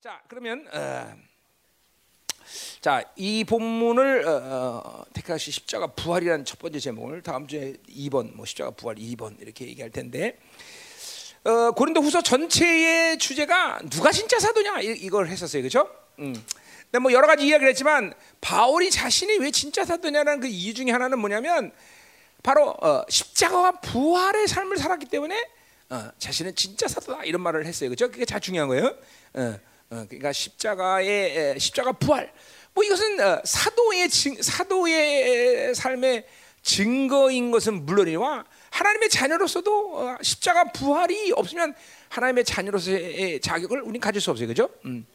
자 0.00 0.22
그러면 0.28 0.64
어, 0.72 1.12
자이 2.80 3.42
본문을 3.42 4.28
어, 4.28 4.30
어, 4.30 5.04
택하시 5.12 5.50
십자가 5.50 5.88
부활이라는 5.88 6.44
첫 6.44 6.60
번째 6.60 6.78
제목을 6.78 7.20
다음 7.24 7.48
주에 7.48 7.72
2번 7.88 8.32
뭐 8.36 8.46
십자가 8.46 8.70
부활 8.70 8.94
2번 8.94 9.40
이렇게 9.40 9.66
얘기할 9.66 9.90
텐데 9.90 10.38
어, 11.42 11.72
고린도후서 11.72 12.22
전체의 12.22 13.18
주제가 13.18 13.80
누가 13.90 14.12
진짜 14.12 14.38
사도냐 14.38 14.82
이, 14.82 14.86
이걸 15.00 15.26
했었어요 15.26 15.62
그렇죠? 15.62 15.90
음. 16.20 16.32
근데 16.84 17.00
뭐 17.00 17.12
여러 17.12 17.26
가지 17.26 17.48
이야기를 17.48 17.68
했지만 17.70 18.14
바울이 18.40 18.92
자신이 18.92 19.38
왜 19.38 19.50
진짜 19.50 19.84
사도냐라는 19.84 20.38
그 20.38 20.46
이유 20.46 20.74
중에 20.74 20.92
하나는 20.92 21.18
뭐냐면 21.18 21.72
바로 22.44 22.70
어, 22.70 23.02
십자가와 23.08 23.80
부활의 23.80 24.46
삶을 24.46 24.76
살았기 24.76 25.06
때문에 25.06 25.44
어, 25.90 26.08
자신은 26.18 26.54
진짜 26.54 26.86
사도다 26.86 27.24
이런 27.24 27.42
말을 27.42 27.66
했어요 27.66 27.90
그렇죠? 27.90 28.12
그게 28.12 28.24
자 28.24 28.38
중요한 28.38 28.68
거예요. 28.68 28.96
어, 29.90 29.96
어, 29.96 30.04
그러니까 30.08 30.32
십자가의 30.32 31.08
에, 31.36 31.58
십자가 31.58 31.92
부활. 31.92 32.32
뭐 32.74 32.84
이것은 32.84 33.20
어, 33.20 33.40
사도의 33.44 34.08
증, 34.08 34.40
사도의 34.40 35.74
삶의 35.74 36.26
증거인 36.62 37.50
것은 37.50 37.86
물론이와 37.86 38.44
하나님의 38.70 39.08
자녀로서도 39.08 39.98
어, 39.98 40.16
십자가 40.22 40.64
부활이 40.64 41.32
없으면 41.32 41.74
하나님의 42.10 42.44
자녀로서의 42.44 43.40
자격을 43.40 43.80
우리는 43.80 44.00
가질 44.00 44.20
수 44.20 44.30
없어요, 44.30 44.46
그렇죠? 44.46 44.70
음. 44.84 45.06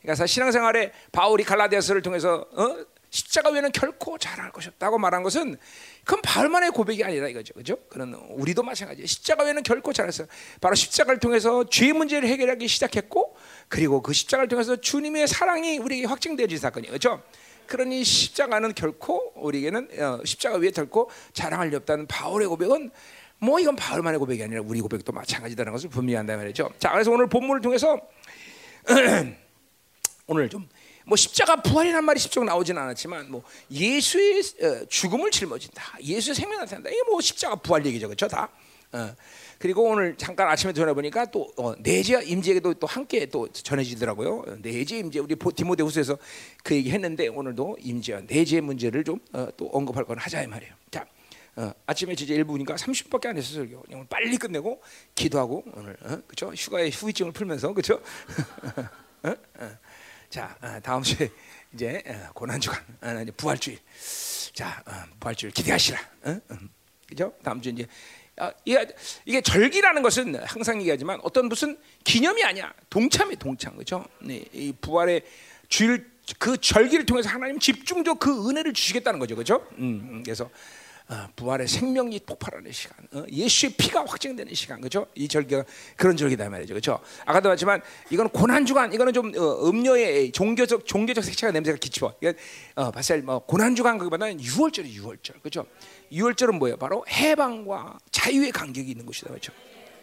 그러니까 0.00 0.26
신앙생활에 0.26 0.92
바울이 1.12 1.44
갈라디아서를 1.44 2.02
통해서 2.02 2.46
어? 2.52 2.76
십자가 3.10 3.50
외에는 3.50 3.72
결코 3.72 4.16
자랑할 4.16 4.52
것이 4.52 4.68
없다고 4.70 4.98
말한 4.98 5.22
것은 5.22 5.58
그건 6.04 6.20
바울만의 6.22 6.72
고백이 6.72 7.04
아니라 7.04 7.28
이거죠. 7.28 7.54
그죠? 7.54 7.76
그는 7.88 8.14
우리도 8.14 8.62
마찬가지예요. 8.62 9.06
십자가 9.06 9.44
외에는 9.44 9.62
결코 9.62 9.92
잘했어요. 9.92 10.26
바로 10.60 10.74
십자가를 10.74 11.20
통해서 11.20 11.64
죄 11.70 11.92
문제를 11.92 12.28
해결하기 12.28 12.66
시작했고 12.66 13.36
그리고 13.68 14.02
그 14.02 14.12
십자가를 14.12 14.48
통해서 14.48 14.76
주님의 14.76 15.28
사랑이 15.28 15.78
우리에게 15.78 16.06
확증되어진 16.06 16.58
사건이에요. 16.58 16.92
그죠? 16.92 17.22
그러니 17.66 18.02
십자가는 18.02 18.74
결코 18.74 19.32
우리에게는 19.36 19.88
어, 20.00 20.20
십자가 20.24 20.56
위에 20.58 20.70
결코 20.70 21.08
자랑할 21.32 21.70
리 21.70 21.76
없다는 21.76 22.06
바울의 22.06 22.48
고백은 22.48 22.90
뭐 23.38 23.60
이건 23.60 23.76
바울만의 23.76 24.18
고백이 24.18 24.42
아니라 24.42 24.62
우리 24.64 24.80
고백도 24.80 25.12
마찬가지다는 25.12 25.72
것을 25.72 25.88
분명히 25.88 26.16
한다 26.16 26.36
말이죠. 26.36 26.70
자, 26.78 26.92
그래서 26.92 27.10
오늘 27.10 27.28
본문을 27.28 27.60
통해서 27.60 28.00
오늘 30.26 30.48
좀 30.48 30.68
뭐 31.06 31.16
십자가 31.16 31.56
부활이란 31.56 32.04
말이 32.04 32.18
십자가 32.18 32.44
나오지는 32.46 32.80
않았지만 32.82 33.30
뭐 33.30 33.42
예수의 33.70 34.42
어, 34.62 34.84
죽음을 34.88 35.30
짊어진다. 35.30 35.98
예수의 36.02 36.34
생명 36.34 36.60
나타난다. 36.60 36.90
이게 36.90 37.02
뭐 37.08 37.20
십자가 37.20 37.56
부활 37.56 37.84
얘기죠, 37.86 38.08
그렇죠? 38.08 38.28
다. 38.28 38.48
어. 38.92 39.14
그리고 39.58 39.84
오늘 39.84 40.16
잠깐 40.16 40.48
아침에 40.48 40.72
전해 40.72 40.92
보니까 40.92 41.24
또 41.26 41.48
어, 41.56 41.74
내재 41.78 42.22
임재에도 42.24 42.74
또 42.74 42.86
함께 42.86 43.26
또 43.26 43.48
전해지더라고요. 43.52 44.58
내재 44.60 44.98
임재 44.98 45.20
우리 45.20 45.36
디모데후서에서 45.36 46.18
그 46.64 46.74
얘기 46.74 46.90
했는데 46.90 47.28
오늘도 47.28 47.78
임재와 47.80 48.22
내재 48.26 48.60
문제를 48.60 49.04
좀또 49.04 49.20
어, 49.32 49.48
언급할 49.70 50.04
건 50.04 50.18
하자 50.18 50.42
이 50.42 50.46
말이에요. 50.46 50.74
자. 50.90 51.06
어, 51.54 51.70
아침에 51.86 52.14
진짜 52.14 52.32
1부니까 52.34 52.76
30분밖에 52.76 53.26
안 53.26 53.36
했어요. 53.36 53.82
오늘 53.90 54.06
빨리 54.08 54.38
끝내고 54.38 54.80
기도하고 55.14 55.62
오늘 55.74 55.96
어? 56.02 56.18
그렇죠? 56.26 56.52
휴가의 56.54 56.90
후유증을 56.90 57.32
풀면서 57.32 57.74
그렇죠? 57.74 58.00
어? 59.22 59.34
자 60.32 60.56
어, 60.62 60.80
다음 60.82 61.02
주에 61.02 61.30
이제 61.74 62.02
어, 62.06 62.32
고난 62.32 62.58
주간 62.58 62.80
어, 63.02 63.20
이제 63.22 63.30
부활 63.32 63.58
주일. 63.58 63.78
자 64.54 64.82
부활 65.20 65.34
주일 65.34 65.52
기대하시라. 65.52 65.98
그죠? 67.06 67.34
다음 67.42 67.60
주 67.60 67.68
이제 67.68 67.86
이게, 68.64 69.42
절기라는 69.42 70.00
것은 70.00 70.34
항상 70.46 70.80
얘기하지만 70.80 71.20
어떤 71.22 71.50
무슨 71.50 71.78
기념이 72.04 72.42
아니야. 72.44 72.72
동참이 72.88 73.36
동참 73.36 73.76
그죠? 73.76 74.06
네, 74.22 74.42
이 74.54 74.72
부활의 74.80 75.22
주일 75.68 76.10
그 76.38 76.56
절기를 76.56 77.04
통해서 77.04 77.28
하나님 77.28 77.58
집중적으로 77.58 78.18
그 78.18 78.48
은혜를 78.48 78.72
주시겠다는 78.72 79.20
거죠. 79.20 79.36
그죠? 79.36 79.66
음, 79.76 80.08
음, 80.10 80.22
그래서 80.22 80.44
어, 80.44 80.50
부활의 81.36 81.68
생명이 81.68 82.20
폭발하는 82.26 82.72
시간, 82.72 82.96
어, 83.12 83.24
예수의 83.30 83.74
피가 83.76 84.04
확증되는 84.06 84.54
시간, 84.54 84.80
그렇죠? 84.80 85.06
이 85.14 85.28
절기가 85.28 85.64
그런 85.96 86.16
절기다 86.16 86.48
말이죠, 86.48 86.74
그렇죠? 86.74 87.00
아까도 87.24 87.48
말했지만 87.48 87.82
이거는 88.10 88.30
고난 88.30 88.64
주간, 88.66 88.92
이거는 88.92 89.12
좀 89.12 89.32
어, 89.36 89.68
음료의 89.68 90.32
종교적 90.32 90.86
종교적 90.86 91.24
색채가 91.24 91.52
냄새가 91.52 91.78
기치워. 91.78 92.14
이건 92.20 92.34
어, 92.76 92.90
사실 92.94 93.22
뭐 93.22 93.38
고난 93.40 93.74
주간 93.74 93.98
그보다는 93.98 94.38
6월절이 94.38 94.94
6월절, 94.96 95.40
그렇죠? 95.40 95.66
6월절은 96.12 96.58
뭐예요? 96.58 96.76
바로 96.76 97.04
해방과 97.08 97.98
자유의 98.10 98.52
간격이 98.52 98.90
있는 98.90 99.06
곳이다, 99.06 99.28
그렇죠? 99.28 99.52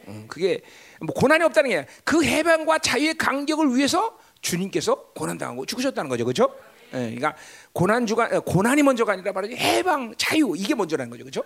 음, 0.07 0.25
그게 0.27 0.61
뭐 1.01 1.13
고난이 1.13 1.43
없다는 1.43 1.69
게 1.69 1.85
그 2.03 2.23
해방과 2.23 2.79
자유의 2.79 3.15
간격을 3.15 3.75
위해서 3.75 4.17
주님께서 4.41 5.11
고난 5.15 5.37
당하고 5.37 5.65
죽으셨다는 5.65 6.09
거죠, 6.09 6.25
그렇죠? 6.25 6.55
예, 6.93 6.97
그러니까 6.97 7.35
고난 7.73 8.05
주가 8.05 8.25
어, 8.31 8.39
고난이 8.41 8.83
먼저가 8.83 9.13
아니라 9.13 9.31
바로 9.31 9.47
해방, 9.49 10.13
자유 10.17 10.53
이게 10.55 10.75
먼저라는 10.75 11.09
거죠, 11.09 11.23
그렇죠? 11.23 11.43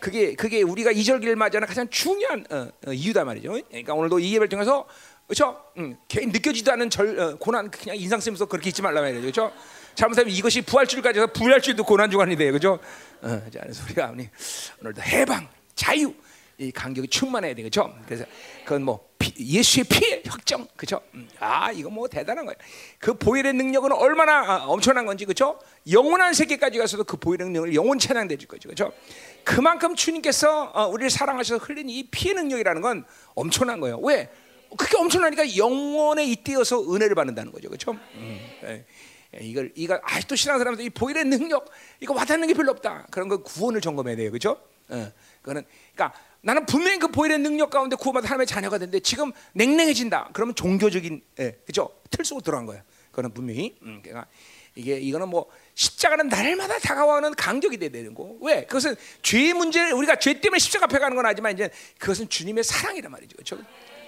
그게 0.00 0.34
그게 0.34 0.62
우리가 0.62 0.92
이절기를 0.92 1.36
맞이하는 1.36 1.66
가장 1.66 1.88
중요한 1.88 2.44
어, 2.50 2.68
어, 2.86 2.92
이유다 2.92 3.24
말이죠. 3.24 3.58
그러니까 3.68 3.94
오늘도 3.94 4.18
이 4.18 4.32
예배를 4.34 4.48
통해서 4.48 4.86
그렇죠? 5.26 5.60
음, 5.78 5.96
개인 6.06 6.30
느껴지도 6.30 6.72
않은 6.72 6.90
절, 6.90 7.18
어, 7.18 7.36
고난 7.36 7.70
그냥 7.70 7.96
인상 7.96 8.20
쓰면서 8.20 8.46
그렇게 8.46 8.68
있지 8.68 8.82
말라 8.82 9.00
말이죠, 9.00 9.20
그렇죠? 9.20 9.52
잘못하면 9.94 10.32
이것이 10.32 10.62
부활줄까지 10.62 11.18
해서 11.18 11.32
부활줄도 11.32 11.84
고난 11.84 12.10
주간이 12.10 12.36
돼요, 12.36 12.52
그렇죠? 12.52 12.78
어, 13.22 13.42
자, 13.52 13.60
우리가 13.86 14.14
오늘도 14.82 15.02
해방, 15.02 15.48
자유 15.74 16.14
이 16.58 16.70
간격이 16.70 17.08
충만해야 17.08 17.54
되겠죠. 17.54 17.94
그래서 18.06 18.24
그건 18.64 18.82
뭐 18.82 19.06
피, 19.18 19.32
예수의 19.38 19.84
피의 19.84 20.22
혁정, 20.24 20.66
그죠? 20.74 21.00
음, 21.14 21.28
아 21.38 21.70
이거 21.70 21.90
뭐 21.90 22.08
대단한 22.08 22.46
거예요. 22.46 22.56
그 22.98 23.14
보혈의 23.14 23.52
능력은 23.52 23.92
얼마나 23.92 24.38
아, 24.40 24.64
엄청난 24.66 25.04
건지, 25.04 25.26
그죠? 25.26 25.58
영원한 25.90 26.32
세계까지 26.32 26.78
가서도 26.78 27.04
그 27.04 27.18
보혈의 27.18 27.46
능력을 27.48 27.74
영원 27.74 27.98
찬양되질 27.98 28.48
거죠, 28.48 28.70
그죠? 28.70 28.92
그만큼 29.44 29.94
주님께서 29.94 30.72
어, 30.74 30.86
우리를 30.88 31.10
사랑하셔서 31.10 31.62
흘린 31.62 31.90
이 31.90 32.04
피의 32.10 32.34
능력이라는 32.34 32.80
건 32.80 33.04
엄청난 33.34 33.78
거예요. 33.80 33.98
왜? 33.98 34.30
그게 34.78 34.96
엄청나니까 34.96 35.56
영원에 35.56 36.24
잇대어서 36.24 36.82
은혜를 36.92 37.14
받는다는 37.14 37.52
거죠, 37.52 37.68
그죠? 37.68 37.92
음, 37.92 38.40
예. 38.64 38.84
예, 39.34 39.44
이걸 39.44 39.72
이거 39.74 40.00
아직도 40.02 40.36
신앙 40.36 40.58
사람들 40.58 40.84
이 40.84 40.90
보혈의 40.90 41.24
능력 41.24 41.70
이거 42.00 42.14
와닿는 42.14 42.48
게 42.48 42.54
별로 42.54 42.70
없다. 42.72 43.06
그런 43.10 43.28
거 43.28 43.42
구원을 43.42 43.80
점검해야 43.80 44.16
돼요, 44.16 44.30
그죠? 44.30 44.58
어, 44.88 45.12
그거는 45.42 45.64
그러니까 45.94 46.18
나는 46.46 46.64
분명히 46.64 47.00
그 47.00 47.08
보혈의 47.08 47.40
능력 47.40 47.70
가운데 47.70 47.96
구원받은 47.96 48.28
하나님의 48.28 48.46
자녀가 48.46 48.78
됐는데 48.78 49.00
지금 49.00 49.32
냉랭해진다. 49.54 50.30
그러면 50.32 50.54
종교적인 50.54 51.20
예, 51.40 51.58
그죠? 51.66 51.90
틀 52.08 52.24
속으로 52.24 52.40
들어간 52.40 52.66
거야. 52.66 52.84
그거는 53.10 53.34
분명히 53.34 53.76
음, 53.82 54.00
그러니까 54.00 54.28
이게 54.76 54.96
이거는 54.96 55.28
뭐 55.28 55.50
십자가는 55.74 56.28
날마다 56.28 56.78
다가와는 56.78 57.34
간격이 57.34 57.78
돼야 57.78 57.90
되는 57.90 58.14
거. 58.14 58.36
왜? 58.40 58.64
그것은 58.64 58.94
죄의 59.22 59.54
문제를 59.54 59.92
우리가 59.94 60.20
죄 60.20 60.40
때문에 60.40 60.60
십자가 60.60 60.84
앞에 60.84 61.00
가는 61.00 61.16
건 61.16 61.26
아니지만 61.26 61.52
이제 61.52 61.68
그것은 61.98 62.28
주님의 62.28 62.62
사랑이란 62.62 63.10
말이죠. 63.10 63.34
그렇죠? 63.34 63.58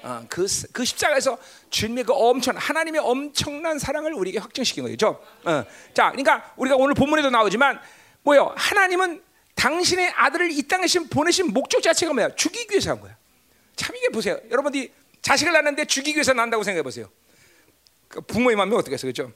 어, 0.05 0.25
그, 0.29 0.47
그 0.73 0.85
십자가에서 0.85 1.37
주님의 1.71 2.05
그 2.05 2.13
엄청 2.13 2.55
하나님의 2.57 3.01
엄청난 3.01 3.81
사랑을 3.81 4.15
우리에게 4.15 4.39
확증시킨 4.39 4.85
거죠. 4.85 5.21
어, 5.43 5.65
자, 5.93 6.13
그러니까 6.13 6.55
우리가 6.57 6.77
오늘 6.77 6.95
본문에도 6.95 7.31
나오지만 7.31 7.81
뭐요? 8.23 8.55
하나님은 8.57 9.27
당신의 9.59 10.13
아들을 10.15 10.53
이 10.53 10.63
땅에 10.63 10.87
보내신 11.11 11.53
목적 11.53 11.83
자체가 11.83 12.13
뭐야? 12.13 12.35
죽이기 12.37 12.71
위해서 12.71 12.93
한 12.93 13.01
거야. 13.01 13.17
참 13.75 13.95
이게 13.97 14.09
보세요. 14.09 14.39
여러분들이 14.51 14.93
자식을 15.21 15.53
낳는데 15.53 15.85
죽이기 15.85 16.17
위해서 16.17 16.33
난다고 16.33 16.63
생각해 16.63 16.83
보세요. 16.83 17.11
그 18.07 18.21
부모의 18.21 18.57
마음이 18.57 18.75
어떻겠어요, 18.77 19.13
그렇죠? 19.13 19.33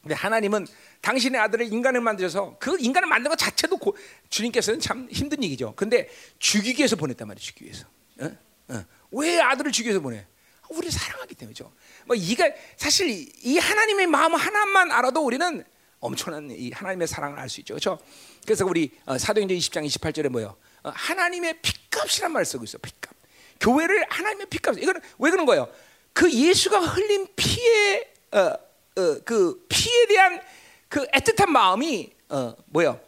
근데 0.00 0.14
하나님은 0.14 0.66
당신의 1.02 1.40
아들을 1.40 1.70
인간을 1.70 2.00
만드셔서 2.00 2.56
그 2.58 2.76
인간을 2.80 3.06
만든 3.06 3.28
것 3.28 3.36
자체도 3.36 3.76
고, 3.76 3.96
주님께서는 4.30 4.80
참 4.80 5.06
힘든 5.10 5.42
얘기죠. 5.44 5.74
근데 5.76 6.08
죽이기 6.38 6.80
위해서 6.80 6.96
보냈단 6.96 7.28
말이에요, 7.28 7.42
죽이기 7.42 7.64
위해서. 7.66 7.86
어? 8.20 8.36
어. 8.68 8.84
왜 9.12 9.38
아들을 9.40 9.70
죽이기 9.70 9.90
위해서 9.90 10.00
보내? 10.00 10.26
우리를 10.70 10.90
사랑하기 10.90 11.34
때문이죠. 11.34 11.70
뭐 12.06 12.16
이가 12.16 12.50
사실 12.76 13.08
이 13.44 13.58
하나님의 13.58 14.06
마음 14.06 14.34
하나만 14.34 14.92
알아도 14.92 15.20
우리는 15.24 15.62
엄청난 16.04 16.50
이 16.50 16.70
하나님의 16.70 17.08
사랑을 17.08 17.38
알 17.38 17.48
수 17.48 17.60
있죠. 17.60 17.74
그렇죠? 17.74 17.98
그래서 18.44 18.66
우리 18.66 18.90
어, 19.06 19.16
사도행전 19.16 19.56
20장 19.56 19.86
28절에 19.86 20.28
뭐요? 20.28 20.56
어, 20.82 20.90
하나님의 20.94 21.60
피값이란 21.62 22.30
말을 22.32 22.44
쓰고 22.44 22.64
있어. 22.64 22.78
피값. 22.78 23.14
교회를 23.60 24.04
하나님의 24.10 24.46
피값. 24.50 24.78
이거는 24.78 25.00
왜 25.18 25.30
그런 25.30 25.46
거예요? 25.46 25.68
그 26.12 26.30
예수가 26.30 26.78
흘린 26.78 27.26
피의 27.34 28.12
어, 28.32 28.38
어, 28.38 29.18
그 29.24 29.64
피에 29.68 30.06
대한 30.06 30.40
그 30.88 31.06
애틋한 31.06 31.48
마음이 31.48 32.12
어, 32.28 32.54
뭐요? 32.66 33.00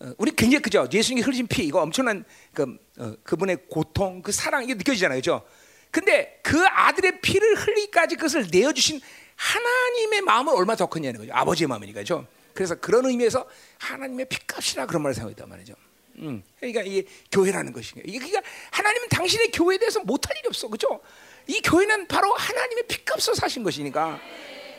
어, 0.00 0.12
우리 0.16 0.30
굉장히 0.34 0.62
그죠? 0.62 0.88
예수님이 0.90 1.22
흘리신 1.22 1.46
피 1.46 1.64
이거 1.64 1.82
엄청난 1.82 2.24
그 2.54 2.78
어, 2.98 3.14
그분의 3.22 3.66
고통, 3.68 4.22
그 4.22 4.32
사랑 4.32 4.64
이게 4.64 4.74
느껴지잖아요, 4.74 5.18
그죠? 5.18 5.44
근데 5.90 6.38
그 6.42 6.64
아들의 6.66 7.20
피를 7.20 7.54
흘리까지 7.56 8.16
그것을 8.16 8.48
내어 8.50 8.72
주신 8.72 9.00
하나님의 9.36 10.20
마음은 10.22 10.52
얼마나 10.52 10.76
더 10.76 10.86
크냐는 10.86 11.20
거죠. 11.20 11.32
아버지의 11.34 11.66
마음이니까, 11.68 12.04
죠 12.04 12.26
그래서 12.54 12.74
그런 12.74 13.06
의미에서 13.06 13.48
하나님의 13.78 14.26
피값이라 14.26 14.86
그런 14.86 15.02
말을 15.02 15.14
사용했단 15.14 15.48
말이죠. 15.48 15.74
음, 16.16 16.42
그러니까 16.58 16.82
이게 16.82 17.08
교회라는 17.32 17.72
것이니까 17.72 18.02
이게 18.06 18.18
그러니까 18.18 18.42
하나님은 18.70 19.08
당신의 19.08 19.50
교회에 19.52 19.78
대해서 19.78 20.00
못할 20.00 20.36
일이 20.36 20.46
없어, 20.48 20.68
그죠? 20.68 21.00
이 21.46 21.60
교회는 21.62 22.06
바로 22.06 22.32
하나님의 22.34 22.84
피값으로 22.86 23.34
사신 23.34 23.62
것이니까. 23.62 24.20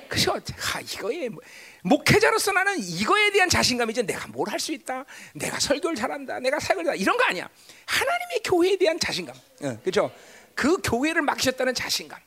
그죠? 0.08 0.34
아, 0.34 0.82
이거에 0.82 1.30
뭐- 1.30 1.42
목회자로서 1.84 2.52
나는 2.52 2.78
이거에 2.78 3.32
대한 3.32 3.50
자신감이지 3.50 4.04
내가 4.04 4.28
뭘 4.28 4.50
할 4.50 4.60
수 4.60 4.74
있다, 4.74 5.06
내가 5.34 5.58
설교를 5.60 5.96
잘한다, 5.96 6.40
내가 6.40 6.60
사역을 6.60 6.84
다 6.84 6.94
이런 6.94 7.18
거 7.18 7.24
아니야. 7.24 7.50
하나님의 7.86 8.42
교회에 8.44 8.78
대한 8.78 9.00
자신감, 9.00 9.34
어, 9.64 9.80
그죠? 9.84 10.12
그 10.56 10.78
교회를 10.82 11.22
맡기셨다는 11.22 11.74
자신감, 11.74 12.20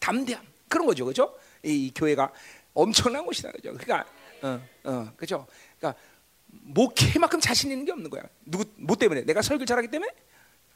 담대함 0.00 0.42
그런 0.68 0.86
거죠, 0.86 1.04
그죠? 1.04 1.38
이 1.62 1.92
교회가 1.94 2.32
엄청난 2.74 3.24
곳이다, 3.24 3.52
그죠? 3.52 3.72
그러니까, 3.76 4.04
어, 4.42 4.60
어, 4.84 5.12
그죠? 5.16 5.46
그러니까 5.78 6.00
목회만큼 6.46 7.40
자신 7.40 7.70
있는 7.70 7.84
게 7.84 7.92
없는 7.92 8.10
거야. 8.10 8.22
누구 8.44 8.64
뭐 8.76 8.96
때문에? 8.96 9.22
내가 9.22 9.42
설교를 9.42 9.66
잘하기 9.66 9.88
때문에? 9.88 10.10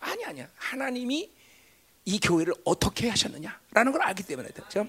아니 0.01 0.25
아니야. 0.25 0.49
하나님이 0.57 1.33
이 2.05 2.19
교회를 2.21 2.53
어떻게 2.65 3.09
하셨느냐라는 3.09 3.93
걸 3.93 4.03
알기 4.03 4.23
때문에 4.25 4.49
그렇죠? 4.51 4.81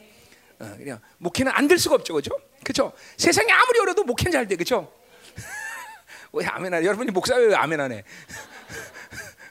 어, 0.59 0.75
그냥 0.77 0.99
목회는 1.19 1.51
안 1.53 1.67
될 1.67 1.77
수가 1.77 1.95
없죠, 1.95 2.13
그렇죠? 2.13 2.31
그렇죠? 2.63 2.93
세상이 3.17 3.51
아무리 3.51 3.79
어려도 3.79 4.03
목회는 4.03 4.31
잘 4.31 4.47
돼, 4.47 4.55
그렇죠? 4.55 4.91
왜 6.33 6.45
아멘하네? 6.45 6.85
여러분이 6.85 7.11
목사 7.11 7.35
왜 7.35 7.53
아멘하네? 7.53 8.03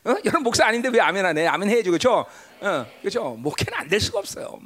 어? 0.05 0.11
여러분 0.25 0.43
목사 0.43 0.67
아닌데 0.67 0.89
왜 0.89 1.01
아멘하네? 1.01 1.47
아멘 1.47 1.69
해야죠, 1.71 1.91
그렇죠? 1.91 2.27
어, 2.61 2.87
그렇죠? 3.01 3.31
목회는 3.39 3.73
안 3.79 3.89
될 3.89 4.01
수가 4.01 4.19
없어요. 4.19 4.59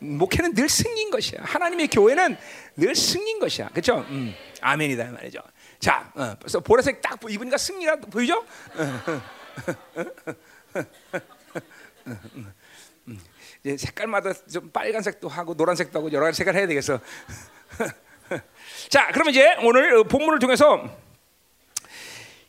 목회는 0.00 0.54
늘 0.54 0.68
승리인 0.68 1.10
것이야. 1.10 1.40
하나님의 1.42 1.88
교회는 1.88 2.36
늘 2.76 2.94
승리인 2.94 3.38
것이야, 3.38 3.68
그렇죠? 3.68 3.98
음, 4.08 4.34
아멘이다 4.60 5.04
이 5.04 5.08
말이죠. 5.10 5.40
자, 5.78 6.10
어, 6.14 6.34
벌써 6.40 6.60
보라색 6.60 7.00
딱 7.00 7.18
입으니까 7.28 7.56
승리가 7.56 7.96
보이죠? 7.96 8.44
이제 13.64 13.76
색깔마다 13.76 14.32
좀 14.50 14.70
빨간색도 14.70 15.28
하고 15.28 15.54
노란색도 15.54 15.98
하고 15.98 16.12
여러 16.12 16.26
가지 16.26 16.38
색깔 16.38 16.56
해야 16.56 16.66
되겠어. 16.66 17.00
자, 18.88 19.08
그러면 19.12 19.30
이제 19.30 19.54
오늘 19.62 19.96
어, 19.98 20.02
본문을 20.04 20.38
통해서 20.38 20.84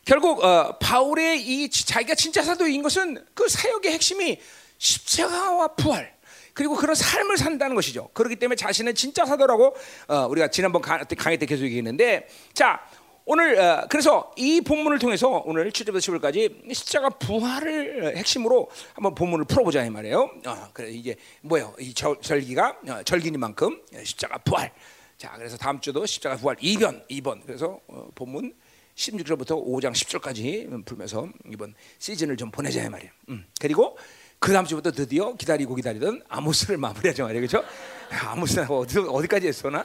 결국 0.06 0.42
어, 0.44 0.78
바울의 0.78 1.42
이 1.42 1.68
지- 1.68 1.84
자기가 1.84 2.14
진짜 2.14 2.40
사도인 2.42 2.80
것은 2.82 3.26
그 3.34 3.48
사역의 3.48 3.92
핵심이 3.92 4.38
십자가와 4.78 5.74
부활 5.74 6.14
그리고 6.54 6.74
그런 6.76 6.94
삶을 6.94 7.36
산다는 7.36 7.74
것이죠. 7.74 8.08
그렇기 8.14 8.36
때문에 8.36 8.54
자신은 8.56 8.94
진짜 8.94 9.26
사도라고 9.26 9.74
어, 10.08 10.26
우리가 10.28 10.48
지난번 10.48 10.80
강- 10.80 11.04
강의 11.18 11.38
때 11.38 11.44
계속 11.44 11.64
얘기했는데 11.64 12.28
자 12.54 12.80
오늘 13.24 13.58
어, 13.58 13.86
그래서 13.90 14.30
이 14.36 14.60
본문을 14.60 15.00
통해서 15.00 15.42
오늘 15.44 15.72
7절부터 15.72 15.96
10절까지 15.98 16.72
십자가 16.72 17.08
부활을 17.08 18.16
핵심으로 18.16 18.70
한번 18.94 19.16
본문을 19.16 19.46
풀어보자 19.46 19.84
이 19.84 19.90
말이에요. 19.90 20.30
어, 20.46 20.68
그래 20.72 20.90
이제 20.92 21.16
뭐예요? 21.42 21.74
이 21.80 21.92
절, 21.92 22.16
절기가 22.20 22.76
어, 22.90 23.02
절기니만큼 23.04 23.82
십자가 24.04 24.38
부활. 24.38 24.70
자 25.18 25.32
그래서 25.36 25.56
다음 25.56 25.80
주도 25.80 26.06
십자가 26.06 26.36
부활 26.36 26.54
2변 26.58 27.08
2번 27.08 27.44
그래서 27.44 27.80
어, 27.88 28.06
본문 28.14 28.54
16절부터 28.96 29.64
5장 29.64 29.92
10절까지 29.92 30.84
풀면서 30.84 31.28
이번 31.50 31.74
시즌을 31.98 32.36
좀 32.36 32.50
보내자 32.50 32.82
이 32.82 32.88
말이에요. 32.88 33.12
음. 33.28 33.46
그리고 33.60 33.96
그 34.38 34.52
다음 34.52 34.64
주부터 34.64 34.90
드디어 34.90 35.34
기다리고 35.34 35.74
기다리던 35.74 36.22
아모스를 36.28 36.76
마무리하자 36.78 37.22
말이에요, 37.24 37.46
그렇죠? 37.46 37.66
아모스 38.10 38.60
어디 38.68 38.98
어디까지 38.98 39.48
했어나? 39.48 39.84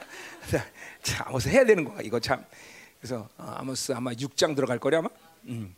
자, 1.02 1.24
아모스 1.26 1.48
해야 1.48 1.64
되는 1.64 1.84
거야. 1.84 2.00
이거 2.02 2.20
참. 2.20 2.44
그래서 3.00 3.28
어, 3.36 3.54
아모스 3.58 3.92
아마 3.92 4.12
6장 4.12 4.54
들어갈 4.54 4.78
거래 4.78 4.96
아마. 4.98 5.08
음. 5.44 5.74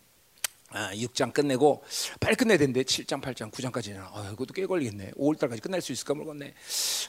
아, 0.76 0.90
6장 0.92 1.32
끝내고 1.32 1.84
빨리 2.18 2.34
끝내야 2.34 2.58
되는데 2.58 2.82
7장, 2.82 3.22
8장, 3.22 3.52
9장까지는 3.52 3.98
아, 3.98 4.30
이것도 4.32 4.52
꽤 4.52 4.66
걸리겠네. 4.66 5.12
5월 5.12 5.38
달까지 5.38 5.62
끝날 5.62 5.80
수 5.80 5.92
있을까 5.92 6.14
모르겠네. 6.14 6.52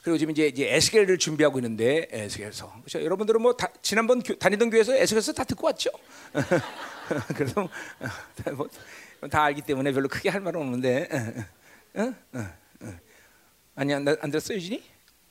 그리고 0.03 0.19
지금 0.19 0.31
이제, 0.31 0.45
이제 0.45 0.71
에스겔을 0.71 1.17
준비하고 1.17 1.57
있는데 1.57 2.07
에스겔서. 2.11 2.71
그렇죠? 2.85 3.03
여러분들은 3.03 3.41
뭐 3.41 3.53
다, 3.53 3.67
지난번 3.81 4.21
교, 4.21 4.37
다니던 4.37 4.69
교회에서 4.69 4.95
에스겔서 4.95 5.33
다 5.33 5.43
듣고 5.43 5.65
왔죠. 5.65 5.89
그래서 7.35 7.67
뭐, 8.55 8.67
뭐, 9.19 9.29
다 9.29 9.45
알기 9.45 9.63
때문에 9.63 9.91
별로 9.91 10.07
크게 10.09 10.29
할 10.29 10.41
말은 10.41 10.61
없는데. 10.61 11.09
어? 11.95 12.13
어, 12.33 12.39
어. 12.81 12.97
아니 13.73 13.95
안, 13.95 14.07
안 14.07 14.29
들었어 14.29 14.53
유진이? 14.53 14.83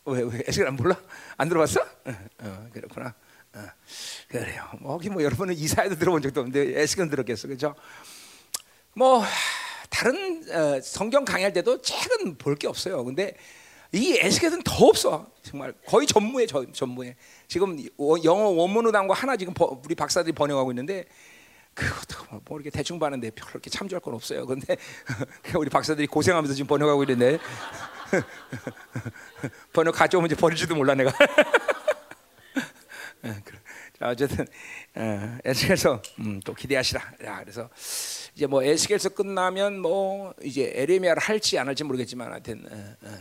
왜, 0.07 0.23
왜 0.23 0.43
에스겔 0.49 0.67
안 0.67 0.75
몰라? 0.75 1.01
안 1.37 1.49
들어봤어? 1.49 1.81
어, 1.81 2.13
어, 2.41 2.69
그렇구나. 2.73 3.15
어, 3.55 3.61
그래요. 4.27 4.69
뭐, 4.81 4.99
뭐 4.99 5.23
여러분은 5.23 5.55
이사야도 5.55 5.95
들어본 5.95 6.21
적도 6.23 6.41
없는데 6.41 6.81
에스겔 6.81 7.09
들었겠어, 7.09 7.47
그렇죠? 7.47 7.77
뭐 8.95 9.23
다른 9.91 10.43
어, 10.53 10.81
성경 10.81 11.25
강의할 11.25 11.53
때도 11.53 11.81
책은 11.83 12.37
볼 12.39 12.57
게 12.57 12.67
없어요. 12.69 13.05
근데 13.05 13.37
이 13.93 14.17
에스겔은 14.21 14.63
더 14.65 14.87
없어. 14.87 15.31
정말 15.43 15.73
거의 15.87 16.07
전무해 16.07 16.47
전, 16.47 16.73
전무해. 16.73 17.17
지금 17.49 17.79
워- 17.97 18.23
영어 18.25 18.49
원문어단과 18.49 19.15
하나 19.15 19.37
지금 19.37 19.55
버- 19.55 19.81
우리 19.85 19.95
박사들이 19.95 20.33
번역하고 20.35 20.73
있는데 20.73 21.05
그것도 21.75 22.25
뭐, 22.31 22.41
뭐 22.45 22.59
이렇게 22.59 22.71
대충 22.71 22.99
봤는데 22.99 23.31
별로 23.31 23.51
이렇게 23.53 23.71
참조할 23.71 24.01
건 24.01 24.15
없어요. 24.15 24.47
근데 24.47 24.77
우리 25.59 25.71
박사들이 25.71 26.07
고생하면서 26.09 26.55
지금 26.55 26.67
번역하고 26.69 27.03
있는데 27.05 27.39
번역 29.73 29.95
가져오면 29.95 30.27
이제 30.31 30.37
버릴지도 30.37 30.75
몰라 30.75 30.95
내가. 30.95 31.13
예, 33.25 33.35
그래. 33.45 33.59
자, 34.05 34.11
어쨌든 34.11 34.45
어, 34.97 35.39
에스겔서 35.47 36.03
음, 36.19 36.39
또 36.45 36.53
기대하시라. 36.53 37.01
야, 37.25 37.39
그래서 37.41 37.71
이제 38.35 38.47
뭐 38.47 38.63
에스겔서 38.63 39.09
끝나면 39.09 39.81
뭐 39.81 40.35
이제 40.43 40.73
에레미야를 40.75 41.23
할지 41.23 41.59
안 41.59 41.69
할지 41.69 41.85
모르겠지만 41.85 42.31
하여튼 42.31 42.67
어, 42.71 43.07
어, 43.09 43.19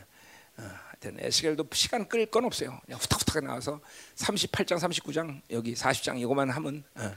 어, 0.58 0.70
하여튼 0.90 1.16
에스겔도 1.20 1.70
시간 1.72 2.06
끌 2.10 2.26
건 2.26 2.44
없어요. 2.44 2.82
그냥 2.84 3.00
후딱후딱 3.00 3.46
나와서 3.46 3.80
38장, 4.16 4.78
39장 4.78 5.42
여기 5.52 5.74
40장 5.74 6.20
이거만 6.20 6.50
하면 6.50 6.84
어, 6.96 7.16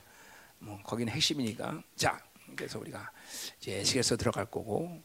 뭐 0.61 0.79
거기는 0.85 1.13
핵심이니까. 1.13 1.83
자, 1.97 2.21
그래서 2.55 2.79
우리가 2.79 3.11
이제 3.59 3.81
에스겔서 3.81 4.17
들어갈 4.17 4.47
거고 4.47 5.03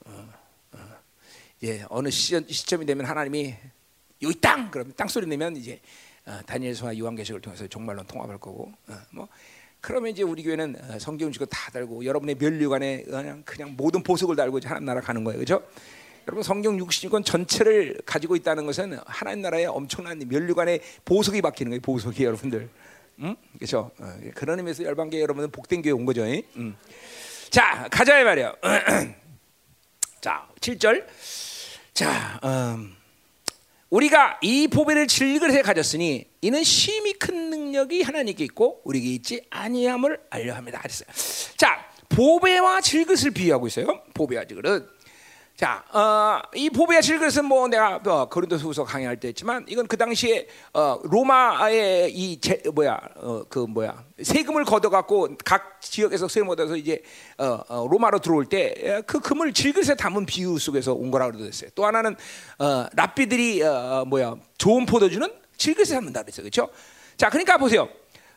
예, 1.63 1.83
어느 1.89 2.11
시점, 2.11 2.47
시점이 2.47 2.85
되면 2.85 3.07
하나님이 3.07 3.55
여기 4.21 4.39
땅 4.39 4.69
그러면 4.69 4.93
땅 4.95 5.07
소리 5.07 5.25
내면 5.25 5.55
이제 5.55 5.73
어, 5.73 5.79
다니엘서와 6.45 6.97
요한계시록을 6.97 7.41
통해서 7.41 7.67
종말론 7.67 8.05
통합할 8.05 8.37
거고 8.37 8.71
어, 8.87 8.93
뭐 9.11 9.27
그러면 9.81 10.11
이제 10.11 10.21
우리 10.21 10.43
교회는 10.43 10.75
어, 10.79 10.99
성경 10.99 11.31
지고 11.31 11.45
다 11.45 11.71
달고 11.71 12.05
여러분의 12.05 12.35
면류관에 12.35 13.03
그냥 13.03 13.41
그냥 13.43 13.73
모든 13.75 14.03
보석을 14.03 14.35
달고 14.35 14.59
하나님 14.63 14.85
나라 14.85 15.01
가는 15.01 15.23
거예요, 15.23 15.39
그렇죠? 15.39 15.63
여러분 16.27 16.43
성경 16.43 16.77
66권 16.77 17.25
전체를 17.25 17.99
가지고 18.05 18.35
있다는 18.35 18.67
것은 18.67 18.99
하나님 19.05 19.41
나라의 19.41 19.65
엄청난 19.65 20.19
면류관에 20.19 20.79
보석이 21.03 21.41
박히는 21.41 21.71
거예요, 21.71 21.81
보석이 21.81 22.23
여러분들. 22.23 22.69
음? 23.19 23.35
그렇죠? 23.55 23.91
어, 23.99 24.19
그런 24.35 24.59
의미에서 24.59 24.83
열방계 24.83 25.19
여러분은 25.19 25.51
복된 25.51 25.81
교회 25.81 25.91
온 25.91 26.05
거죠. 26.05 26.25
이? 26.25 26.43
음. 26.55 26.75
자, 27.49 27.87
가자 27.91 28.19
이 28.19 28.23
말이에요. 28.23 28.55
자, 30.21 30.47
7절. 30.59 31.05
자, 31.93 32.39
음, 32.43 32.95
우리가 33.91 34.39
이 34.41 34.69
보배를 34.69 35.05
질그릇에 35.05 35.61
가졌으니 35.61 36.25
이는 36.41 36.63
심히 36.63 37.13
큰 37.13 37.49
능력이 37.49 38.01
하나님께 38.03 38.43
있고 38.45 38.81
우리에게 38.85 39.09
있지 39.09 39.41
아니함을 39.49 40.17
알려 40.29 40.55
합니다. 40.55 40.79
그랬어요. 40.79 41.09
자, 41.57 41.85
보배와 42.07 42.79
질그릇을 42.81 43.31
비유하고 43.31 43.67
있어요. 43.67 44.01
보배와 44.13 44.45
질그릇. 44.45 45.00
자, 45.61 45.83
어, 45.93 46.41
이 46.55 46.71
보배와 46.71 47.01
질그릇은 47.01 47.45
뭐 47.45 47.67
내가 47.67 48.01
어, 48.03 48.27
고린도후서 48.27 48.83
강의할 48.83 49.19
때 49.19 49.27
했지만 49.27 49.63
이건 49.67 49.85
그 49.85 49.95
당시에 49.95 50.47
어, 50.73 50.99
로마의 51.03 52.11
이 52.11 52.41
제, 52.41 52.63
뭐야 52.73 52.99
어, 53.17 53.43
그 53.47 53.59
뭐야 53.59 54.03
세금을 54.19 54.65
걷어갖고 54.65 55.37
각 55.45 55.79
지역에서 55.79 56.27
세금 56.27 56.49
얻어서 56.49 56.75
이제 56.75 57.03
어, 57.37 57.59
어, 57.67 57.87
로마로 57.87 58.17
들어올 58.17 58.47
때 58.47 59.03
그 59.05 59.19
금을 59.19 59.53
질그릇에 59.53 59.93
담은 59.95 60.25
비유 60.25 60.57
속에서 60.57 60.93
온 60.93 61.11
거라고 61.11 61.37
그랬어요. 61.37 61.69
또 61.75 61.85
하나는 61.85 62.15
어, 62.57 62.87
랍비들이 62.93 63.61
어, 63.61 64.03
뭐야 64.07 64.37
좋은 64.57 64.87
포도주는 64.87 65.31
질그릇에 65.57 65.93
담는다 65.93 66.23
그랬어요. 66.23 66.41
그렇죠? 66.41 66.69
자, 67.17 67.29
그러니까 67.29 67.59
보세요. 67.59 67.87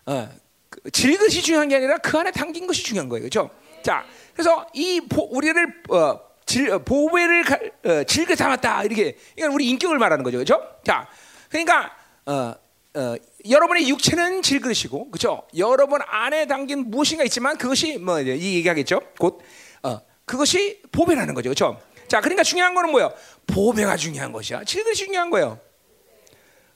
어, 0.04 0.28
그 0.68 0.90
질그릇이 0.90 1.40
중요한 1.40 1.68
게 1.68 1.76
아니라 1.76 1.96
그 1.96 2.18
안에 2.18 2.32
담긴 2.32 2.66
것이 2.66 2.84
중요한 2.84 3.08
거예요. 3.08 3.22
그렇죠? 3.22 3.48
자, 3.82 4.04
그래서 4.34 4.66
이 4.74 5.00
보, 5.08 5.22
우리를 5.22 5.84
어, 5.88 6.33
질, 6.46 6.70
어, 6.70 6.78
보배를 6.78 7.44
가, 7.44 7.58
어, 7.84 8.04
질그릇 8.04 8.36
담았다 8.38 8.84
이렇게 8.84 9.16
이건 9.36 9.52
우리 9.52 9.68
인격을 9.70 9.98
말하는 9.98 10.24
거죠. 10.24 10.38
그렇죠? 10.38 10.62
자, 10.84 11.08
그러니까 11.48 11.92
어, 12.26 12.54
어, 12.96 13.14
여러분의 13.48 13.88
육체는 13.88 14.42
질그릇이고, 14.42 15.10
그렇죠? 15.10 15.42
여러분 15.56 16.00
안에 16.06 16.46
담긴 16.46 16.90
무엇인가 16.90 17.24
있지만 17.24 17.58
그것이 17.58 17.98
뭐 17.98 18.20
이 18.20 18.56
얘기하겠죠. 18.56 19.00
곧 19.18 19.42
어, 19.82 20.00
그것이 20.24 20.80
보배라는 20.92 21.34
거죠. 21.34 21.48
그렇죠? 21.50 21.80
자, 22.08 22.20
그러니까 22.20 22.42
중요한 22.42 22.74
거는 22.74 22.90
뭐예요? 22.90 23.12
보배가 23.46 23.96
중요한 23.96 24.32
것이야. 24.32 24.64
질그릇이 24.64 24.96
중요한 24.96 25.30
거예요. 25.30 25.58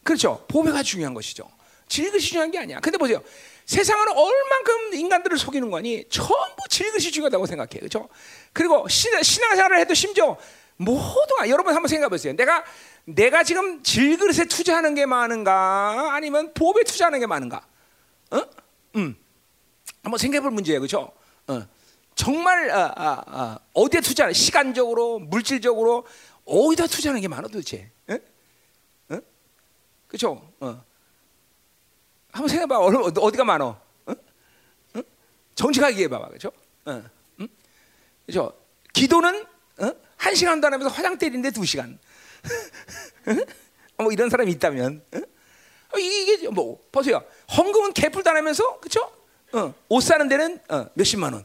그렇죠. 0.03 0.45
보배가 0.49 0.83
중요한 0.83 1.15
것이죠. 1.15 1.49
질그릇이 1.89 2.23
중요한 2.23 2.51
게 2.51 2.59
아니야. 2.59 2.81
근데 2.81 2.99
보세요. 2.99 3.23
세상은 3.67 4.09
얼만큼 4.09 4.95
인간들을 4.95 5.37
속이는 5.37 5.71
거니 5.71 6.05
전부 6.09 6.57
질그릇이 6.71 7.11
중요하다고 7.13 7.47
생각해. 7.47 7.79
그렇죠? 7.79 8.09
그리고 8.52 8.88
신, 8.88 9.23
신앙생활을 9.23 9.78
해도 9.81 9.95
심지어 9.95 10.37
모두가 10.76 11.49
여러분 11.49 11.75
한번 11.75 11.88
생각해 11.88 12.09
보세요. 12.09 12.35
내가 12.35 12.64
내가 13.05 13.43
지금 13.43 13.83
질그릇에 13.83 14.47
투자하는 14.47 14.95
게 14.95 15.07
많은가 15.07 16.14
아니면 16.14 16.52
보험에 16.55 16.85
투자하는 16.85 17.21
게 17.21 17.26
많은가? 17.26 17.67
어? 18.31 18.43
음. 18.97 19.17
한번 20.02 20.19
생각해 20.19 20.43
볼 20.43 20.50
문제예요. 20.50 20.81
그렇죠? 20.81 21.12
어. 21.47 21.67
정말 22.14 22.71
아, 22.71 22.93
아, 22.97 23.23
아, 23.26 23.59
어디에 23.75 24.00
투자하는 24.00 24.35
시간적으로 24.35 25.19
물질적으로 25.19 26.07
어디다 26.45 26.87
투자하는 26.87 27.21
게 27.21 27.28
많아 27.28 27.49
도대체? 27.49 27.90
어? 28.09 28.14
어? 29.11 29.19
그렇죠? 30.07 30.52
어. 30.61 30.85
한번 32.33 32.49
생각해 32.49 32.67
봐. 32.67 32.78
어디가 32.78 33.45
많어? 33.45 33.81
어? 34.07 34.12
어? 34.95 35.02
정직하게 35.55 35.93
얘기해 35.95 36.09
봐. 36.09 36.26
그렇죠? 36.28 36.52
어. 36.85 37.02
음? 38.29 38.33
그렇죠? 38.33 38.53
기도는 38.93 39.45
어? 39.79 39.93
한 40.17 40.35
시간도 40.35 40.67
안 40.67 40.75
하면서 40.75 40.93
화장 40.93 41.17
때리는데 41.19 41.51
두 41.51 41.65
시간. 41.65 41.99
뭐 43.99 44.13
이런 44.13 44.31
사람이 44.31 44.51
있다면 44.53 45.03
어? 45.15 45.99
이게 45.99 46.49
뭐 46.49 46.79
보세요. 46.93 47.25
헌금은 47.57 47.93
개풀도 47.95 48.29
안 48.31 48.37
하면서 48.37 48.79
그렇죠? 48.81 49.11
어, 49.53 49.75
옷 49.89 50.03
사는 50.03 50.29
데는 50.29 50.61
어, 50.69 50.87
몇십만 50.95 51.33
원. 51.33 51.45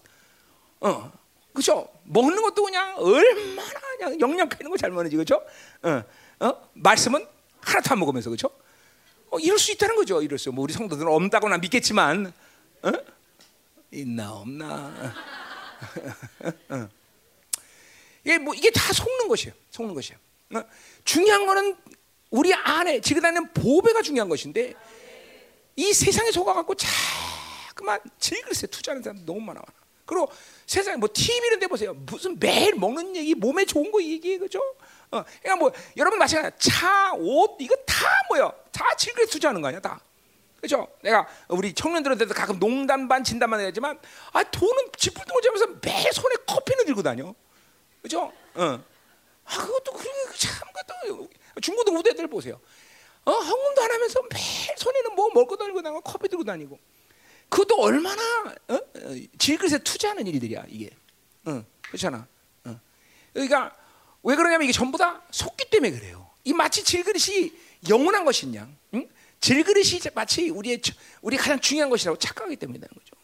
어, 0.82 1.12
그렇죠? 1.54 1.88
먹는 2.04 2.42
것도 2.42 2.64
그냥 2.64 2.96
얼마나 2.98 3.70
그냥 3.98 4.20
영양가 4.20 4.58
있는 4.60 4.70
거 4.72 4.78
잘 4.78 4.92
먹는지 4.92 5.16
그렇죠? 5.16 5.42
어, 5.84 6.04
어, 6.46 6.70
말씀은 6.74 7.26
하나도 7.62 7.92
안 7.94 8.00
먹으면서 8.00 8.30
그렇죠? 8.30 8.50
어, 9.30 9.40
이럴 9.40 9.58
수 9.58 9.72
있다는 9.72 9.96
거죠. 9.96 10.22
이럴 10.22 10.38
수. 10.38 10.52
뭐 10.52 10.64
우리 10.64 10.74
성도들은 10.74 11.10
없다고나 11.12 11.58
믿겠지만, 11.60 12.34
어? 12.84 12.92
있나 13.92 14.34
없나. 14.34 15.14
어. 16.70 16.90
이게 18.24 18.38
뭐 18.38 18.54
이게 18.54 18.72
다 18.72 18.94
속는 18.94 19.28
것이에요. 19.28 19.54
속는 19.70 19.94
것이에요. 19.94 20.18
어? 20.56 20.64
중요한 21.04 21.46
거는 21.46 21.76
우리 22.30 22.54
안에 22.54 23.02
지그다는 23.02 23.54
보배가 23.54 24.02
중요한 24.02 24.30
것인데 24.30 24.74
이 25.76 25.94
세상에 25.94 26.32
속아갖고 26.32 26.76
자꾸만 26.76 28.00
질그릇에 28.20 28.68
투자하는 28.70 29.04
사람 29.04 29.26
너무 29.26 29.42
많아. 29.42 29.62
그리고 30.06 30.30
세상에 30.66 30.98
뭐 30.98 31.10
TV는 31.12 31.60
데 31.60 31.68
보세요. 31.68 31.94
무슨 31.94 32.38
매일 32.40 32.76
먹는 32.76 33.16
얘기, 33.16 33.34
몸에 33.36 33.66
좋은 33.66 33.92
거 33.92 34.02
얘기해 34.02 34.38
그죠? 34.38 34.60
어, 35.12 35.24
그러니까 35.42 35.56
뭐 35.56 35.72
여러분 35.98 36.20
마찬가지 36.20 36.70
차, 36.70 37.14
옷 37.16 37.58
이거 37.60 37.76
다 37.86 38.06
뭐요? 38.30 38.54
다 38.72 38.96
질그릇 38.96 39.30
투자하는 39.30 39.62
거 39.62 39.68
아니야, 39.68 39.80
다. 39.80 40.00
그죠? 40.64 40.88
내가 41.02 41.28
우리 41.50 41.74
청년들한테도 41.74 42.34
가끔 42.34 42.58
농담 42.58 43.10
반 43.10 43.22
진담 43.22 43.50
반 43.50 43.60
하지만 43.60 44.00
아 44.32 44.42
돈은 44.44 44.92
지풀도 44.98 45.34
못 45.34 45.42
잡면서 45.42 45.68
매 45.82 46.10
손에 46.10 46.36
커피는 46.48 46.86
들고 46.86 47.04
다녀. 47.04 47.36
그죠? 48.02 48.32
어. 48.56 48.84
아 49.44 49.58
그것도 49.58 49.92
그참 49.92 50.70
그것도 50.72 51.28
중고등 51.62 51.98
우대들 51.98 52.30
보세요. 52.30 52.62
어 53.26 53.32
헌금도 53.32 53.82
안 53.82 53.92
하면서 53.92 54.22
매일 54.32 54.78
손에는 54.78 55.16
뭐 55.16 55.30
먹고 55.34 55.58
다니고 55.58 55.82
다니고 55.82 56.00
커피 56.00 56.30
들고 56.30 56.46
다니고 56.46 56.80
그것도 57.50 57.82
얼마나 57.82 58.22
어? 58.70 58.76
어 58.76 59.16
질그릇에 59.38 59.80
투자하는 59.80 60.26
일들이야 60.28 60.64
이게. 60.70 60.92
어, 61.46 61.62
그렇잖아. 61.82 62.26
어. 62.64 62.80
그러니까 63.34 63.76
왜 64.24 64.38
그러냐면 64.38 64.64
이게 64.64 64.72
전부 64.72 64.98
다 64.98 65.24
속기 65.30 65.70
때문에 65.70 65.92
그래요. 65.92 66.30
이 66.46 66.54
마치 66.54 66.86
질그릇이 66.86 67.52
영원한 67.90 68.24
것이냐? 68.24 68.70
응? 68.94 69.10
질그릇이 69.44 70.00
마치 70.14 70.50
우리의 70.50 70.82
우리 71.22 71.36
가장 71.36 71.60
중요한 71.60 71.90
것이라고 71.90 72.18
착각하기 72.18 72.56
때문이라는 72.56 72.88
거죠. 72.88 73.16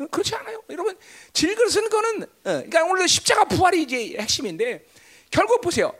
어, 0.00 0.06
그렇지 0.06 0.32
않아요? 0.36 0.62
여러분 0.70 0.96
질그릇은 1.32 1.88
거는 1.88 2.22
어, 2.22 2.28
그러니까 2.44 2.84
오늘 2.84 3.08
십자가 3.08 3.44
부활이 3.44 3.82
이제 3.82 4.16
핵심인데 4.20 4.86
결국 5.32 5.60
보세요. 5.60 5.92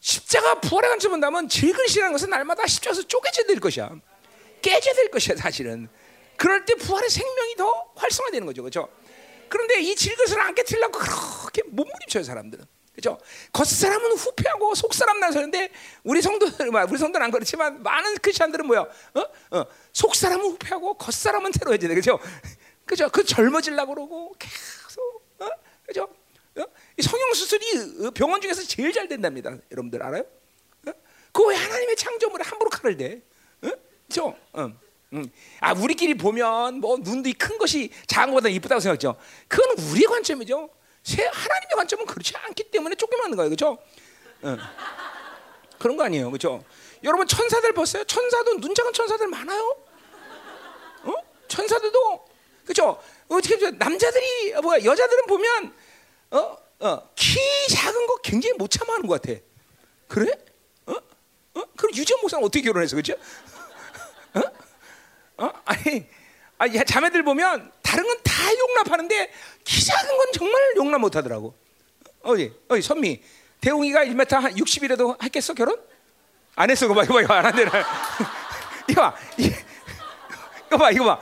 십자가 0.00 0.58
부활의 0.60 0.88
관점을 0.92 1.12
본다면 1.12 1.46
질그릇이라는 1.46 2.10
것은 2.12 2.30
날마다 2.30 2.66
십자가에서 2.66 3.02
쪼개져 3.02 3.44
될 3.44 3.60
것이야. 3.60 3.94
깨져 4.62 4.94
될 4.94 5.10
것이야 5.10 5.36
사실은. 5.36 5.90
그럴 6.38 6.64
때 6.64 6.74
부활의 6.74 7.10
생명이 7.10 7.56
더 7.56 7.92
활성화되는 7.94 8.46
거죠, 8.46 8.62
그렇죠? 8.62 8.88
그런데 9.50 9.78
이 9.82 9.94
질그릇을 9.94 10.40
안 10.40 10.54
깨뜨리려고 10.54 10.98
그렇게 10.98 11.62
몸부림쳐요 11.66 12.22
사람들은. 12.22 12.64
그죠? 12.94 13.18
겉사람은 13.52 14.12
후패하고 14.12 14.74
속사람 14.74 15.18
나서는데 15.18 15.70
우리 16.04 16.20
성도들 16.20 16.68
우리 16.68 16.98
성도는 16.98 17.24
안 17.24 17.30
그렇지만 17.30 17.82
많은 17.82 18.16
크리스천들은 18.18 18.66
뭐야? 18.66 18.80
어? 18.80 19.20
어. 19.50 19.66
속사람은 19.92 20.44
후패하고 20.44 20.94
겉사람은 20.94 21.52
새로워져야 21.52 21.88
돼. 21.88 21.94
그죠? 21.94 22.18
그죠? 22.84 23.08
그 23.08 23.24
젊어질라고 23.24 23.94
그러고 23.94 24.34
계속 24.38 25.24
어? 25.38 25.48
그죠? 25.86 26.08
어? 26.58 26.64
성형 27.00 27.32
수술이 27.32 28.06
어, 28.06 28.10
병원 28.10 28.42
중에서 28.42 28.62
제일 28.62 28.92
잘 28.92 29.08
된답니다. 29.08 29.56
여러분들 29.70 30.02
알아요? 30.02 30.24
어? 30.86 30.92
그왜 31.32 31.56
하나님의 31.56 31.96
창조물에 31.96 32.44
함부로 32.44 32.68
칼을 32.68 32.98
대? 32.98 33.22
어? 33.62 33.70
그죠? 34.06 34.36
어. 34.52 34.70
음. 35.14 35.30
아 35.60 35.72
우리끼리 35.72 36.14
보면 36.14 36.80
뭐 36.80 36.98
눈도 36.98 37.30
큰 37.38 37.56
것이 37.56 37.90
작은 38.06 38.34
것보다 38.34 38.50
이쁘다고 38.50 38.80
생각하죠. 38.80 39.16
그건 39.48 39.78
우리의 39.78 40.06
관점이죠. 40.06 40.68
하나님의 41.04 41.76
관점은 41.76 42.06
그렇지 42.06 42.36
않기 42.36 42.70
때문에 42.70 42.94
쫓겨나는 42.94 43.36
거예요, 43.36 43.50
그렇죠? 43.50 43.78
어. 44.42 44.56
그런 45.78 45.96
거 45.96 46.04
아니에요, 46.04 46.30
그렇죠? 46.30 46.64
여러분 47.02 47.26
천사들 47.26 47.74
봤어요? 47.74 48.04
천사도 48.04 48.60
눈 48.60 48.74
작은 48.74 48.92
천사들 48.92 49.26
많아요. 49.26 49.76
어? 51.02 51.12
천사들도 51.48 52.28
그렇죠? 52.64 53.02
어떻게 53.28 53.70
남자들이 53.72 54.54
뭐야 54.62 54.84
여자들은 54.84 55.26
보면 55.26 55.74
어? 56.30 56.56
어, 56.80 57.08
키 57.14 57.38
작은 57.68 58.06
거 58.06 58.16
굉장히 58.22 58.56
못 58.56 58.70
참아하는 58.70 59.06
것 59.08 59.20
같아. 59.20 59.38
그래? 60.08 60.32
어? 60.86 60.92
어? 60.92 61.62
그럼 61.76 61.94
유지원 61.94 62.20
목사는 62.20 62.44
어떻게 62.44 62.62
결혼해서 62.62 62.96
그죠? 62.96 63.14
어? 64.34 65.44
어? 65.44 65.52
아니, 65.64 66.06
아니 66.58 66.84
자매들 66.84 67.24
보면 67.24 67.72
다른 67.92 68.06
건 68.06 68.16
다 68.22 68.32
용납하는데 68.58 69.30
키 69.64 69.84
작은 69.84 70.16
건 70.16 70.26
정말 70.32 70.60
용납 70.76 70.98
못 70.98 71.14
하더라고. 71.14 71.54
어디, 72.22 72.52
어디 72.68 72.80
선미, 72.80 73.22
대웅이가 73.60 74.04
1m 74.06 74.30
한 74.40 74.54
60이라도 74.54 75.22
했겠어 75.22 75.52
결혼? 75.52 75.78
안 76.56 76.70
했어, 76.70 76.86
이거 76.86 76.94
봐, 76.94 77.04
이거 77.04 77.26
봐, 77.26 77.38
안 77.38 77.44
한대. 77.46 77.62
이거 78.88 79.02
봐, 79.02 79.14
이거 79.36 80.78
봐, 80.78 80.90
이거 80.90 81.04
봐. 81.04 81.20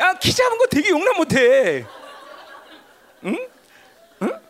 야, 0.00 0.12
키 0.14 0.32
작은 0.34 0.58
거 0.58 0.66
되게 0.66 0.90
용납 0.90 1.16
못 1.16 1.32
해. 1.32 1.86
응? 3.24 3.48
응? 4.22 4.40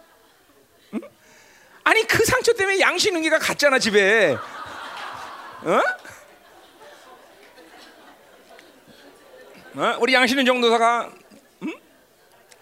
응? 0.94 1.00
아니 1.84 2.06
그 2.06 2.24
상처 2.24 2.52
때문에 2.52 2.80
능기가 3.12 3.38
갔잖아 3.38 3.78
집에. 3.78 4.36
어? 5.62 5.80
어? 9.76 9.96
우리 10.00 10.14
양신은 10.14 10.44
정도사가 10.44 11.04
음? 11.06 11.19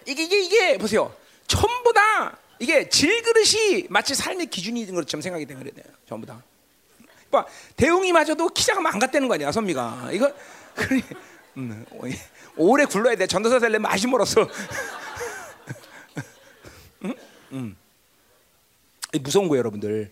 이게 0.09 0.23
이게 0.23 0.41
이게 0.41 0.77
보세요. 0.77 1.13
전부 1.47 1.93
다 1.93 2.37
이게 2.59 2.89
질그릇이 2.89 3.85
마치 3.89 4.15
삶의 4.15 4.47
기준이 4.47 4.85
된 4.85 4.95
것처럼 4.95 5.21
생각이 5.21 5.45
되는 5.45 5.63
거예요. 5.63 5.83
전부 6.07 6.25
다. 6.25 6.43
봐, 7.31 7.45
대웅이마저도 7.75 8.49
키 8.49 8.65
작으면 8.65 8.91
안 8.91 8.97
갔다는 8.99 9.27
거 9.27 9.35
아니야, 9.35 9.51
선미가. 9.51 10.09
이거 10.13 10.33
그래. 10.73 11.01
음, 11.57 11.85
오래 12.57 12.85
굴러야 12.85 13.15
돼. 13.15 13.27
전도사 13.27 13.59
될래 13.59 13.77
맛이 13.77 14.07
멀었어. 14.07 14.47
음? 17.05 17.13
음. 17.51 17.77
무서운 19.21 19.47
거예요, 19.47 19.59
여러분들. 19.59 20.11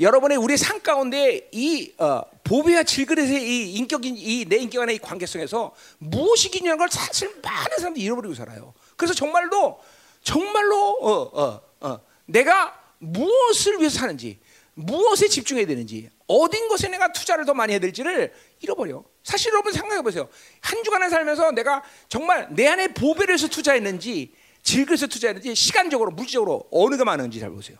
여러분의 0.00 0.36
우리 0.38 0.56
삶 0.56 0.80
가운데 0.82 1.48
이 1.52 1.92
어, 1.98 2.22
보배와 2.44 2.82
질그릇의 2.82 3.42
이 3.42 3.74
인격인 3.74 4.16
이 4.18 4.44
내 4.46 4.56
인격 4.56 4.82
안의 4.82 4.96
이 4.96 4.98
관계성에서 4.98 5.74
무엇이 5.98 6.50
기준한 6.50 6.76
걸 6.76 6.88
사실 6.90 7.34
많은 7.42 7.78
사람들이 7.78 8.04
잃어버리고 8.04 8.34
살아요. 8.34 8.74
그래서 8.96 9.14
정말로 9.14 9.80
정말로 10.22 10.98
어, 11.00 11.42
어, 11.42 11.60
어, 11.80 12.00
내가 12.26 12.80
무엇을 12.98 13.78
위해서 13.78 13.98
사는지 13.98 14.38
무엇에 14.74 15.28
집중해야 15.28 15.66
되는지 15.66 16.10
어딘 16.26 16.68
것에 16.68 16.88
내가 16.88 17.12
투자를 17.12 17.44
더 17.44 17.52
많이 17.54 17.72
해야 17.72 17.80
될지를 17.80 18.32
잃어버려. 18.60 19.04
사실 19.22 19.52
여러분 19.52 19.72
생각해 19.72 20.02
보세요. 20.02 20.28
한 20.60 20.82
주간을 20.82 21.10
살면서 21.10 21.52
내가 21.52 21.82
정말 22.08 22.48
내 22.50 22.66
안에 22.68 22.88
보배를 22.88 23.34
해서 23.34 23.48
투자했는지 23.48 24.32
질그릇에 24.62 25.08
투자했는지 25.08 25.54
시간적으로 25.54 26.10
물질적으로 26.12 26.68
어느가 26.70 27.04
많은지 27.04 27.40
잘 27.40 27.50
보세요. 27.50 27.76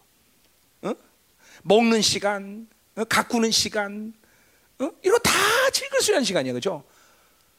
어? 0.82 0.94
먹는 1.62 2.02
시간, 2.02 2.68
어? 2.96 3.04
가꾸는 3.04 3.50
시간, 3.50 4.12
어? 4.78 4.90
이거 5.04 5.18
다 5.18 5.30
질그릇 5.72 6.10
한 6.10 6.24
시간이야, 6.24 6.52
그죠? 6.52 6.84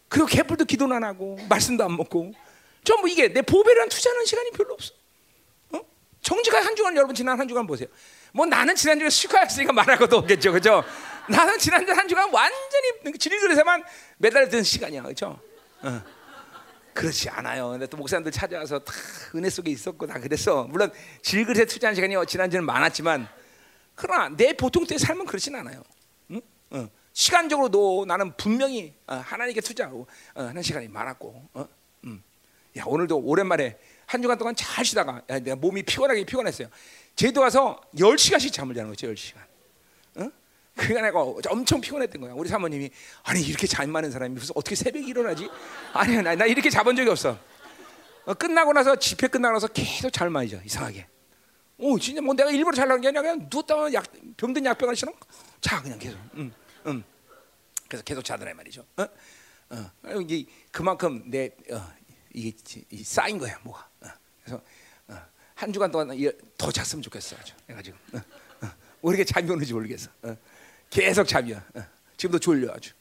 그리고 0.10 0.28
개뿔도 0.28 0.66
기도는 0.66 0.96
안 0.98 1.04
하고 1.04 1.38
말씀도 1.50 1.84
안 1.84 1.96
먹고 1.98 2.34
전부 2.84 3.10
이게 3.10 3.32
내 3.32 3.42
보배를 3.42 3.90
투자하는 3.90 4.26
시간이 4.26 4.52
별로 4.52 4.74
없어. 4.74 4.94
어? 5.72 5.82
정직한 6.22 6.64
한 6.64 6.76
주간 6.76 6.96
여러분 6.96 7.16
지난 7.16 7.40
한 7.40 7.48
주간 7.48 7.66
보세요. 7.66 7.88
뭐 8.34 8.46
나는 8.46 8.76
지난주에 8.76 9.10
쉬카였으니까 9.10 9.74
말할 9.74 9.98
것도 9.98 10.18
없겠죠, 10.18 10.52
그죠? 10.52 10.84
나는 11.30 11.58
지난주 11.60 11.92
한 11.94 12.08
주간 12.08 12.30
완전히 12.32 13.18
질그릇에만 13.18 13.84
매달렸던 14.18 14.64
시간이야, 14.64 15.04
그죠? 15.04 15.40
어. 15.82 16.02
그렇지 16.94 17.30
않아요. 17.30 17.70
근데 17.72 17.88
또 17.88 17.98
목사님들 17.98 18.32
찾아와서 18.32 18.80
다 18.80 18.94
은혜 19.36 19.50
속에 19.50 19.72
있었고 19.72 20.06
다 20.06 20.20
그랬어. 20.20 20.66
물론 20.66 20.92
질그릇에 21.24 21.66
투자한 21.66 21.96
시간이 21.96 22.16
지난주는 22.28 22.64
많았지만 22.64 23.28
그러나 23.96 24.30
내 24.36 24.54
보통 24.54 24.86
때의 24.86 25.00
삶은 25.00 25.26
그렇진 25.26 25.56
않아요. 25.56 25.84
응? 26.32 26.42
어. 26.72 26.90
시간적으로도 27.14 28.06
나는 28.08 28.36
분명히 28.38 28.94
어, 29.08 29.16
하나님께 29.16 29.62
투자하고 29.62 30.08
어, 30.36 30.44
하는 30.44 30.62
시간이 30.62 30.88
많았고. 30.88 31.50
야 32.78 32.84
오늘도 32.86 33.18
오랜만에 33.18 33.78
한 34.06 34.22
주간 34.22 34.38
동안 34.38 34.56
잘 34.56 34.84
쉬다가 34.84 35.22
야, 35.30 35.40
내가 35.40 35.56
몸이 35.56 35.84
피곤하게 35.84 36.26
피곤했어요. 36.26 36.68
제도 37.16 37.42
와서 37.42 37.80
10시간씩 37.96 38.52
잠을 38.52 38.76
자는 38.76 38.90
거죠. 38.90 39.08
10시간. 39.08 39.38
어? 40.16 40.32
그러니까 40.76 41.02
내가 41.02 41.22
엄청 41.50 41.80
피곤했던 41.80 42.22
거야. 42.22 42.34
우리 42.34 42.50
사모님이 42.50 42.90
아니 43.24 43.42
이렇게 43.42 43.68
잠 43.68 43.90
많은 43.90 44.12
사람이 44.12 44.34
무슨 44.34 44.54
어떻게 44.56 44.76
새벽에 44.76 45.06
일어나지? 45.06 45.50
아니 45.94 46.16
나, 46.22 46.36
나 46.36 46.46
이렇게 46.46 46.70
자본 46.70 46.96
적이 46.96 47.10
없어. 47.10 47.38
어, 48.26 48.34
끝나고 48.34 48.74
나서 48.74 48.96
집회 48.96 49.28
끝나고 49.28 49.54
나서 49.54 49.68
계속 49.68 50.12
잠을 50.12 50.32
많이 50.32 50.50
자. 50.50 50.60
이상하게. 50.64 51.08
오 51.78 52.00
진짜 52.00 52.22
뭐 52.22 52.34
내가 52.34 52.50
일부러 52.50 52.76
잘난 52.76 53.02
게 53.02 53.08
아니라 53.08 53.22
그냥 53.22 53.48
누웠다가 53.52 53.94
약 53.94 54.06
병든 54.38 54.66
약병 54.66 54.90
하시는 54.90 55.14
자 55.62 55.82
그냥 55.82 56.00
계속. 56.00 56.18
음, 56.36 56.54
음. 56.88 57.04
그래서 57.88 58.04
계속 58.04 58.24
자더라 58.24 58.54
말이죠. 58.54 58.86
어? 58.98 59.08
어. 59.70 60.22
이게 60.22 60.46
그만큼 60.72 61.24
내 61.26 61.52
어, 61.72 61.92
이게 62.34 63.04
쌓인 63.04 63.38
거야 63.38 63.58
뭐가. 63.64 63.88
어. 64.02 64.08
그래서 64.44 64.62
어. 65.08 65.18
한 65.56 65.72
주간 65.72 65.92
동안 65.92 66.10
더 66.58 66.72
잤으면 66.72 67.02
좋겠어. 67.02 67.36
내가 67.68 67.82
지금 67.82 67.98
어. 68.14 68.18
어. 68.66 68.72
왜 69.04 69.10
이렇게 69.10 69.24
잠이 69.24 69.50
오는지 69.50 69.74
모르겠어. 69.74 70.10
어. 70.24 70.36
계속 70.90 71.28
잠이야. 71.28 71.64
어. 71.76 71.84
지금도 72.18 72.40
졸려 72.40 72.74
아주. 72.74 72.92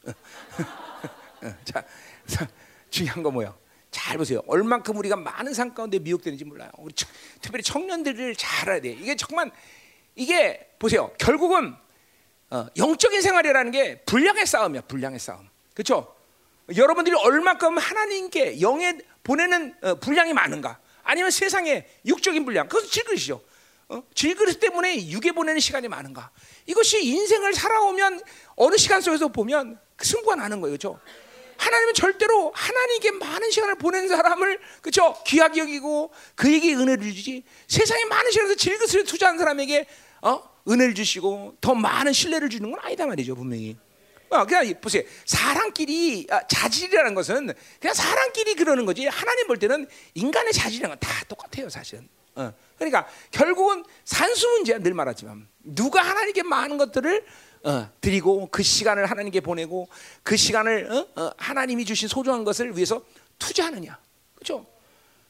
자, 1.64 1.84
중요한 2.90 3.22
거 3.22 3.30
뭐야? 3.30 3.56
잘 3.90 4.16
보세요. 4.16 4.42
얼만큼 4.46 4.96
우리가 4.96 5.16
많은 5.16 5.52
상 5.54 5.74
가운데 5.74 5.98
미혹되는지 5.98 6.44
몰라요. 6.44 6.70
우리 6.78 6.92
청, 6.94 7.10
특별히 7.40 7.62
청년들을 7.62 8.36
잘 8.36 8.68
알아야 8.68 8.80
돼. 8.80 8.90
이게 8.90 9.16
정말 9.16 9.50
이게 10.14 10.74
보세요. 10.78 11.12
결국은 11.18 11.74
어, 12.50 12.66
영적인 12.76 13.22
생활이라는 13.22 13.70
게 13.70 14.02
분량의 14.02 14.46
싸움이야. 14.46 14.82
분량의 14.82 15.18
싸움. 15.18 15.48
그렇죠? 15.74 16.14
여러분들이 16.76 17.16
얼만큼 17.16 17.78
하나님께 17.78 18.60
영에 18.60 18.98
보내는 19.22 19.74
어, 19.82 19.94
분량이 19.96 20.32
많은가? 20.32 20.78
아니면 21.02 21.30
세상에 21.30 21.86
육적인 22.06 22.44
분량? 22.44 22.68
그것은 22.68 22.88
질그릇이죠. 22.88 23.42
어? 23.88 24.02
질그릇 24.14 24.60
때문에 24.60 25.08
육에 25.08 25.32
보내는 25.32 25.60
시간이 25.60 25.88
많은가? 25.88 26.30
이것이 26.66 27.04
인생을 27.04 27.54
살아오면 27.54 28.20
어느 28.56 28.76
시간 28.76 29.00
속에서 29.00 29.28
보면 29.28 29.78
승부가 30.00 30.36
나는 30.36 30.60
거예요. 30.60 30.76
그렇죠? 30.78 31.00
하나님은 31.58 31.94
절대로 31.94 32.50
하나님께 32.54 33.12
많은 33.12 33.50
시간을 33.50 33.76
보낸 33.76 34.08
사람을 34.08 34.58
그렇죠 34.80 35.14
귀하게 35.24 35.60
여기고 35.60 36.12
그에게 36.34 36.74
은혜를 36.74 37.14
주지 37.14 37.44
세상에 37.68 38.04
많은 38.06 38.32
시간을 38.32 38.56
질그스를 38.56 39.04
투자한 39.04 39.38
사람에게 39.38 39.86
어 40.22 40.42
은혜를 40.68 40.94
주시고 40.94 41.58
더 41.60 41.74
많은 41.74 42.12
신뢰를 42.12 42.50
주는 42.50 42.68
건 42.70 42.80
아니다 42.82 43.06
말이죠 43.06 43.36
분명히. 43.36 43.76
어, 44.32 44.46
그냥 44.46 44.80
보세요 44.80 45.02
사람끼리 45.26 46.26
아, 46.30 46.46
자질이라는 46.46 47.14
것은 47.14 47.52
그냥 47.80 47.94
사람끼리 47.94 48.54
그러는 48.54 48.86
거지 48.86 49.06
하나님 49.06 49.46
볼 49.46 49.58
때는 49.58 49.86
인간의 50.14 50.52
자질이란 50.52 50.90
건다 50.90 51.08
똑같아요 51.28 51.68
사실은. 51.68 52.08
어. 52.34 52.52
그러니까 52.78 53.06
결국은 53.30 53.84
산수 54.04 54.48
문제야 54.48 54.78
늘 54.78 54.94
말하지만 54.94 55.46
누가 55.62 56.00
하나님께 56.00 56.42
많은 56.42 56.78
것들을 56.78 57.26
어, 57.64 57.90
드리고 58.00 58.48
그 58.50 58.62
시간을 58.62 59.06
하나님께 59.06 59.40
보내고 59.40 59.88
그 60.22 60.36
시간을 60.36 60.90
어? 60.90 61.20
어, 61.20 61.30
하나님이 61.36 61.84
주신 61.84 62.08
소중한 62.08 62.42
것을 62.42 62.74
위해서 62.74 63.04
투자하느냐, 63.38 63.98
그렇죠? 64.34 64.66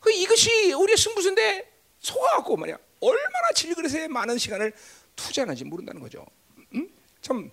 그 0.00 0.10
이것이 0.10 0.72
우리의 0.72 0.96
승부수인데 0.96 1.70
속아갖고 2.00 2.56
말이야 2.56 2.78
얼마나 3.00 3.52
질그릇에 3.54 4.08
많은 4.08 4.38
시간을 4.38 4.72
투자하는지 5.16 5.64
모른다는 5.64 6.00
거죠. 6.00 6.24
음? 6.74 6.88
참 7.20 7.50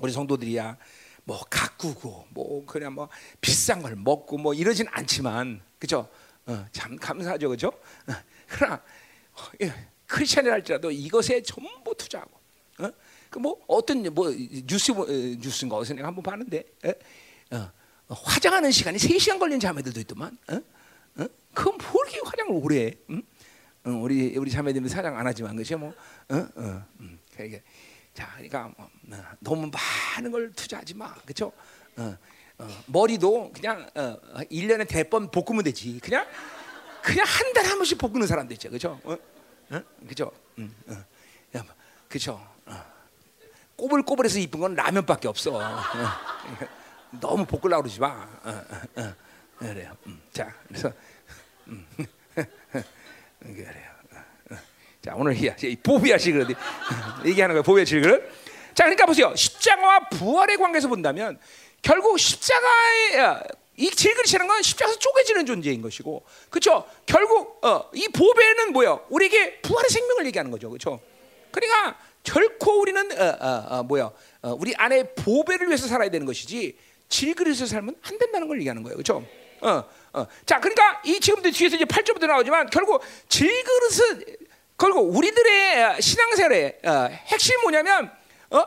우리 0.00 0.12
성도들이야 0.12 0.76
뭐 1.24 1.40
가꾸고 1.48 2.26
뭐 2.30 2.66
그냥 2.66 2.94
뭐 2.94 3.08
비싼 3.40 3.82
걸 3.82 3.96
먹고 3.96 4.38
뭐 4.38 4.54
이러진 4.54 4.86
않지만 4.90 5.60
그죠? 5.78 6.08
어, 6.46 6.66
참 6.72 6.96
감사하죠, 6.96 7.48
그죠? 7.48 7.68
어, 7.68 8.12
그러나 8.48 8.74
어, 8.74 9.40
예, 9.62 9.72
크리스천이랄지라도 10.06 10.90
이것에 10.90 11.42
전부 11.42 11.94
투자하고 11.96 12.30
어? 12.80 12.90
그뭐 13.30 13.60
어떤 13.68 14.02
뭐 14.12 14.30
뉴스 14.66 14.90
뭐, 14.90 15.06
뉴스인가 15.06 15.76
어디서 15.76 15.94
내가 15.94 16.08
한번 16.08 16.22
봤는데 16.22 16.64
에? 16.84 16.94
어, 17.52 17.70
어, 18.08 18.14
화장하는 18.14 18.72
시간이 18.72 18.98
3 18.98 19.18
시간 19.18 19.38
걸린 19.38 19.60
자매들도 19.60 20.00
있더만. 20.00 20.36
어? 20.48 20.54
어? 20.54 21.26
뭐 21.54 22.02
이렇게 22.04 22.20
화장을 22.24 22.52
오래 22.52 22.86
해? 22.86 22.94
응? 23.10 23.22
어, 23.84 23.90
우리 23.90 24.36
우리 24.36 24.50
자매들은 24.50 24.90
화장 24.90 25.16
안 25.16 25.26
하지만 25.26 25.56
그죠 25.56 25.78
뭐. 25.78 25.94
어? 26.28 26.34
어, 26.34 26.84
음. 27.00 27.18
그러니까 27.32 27.60
자, 28.20 28.28
그러니까 28.34 28.70
뭐, 28.76 28.90
어, 29.12 29.22
너무 29.38 29.70
많은 30.14 30.30
걸 30.30 30.52
투자하지 30.52 30.92
마. 30.92 31.14
그렇죠? 31.22 31.50
어, 31.96 32.14
어, 32.58 32.68
머리도 32.86 33.50
그냥 33.54 33.88
어, 33.94 34.18
1년에 34.50 34.86
대번 34.86 35.30
볶으면 35.30 35.64
되지. 35.64 35.98
그냥 36.00 36.26
그냥 37.02 37.24
한 37.26 37.52
달에 37.54 37.68
한 37.68 37.78
번씩 37.78 37.96
볶는 37.96 38.26
사람도 38.26 38.52
있죠. 38.54 38.68
그렇죠? 38.68 39.00
어? 39.04 39.12
어? 39.70 39.82
그렇죠? 40.04 40.30
음, 40.58 40.74
어. 40.88 41.62
그렇죠? 42.08 42.46
꼬불꼬불해서 43.76 44.38
이쁜 44.40 44.60
건 44.60 44.74
라면밖에 44.74 45.26
없어. 45.26 45.56
어. 45.56 45.80
너무 47.18 47.46
볶으려고 47.46 47.84
그러지 47.84 48.00
마. 48.00 48.28
어, 48.44 48.64
어, 48.96 49.14
그래요. 49.58 49.96
음, 50.06 50.20
자, 50.30 50.54
그래서 50.68 50.92
음, 51.68 51.86
그래요. 53.40 53.89
자, 55.02 55.14
오늘 55.16 55.34
이 55.34 55.76
보비아식 55.76 56.34
그릇 56.34 56.48
얘기하는 57.24 57.54
거예요. 57.54 57.62
보비아식 57.62 58.02
그릇. 58.02 58.22
자, 58.74 58.84
그러니까 58.84 59.06
보세요. 59.06 59.34
십자가와 59.34 60.08
부활의 60.10 60.58
관계에서 60.58 60.88
본다면 60.88 61.38
결국 61.80 62.18
십자가의 62.18 63.40
이 63.76 63.90
질그릇이라는 63.90 64.46
건 64.46 64.62
십자가에서 64.62 64.98
쪼개지는 64.98 65.46
존재인 65.46 65.80
것이고, 65.80 66.22
그렇죠? 66.50 66.86
결국 67.06 67.64
어, 67.64 67.88
이 67.94 68.08
보배는 68.08 68.72
뭐요? 68.74 69.06
우리에게 69.08 69.62
부활의 69.62 69.88
생명을 69.88 70.26
얘기하는 70.26 70.50
거죠, 70.50 70.68
그렇죠? 70.68 71.00
그러니까 71.50 71.98
결코 72.22 72.80
우리는 72.80 73.10
어, 73.18 73.24
어, 73.40 73.66
어, 73.70 73.82
뭐야? 73.84 74.10
어, 74.42 74.56
우리 74.60 74.74
안에 74.76 75.14
보배를 75.14 75.68
위해서 75.68 75.86
살아야 75.86 76.10
되는 76.10 76.26
것이지 76.26 76.76
질그릇에서 77.08 77.64
살면 77.64 77.96
안 78.02 78.18
된다는 78.18 78.48
걸 78.48 78.58
얘기하는 78.58 78.82
거예요, 78.82 78.96
그렇죠? 78.96 79.26
어, 79.62 79.84
어. 80.12 80.26
자, 80.44 80.60
그러니까 80.60 81.00
이 81.04 81.18
지금도 81.18 81.50
뒤에서 81.50 81.76
이제 81.76 81.84
8절부터 81.86 82.26
나오지만 82.26 82.68
결국 82.68 83.02
질그릇은 83.28 84.24
결국 84.80 85.14
우리들의 85.14 86.00
신앙생활의 86.00 86.78
어, 86.86 87.08
핵심이 87.26 87.60
뭐냐면 87.60 88.10
어? 88.48 88.64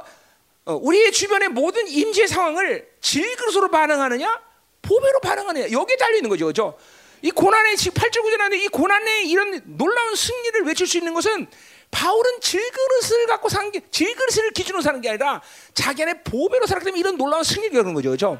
어, 0.65 0.75
우리의 0.75 1.11
주변의 1.11 1.49
모든 1.49 1.87
임재 1.87 2.27
상황을 2.27 2.87
질그릇으로 3.01 3.71
반응하느냐, 3.71 4.41
보배로 4.83 5.19
반응하느냐 5.21 5.71
여기에 5.71 5.97
달려 5.97 6.17
있는 6.17 6.29
거죠, 6.29 6.45
그렇죠? 6.45 6.77
이 7.23 7.31
고난의 7.31 7.77
지금 7.77 7.99
8절 7.99 8.19
9절 8.19 8.41
안에 8.41 8.57
이 8.57 8.67
고난의 8.67 9.27
이런 9.27 9.59
놀라운 9.65 10.15
승리를 10.15 10.63
외칠 10.65 10.85
수 10.85 10.99
있는 10.99 11.15
것은 11.15 11.47
바울은 11.89 12.41
질그릇을 12.41 13.27
갖고 13.27 13.49
사는 13.49 13.71
게 13.71 13.81
질그릇을 13.89 14.51
기준으로 14.51 14.83
사는 14.83 15.01
게 15.01 15.09
아니라 15.09 15.41
자기 15.73 16.03
안에 16.03 16.21
보배로 16.21 16.67
살았기 16.67 16.85
때문에 16.85 16.99
이런 16.99 17.17
놀라운 17.17 17.43
승리를 17.43 17.73
겪는 17.75 17.95
거죠. 17.95 18.09
그렇죠? 18.09 18.39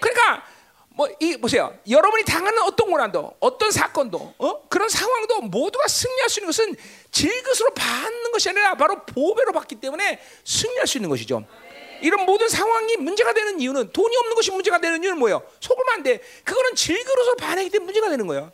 그러니까 0.00 0.44
뭐 0.94 1.08
이 1.20 1.36
보세요. 1.36 1.76
여러분이 1.88 2.24
당하는 2.24 2.60
어떤 2.62 2.90
고난도 2.90 3.36
어떤 3.40 3.70
사건도 3.70 4.34
어? 4.38 4.68
그런 4.68 4.88
상황도 4.88 5.42
모두가 5.42 5.88
승리할 5.88 6.28
수 6.28 6.40
있는 6.40 6.48
것은 6.48 6.76
질그릇으로 7.12 7.70
받는 7.74 8.32
것이 8.32 8.48
아니라 8.48 8.74
바로 8.74 9.04
보배로 9.04 9.52
받기 9.52 9.76
때문에 9.76 10.20
승리할 10.44 10.86
수 10.86 10.98
있는 10.98 11.10
것이죠. 11.10 11.46
이런 12.00 12.24
모든 12.26 12.48
상황이 12.48 12.96
문제가 12.96 13.32
되는 13.32 13.60
이유는 13.60 13.92
돈이 13.92 14.16
없는 14.16 14.34
것이 14.34 14.50
문제가 14.50 14.80
되는 14.80 15.02
이유는 15.02 15.18
뭐예요? 15.18 15.42
속으면 15.60 15.94
안 15.94 16.02
돼. 16.02 16.20
그거는 16.42 16.74
질그릇으로 16.74 17.36
반하기 17.36 17.70
때문에 17.70 17.84
문제가 17.84 18.08
되는 18.08 18.26
거예요. 18.26 18.50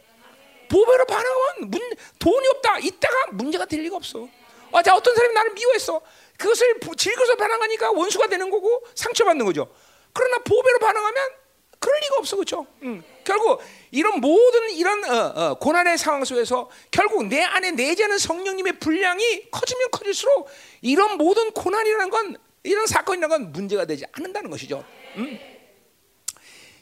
보배로 0.69 1.07
반응하면 1.07 1.71
문, 1.71 1.81
돈이 2.19 2.47
없다. 2.49 2.79
이따가 2.81 3.15
문제가 3.33 3.65
될 3.65 3.81
리가 3.81 3.97
없어. 3.97 4.29
아, 4.73 4.83
자, 4.83 4.95
어떤 4.95 5.15
사람이 5.15 5.33
나를 5.33 5.53
미워했어. 5.55 6.03
그것을 6.37 6.79
질거서 6.97 7.37
반응하니까 7.37 7.93
원수가 7.93 8.27
되는 8.27 8.51
거고 8.51 8.83
상처받는 8.95 9.47
거죠. 9.47 9.73
그러나 10.13 10.39
보배로 10.39 10.79
반응하면 10.79 11.31
그럴 11.79 11.99
리가 12.01 12.17
없어, 12.19 12.37
그렇죠? 12.37 12.67
음. 12.83 13.03
결국 13.25 13.63
이런 13.91 14.21
모든 14.21 14.71
이런 14.71 15.05
어, 15.05 15.33
어, 15.35 15.55
고난의 15.59 15.99
상황 15.99 16.25
속에서 16.25 16.71
결국 16.91 17.27
내 17.27 17.43
안에 17.43 17.73
내재하는 17.73 18.19
성령님의 18.19 18.79
분량이 18.79 19.51
커지면 19.51 19.91
커질수록 19.91 20.49
이런 20.83 21.17
모든 21.17 21.51
고난이라는 21.53 22.11
건 22.11 22.37
이런 22.63 22.87
사건이라는 22.87 23.29
건 23.29 23.53
문제가 23.53 23.85
되지 23.85 24.05
않는다는 24.13 24.51
것이죠. 24.51 24.85
음. 25.17 25.39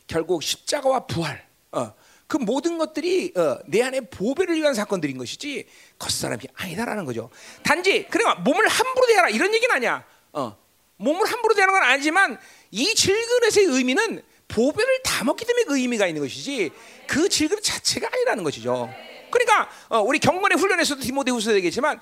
결국 0.06 0.42
십자가와 0.42 1.06
부활. 1.06 1.46
어. 1.72 1.94
그 2.26 2.38
모든 2.38 2.76
것들이 2.76 3.32
어, 3.36 3.58
내 3.66 3.82
안에 3.82 4.00
보배를 4.00 4.56
위한 4.56 4.74
사건들인 4.74 5.16
것이지 5.16 5.64
겉사람이 5.98 6.42
아니다라는 6.54 7.04
거죠. 7.04 7.30
단지 7.62 8.06
그래 8.10 8.24
몸을 8.44 8.66
함부로 8.66 9.06
대하라 9.06 9.28
이런 9.28 9.54
얘기는 9.54 9.72
아니야. 9.72 10.04
어, 10.32 10.56
몸을 10.96 11.26
함부로 11.26 11.54
대하는 11.54 11.72
건 11.72 11.82
아니지만 11.84 12.38
이 12.70 12.94
질그릇의 12.94 13.66
의미는 13.66 14.22
보배를 14.48 15.02
다 15.02 15.24
먹기 15.24 15.44
때문에 15.44 15.64
그 15.64 15.78
의미가 15.78 16.06
있는 16.06 16.22
것이지 16.22 16.70
그 17.06 17.28
질그릇 17.28 17.62
자체가 17.62 18.08
아니라는 18.12 18.44
것이죠. 18.44 18.92
그러니까 19.30 19.68
어, 19.88 20.00
우리 20.00 20.18
경건의 20.18 20.58
훈련에서도 20.58 21.00
디모데후서 21.00 21.54
얘기했지만 21.54 22.00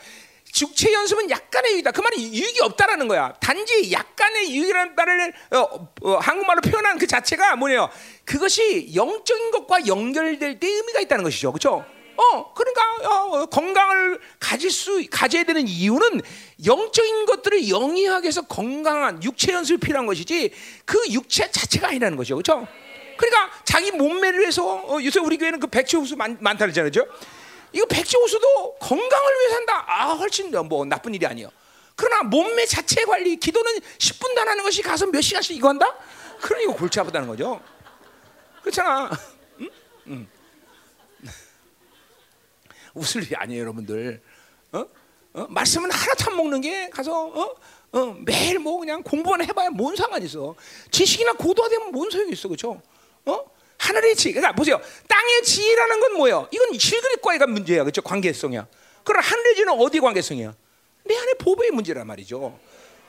육체 0.60 0.92
연습은 0.92 1.30
약간의 1.30 1.72
유익이다. 1.72 1.90
그 1.90 2.00
말은 2.00 2.18
유익이 2.18 2.60
없다라는 2.60 3.08
거야. 3.08 3.32
단지 3.40 3.90
약간의 3.90 4.54
유익이라는 4.54 4.94
말을 4.94 5.32
어, 5.52 5.88
어, 6.02 6.16
한국말로 6.18 6.60
표현한 6.60 6.98
그 6.98 7.06
자체가 7.06 7.56
뭐냐요? 7.56 7.90
그것이 8.24 8.94
영적인 8.94 9.50
것과 9.50 9.86
연결될 9.86 10.60
때 10.60 10.68
의미가 10.68 11.00
있다는 11.00 11.24
것이죠. 11.24 11.50
그렇죠? 11.50 11.84
어, 12.16 12.54
그러니까 12.54 12.82
어, 13.08 13.46
건강을 13.46 14.20
가질 14.38 14.70
수 14.70 15.04
가져야 15.10 15.44
되는 15.44 15.66
이유는 15.66 16.20
영적인 16.64 17.26
것들을 17.26 17.68
영위하기 17.68 18.24
위해서 18.24 18.42
건강한 18.42 19.22
육체 19.22 19.52
연습이 19.52 19.84
필요한 19.84 20.06
것이지 20.06 20.52
그 20.84 20.98
육체 21.10 21.50
자체가 21.50 21.88
아니라는 21.88 22.16
거죠. 22.16 22.36
그렇죠? 22.36 22.66
그러니까 23.16 23.50
자기 23.64 23.90
몸매를 23.90 24.40
위해서 24.40 24.64
어, 24.64 25.02
요새 25.02 25.20
우리 25.20 25.36
교회는 25.36 25.60
그 25.60 25.66
백치 25.66 25.96
호수 25.96 26.16
많, 26.16 26.36
많다 26.40 26.66
그러잖아요. 26.66 26.90
이거 27.72 27.86
백지 27.86 28.16
호수도 28.16 28.76
건강을 28.78 29.34
위해 29.40 29.50
산다. 29.50 29.84
아, 29.86 30.12
훨씬 30.14 30.50
뭐 30.68 30.84
나쁜 30.84 31.14
일이 31.14 31.26
아니에요. 31.26 31.48
그러나 31.96 32.22
몸매 32.22 32.66
자체 32.66 33.04
관리, 33.04 33.36
기도는 33.36 33.80
10분도 33.98 34.38
안 34.38 34.48
하는 34.48 34.62
것이 34.64 34.82
가서 34.82 35.06
몇 35.06 35.20
시간씩 35.20 35.56
이거 35.56 35.68
한다? 35.68 35.94
그러니 36.40 36.64
이거 36.64 36.74
골치 36.74 36.98
아프다는 37.00 37.28
거죠. 37.28 37.60
그렇잖아. 38.62 39.10
응? 39.60 39.70
응. 40.08 40.28
웃을 42.94 43.22
일이 43.22 43.34
아니에요, 43.36 43.62
여러분들. 43.62 44.20
어? 44.72 44.86
어? 45.34 45.46
말씀은 45.48 45.90
하나도 45.90 46.30
안 46.30 46.36
먹는 46.36 46.60
게 46.60 46.88
가서 46.90 47.26
어? 47.26 47.54
어, 47.92 48.16
매일 48.24 48.58
뭐 48.58 48.78
그냥 48.78 49.02
공부만 49.02 49.44
해봐야 49.44 49.70
뭔 49.70 49.94
상관 49.94 50.22
있어. 50.22 50.54
지식이나 50.90 51.34
고도화되면 51.34 51.92
뭔 51.92 52.10
소용이 52.10 52.32
있어, 52.32 52.48
그렇죠? 52.48 52.80
어? 53.26 53.44
하늘의 53.78 54.16
지, 54.16 54.32
그러니까 54.32 54.54
보세요. 54.54 54.80
땅의 55.08 55.42
지라는 55.42 56.00
건 56.00 56.14
뭐예요? 56.14 56.48
이건 56.50 56.78
실그릇과의 56.78 57.38
문제야, 57.48 57.82
그렇죠? 57.84 58.02
관계성이야. 58.02 58.66
그러나 59.04 59.26
하늘의 59.26 59.54
지는 59.56 59.72
어디 59.74 60.00
관계성이야? 60.00 60.54
내 61.04 61.16
안에 61.16 61.34
보배의 61.34 61.70
문제란 61.70 62.06
말이죠. 62.06 62.58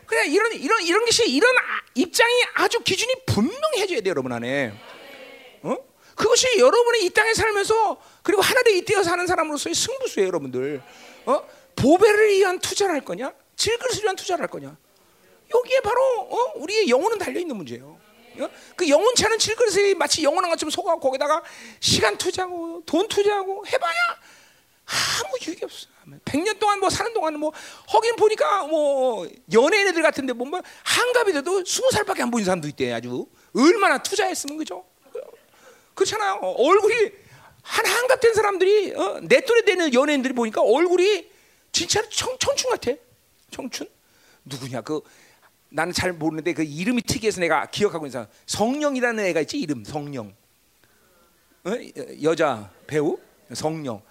그래 0.05 0.27
이런 0.27 0.53
이런 0.53 0.81
이런 0.83 1.05
것이 1.05 1.27
이런 1.31 1.55
입장이 1.95 2.33
아주 2.53 2.79
기준이 2.81 3.13
분명해져야 3.25 4.01
돼 4.01 4.09
여러분 4.09 4.31
안에. 4.31 4.73
어? 6.15 6.21
그것이 6.25 6.57
여러분이 6.57 7.05
이 7.05 7.09
땅에 7.09 7.33
살면서 7.33 7.97
그리고 8.23 8.41
하늘에 8.41 8.77
이때어 8.77 9.03
사는 9.03 9.25
사람으로서의 9.27 9.75
승부수예요, 9.75 10.27
여러분들. 10.27 10.81
어? 11.25 11.47
보배를 11.75 12.29
위한 12.29 12.59
투자를 12.59 12.95
할 12.95 13.01
거냐? 13.03 13.33
질그릇을 13.57 14.03
위한 14.03 14.15
투자를 14.15 14.41
할 14.41 14.49
거냐? 14.49 14.75
여기에 15.53 15.79
바로 15.81 16.01
어? 16.21 16.53
우리의 16.55 16.89
영혼은 16.89 17.17
달려 17.17 17.39
있는 17.39 17.55
문제예요. 17.55 17.99
어? 18.39 18.49
그 18.75 18.89
영혼차는 18.89 19.37
질그릇에 19.39 19.93
마치 19.93 20.23
영혼한 20.23 20.49
것처럼 20.49 20.69
속아 20.69 20.97
거기다가 20.97 21.43
시간 21.79 22.17
투자하고 22.17 22.83
돈 22.85 23.07
투자하고 23.07 23.65
해봐야 23.67 23.93
아무 24.85 25.37
유익이 25.45 25.63
없어. 25.65 25.87
100년 26.25 26.59
동안 26.59 26.79
뭐 26.79 26.89
사는 26.89 27.11
동안 27.13 27.39
뭐 27.39 27.51
허긴 27.91 28.15
보니까 28.15 28.67
뭐 28.67 29.27
연예인 29.53 29.87
애들 29.87 30.01
같은데 30.01 30.33
뭐, 30.33 30.47
뭐 30.47 30.61
한갑이 30.83 31.33
돼도 31.33 31.63
20살밖에 31.63 32.21
안 32.21 32.31
보이는 32.31 32.45
사람도 32.45 32.67
있대 32.69 32.91
아주 32.93 33.25
얼마나 33.55 33.97
투자했으면 33.97 34.57
그죠? 34.57 34.85
그렇잖아요. 35.95 36.35
얼굴이 36.41 37.11
한 37.63 37.85
한갑 37.85 38.19
된 38.19 38.33
사람들이 38.33 38.93
어, 38.93 39.19
내 39.23 39.41
또래 39.41 39.63
되는 39.63 39.91
연예인들이 39.93 40.33
보니까 40.33 40.61
얼굴이 40.61 41.31
진짜 41.71 42.07
청, 42.09 42.37
청춘 42.37 42.69
같아. 42.69 42.91
청춘? 43.49 43.87
누구냐 44.45 44.81
그 44.81 45.01
나는 45.69 45.91
잘 45.91 46.13
모르는데 46.13 46.53
그 46.53 46.63
이름이 46.63 47.01
특이해서 47.01 47.41
내가 47.41 47.65
기억하고 47.65 48.05
있는 48.05 48.11
사람 48.11 48.27
성령이라는 48.45 49.25
애가 49.25 49.41
있지 49.41 49.57
이름 49.57 49.83
성령 49.83 50.35
어? 51.65 51.71
여자 52.21 52.69
배우 52.85 53.17
성령 53.53 54.01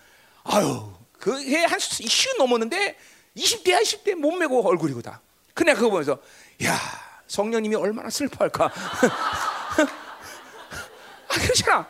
아유 0.43 0.93
그해한 1.19 1.79
쉬 1.79 2.37
넘었는데 2.37 2.97
20대야 3.37 3.81
20대 3.83 4.15
몸매고 4.15 4.67
얼굴이고 4.67 5.03
다 5.03 5.21
그냥 5.55 5.77
그거 5.77 5.91
보면서 5.91 6.19
야 6.65 6.77
성령님이 7.29 7.77
얼마나 7.77 8.11
슬퍼할까 8.11 8.73
아 11.35 11.41
그렇잖아 11.41 11.87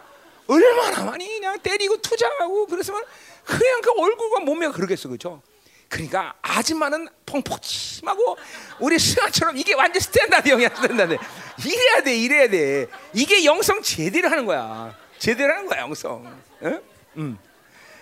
얼마나 0.46 1.04
많이 1.04 1.26
그냥 1.28 1.59
때리고 1.61 1.96
투자하고 1.98 2.66
그랬으면 2.66 3.02
그냥 3.44 3.80
그 3.83 3.90
얼굴과 3.92 4.40
몸매가 4.40 4.72
그러겠어 4.72 5.09
그죠 5.09 5.42
그러니까 5.88 6.35
아줌마는 6.42 7.09
펑퍼짐하고 7.26 8.37
우리 8.80 8.98
승아처럼 8.98 9.57
이게 9.57 9.74
완전 9.74 10.00
스탠다드형이야 10.00 10.68
스탠다드. 10.74 11.18
이래야 11.64 12.02
돼 12.02 12.16
이래야 12.16 12.48
돼. 12.48 12.87
이게 13.12 13.44
영성 13.44 13.80
제대로 13.80 14.28
하는 14.28 14.44
거야. 14.44 14.96
제대로 15.18 15.52
하는 15.52 15.66
거야 15.68 15.83
영성. 15.83 16.37
응? 16.64 16.83
응. 17.18 17.38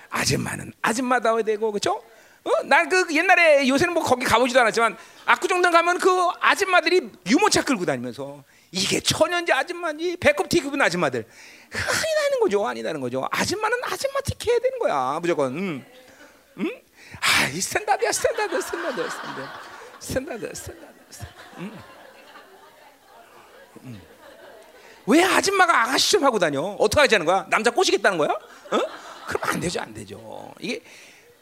아줌마는 0.08 0.72
아줌마다워야 0.80 1.42
되고 1.42 1.70
그렇죠? 1.70 2.02
어? 2.44 2.50
난그 2.64 3.08
옛날에 3.14 3.68
요새는 3.68 3.92
뭐 3.92 4.02
거기 4.02 4.24
가보지도 4.24 4.60
않았지만 4.60 4.96
압구정동 5.26 5.70
가면 5.70 5.98
그 5.98 6.10
아줌마들이 6.40 7.10
유모차 7.26 7.62
끌고 7.62 7.84
다니면서 7.84 8.42
이게 8.72 9.00
천연제 9.00 9.52
아줌마지 9.52 10.16
배꼽 10.16 10.48
티 10.48 10.58
입은 10.58 10.80
아줌마들 10.80 11.26
아니다는 11.70 12.40
거죠 12.40 12.66
아니다는 12.66 13.00
거죠 13.00 13.28
아줌마는 13.30 13.78
아줌마 13.84 14.18
티해야 14.20 14.58
되는 14.58 14.78
거야 14.78 15.18
무조건 15.20 15.56
응. 15.56 15.84
응? 16.58 16.82
아, 17.20 17.48
이 17.48 17.60
스탠다드야, 17.60 18.10
스탠다드, 18.10 18.60
스탠다드, 18.60 19.10
스탠다드, 19.10 19.48
스탠다드, 20.00 20.54
스탠다드. 20.54 20.92
음. 21.58 21.78
음. 23.84 24.02
왜 25.06 25.22
아줌마가 25.22 25.82
아가씨 25.82 26.12
좀 26.12 26.24
하고 26.24 26.38
다녀? 26.38 26.60
어떻게 26.78 27.00
하자는 27.00 27.26
거야? 27.26 27.46
남자 27.50 27.70
꼬시겠다는 27.70 28.18
거야? 28.18 28.30
어? 28.30 28.78
그럼 29.26 29.42
안 29.42 29.60
되죠, 29.60 29.80
안 29.80 29.92
되죠. 29.92 30.52
이게 30.60 30.82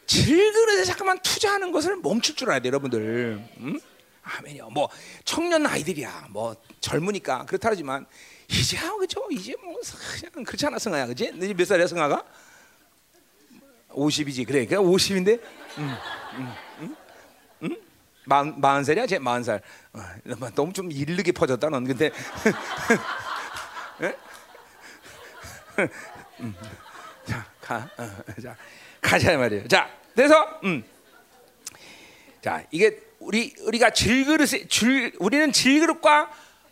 질그릇에 0.07 0.83
잠깐만 0.83 1.19
투자하는 1.19 1.71
것을 1.71 1.97
멈출 1.97 2.35
줄 2.35 2.49
알아야 2.49 2.59
돼, 2.59 2.67
여러분들. 2.67 3.43
음? 3.57 3.79
아멘요. 4.23 4.69
뭐 4.69 4.89
청년 5.25 5.65
아이들이야, 5.65 6.27
뭐 6.29 6.55
젊으니까 6.79 7.45
그렇다 7.45 7.69
하지만 7.71 8.05
이제 8.47 8.77
그죠? 8.99 9.27
이제 9.31 9.55
뭐 9.63 9.75
그냥 10.19 10.43
그렇지 10.45 10.65
않아 10.67 10.77
승아야, 10.79 11.07
그지? 11.07 11.31
너몇 11.31 11.67
살이야, 11.67 11.87
승아가? 11.87 12.23
50이지 13.89 14.47
그래 14.47 14.65
그냥 14.65 14.83
50인데 14.85 15.41
음, 15.77 15.97
음, 16.35 16.53
음, 16.79 16.95
음? 17.63 17.75
만, 18.23 18.61
마흔 18.61 18.85
살이야 18.85 19.05
제 19.05 19.19
마흔 19.19 19.43
살 19.43 19.61
어, 19.91 19.99
너무 20.55 20.71
좀 20.71 20.89
일르게 20.89 21.33
퍼졌다 21.33 21.69
넌 21.69 21.83
근데 21.83 22.09
음. 26.39 26.55
자, 27.25 27.45
가, 27.61 27.89
어, 27.97 28.41
자, 28.41 28.55
가자 28.99 29.37
말이에요. 29.37 29.67
자, 29.67 29.89
그래서, 30.15 30.59
음, 30.63 30.83
자, 32.41 32.63
이게 32.71 32.99
우리 33.21 33.53
우리가 33.61 33.91
질그릇에 33.91 34.67
줄 34.67 35.13
우리는 35.19 35.51
질그릇과 35.51 36.31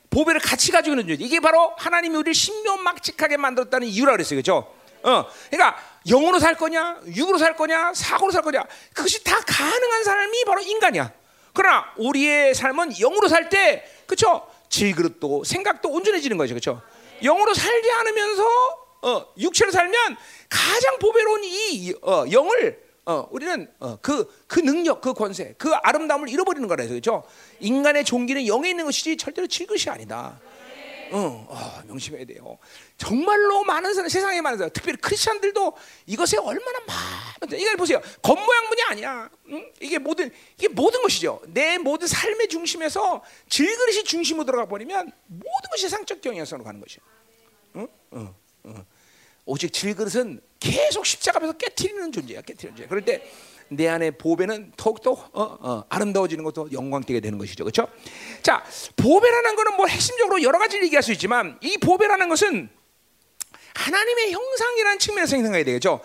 보배를 0.10 0.42
같이 0.42 0.72
가지고 0.72 0.96
있는 0.96 1.08
존재. 1.08 1.24
이게 1.24 1.40
바로 1.40 1.74
하나님이 1.78 2.16
우리를 2.16 2.34
신묘막직하게 2.34 3.38
만들었다는 3.38 3.88
이유라 3.88 4.14
그랬어요, 4.14 4.42
그렇죠? 4.42 4.74
어, 5.04 5.26
그러니까 5.50 5.78
영으로 6.08 6.40
살 6.40 6.56
거냐, 6.56 7.02
육으로 7.16 7.38
살 7.38 7.56
거냐, 7.56 7.94
사고로 7.94 8.32
살 8.32 8.42
거냐, 8.42 8.66
그것이 8.94 9.24
다 9.24 9.40
가능한 9.46 10.04
사람이 10.04 10.46
바로 10.46 10.62
인간이야. 10.62 11.14
그러나 11.54 11.94
우리의 11.98 12.56
삶은 12.56 12.94
영으로 12.96 13.28
살 13.28 13.50
때, 13.50 13.86
그렇죠? 14.08 14.48
질그릇도 14.70 15.44
생각도 15.44 15.90
온전해지는 15.90 16.38
거죠, 16.38 16.56
그렇죠? 16.56 16.82
영으로 17.22 17.54
살지 17.54 17.92
않으면서 17.92 18.44
어, 19.02 19.26
육체로 19.38 19.72
살면 19.72 20.18
가장 20.50 20.98
보배로운 21.00 21.44
이 21.44 21.94
어, 22.02 22.26
영을 22.32 22.89
어, 23.06 23.28
우리는 23.32 23.72
어, 23.80 23.98
그, 24.02 24.32
그 24.48 24.60
능력, 24.60 25.02
그 25.02 25.14
권세, 25.14 25.56
그 25.58 25.74
아름다움을 25.74 26.30
잃어버리는 26.30 26.68
거라 26.68 26.84
해서 26.84 26.94
그렇죠? 26.94 27.24
인간의 27.60 28.06
종기는 28.06 28.46
영에 28.48 28.70
있는 28.70 28.86
것이지 28.86 29.18
절대로 29.18 29.48
질것이 29.48 29.90
아니다. 29.90 30.40
어, 31.12 31.48
어, 31.50 31.82
명심해야 31.88 32.26
돼요. 32.26 32.58
정말로 32.98 33.64
많은 33.64 33.94
사람, 33.94 34.10
세상에 34.10 34.42
많은 34.42 34.58
사람, 34.58 34.72
특별히 34.72 34.98
크리스천들도 34.98 35.74
이것에 36.06 36.38
얼마나 36.38 36.80
많은 36.86 37.60
이걸 37.60 37.78
보세요. 37.78 38.00
겉모양문이 38.22 38.82
아니야. 38.90 39.30
응? 39.50 39.72
이게 39.82 39.98
모든 39.98 40.32
이게 40.58 40.68
모든 40.68 41.02
것이죠. 41.02 41.42
내 41.48 41.78
모든 41.78 42.08
삶의 42.08 42.48
중심에서 42.50 43.24
질그릇이 43.50 44.04
중심으로 44.04 44.46
들어가 44.46 44.68
버리면 44.68 45.12
모든 45.28 45.70
것이 45.72 45.90
상적 45.90 46.22
경향성으로 46.22 46.64
가는 46.64 46.80
것이야. 46.80 47.02
응? 47.78 47.88
응, 48.14 48.34
응. 48.66 48.86
오직 49.50 49.74
질그릇은 49.74 50.42
계속 50.60 51.06
십자가 51.06 51.38
앞에서 51.38 51.54
깨트리는 51.54 52.12
존재야. 52.12 52.42
깨트리는 52.42 52.76
존재. 52.76 52.88
그럴 52.88 53.04
때 53.04 53.24
내 53.70 53.88
안에 53.88 54.12
보배는 54.12 54.74
더욱더 54.78 55.12
어, 55.12 55.30
어, 55.34 55.84
아름다워지는 55.90 56.44
것도 56.44 56.72
영광되게 56.72 57.20
되는 57.20 57.38
것이죠. 57.38 57.64
그렇죠? 57.64 57.88
자, 58.42 58.64
보배라는 58.96 59.56
것은 59.56 59.78
뭐 59.78 59.88
핵심적으로 59.88 60.42
여러 60.42 60.58
가지를 60.58 60.86
얘기할 60.86 61.04
수 61.04 61.12
있지만 61.12 61.58
이 61.62 61.78
보배라는 61.78 62.30
것은 62.30 62.70
하나님의 63.76 64.32
형상이라는 64.32 65.00
측면에서 65.00 65.30
생각해야 65.32 65.64
되겠죠. 65.64 66.02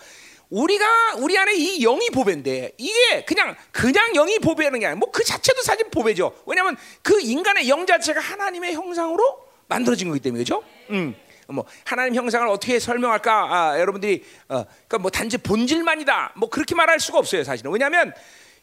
우리가 0.51 1.15
우리 1.17 1.39
안에 1.39 1.55
이 1.55 1.81
영이 1.81 2.11
보배인데 2.11 2.73
이게 2.77 3.25
그냥 3.25 3.57
그냥 3.73 4.13
영이 4.13 4.39
보배라는 4.41 4.79
게 4.79 4.87
아니라 4.87 4.99
뭐 4.99 5.11
그 5.11 5.25
자체도 5.25 5.63
사실 5.63 5.89
보배죠. 5.91 6.43
왜냐하면 6.47 6.77
그 7.03 7.21
인간의 7.21 7.69
영 7.69 7.87
자체가 7.87 8.21
하나님의 8.21 8.75
형상으로 8.75 9.39
만들어진 9.69 10.09
거기 10.09 10.21
때문에 10.21 10.43
그죠? 10.43 10.63
음. 10.91 11.15
뭐 11.49 11.65
하나님 11.85 12.15
형상을 12.15 12.47
어떻게 12.49 12.79
설명할까? 12.79 13.33
아, 13.33 13.81
여러분들이 13.81 14.25
어, 14.49 14.65
그러니까 14.65 14.99
뭐 14.99 15.11
단지 15.11 15.39
본질만이다. 15.39 16.35
뭐 16.37 16.49
그렇게 16.49 16.75
말할 16.75 17.01
수가 17.01 17.19
없어요, 17.19 17.45
사실은. 17.45 17.73
왜냐하면 17.73 18.15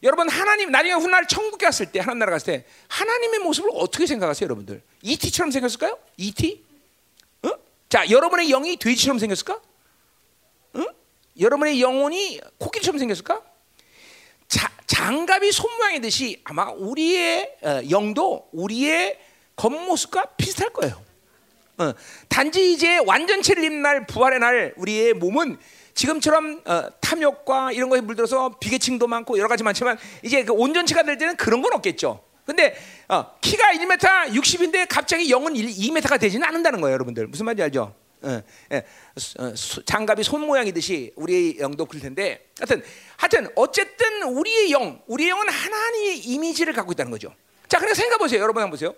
여러분 0.04 0.28
하나님 0.30 0.72
나중에 0.72 0.94
훗날 0.94 1.28
천국에 1.28 1.65
갔을 1.65 1.91
때 1.91 2.00
하나님 2.00 2.20
나라 2.20 2.32
갔을 2.32 2.54
때 2.54 2.65
하나님의 2.88 3.39
모습을 3.39 3.70
어떻게 3.76 4.08
생각하세요, 4.08 4.46
여러분들? 4.46 4.82
이티처럼 5.04 5.52
생겼을까요? 5.52 5.98
이티? 6.17 6.63
어? 7.44 7.50
자, 7.89 8.10
여러분의 8.10 8.48
영이 8.50 8.78
돼지처럼 8.78 9.20
생겼을까? 9.20 9.60
응? 10.78 10.88
여러분의 11.39 11.82
영혼이 11.82 12.41
코끼리처럼 12.58 12.98
생겼을까? 12.98 13.41
자, 14.48 14.72
장갑이 14.88 15.52
손모양이듯이 15.52 16.41
아마 16.44 16.72
우리의 16.72 17.58
어, 17.62 17.82
영도 17.89 18.50
우리의 18.52 19.20
겉모습과 19.56 20.26
비슷할 20.38 20.72
거예요. 20.74 21.11
어, 21.82 21.96
단지 22.30 22.72
이제 22.72 23.00
완전체를 23.00 23.63
입는 23.63 23.82
날 23.82 24.06
부활의 24.06 24.39
날 24.39 24.74
우리의 24.78 25.13
몸은 25.15 25.58
지금처럼 25.96 26.62
어, 26.65 26.84
탐욕과 27.02 27.72
이런 27.72 27.89
것에 27.89 28.02
물들어서 28.02 28.58
비계층도 28.60 29.08
많고 29.08 29.38
여러 29.39 29.48
가지 29.48 29.63
많지만 29.63 29.98
이제 30.24 30.44
그 30.44 30.54
온전체가 30.54 31.04
될 31.04 31.17
때는 31.17 31.36
그런 31.36 31.62
건 31.62 31.74
없겠죠. 31.74 32.24
근데 32.46 32.76
어, 33.08 33.36
키가 33.41 33.72
1m 33.74 34.00
60인데 34.34 34.86
갑자기 34.89 35.30
영은 35.30 35.54
2m가 35.54 36.20
되지는 36.20 36.48
않는다는 36.48 36.82
거예요, 36.82 36.94
여러분들. 36.94 37.28
무슨 37.28 37.46
말인지 37.46 37.63
알죠? 37.63 37.96
어, 38.24 38.41
예, 38.72 38.84
어, 39.39 39.54
장갑이 39.86 40.24
손 40.24 40.41
모양이듯이 40.41 41.12
우리의 41.15 41.58
영도 41.60 41.86
그럴 41.86 42.02
텐데, 42.02 42.48
하여튼, 42.60 42.84
하여튼 43.17 43.48
어쨌든 43.56 44.24
우리의 44.24 44.72
영, 44.72 45.02
우리의 45.08 45.32
영은 45.32 45.50
하나님의 45.50 46.20
이미지를 46.20 46.74
갖고 46.74 46.91
있다는 46.91 47.12
거죠. 47.12 47.34
자, 47.67 47.78
그러니까 47.80 47.96
생각해 47.96 48.20
보세요, 48.20 48.41
여러분 48.41 48.62
한번 48.62 48.72
보세요. 48.72 48.94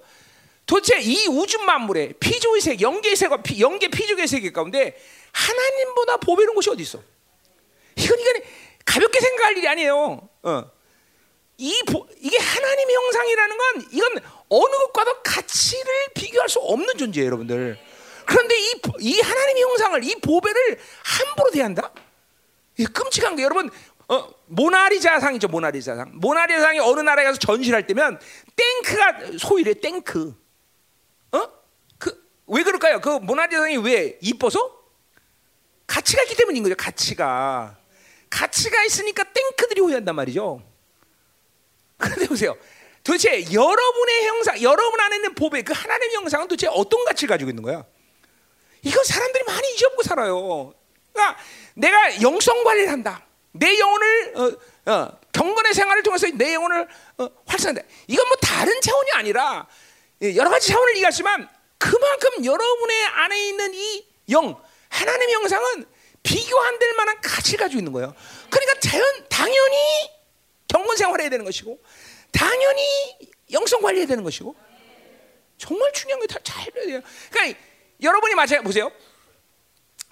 도대체 0.65 0.99
이 1.01 1.27
우주 1.27 1.59
만물의 1.59 2.13
피조의 2.19 2.61
세계, 2.61 2.83
영계의 2.83 3.15
세계, 3.15 3.35
피, 3.43 3.59
영계 3.61 3.87
피조의 3.89 4.27
세계 4.27 4.51
가운데 4.51 4.97
하나님보다 5.31 6.17
보배로운 6.17 6.55
곳이 6.55 6.69
어디 6.69 6.83
있어? 6.83 7.01
이건 7.95 8.19
이건 8.19 8.41
가볍게 8.85 9.19
생각할 9.19 9.57
일이 9.57 9.67
아니에요. 9.67 10.29
어. 10.43 10.71
이 11.57 11.83
보, 11.87 12.07
이게 12.19 12.37
하나님의 12.37 12.95
형상이라는 12.95 13.57
건 13.57 13.87
이건 13.91 14.19
어느 14.49 14.71
것과도 14.71 15.21
가치를 15.23 15.85
비교할 16.15 16.49
수 16.49 16.59
없는 16.59 16.97
존재예요, 16.97 17.27
여러분들. 17.27 17.77
그런데 18.25 18.55
이, 18.57 18.81
이 18.99 19.19
하나님의 19.19 19.63
형상을 19.63 20.03
이 20.03 20.15
보배를 20.15 20.79
함부로 21.03 21.51
대한다? 21.51 21.91
이 22.77 22.85
끔찍한 22.85 23.35
게 23.35 23.43
여러분 23.43 23.69
어, 24.07 24.29
모나리자상이죠 24.47 25.47
모나리자상 25.47 26.11
모나리자상이 26.15 26.79
어느 26.79 27.01
나라에 27.01 27.25
가서 27.25 27.39
전시를 27.39 27.75
할 27.75 27.87
때면 27.87 28.19
땡크가 28.55 29.37
소위래 29.37 29.73
땡크 29.75 30.42
왜 32.47 32.63
그럴까요? 32.63 32.99
그 33.01 33.09
모나리자상이 33.09 33.77
왜 33.77 34.17
이뻐서? 34.21 34.83
가치가 35.87 36.23
있기 36.23 36.35
때문인 36.35 36.63
거죠 36.63 36.75
가치가 36.75 37.77
가치가 38.29 38.83
있으니까 38.83 39.23
땡크들이 39.23 39.81
호위한단 39.81 40.15
말이죠 40.15 40.61
그런데 41.97 42.27
보세요 42.27 42.57
도대체 43.03 43.51
여러분의 43.51 44.25
형상 44.27 44.61
여러분 44.61 44.99
안에 44.99 45.17
있는 45.17 45.35
보배 45.35 45.61
그 45.63 45.73
하나님의 45.73 46.15
형상은 46.15 46.47
도대체 46.47 46.67
어떤 46.67 47.03
가치를 47.05 47.29
가지고 47.29 47.49
있는 47.49 47.61
거야? 47.61 47.83
이건 48.81 49.03
사람들이 49.03 49.43
많이 49.45 49.73
잊어먹고 49.73 50.03
살아요. 50.03 50.73
그러니까 51.11 51.41
내가 51.73 52.21
영성 52.21 52.63
관리를 52.63 52.91
한다. 52.91 53.25
내 53.51 53.77
영혼을 53.77 54.33
어, 54.35 54.91
어, 54.91 55.19
경건의 55.31 55.73
생활을 55.73 56.03
통해서 56.03 56.27
내 56.33 56.53
영혼을 56.53 56.87
어, 57.17 57.29
활성한다. 57.45 57.81
이건 58.07 58.27
뭐 58.27 58.37
다른 58.37 58.79
차원이 58.81 59.11
아니라 59.13 59.67
여러 60.35 60.49
가지 60.49 60.69
차원을 60.69 60.95
얘기하지만 60.95 61.49
그만큼 61.83 62.45
여러분의 62.45 63.05
안에 63.05 63.47
있는 63.47 63.73
이 63.73 64.05
영, 64.29 64.61
하나님의 64.89 65.33
영상은 65.33 65.85
비교 66.23 66.57
안 66.59 66.79
될 66.79 66.93
만한 66.93 67.19
가치를 67.21 67.59
가지고 67.59 67.79
있는 67.79 67.91
거예요. 67.91 68.15
그러니까 68.49 68.79
자연, 68.79 69.03
당연히 69.29 69.77
경건 70.69 70.95
생활해야 70.95 71.29
되는 71.29 71.43
것이고, 71.43 71.77
당연히 72.31 72.83
영성 73.51 73.81
관리해야 73.81 74.07
되는 74.07 74.23
것이고, 74.23 74.55
정말 75.57 75.91
중요한 75.91 76.21
게다잘 76.21 76.71
해야 76.75 76.85
돼요. 76.85 77.01
그러니까 77.29 77.59
여러분이 78.01 78.35
마찬 78.35 78.63
보세요. 78.63 78.91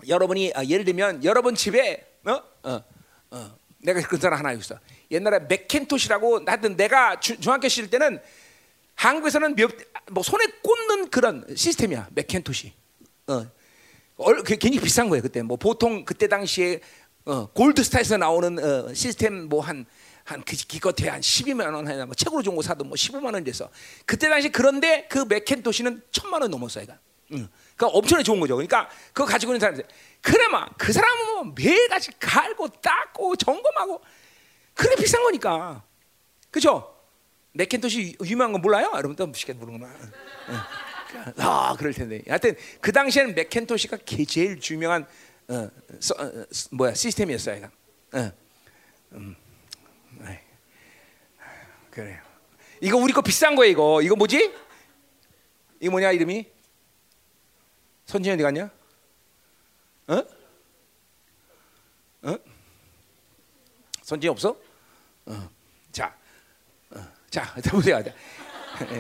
여러분이 0.08 0.52
아, 0.56 0.64
예를 0.66 0.84
들면 0.86 1.24
여러분 1.24 1.56
집에 1.56 2.06
어? 2.26 2.42
어, 2.64 2.84
어. 3.32 3.56
내가 3.78 4.02
그런 4.02 4.20
사람 4.22 4.40
하나 4.40 4.52
있어. 4.54 4.80
옛날에 5.10 5.40
맥켄토시라고 5.40 6.42
하여튼 6.46 6.76
내가 6.76 7.20
주, 7.20 7.40
중학교 7.40 7.68
시절 7.68 7.90
때는 7.90 8.22
한국에서는 9.02 9.56
몇, 9.56 9.72
뭐 10.12 10.22
손에 10.22 10.46
꽂는 10.62 11.10
그런 11.10 11.44
시스템이야. 11.56 12.10
맥켄토시. 12.12 12.72
어. 13.28 13.48
얼, 14.18 14.44
괜히 14.44 14.80
비싼 14.80 15.10
거예요 15.10 15.24
그때. 15.24 15.42
뭐 15.42 15.58
보통 15.58 16.06
그때 16.06 16.28
당시에 16.28 16.82
어, 17.26 17.48
골드스타에서 17.48 18.18
나오는 18.18 18.60
어, 18.64 18.94
시스템 18.94 19.50
뭐한 19.50 19.88
한그 20.24 20.56
기껏해 20.56 21.10
한 21.10 21.20
12만 21.20 21.74
원 21.74 21.88
하나 21.88 22.06
뭐 22.06 22.14
책으로 22.14 22.44
좋은 22.44 22.56
거 22.56 22.62
사도 22.62 22.84
뭐 22.84 22.94
15만 22.94 23.34
원 23.34 23.44
돼서 23.44 23.72
그때 24.06 24.30
당시 24.30 24.52
그런데 24.52 25.08
그 25.10 25.26
맥켄토시는 25.28 26.04
천만 26.12 26.44
원 26.44 26.52
넘었어요. 26.52 26.86
응. 27.32 27.50
그러니까 27.76 27.98
엄청나게 27.98 28.24
좋은 28.24 28.40
거죠. 28.40 28.56
그러니까 28.56 28.88
그거 29.14 29.26
가지고 29.26 29.54
있는 29.54 29.62
사람들. 29.62 29.84
그나마 30.22 30.68
그 30.78 30.94
사람은 30.94 31.26
뭐 31.34 31.54
매일같이 31.56 32.12
갈고 32.20 32.68
닦고 32.68 33.36
점검하고 33.36 34.00
그래 34.76 34.96
비싼 34.96 35.24
거니까. 35.24 35.82
그죠? 36.52 37.01
맥켄토시 37.54 38.18
유명한 38.26 38.54
거 38.54 38.60
몰라요? 38.60 38.92
여러분 38.96 39.16
또 39.16 39.28
무식해 39.28 39.54
모르구나. 39.54 39.94
아, 41.38 41.76
그럴 41.78 41.94
텐데. 41.94 42.22
하여튼 42.28 42.56
그 42.80 42.92
당시에는 42.92 43.36
맥켄토시가 43.36 43.98
제일 44.28 44.60
유명한 44.70 45.06
어, 45.50 45.70
서, 46.00 46.16
어, 46.18 46.46
뭐야 46.72 46.94
시스템이었어요. 46.94 47.70
어. 48.14 48.32
음. 49.14 49.36
그래요. 51.92 52.22
이거 52.80 52.98
우리 52.98 53.12
거 53.14 53.22
비싼 53.22 53.56
거예요. 53.56 53.72
이거 53.72 54.02
이거 54.02 54.16
뭐지? 54.16 54.54
이거 55.82 55.92
뭐냐 55.92 56.12
이름이? 56.14 56.48
선진이 58.06 58.34
어디 58.34 58.44
갔냐? 58.44 58.72
어? 60.08 60.24
어? 62.24 62.38
선진이 64.04 64.30
없어? 64.30 64.58
어. 65.26 65.50
자, 67.32 67.56
보세요. 67.72 68.04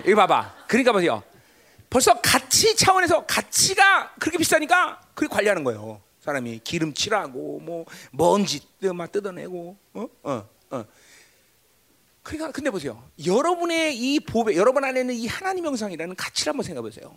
이거 0.05 0.15
봐봐. 0.15 0.65
그러니까 0.67 0.93
보세요. 0.93 1.21
벌써 1.89 2.19
가치 2.21 2.73
차원에서 2.77 3.25
가치가 3.25 4.13
그렇게 4.19 4.37
비싸니까 4.37 5.01
그렇게 5.13 5.35
관리하는 5.35 5.65
거예요. 5.65 6.01
사람이 6.21 6.61
기름칠하고 6.63 7.59
뭐 7.59 7.85
먼지 8.11 8.61
막 8.93 9.11
뜯어내고, 9.11 9.77
어, 9.93 10.07
어, 10.23 10.49
어. 10.69 10.85
그러니까 12.23 12.51
근데 12.51 12.69
보세요. 12.69 13.03
여러분의 13.25 13.97
이 13.97 14.21
보배, 14.21 14.55
여러분 14.55 14.85
안에 14.85 15.01
있는 15.01 15.13
이 15.13 15.27
하나님 15.27 15.65
형상이라는 15.65 16.15
가치를 16.15 16.51
한번 16.51 16.63
생각해 16.63 16.83
보세요. 16.83 17.13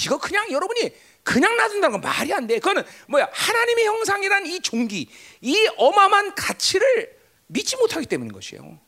이거 0.00 0.18
그냥 0.18 0.50
여러분이 0.50 0.92
그냥 1.22 1.56
놔둔다는 1.56 1.92
건 1.92 2.00
말이 2.00 2.32
안 2.32 2.48
돼. 2.48 2.58
그거는 2.58 2.82
뭐야? 3.06 3.28
하나님의 3.30 3.86
형상이란 3.86 4.46
이 4.46 4.60
종기, 4.60 5.08
이 5.42 5.68
어마어마한 5.76 6.34
가치를 6.34 7.16
믿지 7.46 7.76
못하기 7.76 8.06
때문인 8.06 8.32
것이에요. 8.32 8.80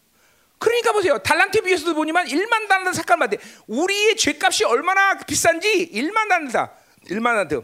그러니까 0.62 0.92
보세요. 0.92 1.18
달란트 1.18 1.60
비해서도 1.62 1.92
보니만 1.94 2.26
1만 2.26 2.68
달란트 2.68 2.92
삭감한데 2.92 3.38
우리의 3.66 4.16
죄값이 4.16 4.64
얼마나 4.64 5.18
비싼지 5.18 5.90
1만 5.92 6.28
달란트, 6.28 6.56
1만 7.06 7.24
달란트. 7.24 7.62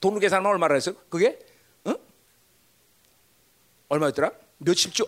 돈으로 0.00 0.18
계산하면 0.20 0.52
얼마라 0.52 0.74
했어? 0.74 0.94
그게? 1.10 1.38
어? 1.84 1.94
얼마였더라? 3.88 4.30
몇십조? 4.58 5.06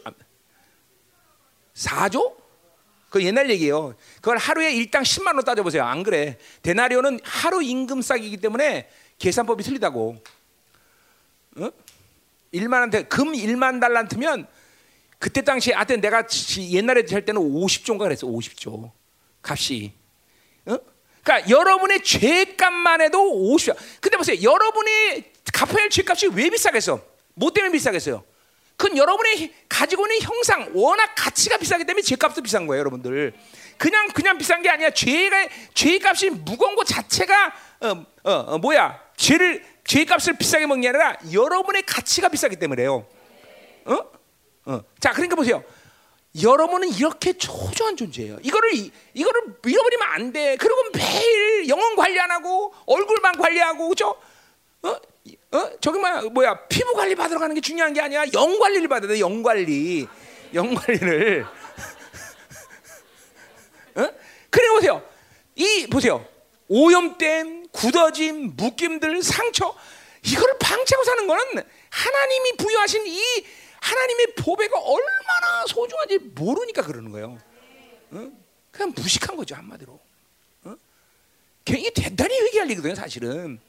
4조? 1.74 2.36
그 3.08 3.24
옛날 3.24 3.48
얘기예요. 3.48 3.94
그걸 4.16 4.36
하루에 4.36 4.74
일당 4.74 5.02
10만 5.02 5.36
원 5.36 5.44
따져보세요. 5.44 5.84
안 5.84 6.02
그래. 6.02 6.36
데나리오는 6.62 7.18
하루 7.24 7.62
임금 7.62 8.02
싸기이기 8.02 8.36
때문에 8.38 8.90
계산법이 9.18 9.62
틀리다고. 9.62 10.22
어? 11.56 11.70
1만한테 12.52 13.08
금 13.08 13.32
1만 13.32 13.80
달란트면 13.80 14.46
그때 15.24 15.40
당시에 15.40 15.72
하여튼 15.72 16.02
내가 16.02 16.22
옛날에 16.70 17.02
할 17.10 17.24
때는 17.24 17.40
50조인가 17.40 18.00
그랬어. 18.00 18.26
50조. 18.26 18.90
값이. 19.40 19.90
어? 20.66 20.76
그러니까 21.22 21.48
여러분의 21.48 22.02
죄값만 22.04 23.00
해도 23.00 23.32
50. 23.32 23.74
근데 24.02 24.18
보세요. 24.18 24.36
여러분의 24.42 25.32
갚아야 25.50 25.84
할 25.84 25.88
죄값이 25.88 26.26
왜 26.34 26.50
비싸겠어? 26.50 27.00
뭐 27.32 27.50
때문에 27.50 27.72
비싸겠어요? 27.72 28.22
그건 28.76 28.98
여러분의 28.98 29.54
가지고 29.66 30.06
있는 30.08 30.20
형상, 30.20 30.70
워낙 30.74 31.14
가치가 31.16 31.56
비싸기 31.56 31.86
때문에 31.86 32.02
죄값도 32.02 32.42
비싼 32.42 32.66
거예요, 32.66 32.80
여러분들. 32.80 33.32
그냥 33.78 34.08
그냥 34.08 34.36
비싼 34.36 34.60
게 34.60 34.68
아니야. 34.68 34.90
죄가 34.90 35.48
죄값이 35.72 36.28
무거운 36.28 36.76
것 36.76 36.84
자체가 36.84 37.54
어, 37.80 38.06
어, 38.24 38.30
어, 38.30 38.58
뭐야? 38.58 39.00
죄를 39.16 39.64
죄값을 39.86 40.36
비싸게 40.36 40.66
먹는 40.66 40.82
게 40.82 40.88
아니라 40.88 41.16
여러분의 41.32 41.84
가치가 41.86 42.28
비싸기 42.28 42.56
때문에요. 42.56 43.06
어? 43.86 44.14
어. 44.66 44.80
자, 45.00 45.12
그러니까 45.12 45.36
보세요. 45.36 45.62
여러분은 46.42 46.88
이렇게 46.88 47.32
초조한 47.34 47.96
존재예요. 47.96 48.38
이거를 48.42 48.74
이- 48.74 48.90
이거를 49.14 49.42
잃어버리면 49.64 50.08
안 50.08 50.32
돼. 50.32 50.56
그리고 50.56 50.76
매일 50.94 51.68
영혼 51.68 51.94
관리 51.94 52.18
안 52.18 52.30
하고 52.30 52.74
얼굴만 52.86 53.38
관리하고 53.38 53.88
그죠? 53.88 54.16
어? 54.82 54.96
이- 55.24 55.36
어? 55.52 55.70
저기 55.80 55.98
뭐야, 55.98 56.22
뭐야 56.22 56.66
피부 56.66 56.92
관리 56.94 57.14
받으러 57.14 57.38
가는 57.38 57.54
게 57.54 57.60
중요한 57.60 57.92
게 57.92 58.00
아니야. 58.00 58.24
영 58.32 58.58
관리를 58.58 58.88
받아야 58.88 59.08
돼. 59.08 59.20
영 59.20 59.42
관리, 59.42 60.08
영 60.54 60.74
관리를. 60.74 61.46
어? 63.96 64.08
그래 64.50 64.68
보세요. 64.70 65.02
이 65.54 65.86
보세요. 65.86 66.26
오염된 66.68 67.68
굳어짐, 67.70 68.54
묶임들, 68.56 69.22
상처 69.22 69.74
이거를 70.24 70.56
방치하고 70.58 71.04
사는 71.04 71.26
거는 71.26 71.44
하나님이 71.90 72.52
부여하신 72.56 73.06
이 73.06 73.20
하나님의 73.84 74.34
보배가 74.36 74.78
얼마나 74.78 75.66
소중한지 75.66 76.18
모르니까 76.18 76.82
그러는 76.82 77.12
거예요. 77.12 77.38
어? 78.12 78.32
그냥 78.70 78.92
무식한 78.96 79.36
거죠 79.36 79.54
한마디로. 79.56 80.00
어? 80.64 80.76
이게 81.68 81.90
대단히 81.90 82.34
회개할 82.34 82.70
일이거든요, 82.70 82.94
사실은. 82.94 83.60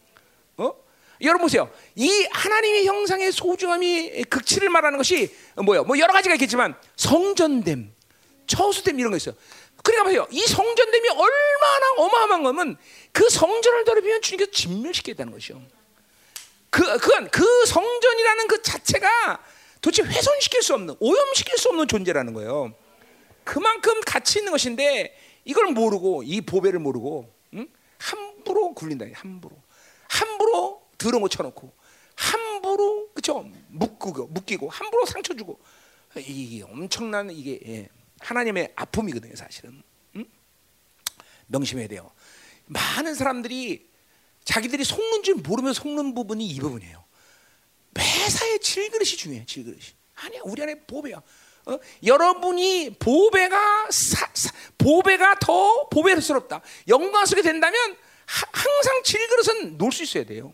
어? 0.56 0.73
여러분 1.21 1.41
보세요. 1.41 1.69
이 1.95 2.28
하나님의 2.32 2.86
형상의 2.86 3.32
소중함이 3.34 4.23
극치를 4.30 4.69
말하는 4.69 4.97
것이 4.97 5.36
뭐예요? 5.56 5.84
뭐 5.84 5.99
여러 5.99 6.13
가지가 6.13 6.36
있겠지만 6.36 6.75
성전됨, 6.95 7.93
처수됨 8.47 8.99
이런 8.99 9.12
거 9.12 9.17
있어요. 9.17 9.36
그러니까 9.84 10.04
보세요. 10.06 10.28
이 10.32 10.41
성전됨이 10.41 11.10
얼마나 11.10 11.91
어마어마한 11.97 12.43
거면 12.43 12.78
그 13.12 13.30
성전을 13.30 13.84
더럽히면 13.84 14.21
주님께서 14.21 14.51
진멸시키겠다는 14.51 15.34
것이요. 15.34 15.62
그 16.69 16.82
그건 16.99 17.30
그 17.30 17.65
성전이라는 17.65 18.47
그 18.47 18.62
자체가 18.62 19.43
도대체 19.86 20.02
훼손시킬 20.02 20.63
수 20.63 20.74
없는 20.74 20.95
오염시킬 21.00 21.60
수 21.60 21.69
없는 21.69 21.88
존재라는 21.88 22.34
거예요. 22.34 22.74
그만큼 23.43 24.02
가치 24.04 24.39
있는 24.39 24.52
것인데 24.52 25.15
이걸 25.43 25.67
모르고 25.67 26.24
이 26.24 26.41
보배를 26.41 26.80
모르고 26.80 27.32
응? 27.54 27.67
함부로 28.00 28.74
굴린다. 28.74 29.06
함부로 29.13 29.56
함부로 30.08 30.82
더러운 30.98 31.21
거 31.21 31.28
쳐놓고 31.28 31.71
함부로 32.15 33.12
그쵸 33.13 33.48
묶고 33.67 34.26
묶이고 34.26 34.69
함부로 34.69 35.06
상처 35.06 35.36
주고 35.36 35.60
이게 36.17 36.63
엄청난 36.63 37.30
이게 37.30 37.60
예, 37.67 37.89
하나님의 38.21 38.74
아픔이거든요 38.76 39.36
사실은 39.36 39.84
응? 40.15 40.26
명심해야 41.45 41.88
돼요. 41.89 42.10
많은 42.65 43.13
사람들이 43.13 43.88
자기들이 44.45 44.84
속는 44.84 45.21
줄 45.21 45.36
모르면 45.36 45.74
속는 45.74 46.15
부분이 46.15 46.43
이 46.43 46.60
부분이에요. 46.60 47.06
매사에 47.95 48.58
질그릇이 48.60 49.10
중요해. 49.17 49.45
질그릇이. 49.45 49.81
아니야, 50.15 50.41
우리 50.43 50.62
안에 50.62 50.75
보배야. 50.86 51.21
어? 51.67 51.79
여러분이 52.05 52.97
보배가 52.99 53.88
사, 53.89 54.29
사, 54.34 54.51
보배가 54.77 55.39
더 55.39 55.89
보배스럽다. 55.89 56.62
영광스럽게 56.88 57.41
된다면 57.41 57.97
하, 58.27 58.47
항상 58.51 59.01
질그릇은 59.03 59.77
놓을 59.77 59.91
수 59.91 60.03
있어야 60.03 60.25
돼요. 60.25 60.53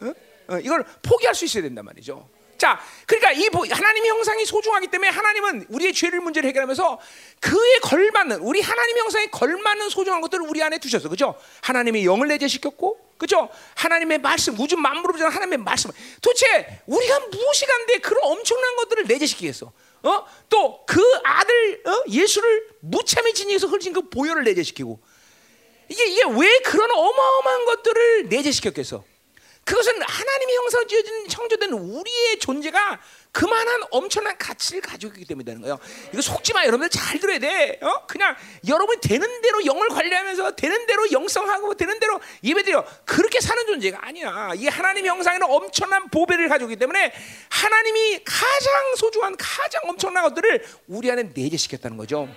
어? 0.00 0.12
어, 0.48 0.58
이걸 0.58 0.84
포기할 1.02 1.34
수 1.34 1.46
있어야 1.46 1.62
된단 1.62 1.84
말이죠. 1.84 2.28
자, 2.64 2.80
그러니까 3.06 3.32
이 3.32 3.50
보- 3.50 3.66
하나님의 3.68 4.08
형상이 4.08 4.46
소중하기 4.46 4.86
때문에 4.86 5.10
하나님은 5.10 5.66
우리의 5.68 5.92
죄를 5.92 6.20
문제를 6.20 6.48
해결하면서 6.48 6.98
그에 7.38 7.78
걸맞는 7.82 8.38
우리 8.40 8.62
하나님의 8.62 9.02
형상에 9.02 9.26
걸맞는 9.26 9.90
소중한 9.90 10.22
것들을 10.22 10.46
우리 10.48 10.62
안에 10.62 10.78
두셨어, 10.78 11.10
그죠? 11.10 11.34
하나님의 11.60 12.06
영을 12.06 12.26
내재시켰고, 12.28 13.16
그죠? 13.18 13.50
하나님의 13.74 14.16
말씀, 14.22 14.58
우주 14.58 14.78
만물을 14.78 15.12
부자는 15.12 15.30
하나님의 15.30 15.58
말씀. 15.58 15.90
도대체 16.22 16.80
우리가 16.86 17.18
무엇이 17.30 17.66
간데 17.66 17.98
그런 17.98 18.20
엄청난 18.24 18.76
것들을 18.76 19.04
내재시키겠어? 19.08 19.70
어? 20.04 20.26
또 20.48 20.86
그 20.86 21.02
아들 21.22 21.82
어? 21.86 22.02
예수를 22.08 22.66
무참히 22.80 23.34
진리에서 23.34 23.66
흘린 23.66 23.92
그 23.92 24.08
보혈을 24.08 24.42
내재시키고 24.44 25.00
이게 25.90 26.06
이게 26.06 26.22
왜 26.30 26.58
그런 26.60 26.90
어마어마한 26.90 27.64
것들을 27.66 28.28
내재시켰겠어? 28.30 29.04
그것은 29.64 30.00
하나님의 30.02 30.56
형상으로 30.56 30.86
지어진 30.86 31.28
창조된 31.28 31.72
우리의 31.72 32.38
존재가 32.38 33.00
그만한 33.32 33.82
엄청난 33.90 34.36
가치를 34.38 34.80
가지고 34.80 35.12
있기 35.14 35.24
때문에 35.24 35.44
되는 35.44 35.60
거예요. 35.60 35.78
이거 36.12 36.22
속지 36.22 36.52
마, 36.52 36.64
여러분들 36.66 36.90
잘 36.90 37.18
들어야 37.18 37.38
돼. 37.38 37.78
어? 37.82 38.06
그냥 38.06 38.36
여러분이 38.68 39.00
되는 39.00 39.40
대로 39.40 39.64
영을 39.64 39.88
관리하면서 39.88 40.54
되는 40.54 40.86
대로 40.86 41.10
영성하고 41.10 41.74
되는 41.74 41.98
대로 41.98 42.20
예배드려 42.44 42.84
그렇게 43.04 43.40
사는 43.40 43.66
존재가 43.66 44.06
아니야. 44.06 44.52
이 44.54 44.68
하나님의 44.68 45.10
형상에는 45.10 45.46
엄청난 45.50 46.08
보배를 46.10 46.48
가지고 46.48 46.70
있기 46.70 46.78
때문에 46.78 47.12
하나님이 47.48 48.22
가장 48.24 48.94
소중한 48.96 49.34
가장 49.36 49.82
엄청난 49.84 50.22
것들을 50.24 50.64
우리 50.88 51.10
안에 51.10 51.32
내재시켰다는 51.34 51.96
거죠. 51.96 52.28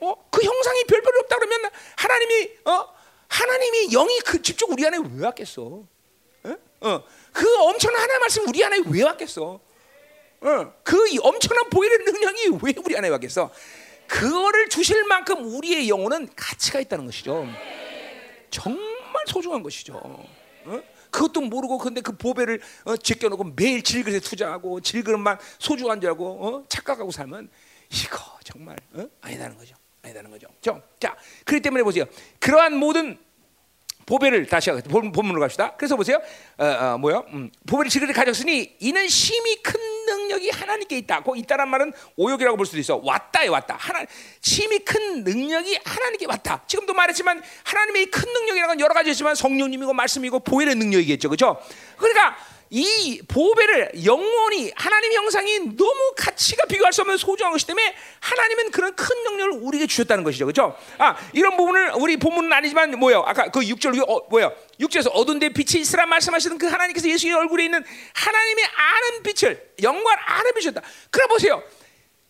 어? 0.00 0.14
그 0.30 0.42
형상이 0.42 0.84
별별 0.84 1.18
없다 1.20 1.36
그러면 1.36 1.70
하나님이 1.96 2.50
어? 2.66 2.94
하나님이 3.28 3.88
영이 3.88 4.20
그 4.20 4.40
직접 4.42 4.70
우리 4.70 4.86
안에 4.86 4.98
왜 5.16 5.24
왔겠어? 5.24 5.95
어? 6.80 6.88
어. 6.88 7.04
그 7.32 7.46
엄청난 7.58 8.02
하나님 8.02 8.20
말씀 8.20 8.48
우리 8.48 8.64
안에 8.64 8.82
왜 8.88 9.02
왔겠어? 9.02 9.60
어. 10.40 10.72
그이 10.82 11.18
엄청난 11.22 11.68
보이는 11.70 12.04
능력이 12.04 12.58
왜 12.62 12.74
우리 12.84 12.96
안에 12.96 13.08
왔겠어? 13.08 13.50
그거를 14.06 14.68
주실 14.68 15.04
만큼 15.04 15.44
우리의 15.44 15.88
영혼은 15.88 16.28
가치가 16.36 16.80
있다는 16.80 17.06
것이죠. 17.06 17.46
정말 18.50 19.24
소중한 19.26 19.62
것이죠. 19.62 19.94
어? 19.94 20.82
그것도 21.10 21.40
모르고 21.40 21.78
근데 21.78 22.00
그 22.00 22.12
보배를 22.16 22.60
어, 22.84 22.96
제껴놓고 22.96 23.52
매일 23.56 23.82
질그릇에 23.82 24.20
투자하고 24.20 24.80
질그릇만 24.80 25.38
소중한 25.58 26.00
줄 26.00 26.10
알고 26.10 26.46
어? 26.46 26.64
착각하고 26.68 27.10
살면 27.10 27.48
이거 27.90 28.18
정말 28.44 28.76
어? 28.94 29.06
아니다는 29.20 29.56
거죠. 29.56 29.74
아니다는 30.02 30.30
거죠. 30.30 30.46
저, 30.60 30.80
자, 31.00 31.16
그렇기 31.44 31.62
때문에 31.62 31.82
보세요. 31.82 32.04
그러한 32.38 32.76
모든 32.76 33.18
보배를 34.06 34.46
다시 34.46 34.70
하- 34.70 34.80
본- 34.80 35.10
본문으로 35.12 35.40
갑시다. 35.40 35.74
그래서 35.76 35.96
보세요. 35.96 36.20
어, 36.58 36.64
어, 36.64 36.98
뭐요? 36.98 37.24
음, 37.32 37.50
보배를 37.66 37.90
지그리 37.90 38.12
가졌으니 38.12 38.76
이는 38.78 39.08
심히 39.08 39.56
큰 39.62 39.80
능력이 40.06 40.50
하나님께 40.50 40.96
있다. 40.98 41.22
그 41.24 41.36
있다란 41.36 41.68
말은 41.68 41.92
오역이라고 42.16 42.56
볼 42.56 42.64
수도 42.66 42.78
있어. 42.78 43.00
왔다에 43.02 43.48
왔다. 43.48 43.74
하나 43.78 44.04
심히 44.40 44.78
큰 44.78 45.24
능력이 45.24 45.80
하나님께 45.84 46.26
왔다. 46.26 46.62
지금도 46.68 46.94
말했지만 46.94 47.42
하나님의 47.64 48.06
큰 48.06 48.32
능력이라는 48.32 48.76
건 48.76 48.80
여러 48.80 48.94
가지 48.94 49.10
있지만 49.10 49.34
성령님이고 49.34 49.92
말씀이고 49.92 50.38
보혈의 50.40 50.76
능력이겠죠. 50.76 51.28
그렇죠? 51.28 51.60
그러니까 51.96 52.36
이 52.70 53.22
보배를 53.28 54.04
영원히 54.04 54.72
하나님 54.74 55.12
형상이 55.12 55.76
너무 55.76 56.14
가치가 56.16 56.64
비교할 56.66 56.92
수 56.92 57.02
없는 57.02 57.16
소중한 57.16 57.52
것이기 57.52 57.68
때문에 57.68 57.94
하나님은 58.20 58.70
그런 58.70 58.94
큰 58.96 59.22
능력을 59.24 59.60
우리에게 59.62 59.86
주셨다는 59.86 60.24
것이죠. 60.24 60.46
그렇죠? 60.46 60.76
아, 60.98 61.16
이런 61.32 61.56
부분을 61.56 61.92
우리 61.96 62.16
본문은 62.16 62.52
아니지만 62.52 62.98
뭐요? 62.98 63.22
아까 63.26 63.50
그 63.50 63.60
6절 63.60 64.08
어, 64.08 64.26
뭐요? 64.28 64.52
6절에서 64.80 65.10
어두운 65.14 65.38
데 65.38 65.48
빛이 65.50 65.80
있으라 65.80 66.06
말씀하시던 66.06 66.58
그 66.58 66.66
하나님께서 66.66 67.08
예수의 67.08 67.34
얼굴에 67.34 67.64
있는 67.64 67.84
하나님의 68.14 68.64
아는 68.64 69.22
빛을 69.22 69.72
영광 69.82 70.16
아는 70.26 70.52
빛이었다. 70.54 70.82
그래 71.10 71.26
보세요. 71.28 71.62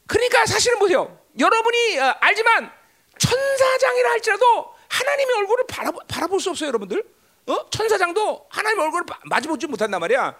그러니까 0.07 0.45
사실은 0.47 0.79
보세요. 0.79 1.19
여러분이 1.39 1.99
어, 1.99 2.17
알지만 2.21 2.71
천사장이라 3.19 4.11
할지라도 4.11 4.77
하나님의 4.89 5.37
얼굴을 5.37 5.65
바라보, 5.69 6.01
바라볼 6.07 6.41
수 6.41 6.51
없어요, 6.51 6.69
여러분들. 6.69 7.16
어? 7.47 7.71
천사장도 7.71 8.47
하나님의 8.49 8.85
얼굴을 8.87 9.05
마- 9.09 9.19
마주보지 9.25 9.67
못한단 9.67 10.01
말이야. 10.01 10.37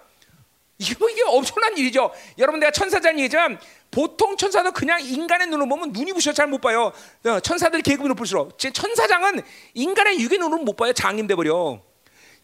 이게 0.79 0.93
뭐 0.99 1.09
이게 1.09 1.23
엄청난 1.23 1.75
일이죠. 1.77 2.11
여러분 2.37 2.59
내가 2.59 2.71
천사장 2.71 3.17
얘기지만 3.19 3.59
보통 3.89 4.37
천사도 4.37 4.73
그냥 4.73 4.99
인간의 5.01 5.47
눈으로 5.47 5.67
보면 5.69 5.91
눈이 5.91 6.13
부셔 6.13 6.33
잘 6.33 6.47
못 6.47 6.59
봐요. 6.61 6.91
어, 7.25 7.39
천사들 7.39 7.81
계급이 7.81 8.07
높을수록 8.09 8.59
제 8.59 8.71
천사장은 8.71 9.41
인간의 9.73 10.19
육의 10.19 10.37
눈으로 10.37 10.61
못 10.61 10.75
봐요. 10.75 10.93
장인 10.93 11.25
돼 11.25 11.35
버려. 11.35 11.79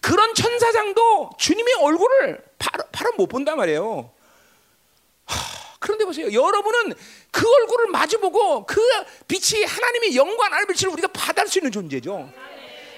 그런 0.02 0.34
천사장도 0.34 1.32
주님의 1.38 1.76
얼굴을 1.76 2.43
바로, 2.58 2.84
바로 2.91 3.12
못 3.17 3.28
본단 3.28 3.58
말이에요. 3.58 4.12
그런데 5.80 6.06
보세요. 6.06 6.32
여러분은 6.32 6.93
그 7.32 7.45
얼굴을 7.47 7.88
마주보고 7.88 8.65
그 8.65 8.82
빛이 9.28 9.63
하나님의 9.65 10.15
영광 10.15 10.54
아는 10.54 10.65
빛을 10.67 10.91
우리가 10.93 11.10
받을 11.10 11.47
수 11.47 11.60
있는 11.60 11.71
존재죠. 11.71 12.30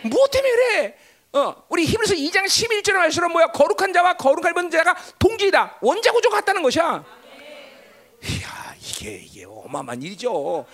무엇 0.04 0.30
때문에 0.32 0.51
그래? 0.54 0.97
어, 1.35 1.65
우리 1.67 1.85
히브리서 1.85 2.13
2장 2.15 2.45
11절에 2.45 2.93
말처럼 2.93 3.33
뭐야? 3.33 3.47
거룩한 3.47 3.91
자와 3.91 4.15
거룩한 4.15 4.51
입은 4.53 4.71
자가 4.71 4.95
동지이다. 5.19 5.79
원자 5.81 6.13
구조가 6.13 6.37
같다는 6.37 6.61
것이야. 6.61 7.03
이야, 8.23 8.75
이게 8.79 9.15
이게 9.17 9.45
어마어마한 9.45 10.01
일이죠. 10.01 10.31
어? 10.33 10.67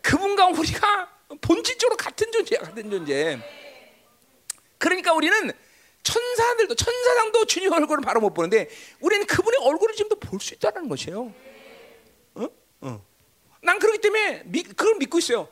그분과 0.00 0.46
우리가 0.46 1.08
본질적으로 1.40 1.96
같은 1.96 2.30
존재야, 2.30 2.60
같은 2.60 2.90
존재. 2.90 3.40
그러니까 4.78 5.12
우리는 5.14 5.50
천사들도 6.04 6.74
천사장도 6.76 7.44
주님 7.46 7.72
얼굴을 7.72 8.02
바로 8.04 8.20
못 8.20 8.32
보는데 8.34 8.68
우리는 9.00 9.26
그분의 9.26 9.58
얼굴을 9.62 9.96
지금도 9.96 10.16
볼 10.20 10.38
수 10.40 10.54
있다는 10.54 10.88
것이에요. 10.88 11.34
어? 12.34 12.48
어. 12.82 13.04
난 13.62 13.78
그렇기 13.80 13.98
때문에 14.00 14.42
미, 14.46 14.62
그걸 14.62 14.94
믿고 14.96 15.18
있어요. 15.18 15.48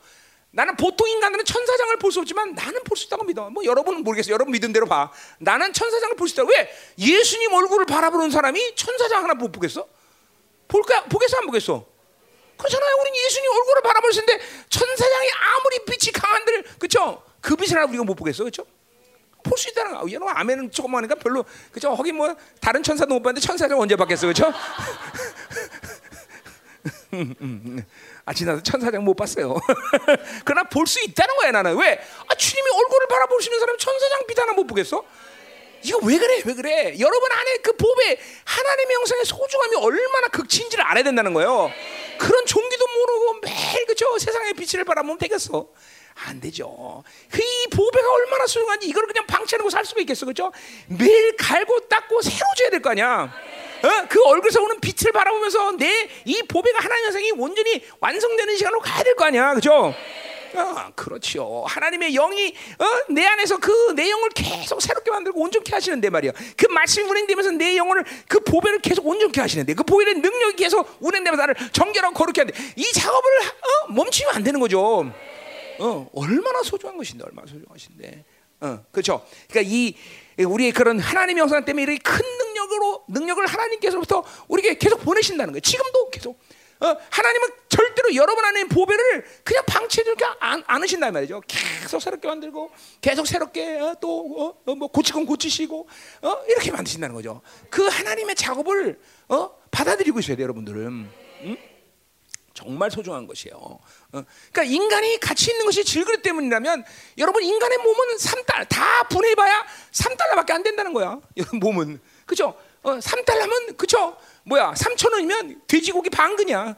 나는 0.53 0.75
보통 0.75 1.07
인간들은 1.09 1.45
천사장을 1.45 1.97
볼 1.97 2.11
수 2.11 2.19
없지만 2.19 2.53
나는 2.53 2.83
볼 2.83 2.97
수 2.97 3.05
있다고 3.07 3.23
믿어. 3.23 3.49
뭐 3.49 3.63
여러분은 3.63 4.03
모르겠어요. 4.03 4.33
여러분 4.33 4.51
믿은 4.51 4.73
대로 4.73 4.85
봐. 4.85 5.09
나는 5.39 5.71
천사장을 5.73 6.15
볼 6.17 6.27
수 6.27 6.33
있다. 6.35 6.43
왜? 6.43 6.69
예수님 6.97 7.53
얼굴을 7.53 7.85
바라보는 7.85 8.29
사람이 8.31 8.75
천사장 8.75 9.23
하나 9.23 9.33
못 9.33 9.49
보겠어? 9.51 9.87
볼까? 10.67 11.03
보겠어 11.05 11.37
안 11.37 11.45
보겠어? 11.45 11.85
그렇잖아요. 12.57 12.95
우리는 13.01 13.17
예수님 13.25 13.49
얼굴을 13.49 13.81
바라볼 13.81 14.11
텐데 14.11 14.39
천사장이 14.69 15.27
아무리 15.57 15.79
빛이 15.85 16.11
강한들 16.13 16.63
그쵸? 16.79 17.23
그 17.41 17.55
빛을 17.55 17.81
우리가 17.85 18.03
못 18.03 18.13
보겠어, 18.15 18.43
그렇죠? 18.43 18.65
볼수 19.43 19.69
있다는 19.69 19.95
거. 19.99 20.07
얘는 20.11 20.27
아멘은 20.29 20.71
조금 20.71 20.93
하니까 20.95 21.15
별로 21.15 21.43
그죠? 21.71 21.95
거기 21.95 22.11
뭐 22.11 22.35
다른 22.59 22.83
천사도 22.83 23.13
못 23.15 23.21
봤는데 23.23 23.45
천사장 23.45 23.79
언제 23.79 23.95
봤겠어, 23.95 24.27
그렇죠? 24.27 24.51
아 28.25 28.33
지나서 28.33 28.61
천사장 28.63 29.03
못 29.03 29.15
봤어요. 29.15 29.55
그러나 30.45 30.67
볼 30.69 30.85
수 30.87 30.99
있다는 31.01 31.35
거야 31.37 31.51
나는 31.51 31.75
왜? 31.77 31.99
아 32.27 32.35
주님이 32.35 32.69
얼굴을 32.69 33.07
바라보시는 33.07 33.59
사람 33.59 33.77
천사장 33.77 34.25
빛 34.27 34.39
하나 34.39 34.53
못 34.53 34.65
보겠어? 34.67 35.03
이거 35.83 35.97
왜 36.03 36.17
그래? 36.19 36.41
왜 36.45 36.53
그래? 36.53 36.95
여러분 36.99 37.31
안에 37.31 37.57
그 37.57 37.73
법에 37.73 38.19
하나님의 38.45 38.95
형상의 38.97 39.25
소중함이 39.25 39.75
얼마나 39.77 40.27
극치인지를 40.27 40.83
알아야 40.85 41.03
된다는 41.03 41.33
거예요. 41.33 41.71
그런 42.19 42.45
종기도 42.45 42.85
모르고 42.87 43.39
매일 43.41 43.85
그죠 43.87 44.17
세상의 44.19 44.53
빛을 44.53 44.83
바라보면 44.85 45.17
되겠어? 45.17 45.67
안 46.27 46.39
되죠. 46.39 47.03
그 47.31 47.41
이 47.41 47.67
보배가 47.75 48.13
얼마나 48.13 48.45
소중한지 48.45 48.85
이걸 48.87 49.07
그냥 49.07 49.25
방치하고 49.25 49.69
살 49.71 49.83
수가 49.85 50.01
있겠어, 50.01 50.25
그죠? 50.27 50.51
매일 50.87 51.35
갈고 51.37 51.79
닦고 51.87 52.21
새로 52.21 52.45
줘야 52.57 52.69
될 52.69 52.81
거 52.81 52.91
아니야. 52.91 53.33
어? 53.83 54.05
그 54.09 54.21
얼굴에서 54.23 54.61
오는 54.61 54.79
빛을 54.79 55.11
바라보면서 55.11 55.71
내 55.73 56.09
이 56.25 56.41
보배가 56.43 56.79
하나님 56.79 57.05
형상이 57.05 57.31
온전히 57.31 57.83
완성되는 57.99 58.55
시간으로 58.57 58.79
가야 58.81 59.03
될 59.03 59.15
거 59.15 59.25
아니야, 59.25 59.53
그죠? 59.53 59.93
아, 60.53 60.91
그렇죠. 60.95 61.63
하나님의 61.67 62.11
영이 62.13 62.53
어? 62.79 62.85
내 63.13 63.25
안에서 63.25 63.57
그 63.57 63.71
내 63.95 64.09
영을 64.09 64.29
계속 64.29 64.81
새롭게 64.81 65.09
만들고 65.11 65.39
온전케 65.41 65.71
하시는데 65.73 66.09
말이야. 66.09 66.31
그 66.57 66.67
말씀이 66.67 67.07
운행되면서 67.09 67.51
내 67.51 67.75
영혼을 67.77 68.03
그 68.27 68.39
보배를 68.41 68.79
계속 68.79 69.05
온전케 69.07 69.39
하시는데 69.41 69.73
그 69.73 69.83
보배의 69.83 70.15
능력이 70.15 70.55
계속 70.57 70.97
운행되면서 70.99 71.41
나를 71.41 71.55
정결하고 71.71 72.13
거룩해 72.13 72.33
하는데 72.41 72.73
이 72.75 72.83
작업을 72.91 73.29
어? 73.41 73.91
멈추면 73.93 74.35
안 74.35 74.43
되는 74.43 74.59
거죠. 74.59 75.11
어, 75.79 76.09
얼마나 76.13 76.61
소중한 76.63 76.95
것인데, 76.97 77.23
얼마나 77.25 77.47
소중하신데. 77.47 78.23
어, 78.61 78.79
그렇죠. 78.91 79.25
그러니까 79.49 79.71
이 79.73 79.95
우리의 80.37 80.71
그런 80.73 80.99
하나님의 80.99 81.41
영상 81.41 81.63
때문에 81.65 81.83
이렇게 81.83 81.99
큰 82.03 82.19
능력 82.37 82.50
으로 82.71 83.03
능력을 83.07 83.45
하나님께서부터 83.45 84.23
우리에게 84.47 84.77
계속 84.77 85.01
보내신다는 85.01 85.53
거예요. 85.53 85.61
지금도 85.61 86.09
계속. 86.09 86.39
어, 86.81 86.97
하나님은 87.11 87.49
절대로 87.69 88.15
여러분 88.15 88.43
안에 88.43 88.63
보배를 88.65 89.23
그냥 89.43 89.63
방치해두지 89.67 90.23
않으신단 90.39 91.13
말이죠. 91.13 91.41
계속 91.47 92.01
새롭게 92.01 92.27
만들고, 92.27 92.71
계속 93.01 93.27
새롭게 93.27 93.79
어, 93.79 93.95
또뭐 94.01 94.61
어, 94.65 94.75
뭐 94.75 94.87
고치건 94.87 95.27
고치시고, 95.27 95.87
어, 96.23 96.37
이렇게 96.49 96.71
만드신다는 96.71 97.13
거죠. 97.13 97.41
그 97.69 97.85
하나님의 97.85 98.35
작업을 98.35 98.99
어, 99.29 99.51
받아들이고 99.69 100.19
있어야 100.19 100.35
돼요, 100.35 100.45
여러분들은. 100.45 101.09
응? 101.43 101.57
정말 102.53 102.91
소중한 102.91 103.27
것이에요. 103.27 103.55
어, 103.55 103.79
그러니까 104.51 104.63
인간이 104.63 105.19
가치 105.19 105.51
있는 105.51 105.65
것이 105.65 105.83
질그릇 105.83 106.21
때문이라면 106.21 106.83
여러분 107.17 107.43
인간의 107.43 107.77
몸은 107.77 108.17
3달 108.17 108.67
다 108.67 109.03
분해봐야 109.03 109.65
3달러밖에 109.91 110.51
안 110.51 110.63
된다는 110.63 110.93
거야. 110.93 111.19
몸은 111.53 111.99
그죠? 112.31 112.55
어, 112.81 112.97
3달러면 112.97 113.75
그죠? 113.75 114.15
뭐야? 114.45 114.71
3천 114.71 115.11
원이면 115.11 115.63
돼지고기 115.67 116.09
반근이야. 116.09 116.77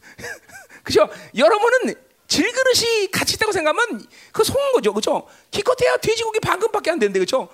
그죠? 0.82 1.06
여러분은 1.36 1.94
질그릇이 2.26 3.10
가치 3.12 3.34
있다고 3.34 3.52
생각하면 3.52 4.06
그 4.32 4.42
속은 4.42 4.72
거죠, 4.72 4.94
그죠? 4.94 5.28
기껏해야 5.50 5.98
돼지고기 5.98 6.40
반근밖에 6.40 6.90
안 6.90 6.98
되는데 6.98 7.18
그죠? 7.20 7.50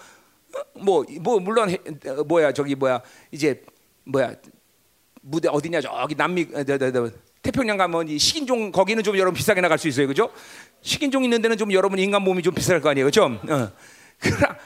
뭐뭐 0.75 1.07
뭐 1.21 1.41
물론 1.41 1.71
해, 1.71 1.79
뭐야 2.25 2.53
저기 2.53 2.77
뭐야 2.77 3.03
이제 3.33 3.65
뭐야 4.05 4.37
무대 5.21 5.49
어디냐 5.49 5.81
저기 5.81 6.15
남미 6.15 6.47
태평양 7.43 7.77
가면 7.77 8.09
이 8.09 8.19
식인종 8.19 8.71
거기는 8.71 9.03
좀 9.03 9.17
여러분 9.19 9.35
비싸게 9.37 9.61
나갈 9.61 9.77
수 9.77 9.89
있어요, 9.89 10.07
그죠? 10.07 10.31
식인종 10.83 11.25
있는 11.25 11.43
데는 11.43 11.57
좀 11.57 11.73
여러분 11.73 11.99
인간 11.99 12.23
몸이 12.23 12.43
좀 12.45 12.55
비쌀 12.55 12.81
거 12.81 12.91
아니에요, 12.91 13.07
그죠? 13.07 13.25
어. 13.25 13.73
그러나 14.21 14.57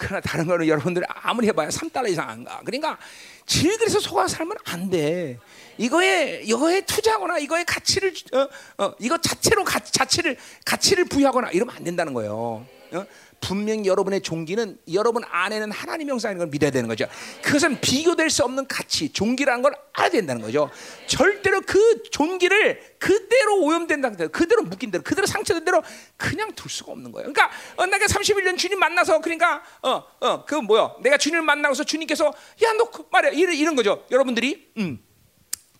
그러나 0.00 0.20
다른 0.20 0.46
거는 0.46 0.66
여러분들 0.66 1.02
아무리 1.06 1.46
해봐야 1.48 1.68
3달러 1.68 2.08
이상 2.08 2.28
안 2.28 2.42
가. 2.42 2.60
그러니까 2.64 2.98
질 3.46 3.76
그래서 3.76 4.00
속아 4.00 4.26
살면 4.26 4.56
안 4.64 4.88
돼. 4.90 5.38
이거에 5.76 6.40
이거에 6.44 6.80
투자하거나 6.82 7.38
이거에 7.38 7.64
가치를 7.64 8.14
어, 8.32 8.84
어, 8.84 8.94
이거 8.98 9.18
자체로 9.18 9.62
가, 9.64 9.78
자체를 9.78 10.36
가치를 10.64 11.04
부여하거나 11.04 11.50
이러면 11.50 11.76
안 11.76 11.84
된다는 11.84 12.14
거예요. 12.14 12.66
어? 12.92 13.06
분명히 13.40 13.86
여러분의 13.86 14.20
종기는 14.20 14.78
여러분 14.92 15.22
안에는 15.28 15.72
하나님 15.72 16.10
형상인 16.10 16.38
걸 16.38 16.48
믿어야 16.48 16.70
되는 16.70 16.88
거죠. 16.88 17.06
그것은 17.42 17.80
비교될 17.80 18.30
수 18.30 18.44
없는 18.44 18.66
가치, 18.66 19.12
종기라는 19.12 19.62
걸 19.62 19.74
알아야 19.92 20.10
된다는 20.10 20.42
거죠. 20.42 20.70
절대로 21.06 21.60
그 21.62 22.02
종기를 22.10 22.96
그대로 22.98 23.60
오염된 23.62 24.02
상태, 24.02 24.26
그대로 24.28 24.62
묶인 24.62 24.90
대로, 24.90 25.02
그대로 25.02 25.26
상처된 25.26 25.64
대로 25.64 25.82
그냥 26.16 26.52
둘 26.54 26.70
수가 26.70 26.92
없는 26.92 27.12
거예요. 27.12 27.32
그러니까 27.32 27.50
어, 27.76 27.86
내가 27.86 28.06
31년 28.06 28.58
주님 28.58 28.78
만나서 28.78 29.20
그러니까 29.20 29.62
어, 29.82 30.04
어, 30.20 30.44
그 30.44 30.54
뭐야? 30.56 30.96
내가 31.02 31.16
주님을 31.16 31.42
만나고서 31.42 31.84
주님께서 31.84 32.26
야, 32.26 32.72
너그 32.74 33.06
말이야 33.10 33.32
이런, 33.32 33.54
이런 33.54 33.76
거죠. 33.76 34.04
여러분들이 34.10 34.72
음. 34.78 35.02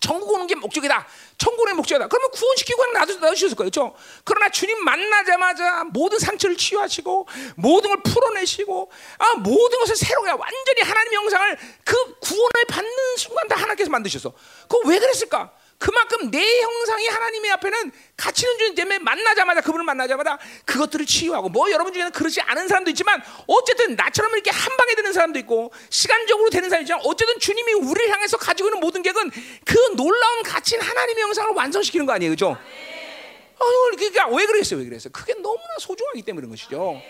천국 0.00 0.32
오는 0.32 0.46
게 0.46 0.54
목적이다. 0.54 1.06
천국의 1.36 1.74
목적이다. 1.74 2.08
그러면 2.08 2.30
구원시키고 2.30 2.86
놔두, 2.86 3.18
놔주셨을 3.20 3.56
거예요. 3.56 3.70
그렇죠? 3.70 3.94
그러나 4.24 4.48
주님 4.48 4.82
만나자마자 4.82 5.84
모든 5.84 6.18
상처를 6.18 6.56
치유하시고 6.56 7.28
모든 7.56 7.90
걸 7.90 8.02
풀어내시고 8.02 8.90
아, 9.18 9.34
모든 9.36 9.78
것을 9.78 9.96
새로게 9.96 10.30
완전히 10.30 10.80
하나님의 10.82 11.14
영상을 11.16 11.58
그 11.84 12.18
구원을 12.20 12.64
받는 12.68 13.16
순간 13.18 13.46
다 13.46 13.56
하나님께서 13.56 13.90
만드셨어. 13.90 14.32
그거 14.62 14.88
왜 14.88 14.98
그랬을까? 14.98 15.52
그만큼 15.80 16.30
내 16.30 16.60
형상이 16.60 17.08
하나님의 17.08 17.50
앞에는 17.52 17.92
가치 18.14 18.44
있는 18.44 18.58
주님 18.58 18.74
때문에 18.74 18.98
만나자마자 18.98 19.62
그분을 19.62 19.82
만나자마자 19.86 20.38
그것들을 20.66 21.06
치유하고 21.06 21.48
뭐 21.48 21.70
여러분 21.70 21.94
중에는 21.94 22.12
그렇지 22.12 22.42
않은 22.42 22.68
사람도 22.68 22.90
있지만 22.90 23.22
어쨌든 23.46 23.96
나처럼 23.96 24.30
이렇게 24.34 24.50
한 24.50 24.76
방에 24.76 24.94
되는 24.94 25.10
사람도 25.14 25.38
있고 25.38 25.72
시간적으로 25.88 26.50
되는 26.50 26.68
사람이 26.68 26.84
있지만 26.84 27.00
어쨌든 27.04 27.38
주님이 27.38 27.72
우리를 27.72 28.12
향해서 28.12 28.36
가지고 28.36 28.68
있는 28.68 28.80
모든 28.80 29.00
계획은 29.00 29.30
그 29.64 29.78
놀라운 29.96 30.42
가치인 30.42 30.82
하나님의 30.82 31.24
형상을 31.24 31.54
완성시키는 31.54 32.04
거 32.04 32.12
아니에요, 32.12 32.32
그죠? 32.32 32.50
어, 32.50 33.64
그러니까 33.96 34.28
왜 34.28 34.44
그랬어요, 34.44 34.80
왜 34.80 34.84
그랬어요? 34.84 35.10
그게 35.14 35.32
너무나 35.32 35.78
소중하기 35.78 36.20
때문에 36.22 36.42
그런 36.42 36.50
것이죠. 36.50 37.00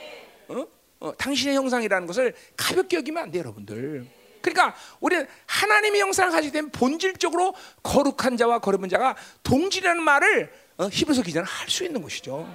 어? 0.48 0.66
어, 1.00 1.12
당신의 1.16 1.56
형상이라는 1.56 2.06
것을 2.06 2.34
가볍게 2.56 2.98
여기면 2.98 3.24
안 3.24 3.30
돼요, 3.32 3.40
여러분들. 3.40 4.19
그러니까 4.40 4.74
우리는 5.00 5.26
하나님의 5.46 6.00
형상을 6.00 6.30
가지게 6.32 6.52
되면 6.52 6.70
본질적으로 6.70 7.54
거룩한 7.82 8.36
자와 8.36 8.58
거룩한 8.60 8.88
자가 8.88 9.16
동질이라는 9.42 10.02
말을 10.02 10.52
어, 10.78 10.88
히브리서 10.90 11.22
기자는 11.22 11.46
할 11.46 11.68
수 11.68 11.84
있는 11.84 12.02
것이죠. 12.02 12.48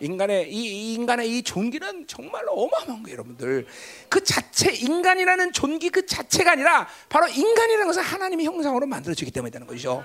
인간의 0.00 0.52
이, 0.52 0.92
이, 0.92 0.94
인간의 0.94 1.28
이 1.28 1.42
존귀는 1.42 2.06
정말로 2.06 2.52
어마어마한 2.52 3.02
거예요, 3.02 3.14
여러분들. 3.14 3.66
그 4.08 4.22
자체 4.22 4.72
인간이라는 4.72 5.52
존귀 5.52 5.90
그 5.90 6.06
자체가 6.06 6.52
아니라 6.52 6.88
바로 7.08 7.26
인간이라는 7.26 7.86
것은 7.86 8.02
하나님의 8.02 8.46
형상으로 8.46 8.86
만들어지기 8.86 9.32
때문에 9.32 9.50
되는 9.50 9.66
것이죠. 9.66 10.04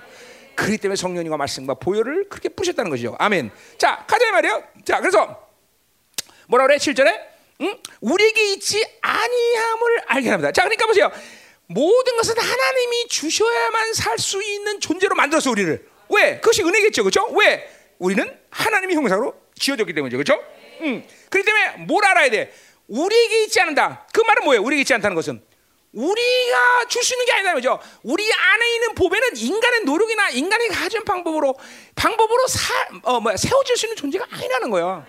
그렇기 0.56 0.78
때문에 0.78 0.96
성령님과 0.96 1.36
말씀과 1.36 1.74
보혈을 1.74 2.28
그렇게 2.28 2.48
뿌셨다는 2.48 2.90
것이죠. 2.90 3.16
아멘. 3.18 3.50
자, 3.78 4.04
가자 4.06 4.30
말이에요. 4.32 4.64
자, 4.84 5.00
그래서 5.00 5.48
뭐라 6.48 6.66
그래? 6.66 6.76
7절에 6.76 7.33
응? 7.60 7.76
우리에게 8.00 8.52
있지 8.52 8.84
아니함을 9.00 10.00
알게 10.06 10.28
합니다. 10.30 10.52
자, 10.52 10.62
그러니까 10.62 10.86
보세요. 10.86 11.10
모든 11.66 12.16
것은 12.16 12.36
하나님이 12.38 13.08
주셔야만 13.08 13.94
살 13.94 14.18
수 14.18 14.42
있는 14.42 14.80
존재로 14.80 15.14
만들어서 15.14 15.50
우리를 15.50 15.88
왜? 16.10 16.36
그것이 16.40 16.62
은혜겠죠, 16.62 17.02
그렇죠? 17.02 17.26
왜? 17.32 17.68
우리는 17.98 18.38
하나님의 18.50 18.96
형상으로 18.96 19.34
지어졌기 19.58 19.92
때문이죠, 19.94 20.16
그렇죠? 20.18 20.42
응. 20.82 21.06
그렇기 21.30 21.46
때문에 21.46 21.84
뭘 21.86 22.04
알아야 22.04 22.30
돼? 22.30 22.52
우리에게 22.88 23.44
있지 23.44 23.60
않는다. 23.60 24.06
그 24.12 24.20
말은 24.20 24.44
뭐예요? 24.44 24.62
우리에게 24.62 24.82
있지 24.82 24.92
않다는 24.94 25.14
것은 25.14 25.42
우리가 25.92 26.84
줄 26.88 27.02
수 27.02 27.14
있는 27.14 27.24
게 27.26 27.32
아니다 27.32 27.54
그죠? 27.54 27.78
우리 28.02 28.30
안에 28.32 28.74
있는 28.74 28.94
보배는 28.94 29.36
인간의 29.36 29.84
노력이나 29.84 30.28
인간이 30.30 30.68
가진 30.68 31.04
방법으로 31.04 31.54
방법으로 31.94 32.46
사, 32.48 32.74
어, 33.04 33.20
뭐야, 33.20 33.36
세워질 33.36 33.76
수 33.76 33.86
있는 33.86 33.96
존재가 33.96 34.26
아니라는 34.30 34.70
거야. 34.70 35.06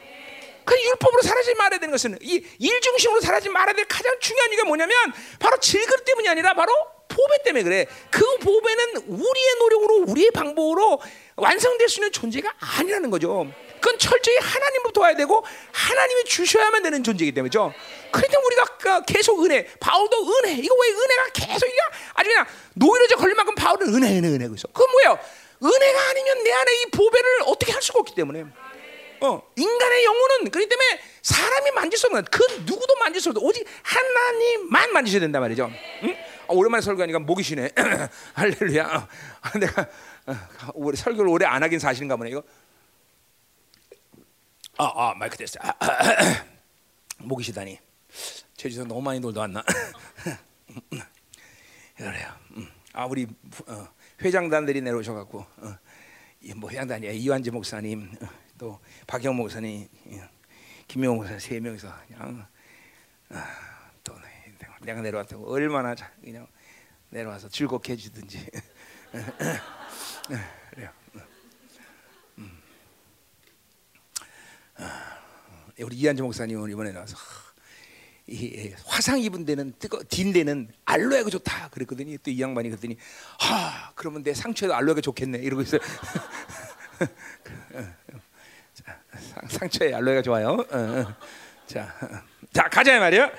그 0.66 0.76
율법으로 0.82 1.22
사라지지 1.22 1.56
말아야 1.56 1.80
되는 1.80 1.92
것은 1.92 2.18
이 2.22 2.44
일 2.60 2.82
중심으로 2.82 3.22
사라지지 3.22 3.50
말아야 3.50 3.76
될 3.76 3.86
가장 3.88 4.14
중요한 4.20 4.52
이유가 4.52 4.64
뭐냐면 4.66 4.96
바로 5.40 5.58
질그 5.60 6.04
때문이 6.04 6.28
아니라 6.28 6.54
바로 6.54 6.74
보배 7.08 7.44
때문에 7.44 7.64
그래. 7.64 7.86
그 8.10 8.38
보배는 8.40 8.96
우리의 9.08 9.56
노력으로 9.60 9.96
우리의 10.08 10.32
방법으로 10.32 11.00
완성될 11.36 11.88
수 11.88 12.00
있는 12.00 12.12
존재가 12.12 12.52
아니라는 12.60 13.10
거죠. 13.10 13.46
그건 13.80 14.00
철저히 14.00 14.36
하나님부터 14.38 15.02
와야 15.02 15.16
되고 15.16 15.46
하나님이 15.72 16.24
주셔야만 16.26 16.82
되는 16.84 17.04
존재이기 17.04 17.34
때문이죠. 17.34 17.74
그러니까 18.12 18.40
우리가 18.40 18.64
그 18.78 19.14
계속 19.14 19.44
은혜, 19.46 19.66
바울도 19.80 20.18
은혜. 20.34 20.54
이거 20.54 20.76
왜 20.76 20.90
은혜가 20.90 21.28
계속 21.34 21.68
이게 21.68 21.78
아주 22.16 22.30
그냥 22.30 22.46
노이로제 22.74 23.16
걸릴 23.16 23.36
만큼 23.36 23.54
바울은 23.56 23.94
은혜, 23.94 24.18
은혜, 24.18 24.28
은혜 24.30 24.48
그래서 24.48 24.68
그건 24.70 24.90
뭐예요? 24.92 25.20
은혜가 25.64 26.10
아니면 26.10 26.44
내 26.44 26.52
안에 26.52 26.72
이 26.82 26.86
보배를 26.92 27.30
어떻게 27.46 27.72
할 27.72 27.82
수가 27.82 28.00
없기 28.00 28.16
때문에. 28.16 28.46
어, 29.22 29.42
인간의 29.56 30.04
영혼은 30.04 30.50
그렇기 30.52 30.70
때문에 30.70 31.02
사람이 31.22 31.72
만질 31.72 31.98
수 31.98 32.08
없는 32.08 32.24
그 32.26 32.44
누구도 32.66 32.96
만질 32.98 33.22
수 33.22 33.30
없는 33.30 33.42
오직 33.44 33.66
하나님만 33.84 34.94
만지셔야 34.94 35.22
된단 35.22 35.42
말이죠. 35.42 35.72
응? 36.04 36.16
아, 36.48 36.54
오랜만에 36.54 36.82
설교하니까 36.82 37.20
목이 37.20 37.44
쉬네. 37.44 37.70
할렐루야. 38.34 39.08
아, 39.42 39.60
내가 39.60 39.90
어, 40.28 40.36
우리 40.76 40.98
설교를 40.98 41.30
오래 41.30 41.46
안 41.46 41.64
하긴 41.64 41.80
사실인가 41.80 42.16
보네 42.16 42.30
이거. 42.32 42.44
아, 44.78 44.92
아 44.94 45.14
마이크 45.16 45.38
됐어. 45.38 45.60
아, 45.62 45.70
아, 45.80 45.86
아, 45.88 46.46
목이 47.20 47.44
시다니. 47.44 47.80
제주도 48.56 48.86
너무 48.86 49.02
많이 49.02 49.20
놀다 49.20 49.42
왔나? 49.42 49.64
그래요. 51.98 52.28
음. 52.58 52.68
아 52.94 53.06
우리 53.06 53.28
어, 53.68 53.88
회장단들이 54.22 54.82
내려오셔갖고 54.82 55.40
어, 55.40 55.78
뭐 56.56 56.70
회장단이야 56.70 57.12
이완재 57.12 57.52
목사님 57.52 58.10
어, 58.22 58.28
또 58.58 58.80
박영 59.08 59.36
목사님, 59.36 59.88
예, 60.12 60.30
김영 60.88 61.16
목사 61.16 61.38
세 61.40 61.60
명이서 61.60 61.92
그냥 62.08 62.48
아, 63.30 63.90
또 64.04 64.14
내가 64.82 65.02
내려왔다고 65.02 65.52
얼마나 65.52 65.96
그냥 66.22 66.48
내려와서 67.10 67.50
즐겁게 67.50 67.94
해주든지 67.94 68.50
그래요. 70.72 70.90
음. 72.38 72.62
아, 74.76 75.20
우리 75.80 75.96
이한재 75.98 76.22
목사님은 76.24 76.70
이번에 76.72 76.92
나와서 76.92 77.16
이 78.28 78.74
화상 78.86 79.20
입은 79.20 79.46
데는 79.46 79.74
뜨거 79.78 80.02
딘 80.10 80.34
데는 80.34 80.72
알로에가 80.86 81.30
좋다 81.30 81.70
그랬거든요. 81.70 82.18
또 82.18 82.32
이 82.32 82.42
양반이 82.42 82.70
그랬더니 82.70 82.98
아 83.42 83.92
그러면 83.96 84.24
내 84.24 84.34
상처에도 84.34 84.74
알로에가 84.76 85.02
좋겠네 85.02 85.40
이러고 85.40 85.62
있어요. 85.62 85.82
상 89.50 89.70
처에 89.70 89.94
알로에가 89.94 90.22
좋아요. 90.22 90.58
자, 91.68 91.94
자 92.54 92.64
가자 92.70 93.00
말이요. 93.00 93.32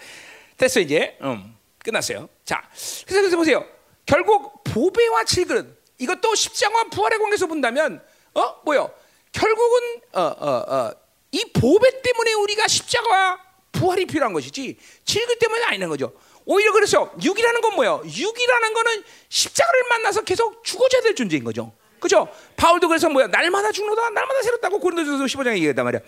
됐어 0.56 0.80
이제 0.80 1.16
음, 1.22 1.56
끝났어요. 1.78 2.28
자, 2.44 2.62
그래서 3.06 3.20
그래서 3.22 3.36
보세요. 3.36 3.64
결국 4.04 4.62
보배와 4.64 5.24
질그릇 5.24 5.82
이것도 5.98 6.34
십자가와 6.34 6.84
부활의 6.90 7.18
관계에서 7.18 7.46
본다면 7.46 8.02
어 8.34 8.60
뭐요? 8.64 8.90
결국은 9.32 10.00
어 10.12 10.20
어 10.20 10.64
어 10.68 11.06
이 11.32 11.44
보배 11.52 12.02
때문에 12.02 12.32
우리가 12.34 12.66
십자가와 12.68 13.38
부활이 13.72 14.06
필요한 14.06 14.32
것이지 14.32 14.78
질그 15.04 15.38
때문에 15.38 15.64
아니는 15.64 15.88
거죠. 15.88 16.14
오히려 16.46 16.72
그래서 16.72 17.12
육이라는 17.22 17.60
건 17.60 17.74
뭐예요? 17.74 18.00
육이라는 18.06 18.72
거는 18.72 19.04
십자가를 19.28 19.84
만나서 19.90 20.22
계속 20.22 20.64
죽어져야 20.64 21.02
될 21.02 21.14
존재인 21.14 21.44
거죠. 21.44 21.74
그죠? 22.06 22.28
바울도 22.56 22.86
그래서 22.86 23.08
뭐야? 23.08 23.26
날마다 23.26 23.72
죽노다, 23.72 24.10
날마다 24.10 24.42
새롭다고 24.42 24.78
고린도전서 24.78 25.24
15장에 25.24 25.56
얘기했단 25.56 25.84
말이야. 25.84 26.00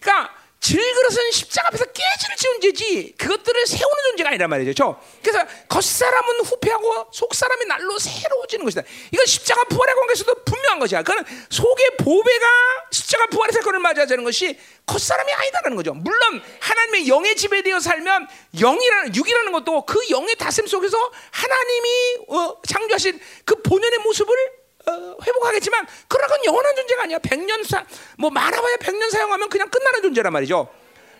그러니까 0.00 0.34
질그릇은 0.58 1.30
십자가 1.30 1.68
앞에서 1.68 1.84
깨질 1.84 2.36
존재지 2.38 3.14
그것들을 3.18 3.66
세우는 3.66 4.02
존재가 4.08 4.30
아니란 4.30 4.48
말이죠. 4.48 4.98
그래서 5.22 5.44
겉사람은 5.68 6.40
후패하고 6.46 7.08
속사람이 7.12 7.66
날로 7.66 7.98
새로워지는 7.98 8.64
것이다. 8.64 8.82
이건 9.12 9.26
십자가 9.26 9.64
부활의 9.64 9.94
관계에서도 9.94 10.44
분명한 10.44 10.78
것이야. 10.78 11.02
그는 11.02 11.22
속의 11.50 11.98
보배가 11.98 12.46
십자가 12.90 13.26
부활의 13.26 13.52
사건을 13.52 13.80
맞이하자는 13.80 14.24
것이 14.24 14.58
겉사람이 14.86 15.30
아니다라는 15.30 15.76
거죠. 15.76 15.92
물론 15.92 16.42
하나님의 16.60 17.08
영의 17.08 17.36
지배되어 17.36 17.80
살면 17.80 18.26
영이라는 18.58 19.14
육이라는 19.14 19.52
것도 19.52 19.84
그 19.84 20.00
영의 20.08 20.34
다스림 20.36 20.66
속에서 20.66 20.96
하나님이 21.30 22.16
어, 22.28 22.56
창조하신 22.66 23.20
그 23.44 23.60
본연의 23.60 23.98
모습을 23.98 24.63
어, 24.86 25.16
회복하겠지만 25.22 25.86
그러건 26.08 26.44
영원한 26.44 26.76
존재가 26.76 27.02
아니야. 27.04 27.18
백년 27.18 27.62
사, 27.64 27.84
뭐 28.18 28.30
많아봐야 28.30 28.76
백년 28.78 29.10
사용하면 29.10 29.48
그냥 29.48 29.68
끝나는 29.70 30.02
존재란 30.02 30.32
말이죠. 30.32 30.68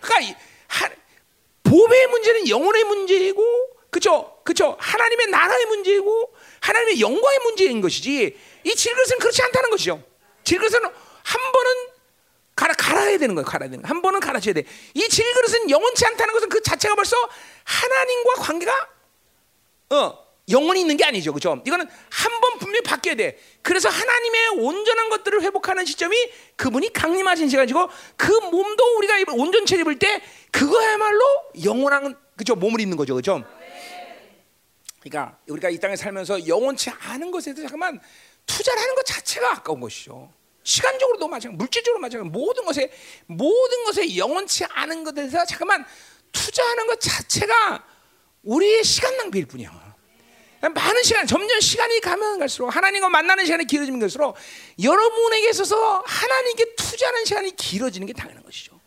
그러니까 0.01 0.39
하, 0.69 0.91
보배의 1.63 2.07
문제는 2.09 2.49
영혼의 2.49 2.85
문제이고, 2.85 3.71
그죠? 3.91 4.39
그죠? 4.45 4.77
하나님의 4.79 5.29
나라의 5.29 5.67
문제이고, 5.67 6.35
하나님의 6.61 7.01
영광의 7.01 7.39
문제인 7.41 7.81
것이지. 7.81 8.39
이 8.65 8.75
질그릇은 8.75 9.19
그렇지 9.19 9.43
않다는 9.43 9.71
것이죠. 9.71 10.03
질그릇은 10.45 10.85
한 10.85 11.53
번은 11.53 11.95
갈아, 12.55 12.73
갈아야 12.75 13.19
되는 13.19 13.35
거예요. 13.35 13.45
갈아야 13.45 13.69
되는 13.69 13.83
거예요. 13.83 13.89
한 13.89 14.03
번은 14.03 14.21
갈아줘야 14.21 14.55
돼. 14.55 14.65
이 14.95 15.09
질그릇은 15.09 15.71
영원치 15.71 16.07
않다는 16.07 16.35
것은 16.35 16.49
그 16.49 16.63
자체가 16.63 16.95
벌써 16.95 17.17
하나님과 17.65 18.35
관계가 18.35 18.89
어 19.91 20.24
영원히 20.51 20.81
있는 20.83 20.97
게 20.97 21.05
아니죠. 21.05 21.33
그죠? 21.33 21.63
이거는 21.67 21.87
한 22.11 22.41
번 22.41 22.59
분명히 22.59 22.83
바뀌어야 22.83 23.15
돼. 23.15 23.39
그래서 23.63 23.89
하나님의 23.89 24.49
온전한 24.59 25.09
것들을 25.09 25.43
회복하는 25.43 25.87
시점이 25.87 26.15
그분이 26.57 26.93
강림하신 26.93 27.49
시간이고 27.49 27.89
그 28.17 28.31
몸도 28.33 28.97
우리가 28.99 29.15
온전체 29.33 29.79
입을 29.79 29.99
때 29.99 30.21
그거야말로 30.53 31.21
영원한 31.65 32.15
그죠? 32.37 32.55
몸을 32.55 32.81
입는 32.81 32.97
거죠. 32.99 33.15
그죠? 33.15 33.43
그러니까 35.01 35.39
우리가 35.49 35.71
이 35.71 35.79
땅에 35.79 35.97
살면서 35.97 36.47
영원치 36.47 36.91
않은 36.91 37.31
것에 37.31 37.55
대해서 37.55 37.69
잠깐만 37.69 38.01
투자를 38.47 38.83
하는 38.83 38.95
것 38.95 39.07
자체가 39.07 39.53
아까운 39.53 39.81
것이죠. 39.81 40.31
시간적으로도 40.63 41.29
마찬가지, 41.29 41.57
물질적으로 41.59 42.01
마찬가지, 42.01 42.31
모든 42.31 42.65
것에 42.65 42.91
모든 43.27 43.85
것에 43.85 44.17
영원치 44.17 44.65
않은 44.65 45.05
것에 45.05 45.15
대해서 45.15 45.45
잠깐만 45.47 45.85
투자하는 46.33 46.87
것 46.87 47.01
자체가 47.01 47.85
우리의 48.43 48.83
시간 48.85 49.17
낭비일 49.19 49.47
뿐이야. 49.47 49.84
많은 50.73 51.03
시간, 51.03 51.27
점점 51.27 51.61
시간이 51.61 52.01
가면 52.01 52.39
갈수록 52.39 52.75
하나님과 52.75 53.09
만나는 53.09 53.45
시간이 53.45 53.67
길어지면 53.67 54.01
갈수록 54.01 54.37
여러분에게 54.83 55.51
있어서 55.51 56.03
하나님께 56.07 56.75
투자하는 56.77 57.25
시간이 57.25 57.57
길어지는 57.57 58.07
게 58.07 58.13
당연한 58.13 58.43
것이죠. 58.45 58.81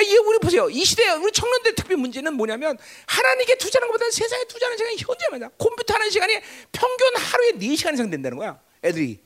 이 0.00 0.16
우리 0.16 0.38
보세요. 0.38 0.70
이 0.70 0.84
시대 0.84 1.08
우리 1.10 1.30
청년들 1.32 1.74
특별 1.74 1.98
문제는 1.98 2.34
뭐냐면 2.34 2.78
하나님께 3.06 3.56
투자하는 3.56 3.88
것보다 3.88 4.10
세상에 4.10 4.44
투자하는 4.44 4.78
시간이 4.78 4.96
현재입니다. 4.98 5.50
컴퓨터 5.58 5.94
하는 5.94 6.10
시간이 6.10 6.40
평균 6.72 7.16
하루에 7.16 7.52
4시간 7.52 7.94
이상 7.94 8.10
된다는 8.10 8.38
거야. 8.38 8.58
애들이. 8.82 9.20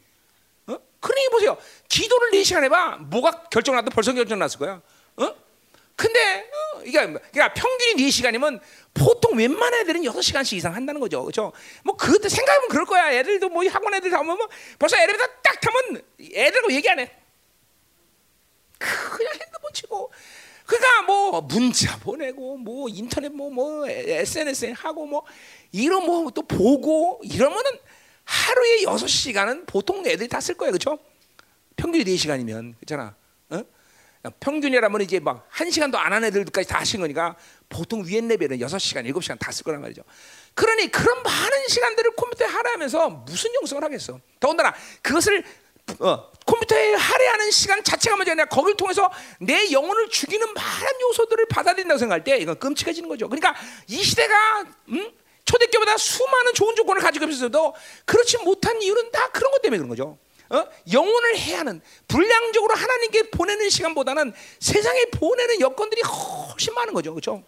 어? 0.67 0.77
그러니 1.01 1.29
보세요. 1.31 1.57
기도를 1.89 2.31
4시간 2.33 2.65
해봐. 2.65 2.97
뭐가 3.11 3.45
결정나도 3.45 3.91
벌써 3.91 4.13
결정 4.13 4.39
났을 4.39 4.59
거야. 4.59 4.83
어? 5.17 5.46
근데 5.97 6.51
어, 6.75 6.83
이게 6.83 6.99
그러니까 7.01 7.55
평균이 7.55 7.95
4시간이면 8.07 8.61
보통 8.93 9.37
웬만한 9.37 9.81
애들은 9.81 10.03
6시간씩 10.03 10.55
이상 10.59 10.75
한다는 10.75 11.01
거죠. 11.01 11.23
그렇죠? 11.23 11.53
뭐 11.85 11.97
그때 11.97 12.29
생각하면 12.29 12.69
그럴 12.69 12.85
거야. 12.85 13.11
애들도 13.13 13.49
뭐 13.49 13.67
학원 13.69 13.95
애들 13.95 14.11
다 14.11 14.21
오면 14.21 14.37
뭐 14.37 14.49
벌써 14.79 14.97
엘리베이터 14.99 15.27
딱 15.43 15.61
타면 15.61 16.03
애들하고 16.35 16.73
얘기 16.73 16.89
안 16.91 16.99
해. 16.99 17.11
그냥 18.79 19.33
핸드폰 19.33 19.73
치고 19.73 20.13
그러니까 20.67 21.03
뭐 21.03 21.41
문자 21.41 21.97
보내고 21.99 22.59
뭐 22.59 22.89
인터넷 22.91 23.31
뭐뭐 23.33 23.51
뭐 23.55 23.89
SNS 23.89 24.75
하고 24.77 25.07
뭐 25.07 25.25
이런 25.73 26.05
뭐 26.05 26.31
또 26.31 26.43
보고 26.43 27.21
이러면은 27.25 27.71
하루에 28.25 28.83
6시간은 28.83 29.67
보통 29.67 30.05
애들이 30.07 30.29
다 30.29 30.41
쓸 30.41 30.57
거예요. 30.57 30.73
그렇죠? 30.73 30.99
평균이 31.77 32.05
4시간이면 32.05 32.75
그렇잖아. 32.77 33.15
어? 34.27 34.33
평균이라면 34.41 35.01
이제 35.03 35.21
막 35.21 35.47
한 35.51 35.71
시간도 35.71 35.99
안 35.99 36.13
한 36.13 36.25
애들까지 36.25 36.69
다 36.69 36.81
하신 36.81 37.01
거니까 37.01 37.37
보통 37.69 38.05
위엔 38.07 38.29
레벨은 38.29 38.59
6시간, 38.59 39.05
7시간 39.13 39.39
다 39.39 39.51
쓸 39.53 39.65
거란 39.65 39.81
말이죠. 39.81 40.03
그러니 40.55 40.91
그런 40.91 41.23
많은 41.23 41.69
시간들을 41.69 42.13
컴퓨터에 42.17 42.49
할애하면서 42.49 43.09
무슨 43.27 43.55
영성을 43.55 43.83
하겠어? 43.85 44.19
더군다나 44.41 44.75
그것을 45.03 45.45
어, 46.01 46.31
컴퓨터에 46.47 46.95
할애하는 46.95 47.51
시간 47.53 47.83
자체가 47.85 48.17
먼저 48.17 48.33
아니라 48.33 48.47
거기를 48.47 48.77
통해서 48.77 49.11
내 49.41 49.71
영혼을 49.71 50.09
죽이는 50.09 50.53
많은 50.53 51.01
요소들을 51.03 51.47
받아들인다고 51.49 51.99
생각할 51.99 52.25
때 52.25 52.39
이건 52.39 52.59
끔찍해지는 52.59 53.09
거죠. 53.09 53.29
그러니까 53.29 53.55
이 53.87 54.03
시대가 54.03 54.65
음? 54.89 55.13
초대교보다 55.45 55.97
수많은 55.97 56.55
좋은 56.55 56.75
조건을 56.75 57.01
가지고 57.03 57.27
있어도 57.27 57.73
그렇지 58.05 58.39
못한 58.39 58.83
이유는 58.83 59.13
다 59.13 59.29
그런 59.31 59.53
것 59.53 59.63
때문에 59.63 59.79
그런 59.79 59.89
거죠. 59.89 60.19
어? 60.51 60.65
영혼을 60.93 61.37
해야 61.39 61.61
하는 61.61 61.81
불량적으로 62.09 62.75
하나님께 62.75 63.31
보내는 63.31 63.69
시간보다는 63.69 64.33
세상에 64.61 65.07
보내는 65.07 65.61
여건들이 65.61 66.03
훨씬 66.03 66.75
많은 66.75 66.93
거죠, 66.93 67.13
그렇죠? 67.13 67.43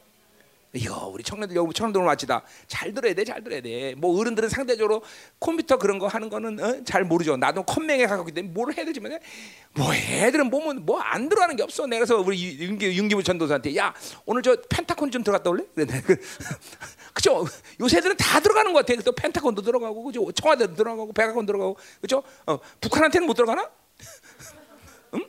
이거 0.74 1.06
우리 1.06 1.22
청년들 1.22 1.56
여기 1.56 1.72
청년들 1.72 2.02
마치다 2.02 2.42
잘 2.66 2.92
들어야 2.92 3.14
돼, 3.14 3.24
잘 3.24 3.42
들어야 3.42 3.60
돼. 3.62 3.94
뭐 3.96 4.18
어른들은 4.20 4.48
상대적으로 4.50 5.02
컴퓨터 5.40 5.78
그런 5.78 5.98
거 5.98 6.06
하는 6.08 6.28
거는 6.28 6.60
어? 6.62 6.84
잘 6.84 7.04
모르죠. 7.04 7.36
나도 7.38 7.62
컴맹에 7.62 8.06
가깝기 8.06 8.32
때문에 8.32 8.52
뭘 8.52 8.72
해야 8.74 8.84
되지만 8.84 9.18
뭐 9.74 9.94
애들은 9.94 10.50
보면 10.50 10.84
뭐 10.84 10.98
안 11.00 11.28
들어가는 11.30 11.56
게 11.56 11.62
없어. 11.62 11.86
내가 11.86 12.04
그래서 12.04 12.20
우리 12.20 12.58
윤기 12.60 12.86
윤기부 12.98 13.22
전도사한테 13.22 13.74
야 13.76 13.94
오늘 14.26 14.42
저 14.42 14.56
펜타콘 14.68 15.10
좀 15.10 15.22
들어갔다 15.22 15.48
올래? 15.48 15.64
그죠? 17.14 17.46
요새 17.80 17.98
애들은 17.98 18.16
다 18.18 18.38
들어가는 18.40 18.72
것 18.74 18.84
같아. 18.84 19.00
또 19.02 19.12
펜타곤도 19.12 19.62
들어가고, 19.62 20.04
그죠? 20.04 20.30
청와대도 20.32 20.74
들어가고, 20.74 21.12
백악관 21.12 21.46
들어가고, 21.46 21.76
그죠? 22.00 22.22
어, 22.46 22.58
북한한테는 22.80 23.26
못 23.26 23.34
들어가나? 23.34 23.68
응? 25.14 25.24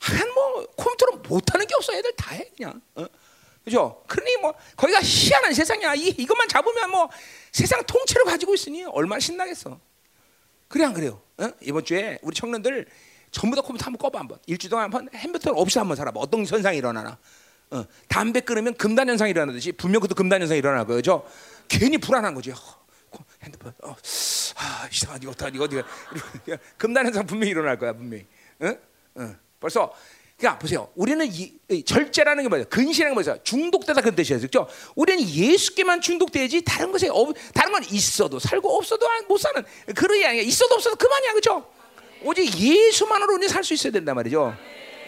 한뭐 0.00 0.66
컴퓨터로 0.76 1.18
못하는 1.28 1.66
게 1.66 1.74
없어. 1.74 1.94
애들 1.94 2.14
다 2.16 2.34
해 2.34 2.50
그냥. 2.56 2.80
어? 2.96 3.06
그죠? 3.68 4.02
그러니 4.06 4.36
뭐 4.38 4.54
거기가 4.76 5.00
희한한 5.02 5.52
세상이야. 5.52 5.94
이 5.94 6.08
이것만 6.08 6.48
잡으면 6.48 6.90
뭐 6.90 7.08
세상 7.52 7.82
통째로 7.84 8.24
가지고 8.24 8.54
있으니 8.54 8.84
얼마나 8.84 9.20
신나겠어. 9.20 9.78
그래 10.68 10.84
안 10.84 10.94
그래요? 10.94 11.20
어? 11.38 11.50
이번 11.60 11.84
주에 11.84 12.18
우리 12.22 12.34
청년들 12.34 12.86
전부 13.30 13.54
다 13.56 13.62
컴퓨터 13.62 13.86
한번 13.86 13.98
꺼봐 13.98 14.18
한번 14.18 14.38
일주일 14.46 14.70
동안 14.70 14.84
한번 14.84 15.08
햄버터 15.14 15.52
없이 15.52 15.78
한번 15.78 15.96
살아봐. 15.96 16.18
어떤 16.18 16.44
현상이 16.46 16.78
일어나나? 16.78 17.18
어, 17.70 17.84
담배 18.08 18.40
끊으면 18.40 18.74
금단 18.74 19.08
현상이 19.08 19.30
일어나듯이 19.30 19.72
분명 19.72 20.00
그것도 20.00 20.14
금단 20.14 20.40
현상이 20.40 20.58
일어날 20.58 20.86
거예요. 20.86 21.02
저 21.02 21.24
괜히 21.68 21.98
불안한 21.98 22.34
거지. 22.34 22.50
어, 22.50 23.18
핸드폰. 23.42 23.72
어, 23.82 23.94
아, 24.56 24.88
이상한 24.90 25.22
이거 25.22 25.30
어떡하 25.32 25.50
이거 25.54 25.68
금단 26.78 27.06
현상 27.06 27.26
분명히 27.26 27.50
일어날 27.50 27.78
거야 27.78 27.92
분명히. 27.92 28.26
응? 28.62 28.80
응. 29.18 29.38
벌써 29.60 29.92
그러니까 30.38 30.58
보세요. 30.60 30.88
우리는 30.94 31.26
이, 31.26 31.52
이 31.68 31.82
절제라는 31.82 32.44
게 32.44 32.48
뭐예요? 32.48 32.64
근신이라는 32.68 33.16
게 33.16 33.22
뭐예요? 33.22 33.42
중독되다 33.42 34.00
그런 34.00 34.14
뜻이에요. 34.14 34.38
그렇죠? 34.38 34.68
우리는 34.94 35.28
예수께만 35.28 36.00
중독돼야지 36.00 36.62
다른 36.62 36.92
것에 36.92 37.08
어, 37.08 37.32
다른 37.52 37.72
건 37.72 37.82
있어도 37.90 38.38
살고 38.38 38.78
없어도 38.78 39.04
못 39.28 39.38
사는 39.38 39.64
그런 39.96 40.18
게 40.18 40.26
아니야. 40.26 40.42
있어도 40.42 40.76
없어도 40.76 40.94
그만이야. 40.94 41.32
그렇죠? 41.32 41.68
오직 42.22 42.56
예수만으로 42.56 43.34
우리 43.34 43.48
살수 43.48 43.74
있어야 43.74 43.92
된단 43.92 44.14
말이죠. 44.14 44.56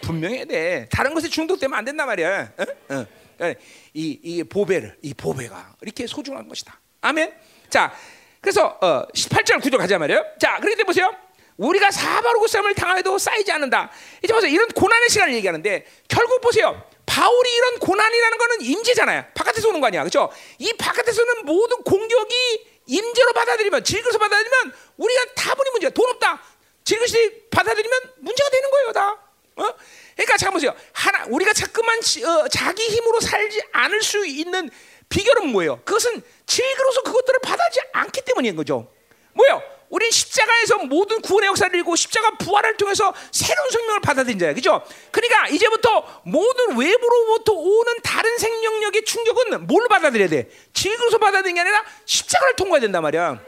분명해야 0.02 0.44
돼. 0.46 0.88
다른 0.90 1.14
것에 1.14 1.28
중독되면 1.28 1.78
안 1.78 1.84
된단 1.84 2.08
말이야. 2.08 2.52
어? 2.58 2.94
어. 2.94 3.06
그러니까 3.36 3.60
이, 3.94 4.18
이 4.22 4.42
보배를 4.42 4.96
이 5.02 5.14
보배가 5.14 5.76
이렇게 5.82 6.08
소중한 6.08 6.48
것이다. 6.48 6.80
아멘. 7.02 7.32
자, 7.68 7.94
그래서 8.40 8.78
어, 8.80 9.06
18절 9.14 9.62
구조 9.62 9.78
가자 9.78 9.96
말이에요. 9.96 10.24
자, 10.40 10.58
그렇게 10.58 10.82
보세요. 10.82 11.14
우리가 11.60 11.90
사바로그 11.90 12.48
싸움을 12.48 12.74
당해도 12.74 13.18
쌓이지 13.18 13.52
않는다. 13.52 13.90
이제 14.24 14.32
보세요. 14.32 14.50
이런 14.50 14.66
고난의 14.68 15.10
시간을 15.10 15.34
얘기하는데 15.34 15.86
결국 16.08 16.40
보세요. 16.40 16.82
바울이 17.04 17.54
이런 17.54 17.78
고난이라는 17.78 18.38
거는 18.38 18.60
임재잖아요. 18.62 19.26
바깥에서 19.34 19.68
오는 19.68 19.80
거 19.80 19.88
아니야. 19.88 20.02
그렇죠? 20.02 20.32
이 20.58 20.72
바깥에서는 20.72 21.44
모든 21.44 21.82
공격이 21.82 22.66
임재로 22.86 23.32
받아들이면 23.34 23.84
질그서 23.84 24.18
받아들이면 24.18 24.72
우리가 24.96 25.24
다분히 25.36 25.70
문제야. 25.70 25.90
돈 25.90 26.08
없다. 26.08 26.40
질그시 26.84 27.48
받아들이면 27.50 28.00
문제가 28.20 28.48
되는 28.48 28.70
거예요, 28.70 28.92
다. 28.92 29.10
어? 29.56 29.68
그러니까 30.16 30.36
잠깐 30.38 30.54
보세요. 30.54 30.74
하나 30.92 31.26
우리가 31.28 31.52
자꾸만 31.52 31.98
어, 31.98 32.48
자기 32.48 32.86
힘으로 32.88 33.20
살지 33.20 33.62
않을 33.72 34.02
수 34.02 34.24
있는 34.26 34.70
비결은 35.10 35.48
뭐예요? 35.48 35.80
그것은 35.84 36.22
질그로서 36.46 37.02
그것들을 37.02 37.40
받아지 37.42 37.80
않기 37.92 38.22
때문인 38.24 38.56
거죠. 38.56 38.90
뭐요? 39.34 39.62
우린 39.90 40.08
십자가에서 40.10 40.78
모든 40.78 41.20
구원의 41.20 41.48
역사를 41.48 41.76
읽고 41.80 41.96
십자가 41.96 42.30
부활을 42.38 42.76
통해서 42.76 43.12
새로운 43.32 43.70
생명을 43.70 44.00
받아들인 44.00 44.38
자야. 44.38 44.54
그죠? 44.54 44.82
그러니까 45.10 45.48
이제부터 45.48 46.22
모든 46.24 46.76
외부로부터 46.76 47.52
오는 47.52 47.94
다른 48.02 48.38
생명력의 48.38 49.04
충격은 49.04 49.66
뭘 49.66 49.88
받아들여야 49.88 50.28
돼? 50.28 50.48
질그로서 50.72 51.18
받아들이는 51.18 51.54
게 51.54 51.60
아니라 51.60 51.84
십자가를 52.06 52.54
통과해야 52.54 52.80
된단 52.82 53.02
말이야. 53.02 53.40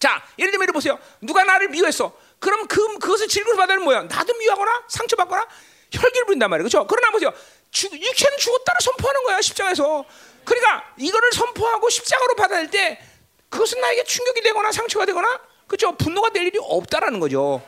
자, 0.00 0.24
예를 0.38 0.52
들면 0.52 0.72
보세요. 0.72 0.98
누가 1.20 1.44
나를 1.44 1.68
미워했어. 1.68 2.16
그럼 2.38 2.66
그, 2.66 2.98
그것을 2.98 3.28
질그로서 3.28 3.58
받아들이는 3.58 3.84
뭐야? 3.84 4.02
나도 4.04 4.34
미워하거나 4.38 4.84
상처받거나 4.88 5.46
혈기를 5.92 6.24
부린단 6.26 6.48
말이야. 6.48 6.64
그죠? 6.64 6.86
그러나 6.86 7.10
보세요. 7.10 7.32
주, 7.70 7.88
육체는 7.92 8.38
죽었다를 8.38 8.80
선포하는 8.80 9.22
거야. 9.24 9.42
십자가에서. 9.42 10.04
그러니까 10.44 10.94
이거를 10.96 11.30
선포하고 11.32 11.90
십자가로 11.90 12.36
받아들일 12.36 12.70
때 12.70 13.07
그것은 13.48 13.80
나에게 13.80 14.04
충격이 14.04 14.42
되거나 14.42 14.72
상처가 14.72 15.06
되거나 15.06 15.40
그죠 15.66 15.92
분노가 15.96 16.30
될 16.30 16.46
일이 16.46 16.58
없다라는 16.60 17.20
거죠. 17.20 17.62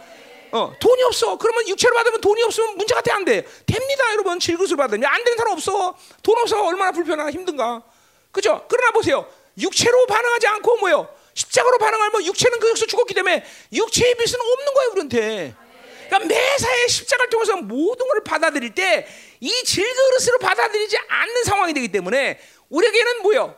어, 0.53 0.74
돈이 0.81 1.03
없어. 1.05 1.39
그러면 1.39 1.68
육체로 1.68 1.95
받으면 1.95 2.20
돈이 2.20 2.43
없으면 2.43 2.76
문제가 2.76 3.01
돼 3.03 3.12
안 3.12 3.24
돼? 3.24 3.47
됩니다, 3.66 4.11
여러분. 4.12 4.41
질것을 4.41 4.76
받으면 4.76 5.09
안 5.09 5.22
되는 5.22 5.39
사람 5.39 5.53
없어. 5.53 5.97
돈 6.22 6.39
없어 6.39 6.64
얼마나 6.64 6.91
불편하나 6.91 7.31
힘든가. 7.31 7.83
그죠? 8.33 8.64
그러나 8.68 8.91
보세요. 8.91 9.26
육체로 9.59 10.07
반응하지 10.07 10.47
않고 10.49 10.76
뭐요? 10.78 11.09
십자가로 11.35 11.78
반응하면 11.78 12.24
육체는 12.26 12.59
그것서 12.59 12.87
죽었기 12.87 13.14
때문에 13.14 13.45
육체의 13.72 14.14
빚은 14.16 14.41
없는 14.41 14.74
거예요, 14.74 14.91
우리한테. 14.93 15.55
그러니까 16.09 16.28
매사에 16.35 16.87
십자가를 16.89 17.31
통해서 17.31 17.57
모든 17.57 18.09
걸 18.09 18.24
받아들일 18.24 18.74
때 18.74 19.07
이 19.41 19.51
질그릇으로 19.64 20.39
받아들이지 20.39 20.99
않는 21.09 21.45
상황이 21.45 21.72
되기 21.72 21.89
때문에 21.89 22.39
우리에게는 22.68 23.22
뭐요? 23.22 23.57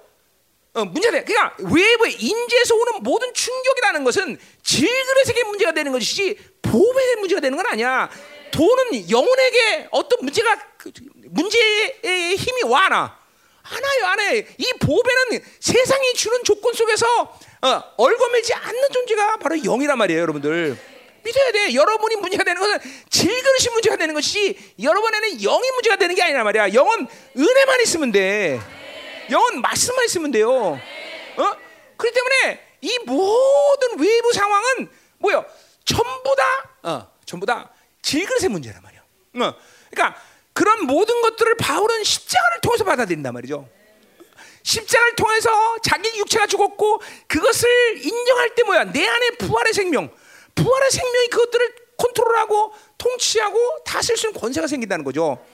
어, 0.75 0.85
문제가 0.87 1.19
돼. 1.19 1.25
그러니까 1.25 1.55
외부의 1.59 2.15
인재에서 2.19 2.75
오는 2.75 3.03
모든 3.03 3.33
충격이라는 3.35 4.05
것은 4.05 4.39
질그릇에게 4.63 5.45
문제가 5.45 5.73
되는 5.73 5.93
것이지 5.93 6.39
보배에 6.63 7.17
문제가 7.17 7.41
되는 7.41 7.57
건 7.57 7.67
아니야. 7.67 8.09
돈은 8.53 9.11
영혼에게 9.11 9.89
어떤 9.91 10.19
문제가 10.23 10.59
그, 10.79 10.91
문제의 11.29 12.37
힘이 12.37 12.63
와나 12.65 13.19
하나요, 13.63 14.07
안 14.07 14.21
해. 14.21 14.47
이 14.59 14.73
보배는 14.81 15.45
세상이 15.61 16.15
주는 16.15 16.43
조건 16.45 16.73
속에서 16.75 17.39
어, 17.63 17.83
얼거매지 17.97 18.55
않는 18.55 18.89
존재가 18.93 19.37
바로 19.37 19.57
영이란 19.63 19.97
말이에요, 19.99 20.21
여러분들. 20.23 20.77
믿어야 21.23 21.53
돼. 21.53 21.75
여러분이 21.75 22.17
문제가 22.17 22.43
되는 22.45 22.61
것은 22.61 22.79
질그릇이 23.09 23.73
문제가 23.73 23.97
되는 23.97 24.15
것이 24.15 24.59
여러분에는 24.83 25.39
영이 25.39 25.71
문제가 25.71 25.97
되는 25.97 26.15
게 26.15 26.23
아니란 26.23 26.45
말이야. 26.45 26.75
영은 26.75 27.07
은혜만 27.37 27.81
있으면 27.83 28.11
돼. 28.11 28.61
영은 29.31 29.61
말씀만 29.61 30.05
있으면 30.07 30.31
돼요. 30.31 30.51
어? 30.51 31.57
그렇기 31.97 32.15
때문에 32.15 32.67
이 32.81 32.99
모든 33.07 33.99
외부 33.99 34.33
상황은 34.33 34.89
뭐요? 35.19 35.45
전부 35.85 36.35
다 36.37 36.71
어, 36.83 37.13
전부 37.25 37.47
다 37.47 37.71
질그릇의 38.03 38.49
문제란 38.51 38.83
말이야. 38.83 39.01
어. 39.01 39.55
그러니까 39.91 40.21
그런 40.53 40.87
모든 40.87 41.21
것들을 41.23 41.57
바울은 41.57 42.05
십자가를 42.05 42.61
통해서 42.61 42.85
받아들인단 42.85 43.33
말이죠. 43.33 43.69
십자가를 44.63 45.17
통해서 45.17 45.77
자기 45.83 46.19
육체가 46.19 46.47
죽었고 46.47 47.01
그것을 47.27 48.05
인정할 48.05 48.55
때 48.55 48.63
뭐야? 48.65 48.85
내 48.85 49.07
안에 49.07 49.31
부활의 49.39 49.73
생명, 49.73 50.11
부활의 50.55 50.91
생명이 50.91 51.29
그것들을 51.29 51.75
컨트롤하고 51.97 52.75
통치하고 52.99 53.85
다스릴 53.85 54.17
수 54.17 54.29
있는 54.29 54.41
권세가 54.41 54.67
생긴다는 54.67 55.05
거죠. 55.05 55.45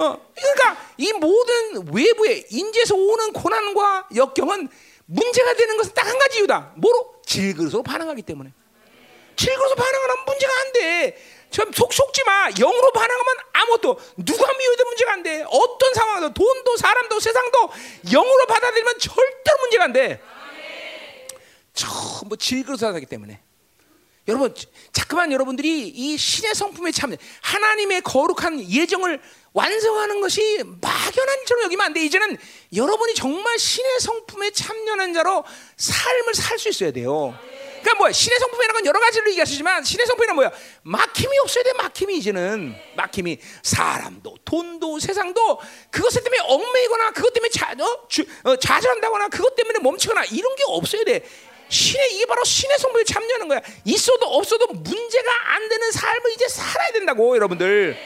어, 0.00 0.18
그러니까 0.34 0.76
이 0.96 1.12
모든 1.12 1.92
외부의 1.92 2.46
인재에서 2.48 2.94
오는 2.94 3.32
고난과 3.34 4.08
역경은 4.14 4.68
문제가 5.04 5.54
되는 5.54 5.76
것은 5.76 5.92
딱 5.94 6.06
한 6.06 6.18
가지 6.18 6.38
이유다. 6.38 6.72
뭐로? 6.76 7.20
질그릇으로 7.26 7.82
반응하기 7.82 8.22
때문에. 8.22 8.52
질그릇으로 9.36 9.74
반응하면 9.76 10.16
문제가 10.26 10.52
안 10.60 10.72
돼. 10.72 11.16
속 11.74 11.92
속지 11.92 12.24
마. 12.24 12.50
영으로 12.52 12.92
반응하면 12.92 13.34
아무것도 13.52 14.00
누가 14.24 14.52
미워도 14.52 14.84
문제가 14.84 15.12
안 15.12 15.22
돼. 15.22 15.44
어떤 15.48 15.94
상황도 15.94 16.32
돈도 16.32 16.76
사람도 16.78 17.20
세상도 17.20 17.58
영으로 18.10 18.46
받아들이면 18.46 18.98
절대로 18.98 19.58
문제가 19.60 19.84
안 19.84 19.92
돼. 19.92 20.20
전부 21.74 22.36
질그릇으로 22.36 22.94
하기 22.94 23.06
때문에. 23.06 23.40
여러분, 24.28 24.54
자꾸만 24.92 25.32
여러분들이 25.32 25.88
이 25.88 26.16
신의 26.16 26.54
성품에 26.54 26.92
참 26.92 27.14
하나님의 27.42 28.02
거룩한 28.02 28.70
예정을 28.70 29.20
완성하는 29.52 30.20
것이 30.20 30.62
막연한 30.80 31.38
일처럼 31.40 31.64
여기면 31.64 31.86
안 31.86 31.92
돼. 31.92 32.04
이제는 32.04 32.36
여러분이 32.74 33.14
정말 33.14 33.58
신의 33.58 34.00
성품에 34.00 34.50
참여하는 34.52 35.12
자로 35.14 35.44
삶을 35.76 36.34
살 36.34 36.58
수 36.58 36.68
있어야 36.68 36.90
돼요. 36.92 37.36
그러니까 37.80 37.94
뭐야? 37.94 38.12
신의 38.12 38.38
성품이라는 38.38 38.74
건 38.74 38.86
여러 38.86 39.00
가지로 39.00 39.30
얘기하시지만 39.30 39.82
신의 39.82 40.06
성품이란 40.06 40.36
뭐야? 40.36 40.52
막힘이 40.82 41.38
없어야 41.38 41.64
돼. 41.64 41.72
막힘이 41.72 42.18
이제는 42.18 42.74
막힘이 42.94 43.38
사람도 43.62 44.36
돈도 44.44 44.98
세상도 45.00 45.58
그것 45.90 46.10
때문에 46.10 46.38
얽매이거나 46.42 47.12
그것 47.12 47.32
때문에 47.32 47.50
자, 47.50 47.74
어? 47.80 48.06
주, 48.08 48.24
어, 48.44 48.54
좌절한다거나 48.56 49.28
그것 49.28 49.54
때문에 49.56 49.78
멈추거나 49.78 50.24
이런 50.26 50.54
게 50.56 50.64
없어야 50.66 51.04
돼. 51.04 51.22
신의 51.70 52.14
이게 52.16 52.26
바로 52.26 52.44
신의 52.44 52.78
성품에 52.78 53.04
참여하는 53.04 53.48
거야. 53.48 53.60
있어도 53.86 54.26
없어도 54.26 54.66
문제가 54.66 55.54
안 55.54 55.68
되는 55.68 55.90
삶을 55.90 56.32
이제 56.32 56.48
살아야 56.48 56.92
된다고 56.92 57.34
여러분들. 57.34 57.96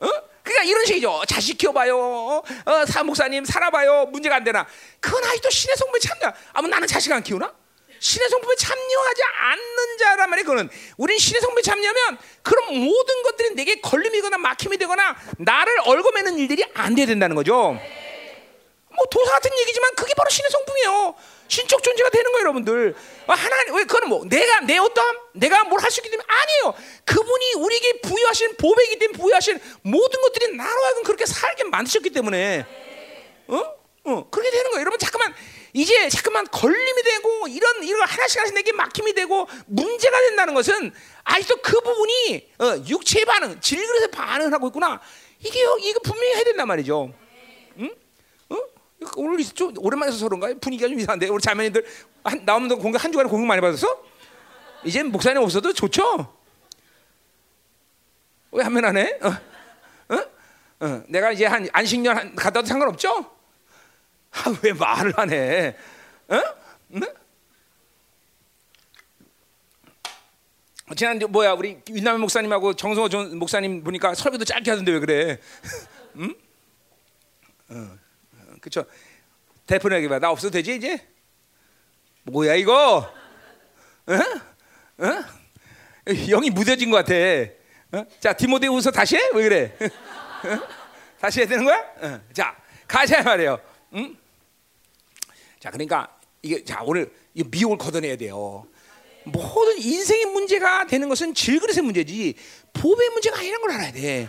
어? 0.00 0.31
그러니까 0.42 0.64
이런 0.64 0.84
식이죠. 0.84 1.22
자식 1.28 1.56
키워봐요. 1.58 1.96
어, 1.96 2.86
사 2.88 3.02
목사님 3.02 3.44
살아봐요. 3.44 4.06
문제가 4.06 4.36
안 4.36 4.44
되나? 4.44 4.66
그건 5.00 5.24
아직도 5.24 5.50
신의 5.50 5.76
성품에 5.76 5.98
참여. 6.00 6.32
아무 6.52 6.68
나는 6.68 6.86
자식 6.88 7.12
안 7.12 7.22
키우나? 7.22 7.52
신의 7.98 8.28
성품에 8.28 8.56
참여하지 8.56 9.22
않는 9.22 9.98
자란 9.98 10.28
말이에요. 10.30 10.44
그거는 10.44 10.70
우린 10.96 11.18
신의 11.18 11.40
성품에 11.40 11.62
참여하면 11.62 12.18
그럼 12.42 12.74
모든 12.84 13.22
것들이 13.22 13.54
내게 13.54 13.80
걸림이거나 13.80 14.38
막힘이 14.38 14.76
되거나 14.78 15.16
나를 15.38 15.78
얽어매는 15.84 16.38
일들이 16.38 16.64
안 16.74 16.96
돼야 16.96 17.06
된다는 17.06 17.36
거죠. 17.36 17.78
뭐 18.94 19.06
도사 19.10 19.32
같은 19.32 19.50
얘기지만 19.56 19.94
그게 19.94 20.12
바로 20.14 20.28
신의 20.30 20.50
성품이에요. 20.50 21.14
신적 21.52 21.82
존재가 21.82 22.08
되는 22.08 22.32
거예요, 22.32 22.42
여러분들. 22.44 22.94
아, 23.26 23.34
하나님, 23.34 23.74
왜 23.74 23.84
그거는 23.84 24.08
뭐 24.08 24.24
내가 24.24 24.60
내 24.60 24.78
어떠함, 24.78 25.16
내가 25.34 25.64
뭘 25.64 25.78
할 25.82 25.90
수 25.90 26.00
있기 26.00 26.08
때문에 26.10 26.26
아니에요. 26.26 26.74
그분이 27.04 27.54
우리에게 27.58 28.00
부여하신 28.00 28.56
보배이기 28.56 28.98
때문에 28.98 29.18
부여하신 29.18 29.60
모든 29.82 30.20
것들이 30.22 30.56
나로 30.56 30.70
하여금 30.84 31.02
그렇게 31.02 31.26
살게 31.26 31.64
만드셨기 31.64 32.08
때문에, 32.10 32.64
어, 33.48 33.56
어, 34.04 34.30
그렇게 34.30 34.50
되는 34.50 34.70
거예요. 34.70 34.80
여러분 34.80 34.98
잠깐만 34.98 35.34
이제 35.74 36.08
잠깐만 36.08 36.46
걸림이 36.46 37.02
되고 37.02 37.48
이런 37.48 37.84
이런 37.84 38.00
하나씩 38.08 38.38
하나씩 38.38 38.54
내게 38.54 38.72
막힘이 38.72 39.12
되고 39.12 39.46
문제가 39.66 40.20
된다는 40.22 40.54
것은 40.54 40.92
아직도 41.24 41.56
그 41.62 41.80
부분이 41.82 42.50
어, 42.60 42.82
육체 42.88 43.24
반응, 43.26 43.60
질그릇의 43.60 44.10
반응을 44.10 44.52
하고 44.54 44.68
있구나. 44.68 45.00
이게 45.40 45.60
이거 45.60 46.00
분명히 46.00 46.34
해야 46.34 46.44
된단 46.44 46.66
말이죠. 46.66 47.12
응? 49.02 49.06
오늘 49.16 49.44
좀 49.44 49.74
오랜만에 49.78 50.12
서서 50.12 50.28
그런가요? 50.28 50.58
분위기가 50.58 50.88
좀 50.88 50.98
이상한데 50.98 51.28
우리 51.28 51.40
자매님들 51.42 51.84
한, 52.24 52.44
나오는 52.44 52.68
공격 52.78 53.02
한 53.02 53.12
주간에 53.12 53.28
공격 53.28 53.46
많이 53.46 53.60
받았어? 53.60 54.04
이제 54.84 55.02
목사님 55.02 55.42
없어도 55.42 55.72
좋죠? 55.72 56.34
왜 58.52 58.64
하면 58.64 58.84
안 58.84 58.96
해? 58.96 59.18
어? 59.22 59.28
어? 60.14 60.86
어. 60.86 61.02
내가 61.08 61.32
이제 61.32 61.46
한 61.46 61.68
안식년 61.72 62.34
갔다 62.34 62.58
와도 62.58 62.66
상관없죠? 62.66 63.30
아, 64.32 64.58
왜 64.62 64.72
말을 64.72 65.12
안 65.16 65.30
해? 65.30 65.76
어? 66.28 66.40
응? 66.94 67.02
지난 70.94 71.18
뭐야 71.18 71.52
우리 71.52 71.80
윤남현 71.88 72.20
목사님하고 72.20 72.74
정성호 72.74 73.08
전 73.08 73.38
목사님 73.38 73.82
보니까 73.82 74.14
설교도 74.14 74.44
짧게 74.44 74.70
하던데 74.70 74.92
왜 74.92 75.00
그래? 75.00 75.38
응? 76.16 76.34
어, 77.70 78.01
그쵸? 78.62 78.86
대표에게 79.66 80.08
봐. 80.08 80.20
나 80.20 80.30
없어도 80.30 80.52
되지 80.52 80.76
이제? 80.76 81.04
뭐야 82.22 82.54
이거? 82.54 83.12
어? 84.06 85.04
어? 85.04 85.24
영이 86.06 86.50
무뎌진 86.50 86.90
것 86.90 86.98
같아. 86.98 87.12
어? 87.92 88.06
자 88.20 88.32
디모데후서 88.32 88.92
다시 88.92 89.16
해? 89.16 89.30
왜 89.34 89.42
그래? 89.42 89.76
어? 89.80 90.68
다시 91.20 91.40
해야 91.40 91.48
되는 91.48 91.64
거야? 91.64 91.76
어. 92.02 92.20
자 92.32 92.56
가자 92.86 93.22
말이에요. 93.22 93.60
응? 93.94 94.16
자 95.58 95.70
그러니까 95.70 96.16
이게 96.40 96.64
자 96.64 96.82
오늘 96.84 97.12
이 97.34 97.42
미혹을 97.42 97.78
걷어내야 97.78 98.16
돼요. 98.16 98.64
모든 99.24 99.78
인생의 99.78 100.26
문제가 100.26 100.86
되는 100.86 101.08
것은 101.08 101.34
질그릇의 101.34 101.82
문제지 101.82 102.34
보배 102.72 103.08
문제가 103.08 103.38
아니라는 103.38 103.60
걸 103.60 103.70
알아야 103.72 103.92
돼. 103.92 104.28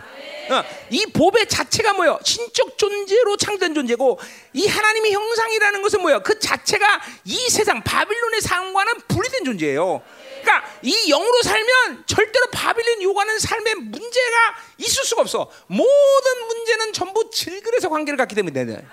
어, 0.50 0.64
이 0.90 1.06
보배 1.06 1.46
자체가 1.46 1.94
뭐요? 1.94 2.18
신적 2.24 2.76
존재로 2.76 3.36
창조된 3.36 3.74
존재고 3.74 4.18
이 4.52 4.66
하나님의 4.66 5.12
형상이라는 5.12 5.82
것은 5.82 6.02
뭐요? 6.02 6.22
그 6.22 6.38
자체가 6.38 7.00
이 7.24 7.48
세상 7.48 7.82
바빌론의 7.82 8.40
상과는 8.40 8.94
분리된 9.08 9.44
존재예요. 9.44 10.02
그러니까 10.42 10.70
이 10.82 11.08
영으로 11.08 11.42
살면 11.42 12.04
절대로 12.06 12.46
바빌론 12.52 13.02
요구하는 13.02 13.38
삶의 13.38 13.74
문제가 13.76 14.56
있을 14.78 15.04
수가 15.04 15.22
없어. 15.22 15.50
모든 15.66 16.46
문제는 16.48 16.92
전부 16.92 17.30
질그릇의 17.30 17.90
관계를 17.90 18.16
갖기 18.18 18.34
때문에 18.34 18.84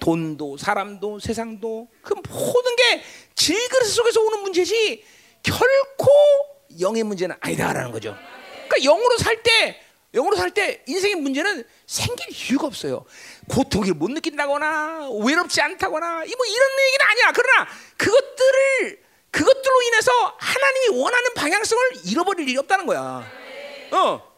돈도 0.00 0.58
사람도 0.58 1.20
세상도 1.20 1.88
그 2.02 2.14
모든 2.14 2.76
게 2.76 3.02
질그릇 3.36 3.86
속에서 3.86 4.20
오는 4.20 4.40
문제지 4.40 5.04
결코 5.42 6.10
영의 6.80 7.04
문제는 7.04 7.36
아니다라는 7.40 7.92
거죠. 7.92 8.16
그러니까 8.68 8.78
영으로 8.82 9.16
살 9.18 9.42
때, 9.42 9.80
영으로 10.14 10.36
살 10.36 10.50
때 10.50 10.82
인생의 10.86 11.16
문제는 11.16 11.64
생길 11.86 12.26
이유가 12.30 12.66
없어요. 12.66 13.04
고통을 13.48 13.94
못 13.94 14.10
느낀다거나 14.10 15.08
외롭지 15.24 15.60
않다거나 15.60 16.06
이뭐 16.24 16.46
이런 16.46 16.68
얘기는 16.86 17.06
아니야. 17.10 17.32
그러나 17.34 17.66
그것들을 17.96 19.02
그것들로 19.30 19.82
인해서 19.82 20.12
하나님이 20.38 21.00
원하는 21.02 21.34
방향성을 21.34 21.90
잃어버릴 22.04 22.48
일이 22.48 22.56
없다는 22.58 22.86
거야. 22.86 23.28
어. 23.90 24.34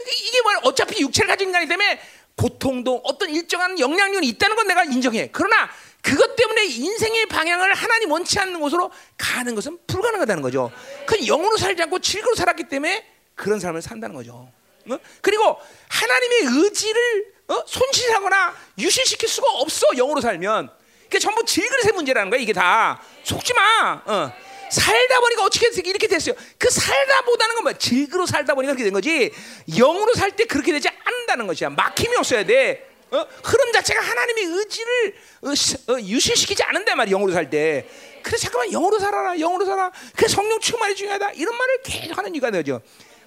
이게 0.00 0.40
뭐 0.40 0.52
어차피 0.64 1.02
육체를 1.02 1.28
가진 1.28 1.48
인간이 1.48 1.68
때문에 1.68 2.00
고통도 2.36 3.02
어떤 3.04 3.28
일정한 3.28 3.78
영향력이 3.78 4.26
있다는 4.28 4.56
건 4.56 4.66
내가 4.66 4.84
인정해. 4.84 5.28
그러나 5.30 5.68
그것 6.00 6.34
때문에 6.36 6.64
인생의 6.64 7.26
방향을 7.26 7.74
하나님 7.74 8.10
원치 8.10 8.38
않는 8.38 8.58
곳으로 8.60 8.90
가는 9.18 9.54
것은 9.54 9.78
불가능하다는 9.86 10.42
거죠. 10.42 10.72
그 11.06 11.18
영으로 11.26 11.58
살지 11.58 11.82
않고 11.82 11.98
질그로 11.98 12.34
살았기 12.34 12.64
때문에 12.68 13.06
그런 13.34 13.60
삶을 13.60 13.82
산다는 13.82 14.16
거죠. 14.16 14.50
어? 14.92 14.98
그리고 15.20 15.56
하나님의 15.88 16.38
의지를 16.64 17.32
어? 17.48 17.62
손실하거나 17.66 18.54
유실시킬 18.78 19.28
수가 19.28 19.48
없어 19.50 19.86
영으로 19.96 20.20
살면. 20.20 20.70
그게 21.04 21.18
전부 21.18 21.44
질그릇의 21.44 21.92
문제라는 21.94 22.30
거야 22.30 22.40
이게 22.40 22.52
다. 22.52 23.02
속지 23.24 23.52
마. 23.54 24.02
어. 24.06 24.32
살다 24.70 25.18
보니까 25.18 25.44
어떻게 25.44 25.66
이렇게 25.66 26.06
됐어요. 26.06 26.36
그 26.56 26.70
살다 26.70 27.22
보다는 27.22 27.56
건 27.56 27.64
뭐야? 27.64 27.76
질그로 27.76 28.24
살다 28.26 28.54
보니까 28.54 28.72
그렇게 28.74 28.84
된 28.84 28.92
거지. 28.92 29.32
영으로 29.76 30.14
살 30.14 30.30
때 30.30 30.44
그렇게 30.44 30.70
되지 30.70 30.88
않는다는 31.04 31.48
것이야. 31.48 31.70
막힘이 31.70 32.14
없어야 32.16 32.44
돼. 32.46 32.86
어? 33.10 33.26
흐름 33.42 33.72
자체가 33.72 34.00
하나님의 34.00 34.44
의지를 34.44 35.14
어, 35.42 35.54
시, 35.56 35.74
어, 35.88 35.98
유실시키지 35.98 36.62
않는단 36.62 36.96
말이야 36.96 37.10
영으로 37.10 37.32
살 37.32 37.50
때. 37.50 37.88
그래서 38.22 38.42
잠깐만 38.44 38.70
영으로 38.70 39.00
살아라, 39.00 39.34
영으로 39.36 39.64
살아. 39.66 39.90
그 40.14 40.28
성령 40.28 40.60
충만이 40.60 40.94
중요하다. 40.94 41.32
이런 41.32 41.56
말을 41.56 41.82
계속 41.82 42.16
하는 42.16 42.32
이유가 42.32 42.52
되죠. 42.52 42.80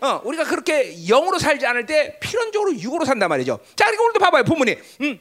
어, 0.04 0.20
우리가 0.26 0.43
그렇게 0.43 0.93
영으로 1.08 1.39
살지 1.39 1.66
않을 1.66 1.86
때 1.86 2.20
필연적으로 2.20 2.76
육으로 2.78 3.06
산단 3.06 3.30
말이죠. 3.30 3.58
자, 3.78 3.86
그리고 3.86 4.04
오늘도 4.04 4.20
봐봐요, 4.20 4.43
본문이. 4.43 4.76
음. 4.99 5.20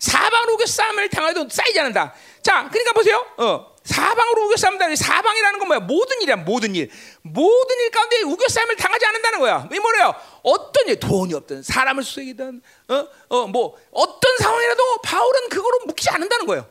사방으로 0.00 0.56
그 0.56 0.66
싸움을 0.66 1.08
당해도 1.08 1.48
쌓이지 1.48 1.78
않는다. 1.78 2.12
자, 2.42 2.68
그러니까 2.68 2.92
보세요. 2.92 3.24
어, 3.36 3.76
사방으로 3.84 4.46
우겨 4.46 4.56
싸움다. 4.56 4.92
사방이라는 4.96 5.58
건 5.60 5.68
뭐야? 5.68 5.80
모든 5.80 6.20
일이야, 6.20 6.36
모든 6.36 6.74
일. 6.74 6.90
모든 7.22 7.78
일 7.78 7.90
가운데 7.92 8.22
우겨 8.22 8.48
싸움을 8.48 8.74
당하지 8.74 9.06
않는다는 9.06 9.38
거야. 9.38 9.68
이 9.72 9.78
뭐래요? 9.78 10.16
어떤 10.42 10.88
일, 10.88 10.98
돈이 10.98 11.32
없든 11.34 11.62
사람을 11.62 12.02
수색이든, 12.02 12.62
어, 12.88 13.08
어, 13.28 13.46
뭐 13.46 13.76
어떤 13.92 14.36
상황이라도 14.38 14.98
바울은 15.02 15.48
그거로 15.48 15.80
묶이지 15.86 16.10
않는다는 16.10 16.46
거예요. 16.46 16.68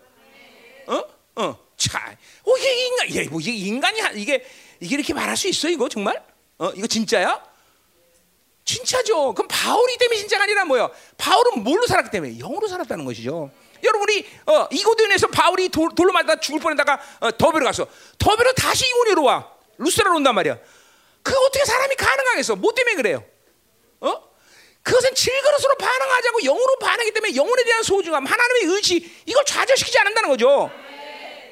어, 0.87 1.03
어, 1.35 1.57
차, 1.77 2.17
어, 2.43 2.57
이게 2.57 2.85
인간, 2.87 3.07
이게 3.07 3.29
뭐 3.29 3.39
이게 3.39 3.51
인간이 3.53 4.01
이게 4.15 4.45
이게 4.81 4.95
이렇게 4.95 5.13
말할 5.13 5.37
수 5.37 5.47
있어 5.47 5.69
이거 5.69 5.87
정말? 5.87 6.21
어, 6.59 6.71
이거 6.75 6.87
진짜야? 6.87 7.41
진짜죠. 8.65 9.33
그럼 9.33 9.47
바울이 9.47 9.97
때문에 9.97 10.19
진짜가 10.19 10.43
아니라 10.43 10.65
뭐예요? 10.65 10.91
바울은 11.17 11.63
뭘로 11.63 11.87
살았기 11.87 12.11
때문에 12.11 12.37
영으로 12.37 12.67
살았다는 12.67 13.03
것이죠. 13.05 13.49
여러분이 13.81 14.25
어, 14.45 14.67
이고도에서 14.71 15.27
바울이 15.27 15.69
돌, 15.69 15.89
로 15.97 16.11
맞다 16.11 16.39
죽을 16.39 16.59
뻔했다가 16.59 17.01
어, 17.21 17.37
더베로 17.37 17.65
갔어. 17.65 17.87
더베로 18.19 18.53
다시 18.53 18.85
이고니로 18.87 19.23
와. 19.23 19.49
루스라로 19.77 20.17
온단 20.17 20.35
말이야. 20.35 20.57
그 21.23 21.33
어떻게 21.33 21.65
사람이 21.65 21.95
가능하겠어? 21.95 22.57
뭐 22.57 22.73
때문에 22.73 22.95
그래요? 22.95 23.23
어? 24.01 24.29
그것은 24.83 25.15
질그릇으로 25.15 25.75
반응하지 25.75 26.27
않고 26.27 26.39
영으로 26.41 26.77
반응하기 26.79 27.11
때문에 27.11 27.35
영혼에 27.35 27.63
대한 27.63 27.83
소중함, 27.83 28.25
하나님의 28.25 28.75
의지 28.75 29.23
이걸 29.25 29.45
좌절시키지 29.45 29.97
않는다는 29.99 30.29
거죠. 30.29 30.69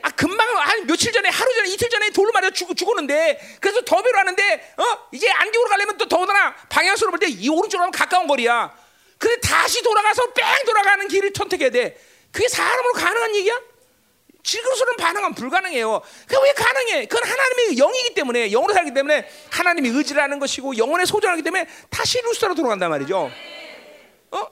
아 0.01 0.09
금방 0.11 0.47
한 0.57 0.85
며칠 0.87 1.11
전에 1.11 1.29
하루 1.29 1.53
전에 1.53 1.69
이틀 1.69 1.89
전에 1.89 2.09
돌로 2.11 2.31
맞아 2.31 2.49
죽, 2.51 2.75
죽었는데 2.75 3.57
그래서 3.61 3.81
더베로 3.81 4.17
하는데 4.17 4.73
어 4.77 4.83
이제 5.11 5.29
안디오로 5.29 5.69
가려면 5.69 5.97
또 5.97 6.07
더더나 6.07 6.55
방향으로 6.69 7.11
볼 7.11 7.19
때 7.19 7.27
이 7.27 7.49
오른쪽으로 7.49 7.81
하면 7.83 7.91
가까운 7.91 8.27
거리야. 8.27 8.75
근데 9.17 9.39
다시 9.41 9.81
돌아가서 9.81 10.31
뺑 10.33 10.45
돌아가는 10.65 11.07
길을 11.07 11.31
선택해야 11.35 11.69
돼. 11.71 11.99
그게 12.31 12.47
사람으로 12.47 12.93
가능한 12.93 13.35
얘기야? 13.35 13.59
질그릇으로는 14.43 14.95
반응은 14.97 15.33
불가능해요. 15.35 16.01
그게 16.27 16.37
왜 16.41 16.53
가능해? 16.53 17.05
그건 17.07 17.27
하나님의 17.29 17.75
영이기 17.75 18.13
때문에 18.13 18.49
영으로 18.49 18.73
살기 18.73 18.93
때문에 18.93 19.27
하나님의 19.51 19.91
의지라는 19.91 20.39
것이고 20.39 20.77
영혼의 20.77 21.05
소중하기 21.05 21.41
때문에 21.41 21.67
다시 21.89 22.21
루스타로 22.21 22.55
돌아간단 22.55 22.89
말이죠. 22.89 23.29
어? 24.31 24.47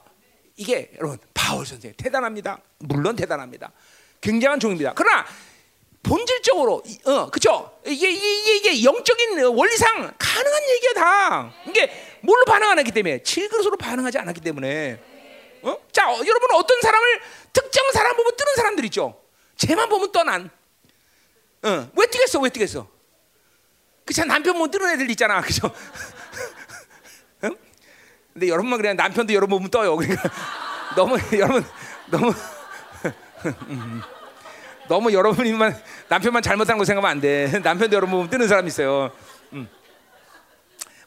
이게 0.56 0.90
여러분 0.98 1.18
바울 1.32 1.64
선생 1.64 1.94
대단합니다. 1.96 2.60
물론 2.78 3.16
대단합니다. 3.16 3.72
굉장한 4.20 4.60
종입니다. 4.60 4.92
그러나 4.94 5.24
본질적으로 6.02 6.82
어 7.04 7.30
그죠? 7.30 7.78
이게 7.84 8.10
이게 8.10 8.56
이게 8.56 8.84
영적인 8.84 9.42
원리상 9.42 10.14
가능한 10.18 10.62
얘기야 10.70 10.92
다. 10.94 11.52
이게 11.66 12.18
뭘로 12.20 12.44
반응 12.44 12.70
안 12.70 12.78
했기 12.78 12.92
때문에 12.92 13.22
질그릇으로 13.22 13.76
반응하지 13.76 14.18
않았기 14.18 14.40
때문에. 14.40 15.00
어? 15.62 15.76
자, 15.90 16.08
어, 16.08 16.18
여러분 16.24 16.52
어떤 16.52 16.80
사람을 16.80 17.20
특정 17.52 17.90
사람 17.92 18.16
보면 18.16 18.36
뜨는 18.36 18.54
사람들 18.56 18.84
있죠. 18.86 19.20
쟤만 19.56 19.88
보면 19.88 20.12
떠난. 20.12 20.50
어, 21.62 21.90
왜 21.96 22.06
뛰겠어? 22.06 22.40
왜 22.40 22.50
뛰겠어? 22.50 22.86
그참 24.04 24.28
남편 24.28 24.54
보면 24.54 24.70
뜨는 24.70 24.90
애들 24.94 25.10
있잖아, 25.10 25.40
그죠? 25.40 25.66
어? 25.66 27.48
근데 28.32 28.48
여러분만 28.48 28.80
그냥 28.80 28.96
남편도 28.96 29.32
여러분 29.32 29.58
보면 29.58 29.70
떠요. 29.70 29.96
그러니까 29.96 30.30
너무 30.94 31.18
여러분 31.32 31.64
너무 32.10 32.32
너무 34.88 35.12
여러분이만 35.12 35.76
남편만 36.08 36.42
잘못한 36.42 36.78
거 36.78 36.84
생각하면 36.84 37.10
안 37.10 37.20
돼. 37.20 37.58
남편도 37.62 37.94
여러분 37.96 38.14
보면 38.16 38.30
뜨는 38.30 38.48
사람 38.48 38.66
있어요. 38.66 39.10
음. 39.52 39.68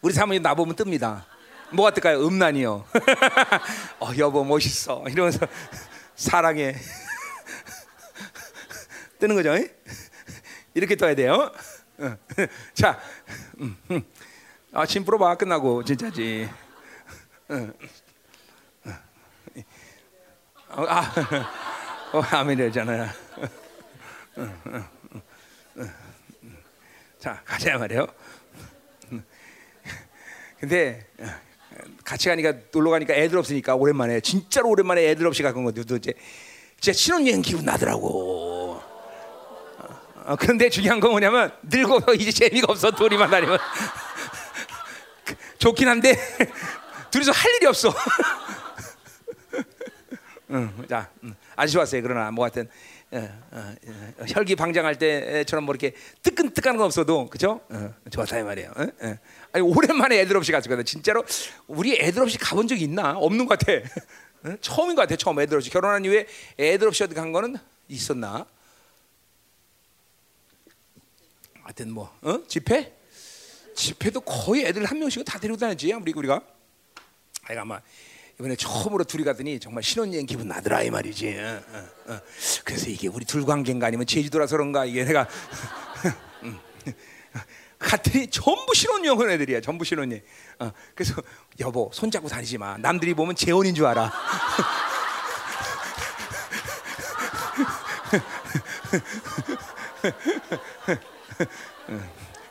우리 0.02 0.14
사모님 0.14 0.42
나 0.42 0.54
보면 0.54 0.76
뜹니다. 0.76 1.24
뭐가 1.72 1.92
뜰까요? 1.92 2.26
음란이요. 2.26 2.86
어, 4.00 4.12
여보 4.18 4.44
멋있어. 4.44 5.04
이러면서 5.08 5.46
사랑해. 6.16 6.76
뜨는 9.20 9.36
거죠. 9.36 9.54
이렇게 10.74 10.96
떠야 10.96 11.16
돼요. 11.16 11.52
자, 12.74 13.00
음, 13.60 13.78
음. 13.92 14.02
아, 14.74 14.86
침 14.86 15.04
풀어봐. 15.04 15.36
끝나고 15.36 15.84
진짜지. 15.84 16.50
어, 20.70 20.86
아, 20.88 21.12
어, 22.12 22.22
아멘이잖아요. 22.22 23.08
자, 27.20 27.42
가자 27.46 27.78
말이에요. 27.78 28.08
근데 30.60 31.06
같이 32.04 32.28
가니까 32.30 32.54
놀러 32.72 32.90
가니까 32.90 33.14
애들 33.14 33.38
없으니까 33.38 33.76
오랜만에 33.76 34.22
진짜로 34.22 34.70
오랜만에 34.70 35.10
애들 35.10 35.28
없이 35.28 35.44
가는 35.44 35.64
건데 35.64 35.84
도대체 35.84 36.14
진짜 36.80 36.98
신혼여행 36.98 37.42
기분 37.42 37.66
나더라고. 37.66 38.82
어, 40.26 40.36
그런데 40.38 40.70
중요한 40.70 41.00
건 41.00 41.12
뭐냐면 41.12 41.52
늙어서 41.64 42.14
이제 42.16 42.32
재미가 42.32 42.68
없어 42.70 42.92
둘이만 42.92 43.30
다니면 43.30 43.60
좋긴 45.60 45.88
한데 45.88 46.16
둘이서 47.12 47.32
할 47.32 47.52
일이 47.56 47.66
없어. 47.68 47.94
응, 50.52 50.86
자, 50.90 51.10
음, 51.24 51.36
아주 51.60 51.74
좋았어요. 51.74 52.02
그러나 52.02 52.32
뭐 52.32 52.46
하여튼 52.46 52.70
어, 53.12 53.18
어, 53.52 53.76
어, 54.20 54.26
혈기 54.30 54.56
방장할 54.56 54.98
때처럼 54.98 55.66
뭐 55.66 55.76
이렇게 55.76 55.94
뜨끈뜨끈한 56.24 56.78
건 56.78 56.86
없어도 56.86 57.30
그죠? 57.30 57.60
어, 57.70 57.94
좋았다 58.10 58.40
이 58.40 58.44
말이에요. 58.44 58.72
어? 58.78 58.84
어. 58.84 59.18
아니 59.52 59.64
오랜만에 59.64 60.20
애들 60.22 60.38
없이 60.38 60.54
갔거든. 60.54 60.86
진짜로 60.86 61.26
우리 61.68 62.00
애들 62.00 62.22
없이 62.22 62.38
가본 62.38 62.70
적 62.70 62.82
있나? 62.82 63.18
없는 63.18 63.46
것 63.46 63.60
같아. 63.60 63.74
어? 64.46 64.56
처음인 64.62 64.96
것 64.96 65.02
같아. 65.02 65.18
처음 65.18 65.38
애들 65.42 65.58
없이 65.58 65.70
결혼한 65.70 66.06
이후에 66.06 66.28
애들 66.58 66.88
없이 66.88 67.04
어디 67.04 67.14
간 67.14 67.34
거는 67.34 67.58
있었나? 67.90 68.46
하여튼 71.64 71.92
뭐 71.92 72.16
어? 72.22 72.42
집회? 72.48 72.96
집회도 73.76 74.22
거의 74.22 74.66
애들 74.66 74.86
한 74.86 74.98
명씩은 74.98 75.26
다 75.26 75.38
데리고 75.40 75.58
다녔지 75.58 75.92
우리 75.92 76.14
우리가. 76.16 76.42
아이가 77.44 77.64
아마 77.64 77.82
이번에 78.40 78.56
처음으로 78.56 79.04
둘이 79.04 79.26
갔더니 79.26 79.60
정말 79.60 79.84
신혼여행 79.84 80.26
기분 80.26 80.48
나더라 80.48 80.82
이 80.84 80.90
말이지. 80.90 81.38
어, 81.38 81.62
어, 81.74 82.14
어. 82.14 82.22
그래서 82.64 82.90
이게 82.90 83.10
우리 83.10 83.26
둘 83.26 83.46
관계인가 83.46 83.88
아니면 83.88 84.06
제주도라서 84.08 84.56
그런가 84.56 84.86
이게 84.86 85.04
내가 85.04 85.28
음. 86.44 86.58
갔더니 87.78 88.28
전부 88.28 88.74
신혼여행 88.74 89.20
온 89.20 89.30
애들이야. 89.30 89.60
전부 89.60 89.84
신혼여행. 89.84 90.24
어, 90.60 90.72
그래서 90.96 91.22
여보 91.60 91.92
손잡고 91.94 92.30
다니지 92.30 92.58
마. 92.58 92.78
남들이 92.78 93.14
보면 93.14 93.36
재혼인 93.36 93.76
줄 93.76 93.86
알아. 93.86 94.10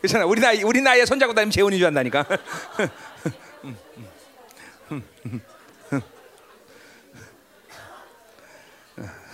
그렇잖아. 0.03 0.27
우리 0.27 0.43
나이 0.43 0.63
우리 0.63 0.83
나이에 0.83 1.07
손잡고 1.07 1.33
다니면 1.33 1.51
재혼인 1.51 1.79
줄 1.79 1.87
안다니까. 1.87 2.27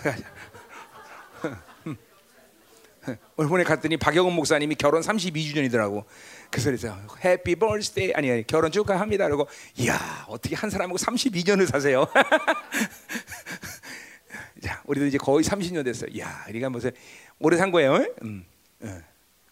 오늘 3.37 3.63
갔더니 3.63 3.97
박영훈 3.97 4.33
목사님이 4.33 4.75
결혼 4.75 5.01
32주년이더라고. 5.01 6.05
그래서 6.51 6.95
해피 7.23 7.55
벌스데이 7.55 8.13
아니, 8.13 8.31
아니 8.31 8.45
결혼 8.45 8.71
축하합니다. 8.71 9.25
그러고 9.25 9.47
이야 9.77 10.25
어떻게 10.27 10.55
한 10.55 10.69
사람하고 10.69 10.97
32년을 10.97 11.67
사세요? 11.67 12.07
자 14.61 14.81
우리도 14.85 15.05
이제 15.05 15.17
거의 15.17 15.43
30년 15.43 15.83
됐어요. 15.83 16.09
이야 16.11 16.45
우리가 16.49 16.69
무슨 16.69 16.91
오래 17.39 17.57
산 17.57 17.71
거예요? 17.71 18.05
음, 18.23 18.45
어. 18.81 19.01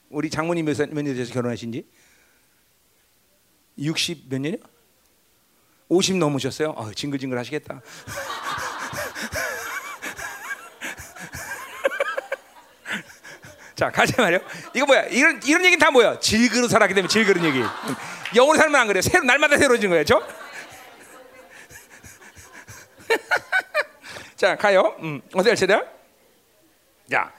우리 0.10 0.30
장모님 0.30 0.66
몇, 0.66 0.78
몇년 0.90 1.16
돼서 1.16 1.34
결혼하신지? 1.34 1.88
60 3.78 4.30
몇 4.30 4.40
년이요? 4.40 4.60
50 5.90 6.18
넘으셨어요? 6.18 6.70
어, 6.70 6.92
징글징글 6.92 7.38
하시겠다. 7.38 7.82
자, 13.84 13.92
가자 13.92 14.22
말이요. 14.22 14.40
이거 14.74 14.86
뭐야? 14.86 15.04
이런 15.08 15.42
이런 15.44 15.66
얘기는 15.66 15.78
다 15.78 15.92
뭐야? 15.92 16.18
질그릇 16.18 16.72
살았기 16.72 16.94
때문에 16.94 17.10
질그릇 17.10 17.44
얘기. 17.44 17.62
영으로 18.34 18.58
살면 18.58 18.80
안 18.80 18.88
그래. 18.88 19.02
새로 19.02 19.26
날마다 19.26 19.58
새로워진 19.58 19.90
거예요, 19.90 20.06
죠 20.06 20.26
자, 24.38 24.56
가요. 24.56 24.96
음, 25.00 25.22
어디 25.34 25.50
할 25.50 25.58
차례야? 25.58 25.84
자, 27.12 27.34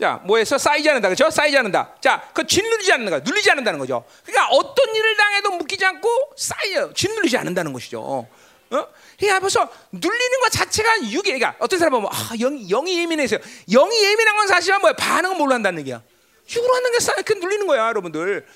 자, 0.00 0.20
뭐해서 0.24 0.58
쌓이지 0.58 0.88
않는다, 0.88 1.08
그렇죠? 1.08 1.30
짓지 1.30 1.56
않는다. 1.56 1.94
자, 2.00 2.28
그 2.34 2.44
짓누르지 2.44 2.92
않는 2.92 3.08
거, 3.08 3.20
눌리지 3.20 3.48
않는다는 3.48 3.78
거죠. 3.78 4.04
그러니까 4.24 4.48
어떤 4.48 4.92
일을 4.92 5.16
당해도 5.16 5.52
묶이지 5.52 5.84
않고 5.84 6.08
쌓여, 6.36 6.92
짓누르지 6.94 7.38
않는다는 7.38 7.72
것이죠. 7.72 8.26
어? 8.70 8.86
그러니까 9.18 9.70
눌리는 9.92 10.40
것 10.40 10.50
자체가 10.50 11.02
육이, 11.02 11.22
그러니까 11.22 11.54
어떤 11.58 11.78
사람 11.78 11.92
보면 11.92 12.10
아, 12.12 12.30
영, 12.40 12.56
영이 12.68 12.98
예민해서요. 13.00 13.40
영이 13.70 14.04
예민한 14.04 14.36
건 14.36 14.46
사실은 14.48 14.80
뭐야? 14.80 14.94
반응은 14.94 15.36
뭘로 15.36 15.54
한다는 15.54 15.80
얘기야. 15.80 16.02
육으로 16.48 16.74
하는 16.74 16.92
게 16.92 17.00
쌓여 17.00 17.16
눌리는 17.28 17.66
거야, 17.66 17.88
여러분들. 17.88 18.46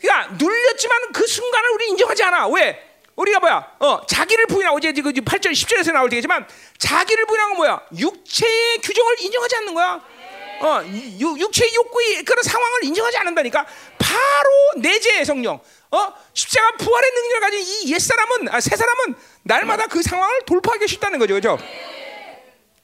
그러니까 0.00 0.34
눌렸지만 0.34 1.12
그 1.12 1.26
순간을 1.26 1.70
우리 1.70 1.88
인정하지 1.88 2.22
않아. 2.24 2.48
왜? 2.48 2.92
우리가 3.14 3.40
뭐야? 3.40 3.76
어, 3.78 4.06
자기를 4.06 4.46
부인하고 4.46 4.78
이제 4.78 4.92
그 4.92 5.12
8절 5.12 5.52
10절에서 5.52 5.92
나올 5.92 6.08
때겠지만 6.08 6.46
자기를 6.78 7.26
부인하고 7.26 7.54
뭐야? 7.56 7.82
육체의 7.96 8.78
규정을 8.78 9.20
인정하지 9.20 9.56
않는 9.56 9.74
거야. 9.74 10.02
어, 10.62 10.82
육체의 10.84 11.74
욕구의 11.74 12.24
그런 12.24 12.42
상황을 12.42 12.84
인정하지 12.84 13.18
않는다니까. 13.18 13.66
바로 13.98 14.80
내재의 14.80 15.24
성령. 15.24 15.60
어? 15.90 16.12
십자가 16.32 16.72
부활의 16.78 17.10
능력을 17.10 17.40
가진 17.40 17.60
이 17.60 17.92
옛사람은 17.92 18.48
아, 18.48 18.60
새 18.60 18.76
사람은 18.76 19.14
날마다 19.42 19.86
그 19.86 20.02
상황을 20.02 20.42
돌파하기 20.46 20.86
쉽다는 20.88 21.18
거죠. 21.18 21.34
그죠? 21.34 21.58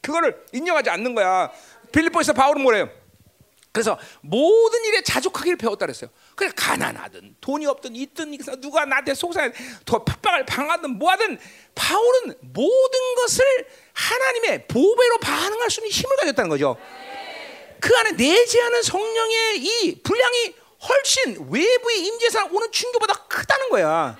그거를 0.00 0.44
인정하지 0.52 0.90
않는 0.90 1.14
거야. 1.14 1.50
빌립보에서 1.92 2.32
바울은 2.32 2.62
뭐래요? 2.62 2.88
그래서 3.70 3.98
모든 4.22 4.84
일에 4.86 5.02
자족하기를 5.02 5.56
배웠다 5.58 5.86
그랬어요. 5.86 6.10
그래 6.34 6.50
가난하든 6.56 7.36
돈이 7.40 7.66
없든 7.66 7.94
있든 7.94 8.36
누가 8.60 8.84
나한테 8.84 9.14
속상해 9.14 9.52
더 9.84 10.02
핍박을 10.02 10.46
방하든 10.46 10.98
뭐하든 10.98 11.38
바울은 11.74 12.34
모든 12.40 13.14
것을 13.16 13.44
하나님의 13.92 14.66
보배로 14.66 15.18
반응할 15.18 15.70
수 15.70 15.80
있는 15.80 15.90
힘을 15.90 16.16
가졌다는 16.16 16.48
거죠. 16.48 16.76
그 17.80 17.94
안에 17.96 18.12
내재하는 18.12 18.82
성령의 18.82 19.58
이 19.58 20.02
분량이 20.02 20.54
훨씬 20.88 21.46
외부의 21.50 22.00
임재사 22.06 22.46
오는 22.46 22.72
충격보다 22.72 23.26
크다는 23.28 23.68
거야. 23.68 24.18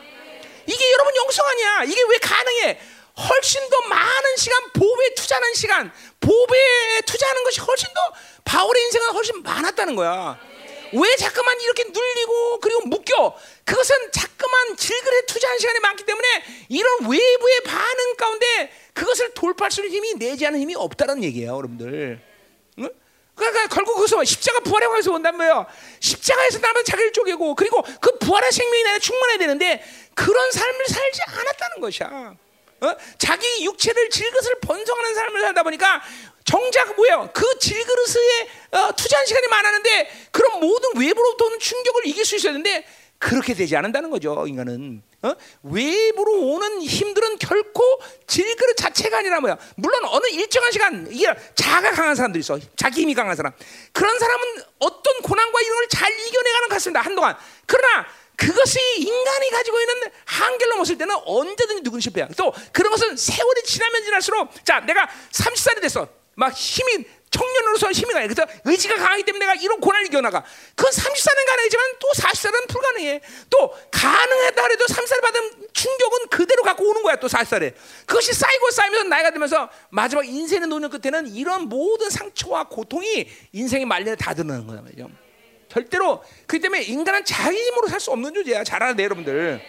이게 0.69 0.93
여러분 0.93 1.17
영성 1.17 1.47
아니야. 1.47 1.85
이게 1.85 2.01
왜 2.09 2.19
가능해? 2.19 2.81
훨씬 3.19 3.69
더 3.69 3.81
많은 3.89 4.37
시간 4.37 4.71
보배에 4.73 5.15
투자하는 5.15 5.55
시간, 5.55 5.93
보배에 6.21 7.01
투자하는 7.07 7.43
것이 7.43 7.61
훨씬 7.61 7.89
더 7.93 8.01
바울의 8.45 8.83
인생은 8.85 9.11
훨씬 9.11 9.43
많았다는 9.43 9.97
거야. 9.97 10.39
왜 10.93 11.17
자꾸만 11.17 11.61
이렇게 11.61 11.85
눌리고 11.85 12.61
그리고 12.61 12.81
묶여? 12.83 13.37
그것은 13.65 14.13
자꾸만 14.13 14.77
질그레 14.77 15.27
투자한 15.27 15.59
시간이 15.59 15.81
많기 15.81 16.05
때문에 16.05 16.45
이런 16.69 17.01
외부의 17.03 17.61
반응 17.65 18.17
가운데 18.17 18.73
그것을 18.95 19.35
돌파할 19.35 19.71
수 19.71 19.85
있는 19.85 19.97
힘이 19.97 20.15
내지 20.15 20.47
않은 20.47 20.61
힘이 20.61 20.75
없다는 20.77 21.25
얘기예요, 21.25 21.57
여러분들. 21.57 22.21
응? 22.79 22.91
그러니까 23.39 23.67
결국 23.69 23.95
거기서 23.97 24.25
십자가 24.25 24.61
부활의 24.61 24.89
과에서 24.89 25.13
온단 25.13 25.37
말이에요. 25.37 25.67
십자가에서 26.01 26.59
나면 26.59 26.85
자기를 26.85 27.13
쪼개고 27.13 27.55
그리고 27.55 27.83
그 28.01 28.19
부활의 28.19 28.53
생명이 28.53 28.83
나에 28.83 28.99
충만해야 28.99 29.39
되는데 29.39 29.83
그런 30.15 30.51
삶을 30.51 30.87
살지 30.87 31.21
않았다는 31.27 31.81
것이야. 31.81 32.35
어? 32.81 32.95
자기 33.19 33.65
육체를 33.65 34.11
질것을 34.11 34.61
번성하는 34.61 35.15
삶을 35.15 35.41
살다 35.41 35.63
보니까 35.63 36.03
정작 36.45 36.95
뭐예요? 36.97 37.31
그 37.33 37.59
질그릇에 37.59 38.49
어, 38.73 38.93
투자한 38.95 39.27
시간이 39.27 39.49
많았는데 39.49 40.29
그런 40.31 40.61
모든 40.61 40.91
외부로부터 40.97 41.47
오는 41.47 41.59
충격을 41.59 42.07
이길 42.07 42.25
수 42.25 42.37
있어야 42.37 42.53
되는데 42.53 42.87
그렇게 43.19 43.55
되지 43.55 43.77
않는다는 43.77 44.11
거죠. 44.11 44.47
인간은 44.47 45.03
어? 45.23 45.35
외부로 45.65 46.41
오는 46.41 46.81
힘들은 46.81 47.39
결코 47.39 47.83
질그릇 48.29 48.77
자체가 48.77 49.19
아니라 49.19 49.41
뭐야? 49.41 49.59
물론 49.77 50.05
어느 50.05 50.27
일정한 50.29 50.71
시간 50.71 51.09
이게 51.11 51.27
자가 51.57 51.91
강한 51.91 52.15
사람들 52.15 52.41
있어. 52.41 52.59
자기 52.77 53.03
힘이 53.03 53.15
강한 53.15 53.35
사람. 53.35 53.53
그런 53.93 54.17
사람은 54.19 54.45
어떤 54.79 55.23
고난과 55.23 55.61
이런 55.61 55.77
걸 55.77 55.89
잘 55.89 56.13
이겨내가는 56.13 56.69
것 56.69 56.75
같습니다. 56.77 57.01
한동안. 57.01 57.37
그러나 57.67 58.07
그것이 58.37 58.79
인간이 58.99 59.51
가지고 59.51 59.81
있는 59.81 60.03
한계를 60.27 60.71
넘었을 60.71 60.97
때는 60.99 61.17
언제든지 61.25 61.83
누군 61.83 61.99
실패야. 62.01 62.29
또 62.37 62.53
그런 62.73 62.93
것은 62.93 63.17
세월이 63.17 63.63
지나면 63.65 64.05
지날수록 64.05 64.65
자 64.65 64.79
내가 64.81 65.09
30살이 65.33 65.81
됐어. 65.81 66.07
막 66.37 66.53
힘이 66.53 67.05
청년으로서 67.31 67.93
힘이 67.93 68.15
나요. 68.15 68.27
그래서 68.29 68.47
의지가 68.65 68.97
강하기 68.97 69.23
때문에 69.25 69.45
내가 69.47 69.55
이런 69.61 69.81
고난을 69.81 70.07
이겨나가. 70.07 70.45
그건 70.75 70.93
30살은 70.93 71.47
가능하지만 71.47 71.87
또 72.01 72.09
40살은 72.17 72.69
불가능해. 72.69 73.21
또 73.51 73.75
가능했다 73.91 74.63
그래도 74.63 74.85
30살 74.87 75.21
받은 75.23 75.51
충격은 75.73 76.29
그대로 76.31 76.63
갖고 76.63 76.89
오는 76.89 77.03
거야. 77.03 77.17
또 77.17 77.27
40살에. 77.29 77.75
그것이 78.07 78.33
쌓이고 78.33 78.71
쌓이면서 78.71 79.09
나이가 79.09 79.31
들면서 79.31 79.69
마지막 79.91 80.27
인생의 80.27 80.69
노년 80.69 80.91
끝에는 80.91 81.29
이런 81.29 81.69
모든 81.69 82.11
상처와 82.11 82.65
고통이 82.69 83.29
인생의 83.53 83.87
말년에 83.87 84.17
다 84.17 84.35
드러나는 84.35 84.67
거야 84.67 84.81
말이죠. 84.81 85.09
절대로 85.69 86.25
그 86.47 86.59
때문에 86.61 86.83
인간은 86.83 87.25
자기 87.25 87.59
힘으로 87.59 87.89
살 87.89 88.01
수 88.01 88.11
없는 88.11 88.33
존재야. 88.33 88.65
잘 88.65 88.83
알아야 88.83 88.95
돼 88.95 89.05
여러분들. 89.05 89.61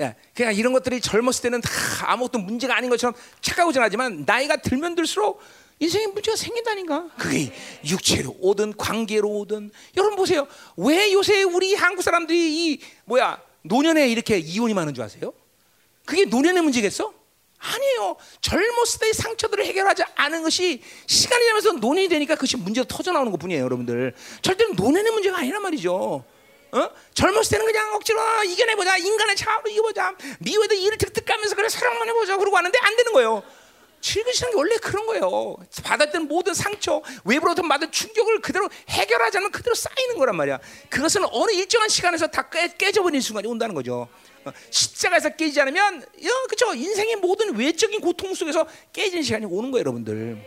야, 0.00 0.14
그냥 0.34 0.54
이런 0.54 0.72
것들이 0.72 1.00
젊었을 1.00 1.42
때는 1.42 1.60
다 1.60 1.70
아무것도 2.04 2.38
문제가 2.38 2.74
아닌 2.76 2.88
것처럼 2.88 3.14
착각하고 3.42 3.72
지나지만 3.72 4.24
나이가 4.26 4.56
들면 4.56 4.94
들수록 4.94 5.42
인생에 5.80 6.06
문제가 6.08 6.36
생긴다니까. 6.36 7.08
그게 7.18 7.52
육체로 7.86 8.36
오든 8.40 8.76
관계로 8.76 9.28
오든 9.28 9.70
여러분 9.96 10.16
보세요. 10.16 10.46
왜 10.76 11.12
요새 11.12 11.42
우리 11.42 11.74
한국 11.74 12.02
사람들이 12.02 12.38
이 12.72 12.80
뭐야 13.06 13.40
노년에 13.62 14.08
이렇게 14.08 14.38
이혼이 14.38 14.74
많은 14.74 14.94
줄 14.94 15.02
아세요? 15.02 15.32
그게 16.04 16.26
노년의 16.26 16.62
문제겠어? 16.62 17.12
아니에요. 17.58 18.16
젊었을 18.40 19.00
때의 19.00 19.14
상처들을 19.14 19.64
해결하지 19.66 20.02
않은 20.14 20.42
것이 20.42 20.82
시간이 21.06 21.44
지나면서 21.44 21.72
노년이 21.72 22.08
되니까 22.08 22.34
그것이 22.34 22.56
문제가 22.56 22.86
터져 22.88 23.12
나오는 23.12 23.30
것 23.30 23.38
뿐이에요, 23.38 23.62
여러분들. 23.64 24.14
절대로 24.40 24.72
노년의 24.74 25.12
문제가 25.12 25.38
아니란 25.38 25.60
말이죠. 25.62 26.24
어? 26.72 26.90
젊었을 27.14 27.50
때는 27.50 27.66
그냥 27.66 27.94
억지로 27.94 28.44
이겨내보자 28.44 28.96
인간의 28.98 29.36
차로 29.36 29.68
이겨보자 29.68 30.14
미워도 30.38 30.74
이를 30.74 30.98
득득 30.98 31.24
갈면서 31.24 31.56
그래 31.56 31.68
사랑만 31.68 32.08
해보자 32.08 32.36
그러고 32.36 32.56
하는데 32.56 32.78
안 32.80 32.96
되는 32.96 33.12
거예요 33.12 33.42
즐거시는 34.00 34.52
게 34.52 34.56
원래 34.56 34.76
그런 34.76 35.06
거예요. 35.06 35.56
받았던 35.82 36.28
모든 36.28 36.54
상처, 36.54 37.02
외부로부터 37.24 37.66
받은 37.66 37.90
충격을 37.92 38.40
그대로 38.40 38.68
해결하지 38.88 39.38
않으면 39.38 39.52
그대로 39.52 39.74
쌓이는 39.74 40.16
거란 40.16 40.36
말이야. 40.36 40.58
그것은 40.88 41.24
어느 41.30 41.52
일정한 41.52 41.88
시간에서 41.88 42.26
다 42.26 42.48
깨, 42.48 42.68
깨져버리는 42.68 43.20
순간이 43.20 43.46
온다는 43.46 43.74
거죠. 43.74 44.08
어, 44.44 44.52
십자가에서 44.70 45.30
깨지지 45.30 45.60
않으면, 45.60 46.02
어, 46.02 46.46
그죠? 46.48 46.74
인생의 46.74 47.16
모든 47.16 47.54
외적인 47.56 48.00
고통 48.00 48.34
속에서 48.34 48.66
깨지는 48.92 49.22
시간이 49.22 49.46
오는 49.46 49.70
거예요, 49.70 49.80
여러분들. 49.80 50.38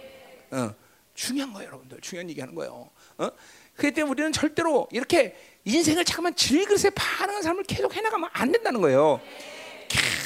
어, 0.52 0.74
중요한 1.14 1.54
거예요, 1.54 1.68
여러분들. 1.68 2.00
중요한 2.02 2.30
얘기하는 2.30 2.56
거예요. 2.56 2.90
어? 3.18 3.30
때문에 3.78 4.02
우리는 4.04 4.32
절대로 4.32 4.88
이렇게 4.92 5.36
인생을 5.66 6.06
잠깐만 6.06 6.36
질그릇에 6.36 6.92
반응하는 6.96 7.42
삶을 7.42 7.64
계속 7.64 7.94
해나가면 7.96 8.30
안 8.34 8.52
된다는 8.52 8.82
거예요. 8.82 9.22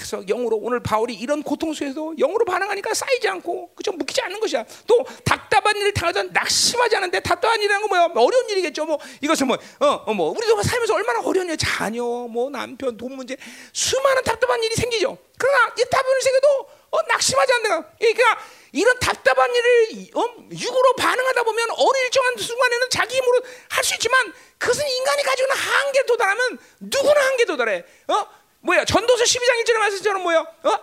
계속 0.07 0.25
영으로 0.25 0.55
오늘 0.55 0.79
바울이 0.79 1.13
이런 1.13 1.43
고통 1.43 1.73
속에서 1.73 2.13
영으로 2.17 2.45
반응하니까 2.45 2.93
쌓이지 2.93 3.27
않고 3.27 3.75
그죠 3.75 3.91
묶이지 3.91 4.21
않는 4.21 4.39
것이야. 4.39 4.63
또 4.87 5.03
답답한 5.25 5.75
일을 5.75 5.93
당하다 5.93 6.23
낙심하지 6.31 6.95
않은데 6.95 7.19
답답한 7.19 7.59
일이라는 7.59 7.81
건 7.81 7.89
뭐야? 7.89 8.25
어려운 8.25 8.49
일이겠죠. 8.49 8.85
뭐 8.85 8.97
이것은 9.21 9.47
뭐 9.47 9.57
어, 9.81 9.85
어, 10.05 10.13
뭐 10.13 10.31
우리도 10.31 10.63
살면서 10.63 10.95
얼마나 10.95 11.19
어려운 11.19 11.49
일, 11.49 11.57
자녀, 11.57 12.03
뭐 12.03 12.49
남편, 12.49 12.95
돈 12.95 13.17
문제, 13.17 13.35
수많은 13.73 14.23
답답한 14.23 14.63
일이 14.63 14.75
생기죠. 14.75 15.17
그러나 15.37 15.73
이 15.77 15.81
일이 15.81 16.21
생겨도 16.21 16.47
어, 16.91 17.01
낙심하지 17.09 17.53
않는다. 17.53 17.89
그러니까 17.99 18.39
이런 18.71 18.97
답답한 18.99 19.53
일을 19.53 20.07
어, 20.15 20.21
육으로 20.53 20.93
반응하다 20.95 21.43
보면 21.43 21.67
어느 21.71 21.97
일정한 21.97 22.37
순간에는 22.37 22.89
자기 22.89 23.17
힘으로 23.17 23.41
할 23.69 23.83
수 23.83 23.93
있지만 23.95 24.33
그것은 24.57 24.87
인간이 24.87 25.23
가지고 25.23 25.51
있는 25.51 25.55
한계에 25.55 26.03
도달하면 26.03 26.59
누구나 26.79 27.25
한계에 27.25 27.45
도달해. 27.45 27.83
어? 28.07 28.46
뭐야? 28.67 28.83
전도서 28.83 29.23
12장 29.23 29.63
1절에 29.63 29.77
말씀처럼 29.77 30.21
뭐야? 30.23 30.39
어? 30.39 30.79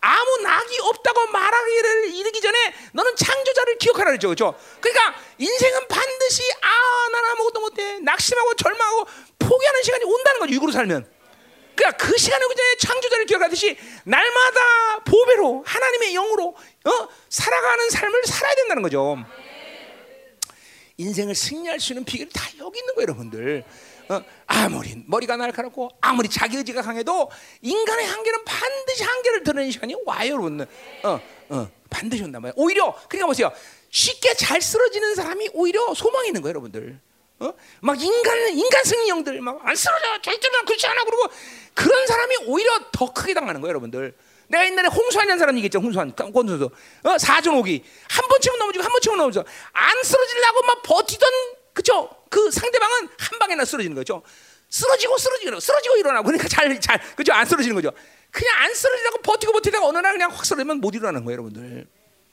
아, 0.00 0.24
무 0.24 0.42
낙이 0.42 0.78
없다고 0.80 1.26
말하기를 1.26 2.14
이르기 2.14 2.40
전에 2.40 2.74
너는 2.92 3.16
창조자를 3.16 3.78
기억하라 3.78 4.10
그랬죠. 4.10 4.28
그렇죠? 4.28 4.54
그러니까 4.80 5.16
인생은 5.38 5.88
반드시 5.88 6.42
아, 6.62 7.08
나는 7.10 7.30
아무것도 7.30 7.60
못해. 7.60 7.98
낙심하고 7.98 8.54
절망하고 8.54 9.06
포기하는 9.40 9.82
시간이 9.82 10.04
온다는 10.04 10.40
거죠. 10.40 10.54
육으로 10.54 10.70
살면. 10.70 11.12
그러니까 11.74 12.06
그 12.06 12.16
시간에 12.16 12.44
오기 12.44 12.54
전에 12.54 12.76
창조자를 12.78 13.26
기억하듯이 13.26 13.76
날마다 14.04 15.00
보배로 15.04 15.64
하나님의 15.66 16.12
영으로 16.12 16.54
어? 16.84 17.08
살아가는 17.28 17.90
삶을 17.90 18.22
살아야 18.26 18.54
된다는 18.54 18.82
거죠. 18.82 19.16
인생을 20.98 21.34
승리할 21.34 21.80
수 21.80 21.94
있는 21.94 22.04
비결이 22.04 22.30
다 22.32 22.44
여기 22.60 22.78
있는 22.78 22.94
거예요, 22.94 23.08
여러분들. 23.08 23.64
어, 24.08 24.22
아무리 24.46 25.02
머리가 25.06 25.36
날카롭고 25.36 25.90
아무리 26.00 26.28
자기 26.28 26.56
의지가 26.56 26.82
강해도 26.82 27.30
인간의 27.62 28.06
한계는 28.06 28.44
반드시 28.44 29.02
한계를 29.04 29.42
드러내는 29.44 29.70
시간이 29.70 29.94
와요, 30.04 30.32
여러분. 30.32 30.66
어, 31.02 31.20
어, 31.50 31.70
반드시 31.90 32.22
온단 32.22 32.42
말이에요. 32.42 32.54
오히려 32.56 32.94
그러니까 33.08 33.26
보세요. 33.26 33.52
쉽게 33.90 34.34
잘 34.34 34.60
쓰러지는 34.60 35.14
사람이 35.14 35.50
오히려 35.54 35.94
소망이 35.94 36.28
있는 36.28 36.42
거예요, 36.42 36.50
여러분들. 36.50 37.00
어? 37.40 37.52
막 37.80 38.00
인간 38.00 38.48
인간 38.50 38.84
승리형들 38.84 39.40
막 39.40 39.58
안 39.64 39.74
쓰러져 39.74 40.22
절대로 40.22 40.64
그렇지 40.64 40.86
않아 40.86 41.04
그러고 41.04 41.28
그런 41.74 42.06
사람이 42.06 42.36
오히려 42.46 42.70
더 42.92 43.12
크게 43.12 43.34
당하는 43.34 43.60
거예요, 43.60 43.70
여러분들. 43.70 44.14
내가 44.48 44.64
옛날에 44.66 44.88
홍수환이라는 44.88 45.38
사람 45.38 45.56
얘기했죠. 45.56 45.78
홍수환, 45.80 46.14
권선수. 46.14 46.70
어, 47.04 47.18
사전 47.18 47.56
오기. 47.56 47.82
한번 48.10 48.40
치면 48.40 48.58
넘어지고 48.58 48.84
한번 48.84 49.00
치면 49.00 49.18
넘어져. 49.18 49.44
안 49.72 50.02
쓰러지려고 50.02 50.62
막 50.62 50.82
버티던, 50.82 51.28
그죠? 51.74 52.08
그 52.30 52.50
상대방은 52.50 53.08
한 53.18 53.38
방에나 53.38 53.64
쓰러지는 53.66 53.94
거죠. 53.94 54.22
쓰러지고 54.70 55.18
쓰러지고 55.18 55.60
쓰러지고 55.60 55.96
일어나고 55.96 56.24
그러니까 56.24 56.48
잘, 56.48 56.80
잘, 56.80 56.98
그죠? 57.14 57.32
안 57.34 57.44
쓰러지는 57.44 57.74
거죠. 57.74 57.92
그냥 58.30 58.54
안 58.62 58.74
쓰러지려고 58.74 59.18
버티고 59.18 59.52
버티다가 59.52 59.86
어느 59.86 59.98
날 59.98 60.12
그냥 60.12 60.30
확 60.30 60.44
쓰러지면 60.44 60.78
못 60.78 60.94
일어나는 60.94 61.24
거예요, 61.24 61.34
여러분들. 61.34 61.86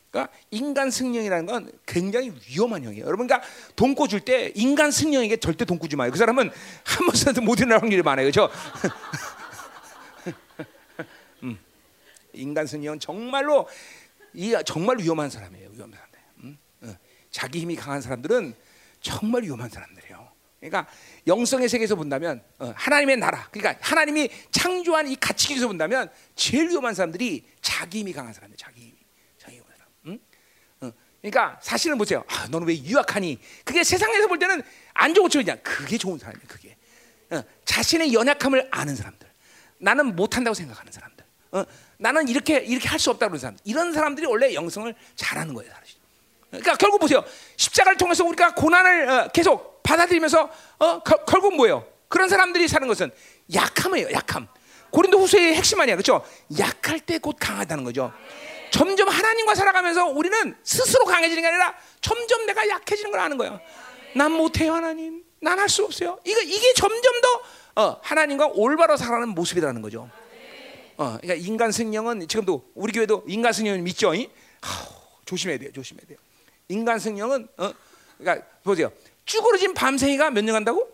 그러니까 0.09 0.33
인간 0.51 0.91
승령이라는 0.91 1.45
건 1.45 1.71
굉장히 1.85 2.33
위험한 2.47 2.83
형이에요. 2.83 3.05
여러분, 3.05 3.27
그러니까 3.27 3.47
돈꿔 3.75 4.07
줄때 4.07 4.51
인간 4.55 4.91
승령에게 4.91 5.37
절대 5.37 5.65
돈 5.65 5.79
꾸지 5.79 5.95
마요. 5.95 6.11
그 6.11 6.17
사람은 6.17 6.51
한번 6.83 7.15
써도 7.15 7.41
못 7.41 7.59
일어날 7.59 7.81
확률이 7.81 8.01
많아요. 8.01 8.25
그죠? 8.25 8.49
음. 11.43 11.57
인간 12.33 12.67
승리는 12.67 12.99
정말로 12.99 13.67
이 14.33 14.55
정말 14.65 14.97
위험한 14.99 15.29
사람이에요. 15.29 15.69
위험한 15.71 15.97
사람들. 15.97 16.19
음? 16.43 16.57
어. 16.81 16.97
자기 17.29 17.59
힘이 17.59 17.75
강한 17.75 18.01
사람들은 18.01 18.53
정말 19.01 19.43
위험한 19.43 19.69
사람들이에요. 19.69 20.31
그러니까 20.59 20.87
영성의 21.25 21.67
세계에서 21.67 21.95
본다면 21.95 22.43
어, 22.59 22.71
하나님의 22.75 23.17
나라, 23.17 23.47
그러니까 23.51 23.83
하나님이 23.85 24.29
창조한 24.51 25.07
이 25.07 25.15
가치 25.15 25.47
기에서 25.47 25.67
본다면 25.67 26.09
제일 26.35 26.69
위험한 26.69 26.93
사람들이 26.93 27.45
자기 27.61 27.99
힘이 28.01 28.13
강한 28.13 28.31
사람들, 28.31 28.55
자기 28.57 28.81
힘이, 28.81 28.93
자기 29.39 29.55
힘이 29.55 29.65
사람. 29.75 29.87
음? 30.05 30.19
어. 30.81 30.91
그러니까 31.19 31.59
사실은 31.63 31.97
보세요. 31.97 32.23
아, 32.27 32.47
너는 32.49 32.67
왜 32.67 32.75
유약하니? 32.77 33.39
그게 33.65 33.83
세상에서 33.83 34.27
볼 34.27 34.37
때는 34.37 34.61
안 34.93 35.13
좋은 35.15 35.29
쪽이냐? 35.29 35.55
그게 35.63 35.97
좋은 35.97 36.19
사람이에요. 36.19 36.47
그게 36.47 36.77
어, 37.31 37.43
자신의 37.65 38.13
연약함을 38.13 38.67
아는 38.69 38.95
사람들, 38.95 39.27
나는 39.79 40.15
못한다고 40.15 40.53
생각하는 40.53 40.91
사람들. 40.91 41.25
어, 41.53 41.65
나는 41.97 42.27
이렇게 42.27 42.57
이렇게 42.59 42.87
할 42.87 42.99
수 42.99 43.09
없다 43.09 43.27
그런 43.27 43.39
사람. 43.39 43.57
이런 43.63 43.93
사람들이 43.93 44.27
원래 44.27 44.53
영성을 44.53 44.93
잘하는 45.15 45.55
거예요. 45.55 45.73
그러니까 46.51 46.75
결국 46.75 46.99
보세요. 46.99 47.23
십자가를 47.57 47.97
통해서 47.97 48.23
우리가 48.25 48.53
고난을 48.55 49.09
어, 49.09 49.27
계속 49.33 49.81
받아들이면서 49.83 50.49
어, 50.79 50.99
거, 50.99 51.25
결국 51.25 51.55
뭐예요? 51.55 51.85
그런 52.07 52.27
사람들이 52.29 52.67
사는 52.67 52.87
것은 52.87 53.11
약함이에요. 53.53 54.11
약함. 54.11 54.47
고린도 54.91 55.19
후서의 55.19 55.55
핵심 55.55 55.79
아니야, 55.79 55.95
그렇죠? 55.95 56.23
약할 56.59 56.99
때 56.99 57.17
곧 57.19 57.37
강하다는 57.39 57.83
거죠. 57.85 58.11
점점 58.71 59.07
하나님과 59.09 59.55
살아가면서 59.55 60.07
우리는 60.07 60.55
스스로 60.63 61.05
강해지는 61.05 61.41
게 61.41 61.47
아니라 61.47 61.73
점점 62.01 62.45
내가 62.45 62.67
약해지는 62.67 63.11
걸 63.11 63.19
아는 63.21 63.37
거야. 63.37 63.59
난 64.15 64.31
못해요, 64.31 64.73
하나님. 64.73 65.23
난 65.41 65.57
할 65.57 65.69
수 65.69 65.83
없어요. 65.85 66.19
이거 66.25 66.41
이게 66.41 66.73
점점 66.73 67.13
더 67.21 67.81
어, 67.83 67.99
하나님과 68.03 68.47
올바로 68.53 68.97
살아가는 68.97 69.29
모습이라는 69.29 69.81
거죠. 69.81 70.09
어, 70.97 71.17
그러니까 71.21 71.33
인간 71.35 71.71
승령은 71.71 72.27
지금도 72.27 72.69
우리 72.75 72.91
교회도 72.91 73.23
인간 73.27 73.53
승령을 73.53 73.79
믿죠. 73.81 74.13
하, 74.13 74.17
조심해야 75.25 75.57
돼요. 75.57 75.71
조심해야 75.71 76.05
돼요. 76.07 76.17
인간 76.71 76.99
승령은 76.99 77.47
어, 77.57 77.71
그러니까 78.17 78.45
보세요. 78.63 78.91
쭈그러진 79.25 79.73
밤새이가 79.73 80.31
몇 80.31 80.43
년 80.43 80.53
간다고? 80.53 80.87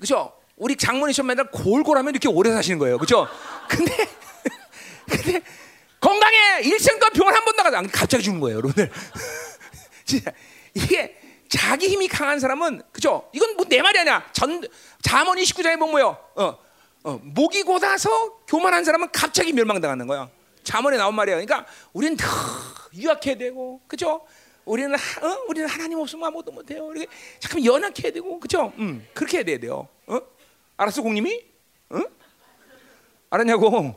그죠? 0.00 0.32
우리 0.56 0.76
장모님처럼 0.76 1.26
맨날 1.28 1.50
골골하면 1.50 2.12
이렇게 2.14 2.28
오래 2.28 2.50
사시는 2.50 2.78
거예요. 2.78 2.98
그죠? 2.98 3.28
근데 3.68 3.92
근데 5.08 5.42
건강해 6.00 6.62
일생 6.62 6.98
동안 6.98 7.12
병원 7.12 7.34
한번 7.34 7.56
나가다 7.56 7.82
갑자기 7.92 8.22
죽는 8.24 8.40
거예요, 8.40 8.58
여러분들. 8.58 8.90
진짜 10.04 10.30
이게 10.74 11.16
자기 11.48 11.88
힘이 11.88 12.08
강한 12.08 12.38
사람은 12.40 12.82
그죠? 12.92 13.28
이건 13.32 13.56
뭐 13.56 13.66
내 13.68 13.82
말이 13.82 13.98
아니야. 13.98 14.28
전 14.32 14.62
자문이 15.02 15.42
19장에 15.42 15.78
보면 15.78 15.90
뭐요? 15.90 16.16
어, 16.36 16.58
어, 17.04 17.20
목이 17.22 17.62
고다서 17.62 18.38
교만한 18.46 18.84
사람은 18.84 19.08
갑자기 19.12 19.52
멸망당하는 19.52 20.06
거야. 20.06 20.28
자문에 20.64 20.96
나온 20.96 21.14
말이야. 21.14 21.36
그러니까 21.36 21.66
우리는 21.92 22.16
더 22.16 22.26
유약해야 22.96 23.36
되고, 23.36 23.80
그죠? 23.86 24.26
우리는 24.64 24.94
하, 24.94 25.26
어? 25.26 25.44
우리는 25.48 25.68
하나님 25.68 25.98
없으면 25.98 26.26
아무것도 26.26 26.52
못해요. 26.52 26.90
이렇게 26.92 27.06
잠깐 27.38 27.64
연약해야 27.64 28.12
되고, 28.12 28.40
그죠? 28.40 28.72
음, 28.78 29.06
그렇게 29.14 29.38
해야 29.38 29.58
돼요. 29.58 29.88
어? 30.06 30.20
알았어, 30.76 31.02
공님이? 31.02 31.44
응? 31.92 32.06
알았냐고? 33.30 33.94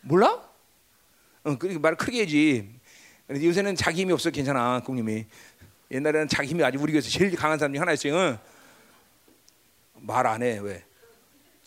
몰라? 0.00 0.48
어, 1.44 1.56
그렇게 1.56 1.78
말을 1.78 1.96
크게 1.96 2.18
해야지. 2.18 2.68
요새는 3.30 3.76
자기 3.76 4.02
힘이 4.02 4.12
없어 4.12 4.30
괜찮아, 4.30 4.80
공님이. 4.80 5.26
옛날에는 5.90 6.28
자기 6.28 6.48
힘이 6.48 6.64
아직 6.64 6.80
우리 6.82 6.92
교회에서 6.92 7.08
제일 7.08 7.34
강한 7.36 7.58
사람 7.58 7.72
중 7.72 7.80
하나였지. 7.80 8.10
응? 8.10 8.38
말안 9.94 10.42
해, 10.42 10.58
왜? 10.58 10.84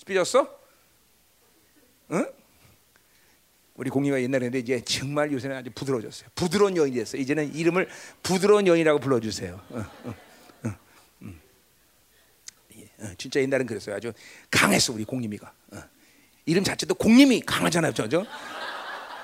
삐졌어? 0.05 0.59
응? 2.11 2.40
우리 3.81 3.89
공이가 3.89 4.21
옛날에 4.21 4.51
이제 4.59 4.79
정말 4.81 5.31
요새는 5.31 5.55
아주 5.55 5.71
부드러워졌어요. 5.73 6.29
부드러운 6.35 6.77
여인이 6.77 6.95
됐어요. 6.95 7.19
이제는 7.19 7.55
이름을 7.55 7.89
부드러운 8.21 8.67
여인이라고 8.67 8.99
불러주세요. 8.99 9.59
어, 9.69 9.79
어, 10.03 10.15
어, 10.65 10.75
음. 11.23 11.41
예, 12.75 13.15
진짜 13.17 13.41
옛날엔 13.41 13.65
그랬어요. 13.65 13.95
아주 13.95 14.13
강했어 14.51 14.93
우리 14.93 15.03
공님이가. 15.03 15.51
이름 16.45 16.63
자체도 16.63 16.93
공님이 16.93 17.41
강하잖아요, 17.41 17.91
저죠? 17.93 18.23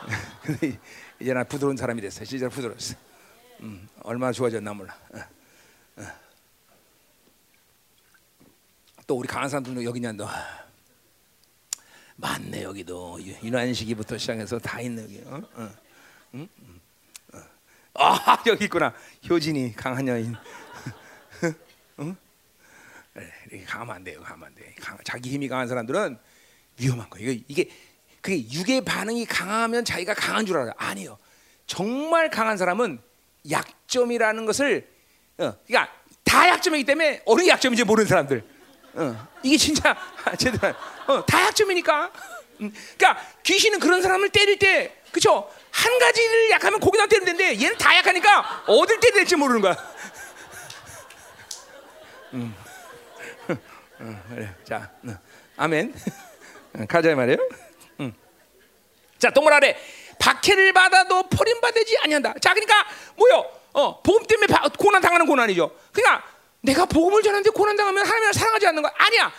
이제 1.22 1.34
나 1.34 1.44
부드러운 1.44 1.78
사람이 1.78 2.02
됐어요. 2.02 2.26
진짜 2.26 2.50
부드러웠어. 2.50 2.96
음, 3.60 3.88
얼마나 4.02 4.32
좋아졌나 4.32 4.74
몰라. 4.74 4.98
또 9.06 9.18
우리 9.20 9.28
강한 9.28 9.50
사람들도 9.50 9.84
여기 9.84 10.00
있냐 10.00 10.14
너. 10.14 10.28
많네 12.18 12.64
여기도 12.64 13.20
윤환식이부터 13.44 14.18
시작해서 14.18 14.60
다 14.60 14.82
있네 14.82 15.04
여기. 15.04 15.22
어? 15.26 15.42
어. 15.54 15.70
응? 16.34 16.50
어. 17.34 17.40
아 17.94 18.44
여기 18.48 18.66
있구나 18.66 18.94
효진이 19.30 19.76
강한 19.76 20.08
여인. 20.08 20.36
응? 22.00 22.16
이렇게 23.50 23.64
강하면 23.66 23.96
안 23.96 24.04
돼요. 24.04 24.22
강하면 24.22 24.48
안 24.48 24.56
돼. 24.56 24.76
강, 24.80 24.98
자기 25.04 25.30
힘이 25.32 25.48
강한 25.48 25.68
사람들은 25.68 26.18
위험한 26.80 27.10
거예요. 27.10 27.32
이게, 27.32 27.44
이게 27.48 27.70
그게 28.22 28.50
육의 28.52 28.82
반응이 28.82 29.26
강하면 29.26 29.86
자기가 29.86 30.14
강한 30.14 30.46
줄 30.46 30.58
알아요. 30.58 30.74
아니요. 30.78 31.18
정말 31.66 32.30
강한 32.30 32.58
사람은 32.58 33.00
약점이라는 33.50 34.46
것을 34.46 34.88
어, 35.38 35.54
그러니까 35.66 35.94
다 36.24 36.48
약점이기 36.50 36.84
때문에 36.84 37.22
어느 37.26 37.44
게 37.44 37.50
약점인지 37.50 37.84
모르는 37.84 38.08
사람들. 38.08 38.57
어, 38.98 39.28
이게 39.44 39.58
진짜 39.58 39.96
제대로 40.38 40.74
어, 41.06 41.26
다 41.26 41.46
약점이니까. 41.46 42.12
음, 42.62 42.74
그러니까 42.98 43.24
귀신은 43.44 43.80
그런 43.80 44.02
사람을 44.02 44.30
때릴 44.30 44.58
때 44.58 44.96
그쵸? 45.12 45.48
한 45.72 46.00
가지를 46.00 46.50
약하면 46.50 46.80
거기다 46.80 47.06
때리면 47.06 47.38
되는데 47.38 47.64
얘는 47.64 47.78
다 47.78 47.96
약하니까 47.96 48.64
어딜 48.66 49.00
때려야 49.00 49.20
될지 49.20 49.36
모르는 49.36 49.62
거야. 49.62 49.78
음. 52.34 52.56
어, 54.00 54.24
그래. 54.30 54.54
자, 54.64 54.92
어, 55.08 55.16
아멘. 55.56 55.94
어, 56.74 56.86
가자 56.90 57.16
말이에요. 57.16 57.38
음. 58.00 58.14
자, 59.20 59.30
동물 59.30 59.54
아래 59.54 59.78
박해를 60.18 60.74
받아도 60.74 61.30
버림받지 61.30 61.98
아니한다. 62.04 62.34
자, 62.42 62.56
그러니까 62.56 62.88
뭐요? 63.16 63.46
어, 63.74 64.02
복음 64.02 64.26
때문에 64.26 64.48
바, 64.48 64.68
고난 64.70 65.00
당하는 65.02 65.28
고난이죠. 65.28 65.72
그러니까 65.92 66.26
내가 66.62 66.86
복음을 66.86 67.22
전하는데 67.22 67.50
고난 67.52 67.76
당하면 67.76 68.06
하나님을 68.06 68.34
사랑하지 68.34 68.68
않는 68.68 68.82
거 68.82 68.90
아니야. 68.96 69.32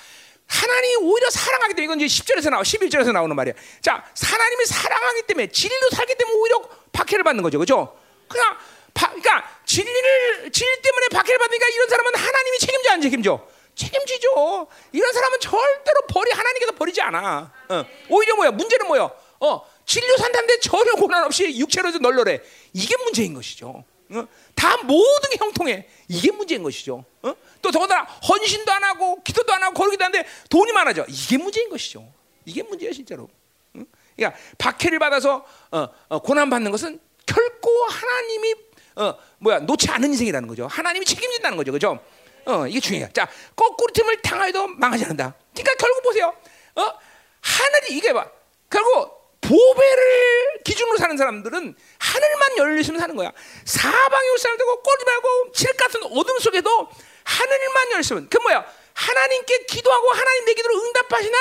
하나님이 0.46 0.96
오히려 0.96 1.28
사랑하기 1.28 1.74
때문에 1.74 1.84
이건 1.84 2.00
이제 2.00 2.22
10절에서 2.22 2.50
나와 2.50 2.62
11절에서 2.62 3.12
나오는 3.12 3.34
말이야. 3.36 3.54
자, 3.82 4.04
하나님이 4.22 4.64
사랑하기 4.64 5.22
때문에 5.22 5.48
진리로 5.48 5.90
살기 5.90 6.14
때문에 6.14 6.36
오히려 6.38 6.60
박해를 6.92 7.22
받는 7.22 7.42
거죠. 7.42 7.58
그죠? 7.58 7.98
그냥 8.28 8.56
바, 8.94 9.08
그러니까 9.08 9.60
진리를 9.66 10.50
진리 10.50 10.82
때문에 10.82 11.08
박해를 11.12 11.38
받으니까 11.38 11.66
이런 11.68 11.88
사람은 11.88 12.14
하나님이 12.14 12.58
책임져 12.58 12.90
안 12.92 13.00
책임져? 13.02 13.48
책임지죠. 13.74 14.66
이런 14.92 15.12
사람은 15.12 15.40
절대로 15.40 16.00
버리 16.08 16.30
하나님께서 16.32 16.72
버리지 16.72 17.00
않아. 17.02 17.52
어. 17.68 17.84
오히려 18.08 18.34
뭐야? 18.36 18.50
문제는 18.50 18.86
뭐야? 18.88 19.10
어, 19.40 19.70
진리로 19.86 20.16
산다는데 20.16 20.60
전혀 20.60 20.92
고난 20.92 21.24
없이 21.24 21.56
육체로도 21.58 21.98
널널해. 21.98 22.40
이게 22.72 22.96
문제인 23.04 23.34
것이죠. 23.34 23.84
어? 24.10 24.26
다 24.54 24.76
모든 24.84 25.30
게 25.30 25.36
형통해. 25.38 25.86
이게 26.08 26.30
문제인 26.32 26.62
것이죠. 26.62 27.04
어? 27.22 27.34
또 27.60 27.70
더군다나 27.70 28.02
헌신도 28.02 28.72
안 28.72 28.84
하고 28.84 29.22
기도도 29.22 29.52
안 29.52 29.62
하고 29.62 29.74
거르기도 29.74 30.04
하는데 30.04 30.26
돈이 30.48 30.72
많아져. 30.72 31.04
이게 31.08 31.36
문제인 31.36 31.68
것이죠. 31.68 32.10
이게 32.44 32.62
문제야 32.62 32.90
진짜로. 32.92 33.28
응? 33.76 33.86
그러니까 34.16 34.40
박해를 34.56 34.98
받아서 34.98 35.44
어, 35.70 35.88
어, 36.08 36.18
고난 36.20 36.48
받는 36.48 36.70
것은 36.70 37.00
결코 37.26 37.70
하나님이 37.84 38.54
어, 38.96 39.14
뭐야 39.38 39.60
놓지 39.60 39.90
않은 39.90 40.10
인생이라는 40.10 40.48
거죠. 40.48 40.66
하나님이 40.66 41.04
책임진다는 41.04 41.56
거죠, 41.56 41.72
그죠? 41.72 42.00
어, 42.46 42.66
이게 42.66 42.80
중요해. 42.80 43.12
자, 43.12 43.28
거꾸로 43.54 43.92
팀을 43.92 44.22
당하여도 44.22 44.68
망하지 44.68 45.04
않는다. 45.04 45.34
그러니까 45.52 45.74
결국 45.74 46.02
보세요. 46.02 46.34
어, 46.76 46.92
하늘이 47.40 47.96
이게 47.96 48.12
봐. 48.12 48.26
결국 48.70 49.17
보배를 49.48 50.60
기준으로 50.62 50.98
사는 50.98 51.16
사람들은 51.16 51.74
하늘만 51.98 52.56
열리시면 52.58 53.00
사는 53.00 53.16
거야. 53.16 53.32
사방에 53.64 54.28
올 54.28 54.38
사람들고 54.38 54.82
말고 55.06 55.52
칠 55.52 55.72
같은 55.74 56.02
어둠 56.04 56.38
속에도 56.38 56.88
하늘만 57.24 57.92
열리시면 57.92 58.28
그 58.28 58.38
뭐야? 58.38 58.64
하나님께 58.92 59.64
기도하고 59.64 60.10
하나님 60.10 60.44
내 60.44 60.54
기도로 60.54 60.74
응답하시는 60.82 61.38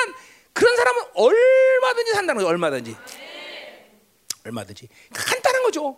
그런 0.53 0.75
사람은 0.75 1.03
얼마든지 1.13 2.11
산다는 2.13 2.41
거야. 2.41 2.51
얼마든지. 2.51 2.95
얼마든지. 4.45 4.87
간단한 5.13 5.63
거죠. 5.63 5.97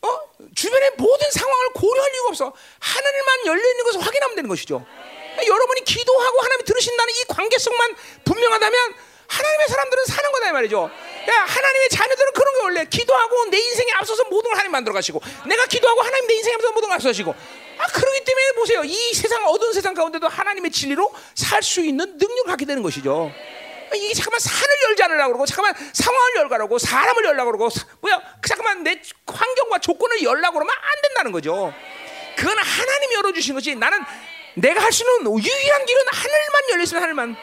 어? 0.00 0.20
주변의 0.54 0.92
모든 0.98 1.30
상황을 1.30 1.68
고려할 1.74 2.14
이유가 2.14 2.28
없어. 2.28 2.52
하늘만 2.78 3.46
열려 3.46 3.70
있는 3.70 3.84
것을 3.84 4.00
확인하면 4.00 4.36
되는 4.36 4.48
것이죠. 4.48 4.84
그러니까 4.86 5.46
여러분이 5.46 5.84
기도하고 5.84 6.40
하나님이 6.40 6.64
들으신다는 6.64 7.14
이 7.14 7.24
관계성만 7.28 7.96
분명하다면 8.24 8.94
하나님의 9.28 9.68
사람들은 9.68 10.04
사는 10.06 10.32
거다 10.32 10.48
이 10.48 10.52
말이죠. 10.52 10.90
야, 11.28 11.44
하나님의 11.44 11.88
자녀들은 11.90 12.32
그런 12.32 12.54
게 12.54 12.60
원래 12.62 12.84
기도하고 12.86 13.44
내 13.50 13.58
인생에 13.58 13.92
앞서서 13.92 14.24
모든 14.24 14.48
걸 14.50 14.54
하나님 14.56 14.72
만들어 14.72 14.94
가시고 14.94 15.20
내가 15.46 15.66
기도하고 15.66 16.00
하나님 16.02 16.26
내 16.26 16.34
인생에 16.34 16.54
앞서서 16.54 16.72
모든 16.72 16.88
걸 16.88 16.96
앞서시고 16.96 17.30
아 17.78 17.86
그러기 17.92 18.24
때문에 18.24 18.52
보세요. 18.56 18.82
이 18.84 19.14
세상 19.14 19.46
어두운 19.46 19.72
세상 19.72 19.94
가운데도 19.94 20.26
하나님의 20.26 20.70
진리로 20.70 21.12
살 21.34 21.62
수 21.62 21.80
있는 21.80 22.16
능력을 22.16 22.44
갖게 22.46 22.64
되는 22.64 22.82
것이죠. 22.82 23.30
이게 23.94 24.12
잠깐만 24.14 24.38
산을 24.40 24.68
열지 24.88 25.02
않으려고 25.02 25.28
그러고 25.32 25.46
잠깐만 25.46 25.74
상황을 25.92 26.36
열가라고 26.36 26.78
사람을 26.78 27.24
열라고 27.24 27.52
그러고 27.52 27.68
뭐야 28.00 28.20
잠깐만 28.46 28.82
내 28.82 29.00
환경과 29.26 29.78
조건을 29.78 30.22
열라고 30.22 30.54
그러면 30.54 30.74
안 30.74 31.02
된다는 31.02 31.32
거죠. 31.32 31.72
그건 32.36 32.56
하나님이 32.58 33.14
열어주신 33.14 33.54
것이 33.54 33.74
나는 33.74 33.98
내가 34.54 34.82
할 34.82 34.92
수 34.92 35.02
있는 35.04 35.30
유일한 35.38 35.86
길은 35.86 36.02
하늘만 36.12 36.62
열렸으면 36.72 37.02
하늘만 37.02 37.36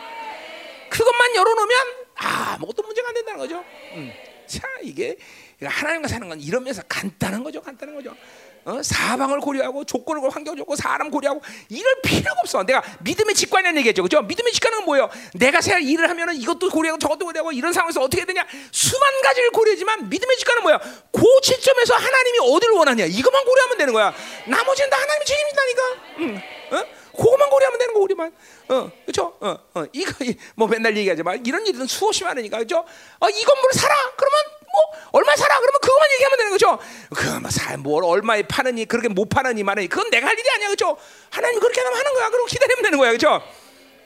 그것만 0.96 1.36
열어놓으면 1.36 1.78
아무것도 2.16 2.84
문제가 2.84 3.10
안 3.10 3.14
된다는 3.14 3.40
거죠. 3.40 3.64
음. 3.96 4.14
자 4.48 4.62
이게 4.82 5.18
하나님과 5.62 6.08
사는 6.08 6.30
건 6.30 6.40
이러면서 6.40 6.82
간단한 6.88 7.44
거죠, 7.44 7.62
간단한 7.62 7.96
거죠. 7.96 8.16
어? 8.64 8.82
사방을 8.82 9.42
고려하고 9.42 9.84
조건을 9.84 10.28
환경 10.34 10.56
좋고 10.56 10.76
사람 10.76 11.12
고려하고 11.12 11.42
이럴 11.70 12.02
필요가 12.02 12.40
없어. 12.42 12.64
내가 12.64 12.82
믿음의 13.02 13.36
직관이라는 13.36 13.78
얘기했죠, 13.80 14.04
그죠? 14.04 14.22
믿음의 14.22 14.54
직관은 14.54 14.86
뭐예요? 14.86 15.10
내가 15.34 15.60
새 15.62 15.82
일을 15.82 16.10
하면은 16.10 16.36
이것도 16.36 16.70
고려하고 16.70 16.98
저것도 16.98 17.26
고려하고 17.26 17.52
이런 17.52 17.74
상황에서 17.74 18.02
어떻게 18.02 18.26
되냐 18.26 18.46
수만 18.72 19.02
가지를 19.22 19.52
고려하지만 19.52 20.10
믿음의 20.10 20.38
직관은 20.38 20.64
뭐야? 20.64 20.80
그 21.12 21.24
시점에서 21.44 21.96
하나님이 21.96 22.40
어디를 22.42 22.74
원하냐 22.76 23.06
이것만 23.06 23.44
고려하면 23.44 23.78
되는 23.78 23.94
거야. 23.94 24.14
나머지는 24.48 24.90
다 24.90 24.98
하나님이 25.02 25.26
책임진다니까. 25.26 25.82
응. 26.20 26.42
어? 26.72 27.05
그것만 27.16 27.50
고려하면 27.50 27.80
되는 27.80 27.94
거 27.94 28.00
우리만. 28.02 28.34
어, 28.70 28.92
그렇죠? 29.06 29.38
어, 29.40 29.58
어, 29.74 29.86
이거 29.94 30.12
뭐 30.56 30.68
맨날 30.68 30.96
얘기하지만 30.98 31.46
이런 31.46 31.66
일은 31.66 31.88
수없이 31.88 32.24
많으니까, 32.24 32.58
그렇죠? 32.58 32.86
어, 33.20 33.30
이 33.30 33.44
건물을 33.44 33.74
사라. 33.74 33.96
그러면 34.16 34.40
뭐 34.72 34.82
얼마 35.12 35.36
사라. 35.36 35.60
그러면 35.60 35.80
그것만 35.82 36.10
얘기하면 36.14 36.38
되는 36.38 36.52
거죠. 36.52 36.80
그뭐 37.16 37.50
사, 37.50 37.78
뭘 37.78 38.04
얼마에 38.04 38.44
파느니 38.44 38.86
그렇게 38.86 39.08
못 39.08 39.30
파느니 39.30 39.64
말느니 39.64 39.88
그건 39.88 40.10
내가 40.10 40.28
할 40.28 40.38
일이 40.38 40.50
아니야, 40.50 40.68
그렇죠? 40.68 40.98
하나님 41.30 41.60
그렇게 41.60 41.82
하면 41.82 41.98
하는 41.98 42.14
거야. 42.14 42.30
그리고 42.30 42.46
기다리면 42.46 42.84
되는 42.84 42.98
거야, 42.98 43.10
그렇죠? 43.12 43.42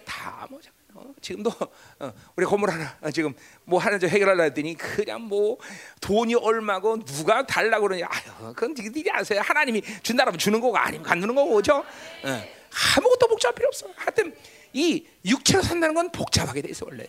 다뭐 0.05 0.59
어, 0.99 1.13
지금도 1.21 1.51
어, 1.99 2.13
우리 2.35 2.45
건물 2.45 2.71
하나 2.71 2.97
어, 3.01 3.11
지금 3.11 3.33
뭐 3.63 3.79
하나 3.79 3.97
좀 3.97 4.09
해결하려 4.09 4.43
했더니 4.43 4.75
그냥 4.75 5.21
뭐 5.21 5.57
돈이 6.01 6.35
얼마고 6.35 7.03
누가 7.05 7.45
달라고 7.45 7.87
그러냐 7.87 8.07
아유 8.09 8.53
그건 8.53 8.73
니들이 8.77 9.09
아세요 9.11 9.41
하나님이 9.41 9.81
준다라면 10.03 10.37
주는 10.37 10.59
거고 10.59 10.75
아니면 10.77 11.03
갖는 11.03 11.33
거고 11.35 11.55
그죠 11.55 11.85
어. 12.23 12.43
아무것도 12.97 13.27
복잡할 13.27 13.55
필요 13.55 13.67
없어. 13.67 13.87
하여튼 13.95 14.35
이 14.73 15.05
육체로 15.25 15.61
산다는 15.61 15.95
건 15.95 16.11
복잡하게 16.11 16.61
돼 16.61 16.69
있어 16.69 16.85
원래. 16.89 17.05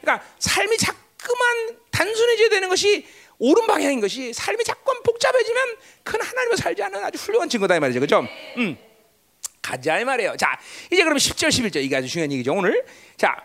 그러니까 0.00 0.26
삶이 0.38 0.76
자꾸만 0.78 1.78
단순해져야 1.90 2.48
되는 2.48 2.68
것이 2.68 3.06
옳은 3.38 3.66
방향인 3.66 4.00
것이 4.00 4.32
삶이 4.32 4.64
자꾸만 4.64 5.02
복잡해지면 5.02 5.76
큰 6.04 6.20
하나님을 6.20 6.56
살지 6.56 6.82
않는 6.82 7.04
아주 7.04 7.18
훌륭한 7.18 7.48
증거다 7.48 7.76
이 7.76 7.80
말이죠, 7.80 8.00
그죠? 8.00 8.26
음. 8.56 8.76
가자 9.60 9.98
이 9.98 10.04
말이에요. 10.04 10.36
자, 10.36 10.58
이제 10.92 11.02
그러면 11.02 11.18
10절, 11.18 11.48
11절 11.48 11.82
이게 11.82 11.96
아주 11.96 12.08
중요한 12.08 12.30
얘기죠 12.32 12.52
오늘. 12.54 12.84
자, 13.16 13.36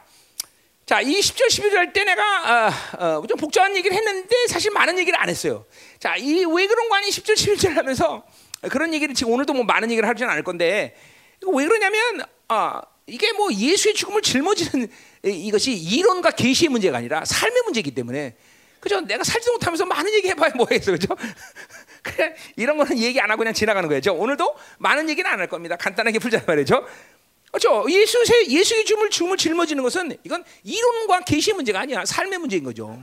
자, 0.85 1.01
이 1.01 1.19
10절, 1.19 1.47
11절 1.47 1.93
때 1.93 2.03
내가 2.03 2.67
어, 2.99 3.19
어, 3.19 3.27
좀 3.27 3.37
복잡한 3.37 3.75
얘기를 3.75 3.95
했는데 3.95 4.35
사실 4.47 4.71
많은 4.71 4.99
얘기를 4.99 5.17
안 5.19 5.29
했어요. 5.29 5.65
자, 5.99 6.15
이 6.17 6.43
왜 6.43 6.67
그런 6.67 6.89
거 6.89 6.95
아니 6.95 7.07
10절, 7.09 7.33
11절 7.33 7.73
하면서 7.73 8.23
그런 8.69 8.93
얘기를 8.93 9.15
지금 9.15 9.33
오늘도 9.33 9.53
뭐 9.53 9.63
많은 9.63 9.89
얘기를 9.89 10.07
하지는 10.07 10.29
않을 10.31 10.43
건데 10.43 10.95
왜 11.47 11.65
그러냐면 11.67 12.23
아, 12.47 12.81
이게 13.07 13.31
뭐 13.33 13.51
예수의 13.51 13.93
죽음을 13.95 14.21
짊어지는 14.21 14.87
이것이 15.23 15.73
이론과 15.73 16.31
계시의 16.31 16.69
문제가 16.69 16.97
아니라 16.97 17.23
삶의 17.25 17.61
문제이기 17.63 17.91
때문에 17.91 18.35
그죠? 18.79 18.99
내가 19.01 19.23
살지도 19.23 19.53
못하면서 19.53 19.85
많은 19.85 20.11
얘기 20.13 20.27
해봐야 20.29 20.51
뭐겠어, 20.55 20.91
그죠? 20.91 21.15
그래 22.01 22.35
이런 22.55 22.77
거는 22.77 22.97
얘기 22.97 23.19
안 23.19 23.29
하고 23.29 23.39
그냥 23.39 23.53
지나가는 23.53 23.87
거예요. 23.87 24.01
오늘도 24.13 24.55
많은 24.79 25.07
얘기는 25.09 25.29
안 25.29 25.39
할 25.39 25.47
겁니다. 25.47 25.75
간단하게 25.75 26.17
풀자 26.19 26.43
말이죠. 26.47 26.85
그렇죠? 27.51 27.85
예수의 27.89 28.49
예수의 28.49 28.85
죽음을 28.85 29.09
죽음을 29.09 29.37
짊어지는 29.37 29.83
것은 29.83 30.17
이건 30.23 30.43
이론과 30.63 31.21
계시의 31.21 31.55
문제가 31.55 31.81
아니야. 31.81 32.05
삶의 32.05 32.39
문제인 32.39 32.63
거죠. 32.63 32.99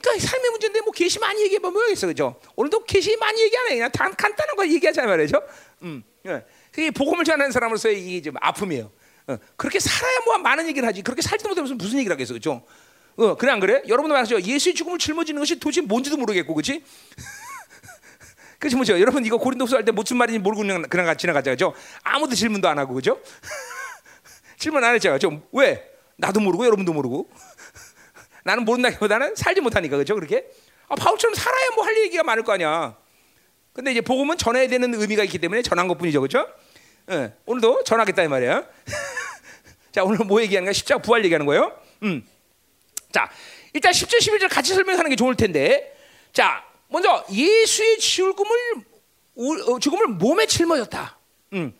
그러니까 0.00 0.26
삶의 0.26 0.50
문제인데 0.50 0.80
뭐 0.80 0.92
계시 0.92 1.18
많이 1.18 1.42
얘기해 1.42 1.58
보면 1.58 1.74
뭐겠어, 1.74 2.06
그죠? 2.06 2.40
오늘도 2.56 2.84
계시 2.84 3.16
많이 3.16 3.42
얘기 3.42 3.56
안 3.56 3.66
해. 3.68 3.74
그냥 3.74 3.90
단, 3.92 4.14
간단한 4.16 4.56
거 4.56 4.66
얘기하자 4.66 5.04
말이죠. 5.04 5.42
음. 5.82 6.02
예. 6.26 6.42
그게 6.72 6.90
복음을 6.90 7.24
전하는 7.24 7.52
사람으로서의 7.52 8.00
이게 8.04 8.22
좀 8.22 8.34
아픔이에요. 8.40 8.90
어, 9.28 9.36
그렇게 9.56 9.78
살아야 9.78 10.18
뭐 10.24 10.38
많은 10.38 10.66
얘기를 10.68 10.88
하지. 10.88 11.02
그렇게 11.02 11.22
살지도 11.22 11.48
못하면서 11.50 11.74
무슨 11.74 11.98
얘기를 11.98 12.12
하겠어, 12.14 12.32
그렇죠? 12.32 12.64
어, 13.16 13.36
그래 13.36 13.52
안 13.52 13.60
그래? 13.60 13.82
여러분도 13.86 14.14
말하죠. 14.14 14.40
예수의 14.40 14.74
죽음을 14.74 14.98
짊어지는 14.98 15.38
것이 15.40 15.60
도대체 15.60 15.82
뭔지도 15.82 16.16
모르겠고, 16.16 16.54
그렇지? 16.54 16.82
그렇지 18.58 18.76
뭐죠? 18.76 18.98
여러분 19.00 19.24
이거 19.26 19.36
고린도서 19.38 19.76
할 19.76 19.84
때 19.84 19.92
무슨 19.92 20.16
말인지 20.16 20.38
모르고 20.38 20.62
그냥 20.62 20.82
그냥 20.82 21.16
지나가죠, 21.16 21.50
그죠? 21.50 21.74
아무도 22.02 22.34
질문도 22.34 22.68
안 22.68 22.78
하고, 22.78 22.94
그죠? 22.94 23.20
질문 24.58 24.82
안 24.82 24.94
했죠, 24.94 25.18
좀 25.18 25.42
왜? 25.52 25.90
나도 26.16 26.40
모르고 26.40 26.64
여러분도 26.64 26.92
모르고 26.92 27.28
나는 28.44 28.64
모른다기보다는 28.64 29.34
살지 29.36 29.60
못하니까, 29.60 29.96
그죠? 29.98 30.14
그렇게? 30.14 30.46
아, 30.88 30.94
바울처럼 30.94 31.34
살아야 31.34 31.70
뭐 31.74 31.84
할 31.84 31.96
얘기가 32.04 32.22
많을 32.22 32.44
거 32.44 32.52
아니야. 32.52 32.96
근데 33.72 33.90
이제 33.92 34.00
복음은 34.00 34.36
전해야 34.38 34.68
되는 34.68 34.94
의미가 34.94 35.24
있기 35.24 35.38
때문에 35.38 35.62
전한 35.62 35.88
것뿐이죠, 35.88 36.20
그렇죠? 36.20 36.46
네, 37.06 37.32
오늘도 37.46 37.84
전하겠다 37.84 38.22
이 38.22 38.28
말이야. 38.28 38.64
자, 39.92 40.04
오늘 40.04 40.24
뭐 40.24 40.40
얘기하는 40.42 40.66
거야? 40.66 40.72
십자가 40.72 41.02
부활 41.02 41.24
얘기하는 41.24 41.46
거예요. 41.46 41.76
음. 42.02 42.26
자, 43.12 43.30
일단 43.72 43.92
10절 43.92 44.18
11절 44.18 44.48
같이 44.48 44.72
설명하는 44.74 45.10
게 45.10 45.16
좋을 45.16 45.34
텐데. 45.36 45.96
자, 46.32 46.64
먼저 46.88 47.24
예수의 47.30 47.98
죽음을 47.98 48.56
우- 49.34 49.74
어, 49.74 49.78
죽음을 49.78 50.06
몸에 50.08 50.46
짊어졌다. 50.46 51.18
음. 51.54 51.74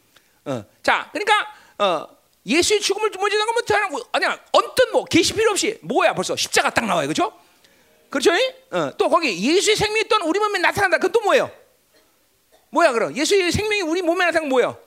어. 0.45 0.65
자, 0.83 1.09
그러니까 1.13 1.55
어, 1.79 2.07
예수의 2.45 2.81
죽음을 2.81 3.11
짊어지는 3.13 3.45
다른 3.67 3.89
거 3.91 4.05
아니야. 4.13 4.39
언뜻 4.53 4.89
뭐 4.93 5.05
계시 5.05 5.33
필요 5.33 5.51
없이 5.53 5.79
뭐야 5.83 6.13
벌써 6.15 6.35
십자가 6.37 6.71
딱 6.71 6.85
나와요. 6.85 7.07
그렇죠? 7.07 7.33
그렇죠? 8.11 8.33
어, 8.73 8.91
또 8.99 9.09
거기 9.09 9.29
예수의 9.43 9.77
생명이 9.77 10.03
있던 10.03 10.23
우리 10.23 10.39
몸에 10.39 10.59
나타난다. 10.59 10.99
그건 10.99 11.13
또 11.13 11.21
뭐예요? 11.21 11.51
뭐야 12.71 12.93
그럼? 12.93 13.17
예수의 13.17 13.53
생명이 13.53 13.83
우리 13.83 14.03
몸에 14.03 14.25
나타난 14.27 14.43
건 14.45 14.49
뭐예요? 14.51 14.79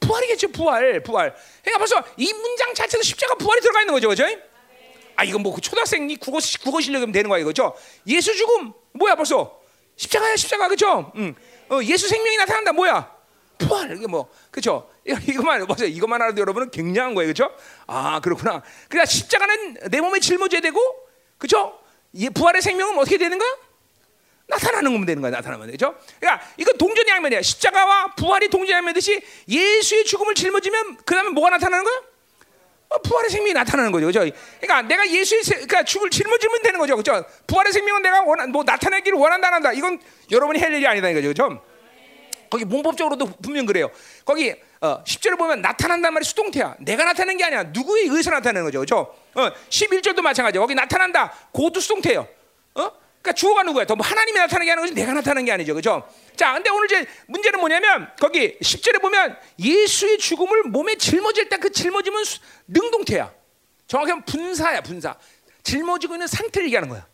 부활이겠죠, 0.00 0.48
부활, 0.48 1.02
부활. 1.02 1.34
그러니까 1.62 1.78
벌써 1.78 2.04
이 2.16 2.32
문장 2.32 2.74
자체도 2.74 3.02
십자가 3.02 3.34
부활이 3.34 3.60
들어가 3.60 3.80
있는 3.80 3.94
거죠, 3.94 4.08
그렇죠? 4.08 4.24
아 5.16 5.24
이건 5.24 5.42
뭐그 5.42 5.60
초등학생이 5.62 6.16
국어 6.16 6.38
국어 6.62 6.80
실력이면 6.80 7.10
되는 7.12 7.28
거야 7.30 7.40
이거죠? 7.40 7.74
예수 8.06 8.34
죽음 8.36 8.72
뭐야 8.92 9.14
벌써 9.14 9.58
십자가야 9.96 10.36
십자가 10.36 10.68
그죠? 10.68 11.10
응. 11.16 11.34
어, 11.70 11.80
예수 11.82 12.06
생명이 12.06 12.36
나타난다 12.36 12.72
뭐야? 12.72 13.16
부활 13.58 13.96
이게 13.96 14.06
뭐 14.06 14.28
그죠? 14.50 14.90
이거만 15.06 15.66
보세요 15.66 15.88
이것만 15.88 16.20
알아도 16.20 16.40
여러분은 16.40 16.70
굉장한 16.70 17.14
거예요 17.14 17.28
그죠? 17.28 17.50
아 17.86 18.20
그렇구나. 18.20 18.62
그러니까 18.88 19.06
십자가는 19.06 19.78
내 19.90 20.02
몸에 20.02 20.20
짊어져야 20.20 20.60
되고 20.60 20.78
그죠? 21.38 21.78
이 22.12 22.28
부활의 22.28 22.60
생명은 22.60 22.98
어떻게 22.98 23.16
되는 23.16 23.38
거야? 23.38 23.48
나타나는 24.48 24.92
거면 24.92 25.06
되는 25.06 25.20
거야 25.20 25.30
나타나면 25.32 25.70
되죠. 25.72 25.94
그러니까 26.20 26.46
이건 26.56 26.78
동전이 26.78 27.08
양면이야. 27.10 27.42
십자가와 27.42 28.14
부활이 28.16 28.48
동전이 28.48 28.72
양면듯이 28.76 29.20
예수의 29.48 30.04
죽음을 30.04 30.34
짊어지면 30.34 30.98
그 31.04 31.14
다음에 31.14 31.30
뭐가 31.30 31.50
나타나는 31.50 31.84
거야? 31.84 32.02
어, 32.88 32.98
부활의 33.02 33.30
생명이 33.30 33.52
나타나는 33.52 33.90
거죠, 33.90 34.06
그죠? 34.06 34.20
그러니까 34.60 34.82
내가 34.82 35.08
예수의 35.10 35.42
세, 35.42 35.54
그러니까 35.54 35.82
죽을 35.82 36.08
짊어지면 36.08 36.62
되는 36.62 36.78
거죠, 36.78 36.96
그죠? 36.96 37.24
부활의 37.48 37.72
생명은 37.72 38.02
내가 38.02 38.22
원한 38.22 38.52
뭐 38.52 38.62
나타내기를 38.62 39.18
원한다, 39.18 39.48
안 39.48 39.54
한다. 39.54 39.72
이건 39.72 40.00
여러분이 40.30 40.60
할 40.60 40.72
일이 40.72 40.86
아니다, 40.86 41.08
이거죠, 41.08 41.28
그죠? 41.28 41.62
거기 42.48 42.64
문법적으로도 42.64 43.26
분명 43.42 43.66
그래요. 43.66 43.90
거기 44.24 44.54
어, 44.80 45.02
10절을 45.02 45.36
보면 45.36 45.62
나타난다는 45.62 46.14
말이 46.14 46.24
수동태야. 46.24 46.76
내가 46.78 47.02
나타내는 47.04 47.38
게 47.38 47.44
아니야. 47.44 47.64
누구에 47.64 48.02
의해서 48.02 48.30
나타내는 48.30 48.66
거죠, 48.66 48.78
그죠? 48.78 49.14
어, 49.34 49.50
11절도 49.68 50.20
마찬가지야. 50.22 50.60
거기 50.60 50.76
나타난다. 50.76 51.32
그것도 51.52 51.80
수동태예요. 51.80 52.28
어? 52.76 52.92
그러니까 53.26 53.32
주어가 53.32 53.62
누구야? 53.64 53.84
또뭐 53.86 53.98
하나님이 54.02 54.38
나타나게 54.38 54.70
하는 54.70 54.82
거지 54.84 54.94
내가 54.94 55.12
나타나는 55.12 55.44
게 55.44 55.52
아니죠, 55.52 55.74
그죠? 55.74 56.08
자, 56.36 56.52
근데 56.54 56.70
오늘 56.70 56.84
이제 56.86 57.06
문제는 57.26 57.58
뭐냐면 57.58 58.08
거기 58.20 58.56
10절에 58.60 59.00
보면 59.00 59.36
예수의 59.58 60.18
죽음을 60.18 60.64
몸에 60.64 60.96
짊어질 60.96 61.48
때 61.48 61.56
그 61.56 61.70
짊어짐은 61.72 62.24
수- 62.24 62.38
능동태야. 62.68 63.32
정확히 63.88 64.10
하면 64.10 64.24
분사야, 64.24 64.80
분사. 64.82 65.16
짊어지고 65.64 66.14
있는 66.14 66.26
상태를 66.26 66.66
얘기하는 66.66 66.88
거야. 66.88 67.06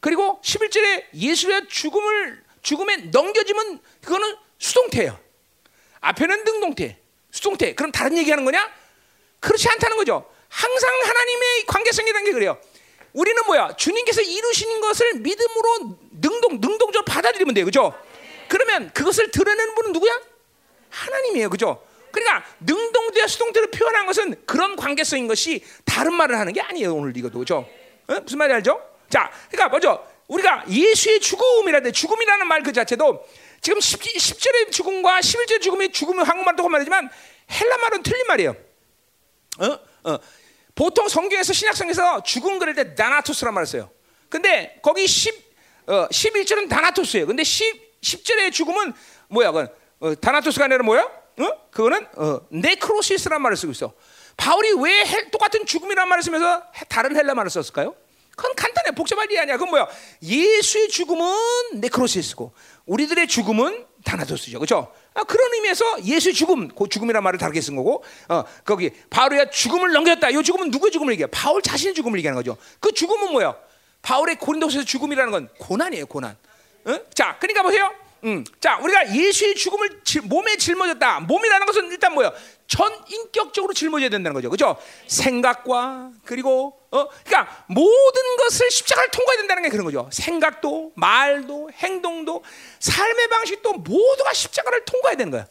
그리고 0.00 0.40
11절에 0.44 1.06
예수의 1.14 1.66
죽음을 1.68 2.42
죽음에 2.62 2.96
넘겨지면 3.10 3.80
그거는 4.02 4.36
수동태예요. 4.58 5.18
앞에는 6.00 6.44
능동태, 6.44 6.98
수동태. 7.32 7.74
그럼 7.74 7.90
다른 7.90 8.16
얘기하는 8.18 8.44
거냐? 8.44 8.70
그렇지 9.40 9.68
않다는 9.70 9.96
거죠. 9.96 10.30
항상 10.48 10.90
하나님의 11.04 11.66
관계성이라는 11.66 12.24
게 12.26 12.32
그래요. 12.32 12.60
우리는 13.12 13.42
뭐야? 13.46 13.74
주님께서 13.76 14.20
이루신 14.20 14.80
것을 14.80 15.14
믿음으로 15.14 15.98
능동 16.20 16.60
능동적으로 16.60 17.04
받아들이면 17.04 17.54
돼요. 17.54 17.64
그죠? 17.64 17.94
그러면 18.48 18.90
그것을 18.92 19.30
드러내는 19.30 19.74
분은 19.74 19.92
누구야? 19.92 20.20
하나님이에요. 20.90 21.50
그죠? 21.50 21.82
그러니까 22.10 22.44
능동대와 22.60 23.26
수동대로 23.28 23.70
표현한 23.70 24.06
것은 24.06 24.42
그런 24.44 24.74
관계성인 24.76 25.28
것이 25.28 25.64
다른 25.84 26.14
말을 26.14 26.38
하는 26.38 26.52
게 26.52 26.60
아니에요. 26.60 26.94
오늘 26.94 27.16
이것도 27.16 27.38
그죠? 27.38 27.68
어? 28.08 28.20
무슨 28.20 28.38
말인지 28.38 28.54
알죠? 28.56 28.80
자, 29.08 29.30
그러니까 29.50 29.68
먼저 29.68 30.04
우리가 30.26 30.64
예수의 30.68 31.20
죽음이라는 31.20 31.92
죽음이라는 31.92 32.46
말 32.46 32.62
그 32.62 32.72
자체도 32.72 33.26
지금 33.60 33.80
10, 33.80 34.00
10절의 34.00 34.72
죽음과 34.72 35.20
11절의 35.20 35.60
죽음의 35.60 35.92
죽음은 35.92 36.24
한국말도 36.24 36.68
말이지만 36.68 37.10
헬라 37.50 37.76
말은 37.78 38.02
틀린 38.02 38.26
말이에요. 38.26 38.56
어? 39.58 39.78
어. 40.10 40.18
보통 40.74 41.08
성경에서 41.08 41.52
신약성에서 41.52 42.22
죽음 42.22 42.58
그럴 42.58 42.74
때 42.74 42.94
나나토스란 42.96 43.52
말을 43.54 43.66
써요. 43.66 43.90
근데 44.28 44.78
거기 44.82 45.06
10, 45.06 45.34
어, 45.86 46.08
11절은 46.08 46.68
다나토스예요. 46.68 47.26
근데 47.26 47.42
10, 47.44 48.00
10절의 48.00 48.52
죽음은 48.52 48.92
뭐야? 49.28 49.48
그건 49.52 49.68
어, 50.00 50.14
θάνατος가 50.14 50.64
아니라 50.66 50.82
뭐야? 50.84 51.02
어? 51.02 51.70
그거는 51.70 52.06
어, 52.16 52.40
νέκρωσις란 52.50 53.40
말을 53.42 53.56
쓰고 53.56 53.72
있어. 53.72 53.92
바울이 54.36 54.72
왜 54.80 55.04
헬- 55.04 55.30
똑같은 55.30 55.66
죽음이란 55.66 56.08
말을 56.08 56.22
쓰면서 56.22 56.62
해- 56.76 56.84
다른 56.88 57.14
헬라 57.16 57.34
말을 57.34 57.50
썼을까요? 57.50 57.94
그건 58.36 58.54
간단해 58.56 58.92
복잡할 58.92 59.26
일이 59.26 59.38
아니야. 59.38 59.56
그건 59.56 59.70
뭐야? 59.70 59.86
예수의 60.22 60.88
죽음은 60.88 61.34
νέκρωσις고 61.74 62.54
우리들의 62.86 63.26
죽음은 63.28 63.84
θάνατος죠, 64.04 64.58
그렇죠? 64.58 64.92
아, 65.14 65.24
그런 65.24 65.52
의미에서 65.54 66.04
예수의 66.04 66.34
죽음, 66.34 66.68
그 66.68 66.88
죽음이란 66.88 67.22
말을 67.22 67.38
다르게 67.38 67.60
쓴 67.60 67.76
거고, 67.76 68.04
어, 68.28 68.44
거기 68.64 68.90
바울이야 69.10 69.50
죽음을 69.50 69.92
넘겼다. 69.92 70.30
이 70.30 70.42
죽음은 70.42 70.70
누구의 70.70 70.92
죽음을 70.92 71.12
얘기해? 71.14 71.26
바울 71.30 71.60
자신의 71.62 71.94
죽음을 71.94 72.18
얘기하는 72.18 72.36
거죠. 72.36 72.56
그 72.78 72.92
죽음은 72.92 73.32
뭐야? 73.32 73.56
바울의 74.02 74.36
고린도서에서 74.36 74.84
죽음이라는 74.86 75.32
건 75.32 75.48
고난이에요, 75.58 76.06
고난. 76.06 76.36
어? 76.84 77.00
자, 77.12 77.36
그러니까 77.38 77.62
보세요. 77.62 77.92
음, 78.24 78.44
자, 78.60 78.78
우리가 78.78 79.14
예수의 79.14 79.54
죽음을 79.54 80.00
지- 80.04 80.20
몸에 80.20 80.56
짊어졌다. 80.56 81.20
몸이라는 81.20 81.66
것은 81.66 81.90
일단 81.90 82.12
뭐야? 82.12 82.32
전 82.66 82.92
인격적으로 83.08 83.72
짊어져야 83.72 84.10
된다는 84.10 84.34
거죠, 84.34 84.50
그렇죠? 84.50 84.76
생각과 85.06 86.10
그리고 86.24 86.78
어, 86.90 87.08
그러니까 87.24 87.64
모든 87.68 88.36
것을 88.38 88.70
십자가를 88.70 89.10
통과해야 89.10 89.38
된다는 89.42 89.62
게 89.62 89.68
그런 89.70 89.84
거죠. 89.84 90.08
생각도, 90.12 90.92
말도, 90.96 91.70
행동도, 91.72 92.44
삶의 92.80 93.28
방식도 93.28 93.72
모두가 93.74 94.32
십자가를 94.32 94.84
통과해야 94.84 95.16
되는 95.16 95.30
거야. 95.30 95.46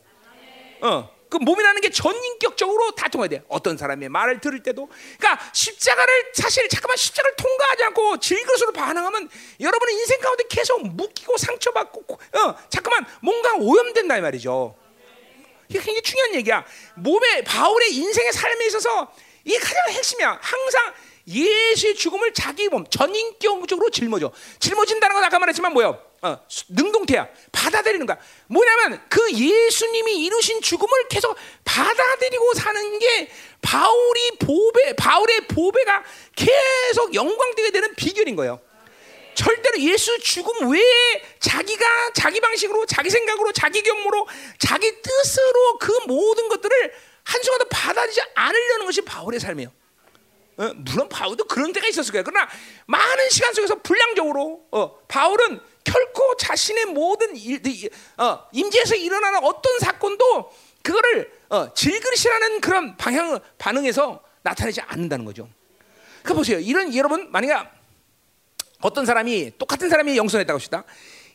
어, 0.82 1.10
그 1.30 1.38
몸이라는 1.38 1.82
게 1.82 1.90
전인격적으로 1.92 2.92
다 2.92 3.08
통해야 3.08 3.30
돼. 3.30 3.44
어떤 3.48 3.78
사람의 3.78 4.10
말을 4.10 4.42
들을 4.42 4.62
때도. 4.64 4.90
그러니까 5.20 5.52
십자가를 5.54 6.32
사실 6.34 6.68
잠깐만 6.68 6.98
십자가를 6.98 7.36
통과하지 7.36 7.84
않고 7.84 8.18
질그릇으로 8.18 8.74
반응하면 8.74 9.30
여러분의 9.60 9.96
인생 9.96 10.20
가운데 10.20 10.44
계속 10.50 10.86
묶이고 10.88 11.38
상처받고 11.38 12.14
어, 12.14 12.56
잠깐만 12.70 13.06
뭔가 13.22 13.54
오염된다 13.56 14.18
이 14.18 14.22
말이죠. 14.22 14.76
이게 15.70 15.80
굉장히 15.80 16.02
중요한 16.02 16.34
얘기야. 16.36 16.66
몸에 16.96 17.44
바울의 17.44 17.94
인생의 17.94 18.34
삶에 18.34 18.66
있어서 18.66 19.14
이게 19.46 19.60
가장 19.60 19.90
핵심이야. 19.90 20.40
항상 20.42 20.94
예수의 21.28 21.94
죽음을 21.96 22.34
자기 22.34 22.68
몸 22.70 22.86
전인격적으로 22.90 23.92
짊어져. 23.92 24.32
짊어진다는 24.60 25.14
건 25.14 25.24
아까 25.24 25.38
말했지만 25.38 25.74
뭐요? 25.74 26.09
어, 26.22 26.38
수- 26.48 26.66
능동태야. 26.70 27.28
받아들이는 27.52 28.06
거야. 28.06 28.18
뭐냐면 28.48 29.02
그 29.10 29.32
예수님이 29.32 30.24
이루신 30.26 30.62
죽음을 30.62 31.08
계속 31.08 31.38
받아들이고 31.64 32.54
사는 32.56 33.00
게 33.00 33.32
바울이 33.62 34.32
보배, 34.40 34.96
바울의 34.96 35.48
보배가 35.48 36.04
계속 36.36 37.14
영광되게 37.14 37.72
되는 37.72 37.96
비결인 37.96 38.36
거예요. 38.36 38.60
절대로 39.36 39.80
예수 39.80 40.20
죽음 40.20 40.70
외에 40.72 41.24
자기가 41.40 42.12
자기 42.14 42.42
방식으로 42.42 42.86
자기 42.86 43.10
생각으로 43.10 43.54
자기 43.54 43.82
경무로 43.82 44.28
자기 44.58 45.02
뜻으로 45.02 45.78
그 45.80 45.92
모든 46.08 46.50
것들을 46.50 46.94
한순간도 47.24 47.70
받아들이지 47.70 48.22
않으려는 48.36 48.86
것이 48.86 49.02
바울의 49.02 49.40
삶이에요. 49.40 49.72
어, 50.58 50.72
물론 50.76 51.08
바울도 51.08 51.46
그런 51.46 51.72
때가 51.72 51.88
있었을 51.88 52.12
거예요. 52.12 52.24
그러나 52.26 52.50
많은 52.88 53.30
시간 53.30 53.54
속에서 53.54 53.76
불량적으로 53.76 54.66
어, 54.72 55.00
바울은 55.08 55.62
결코 55.84 56.36
자신의 56.38 56.86
모든 56.88 57.36
일, 57.36 57.66
이- 57.66 57.90
어, 58.18 58.46
임재에서 58.52 58.96
일어나는 58.96 59.40
어떤 59.44 59.80
사건도 59.80 60.52
그거를 60.84 61.32
어, 61.50 61.74
질그릇이라는 61.74 62.62
그런 62.62 62.96
방향 62.98 63.40
반응에서 63.58 64.22
나타내지 64.44 64.82
않는다는 64.82 65.26
거죠. 65.26 65.50
그 66.24 66.34
보세요. 66.34 66.60
이런 66.60 66.94
여러분 66.96 67.32
만약에 67.32 67.54
어떤 68.82 69.06
사람이 69.06 69.54
똑같은 69.58 69.90
사람이 69.90 70.16
영선했다고 70.18 70.56
합시다. 70.58 70.84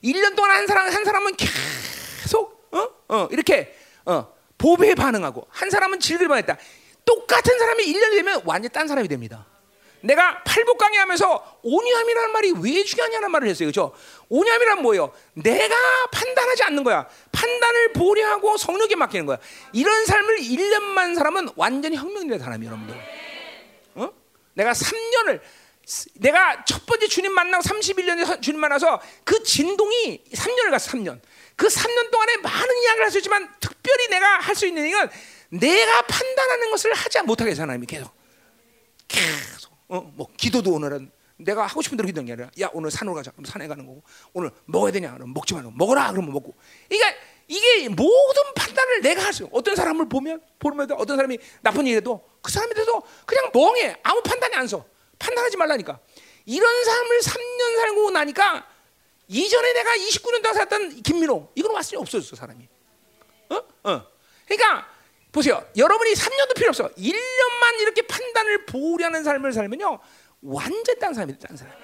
1년 0.03 0.35
동안 0.37 0.53
한 0.53 0.67
사람 0.67 0.89
한 0.91 1.05
사람은 1.05 1.35
계속 1.37 2.69
어? 2.73 2.89
어, 3.09 3.29
이렇게 3.31 3.75
어, 4.07 4.33
보배에 4.59 4.95
반응하고 4.95 5.47
한 5.51 5.71
사람은 5.71 6.01
질글만 6.01 6.39
했다. 6.39 6.57
똑같은 7.05 7.59
사람이 7.59 7.85
1년이 7.85 8.13
되면 8.13 8.43
완전 8.45 8.71
딴 8.73 8.89
사람이 8.89 9.09
됩니다. 9.09 9.47
내가 10.05 10.43
팔복 10.45 10.77
강의하면서 10.77 11.61
오냐함이라는 11.63 12.33
말이 12.33 12.53
왜 12.61 12.85
중요하냐는 12.85 13.31
말을 13.31 13.49
했어요. 13.49 13.69
그죠? 13.69 13.95
오냐함이란 14.29 14.83
뭐예요? 14.83 15.13
내가 15.33 15.75
판단하지 16.13 16.63
않는 16.65 16.85
거야. 16.85 17.09
판단을 17.33 17.93
보려 17.95 18.29
하고 18.29 18.57
성령에 18.59 18.97
맡기는 18.97 19.25
거야. 19.25 19.39
이런 19.73 20.05
삶을 20.05 20.41
1년만 20.41 21.15
사람은 21.17 21.49
완전히 21.57 21.97
혁명된 21.97 22.39
사람이에요, 22.39 22.71
여러분들. 22.73 22.97
어? 23.95 24.13
내가 24.53 24.73
3년을 24.73 25.41
내가 26.15 26.65
첫 26.65 26.85
번째 26.87 27.07
주님 27.09 27.33
만나고 27.33 27.63
31년에 27.63 28.43
주님 28.43 28.61
만나서 28.61 29.01
그 29.25 29.43
진동이 29.43 30.23
3년을 30.35 30.71
갔어 30.71 30.91
3년. 30.93 31.21
그 31.57 31.67
3년 31.69 32.11
동안에 32.11 32.37
많은 32.39 32.83
이야기를 32.83 33.05
할 33.05 33.11
수 33.11 33.19
있지만 33.19 33.49
특별히 33.61 34.09
내가 34.09 34.39
할 34.39 34.55
수 34.55 34.67
있는 34.67 34.87
이건 34.87 35.11
내가 35.49 36.03
판단하는 36.03 36.71
것을 36.71 36.93
하지 36.93 37.23
못하게 37.23 37.53
해서 37.53 37.63
하나님이 37.63 37.87
계속 37.87 38.11
계속 39.09 39.74
어, 39.89 40.01
뭐 40.15 40.29
기도도 40.37 40.73
오늘은 40.73 41.11
내가 41.37 41.67
하고 41.67 41.83
싶은 41.83 41.97
대로 41.97 42.07
기도하는 42.07 42.27
게 42.27 42.33
아니라 42.33 42.51
야 42.61 42.71
오늘 42.73 42.91
산으로 42.91 43.15
가자. 43.15 43.31
그럼 43.33 43.45
산에 43.45 43.67
가는 43.67 43.85
거고 43.87 44.03
오늘 44.33 44.51
먹어야 44.67 44.93
되냐? 44.93 45.13
그럼 45.15 45.35
먹지 45.35 45.55
말고 45.55 45.73
먹어라. 45.73 46.13
그러면 46.13 46.33
먹고. 46.33 46.55
그러니까 46.89 47.21
이게 47.49 47.89
모든 47.89 48.43
판단을 48.55 49.03
내가 49.03 49.25
할수 49.25 49.49
어떤 49.53 49.75
사람을 49.75 50.09
보면 50.09 50.41
보면 50.59 50.93
어떤 50.93 51.17
사람이 51.17 51.39
나쁜 51.61 51.87
일해도 51.87 52.25
그 52.41 52.51
사람에 52.51 52.73
대해서 52.75 53.03
그냥 53.27 53.51
멍해. 53.53 53.97
아무 54.03 54.23
판단이 54.23 54.55
안 54.55 54.67
서. 54.67 54.85
판단하지 55.19 55.57
말라니까. 55.57 55.99
이런 56.47 56.85
삶을 56.85 57.21
3년 57.21 57.77
살고 57.77 58.11
나니까 58.11 58.67
이전에 59.29 59.73
내가 59.73 59.91
29년 59.93 60.43
동안 60.43 60.55
살았던 60.55 61.03
김민호 61.03 61.51
이건 61.55 61.73
완전히 61.73 62.01
없어졌어 62.01 62.37
사람이. 62.37 62.69
어? 63.51 63.57
어. 63.57 64.07
그러니까 64.47 64.94
보세요 65.35 65.63
여러분이 65.77 66.15
3년도 66.15 66.55
필요 66.57 66.69
없어 66.69 66.89
1년만 66.89 67.81
이렇게 67.81 68.03
판단을 68.03 68.65
보려는 68.67 69.23
삶을 69.25 69.53
살면요 69.53 69.99
완전 70.43 70.99
딴 70.99 71.13
사람이다 71.13 71.49
딴 71.49 71.57
사람 71.57 71.75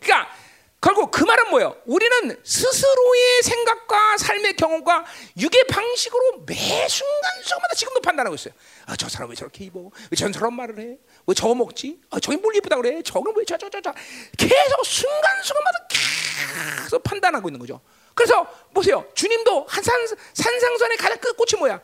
그러니까 0.00 0.34
결국 0.80 1.10
그 1.10 1.24
말은 1.24 1.48
뭐예요? 1.48 1.74
우리는 1.86 2.38
스스로의 2.44 3.42
생각과 3.42 4.18
삶의 4.18 4.54
경험과 4.56 5.06
육의 5.38 5.64
방식으로 5.66 6.44
매 6.46 6.54
순간 6.88 7.42
순간마다 7.42 7.74
지금도 7.74 8.02
판단하고 8.02 8.34
있어요. 8.34 8.52
아, 8.84 8.94
저 8.94 9.08
사람 9.08 9.30
왜 9.30 9.34
저렇게 9.34 9.64
입어? 9.64 9.90
왜 10.10 10.30
저런 10.30 10.52
말을 10.52 10.78
해? 10.80 10.98
왜 11.26 11.34
저거 11.34 11.54
먹지? 11.54 12.02
아, 12.10 12.20
저기 12.20 12.36
뭘 12.36 12.54
이쁘다 12.56 12.76
그래? 12.76 13.00
저건 13.02 13.32
왜 13.34 13.44
저 13.46 13.56
저 13.56 13.70
저 13.70 13.80
저? 13.80 13.94
계속 14.36 14.84
순간 14.84 15.42
순간마다 15.42 15.86
계속 15.88 17.02
판단하고 17.02 17.48
있는 17.48 17.58
거죠. 17.60 17.80
그래서 18.14 18.44
보세요. 18.74 19.08
주님도 19.14 19.64
한산 19.66 20.06
산상선의 20.34 20.98
가장 20.98 21.18
끝 21.18 21.34
꽃이 21.34 21.58
뭐야? 21.60 21.80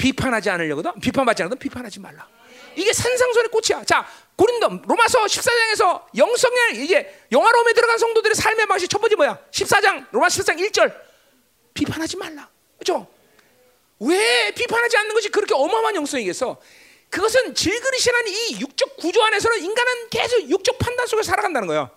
비판하지 0.00 0.48
않으려거든. 0.48 0.98
비판받지 0.98 1.42
않거든. 1.42 1.58
비판하지 1.58 2.00
말라. 2.00 2.26
이게 2.74 2.90
산상선의 2.90 3.50
꽃이야. 3.50 3.84
자, 3.84 4.06
고린도 4.34 4.82
로마서 4.86 5.26
14장에서 5.26 6.06
영성의 6.16 6.82
이제 6.82 7.26
영화로움에 7.30 7.74
들어간 7.74 7.98
성도들의 7.98 8.34
삶의 8.34 8.66
방식 8.66 8.88
첫 8.88 8.98
번째 8.98 9.16
뭐야? 9.16 9.38
14장 9.50 10.06
로마 10.10 10.28
14장 10.28 10.58
1절 10.58 10.94
비판하지 11.74 12.16
말라. 12.16 12.48
그렇죠? 12.78 13.06
왜 13.98 14.50
비판하지 14.52 14.96
않는 14.96 15.14
것이 15.14 15.28
그렇게 15.28 15.52
어마어마한 15.52 15.96
영성이겠어? 15.96 16.58
그것은 17.10 17.54
질그릇이라는 17.54 18.32
이 18.32 18.60
육적 18.60 18.96
구조 18.96 19.22
안에서는 19.22 19.62
인간은 19.62 20.08
계속 20.08 20.48
육적 20.48 20.78
판단 20.78 21.06
속에 21.06 21.22
살아간다는 21.22 21.68
거야. 21.68 21.90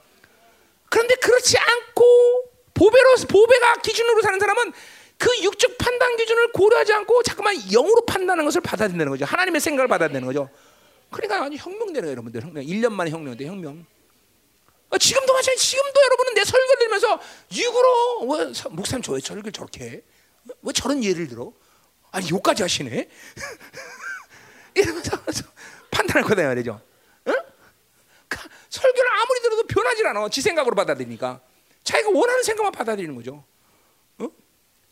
그런데 0.90 1.16
그렇지 1.16 1.58
않고 1.58 2.52
보배로 2.74 3.16
보배가 3.30 3.76
기준으로 3.76 4.22
사는 4.22 4.38
사람은 4.40 4.74
그 5.18 5.30
육적 5.44 5.78
판단 5.78 6.16
기준을 6.18 6.52
고려하지 6.52 6.94
않고 6.94 7.24
자꾸만 7.24 7.56
영으로 7.72 8.06
판단하는 8.06 8.46
것을 8.46 8.62
받아들이는 8.62 9.10
거죠. 9.10 9.26
하나님의 9.26 9.62
생각을 9.62 9.88
받아들이는 9.88 10.26
거죠. 10.26 10.50
그러니까 11.12 11.44
아주 11.46 11.56
혁명되는 11.58 12.02
거예요, 12.02 12.12
여러분들. 12.12 12.42
혁명. 12.42 12.64
1년 12.64 12.92
만에 12.92 13.12
혁명돼, 13.12 13.46
혁명. 13.46 13.86
어, 14.90 14.98
지금도 14.98 15.34
마찬가지. 15.34 15.68
지금도 15.68 16.02
여러분은 16.04 16.34
내 16.36 16.44
설교 16.44 16.76
들으면서 16.80 17.20
육으로 17.56 18.28
왜 18.32 18.54
목사님 18.70 19.02
저왜 19.02 19.20
설교 19.20 19.52
저렇게 19.52 19.84
해? 19.86 20.02
왜 20.62 20.74
저런 20.74 21.04
예를 21.04 21.28
들어? 21.28 21.52
아니 22.12 22.30
욕까지 22.30 22.64
하시네. 22.64 23.10
이러면서 24.76 25.12
판단할 25.92 26.24
거다 26.24 26.44
말이죠. 26.44 26.82
응? 27.28 27.34
설교를 28.70 29.10
아무리 29.22 29.42
들어도 29.42 29.68
변하지 29.68 30.06
않아. 30.06 30.30
지 30.30 30.42
생각으로 30.42 30.76
받아들이니까. 30.76 31.42
자기가 31.84 32.10
원하는 32.12 32.44
생각만 32.44 32.72
받아들이는 32.72 33.16
거죠. 33.16 33.44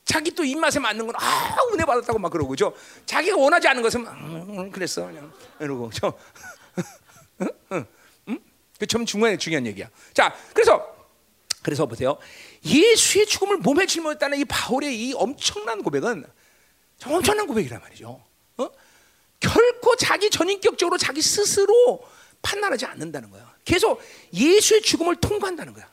어? 0.02 0.06
자기 0.06 0.32
또 0.32 0.44
입맛에 0.44 0.80
맞는 0.80 1.06
건 1.06 1.16
아, 1.18 1.56
은혜 1.74 1.86
받았다고 1.86 2.20
막 2.20 2.30
그러고 2.30 2.56
죠 2.56 2.74
자기가 3.06 3.38
원하지 3.38 3.68
않는 3.70 3.82
것은 3.82 4.06
음, 4.08 4.72
그랬어. 4.72 5.06
그냥 5.06 5.32
이러고 5.60 5.90
저 5.94 6.14
응? 7.42 7.48
응? 7.72 7.86
응? 8.30 8.40
그참 8.80 9.06
중요한 9.06 9.38
중요한 9.38 9.66
얘기야. 9.68 9.90
자, 10.14 10.36
그래서 10.54 10.96
그래서 11.64 11.86
보세요. 11.86 12.18
예수의 12.66 13.28
죽음을 13.28 13.58
몸에 13.58 13.86
짊어졌다는 13.86 14.40
이 14.40 14.46
바울의 14.46 14.96
이 14.96 15.14
엄청난 15.14 15.82
고백은 15.84 16.26
엄청난 17.06 17.48
고백이란 17.48 17.82
말이죠. 17.82 18.22
어? 18.58 18.70
결코 19.40 19.96
자기 19.96 20.30
전인격적으로 20.30 20.98
자기 20.98 21.22
스스로 21.22 22.04
판단하지 22.42 22.86
않는다는 22.86 23.30
거야. 23.30 23.54
계속 23.64 24.02
예수의 24.34 24.82
죽음을 24.82 25.16
통과한다는 25.18 25.74
거야. 25.74 25.90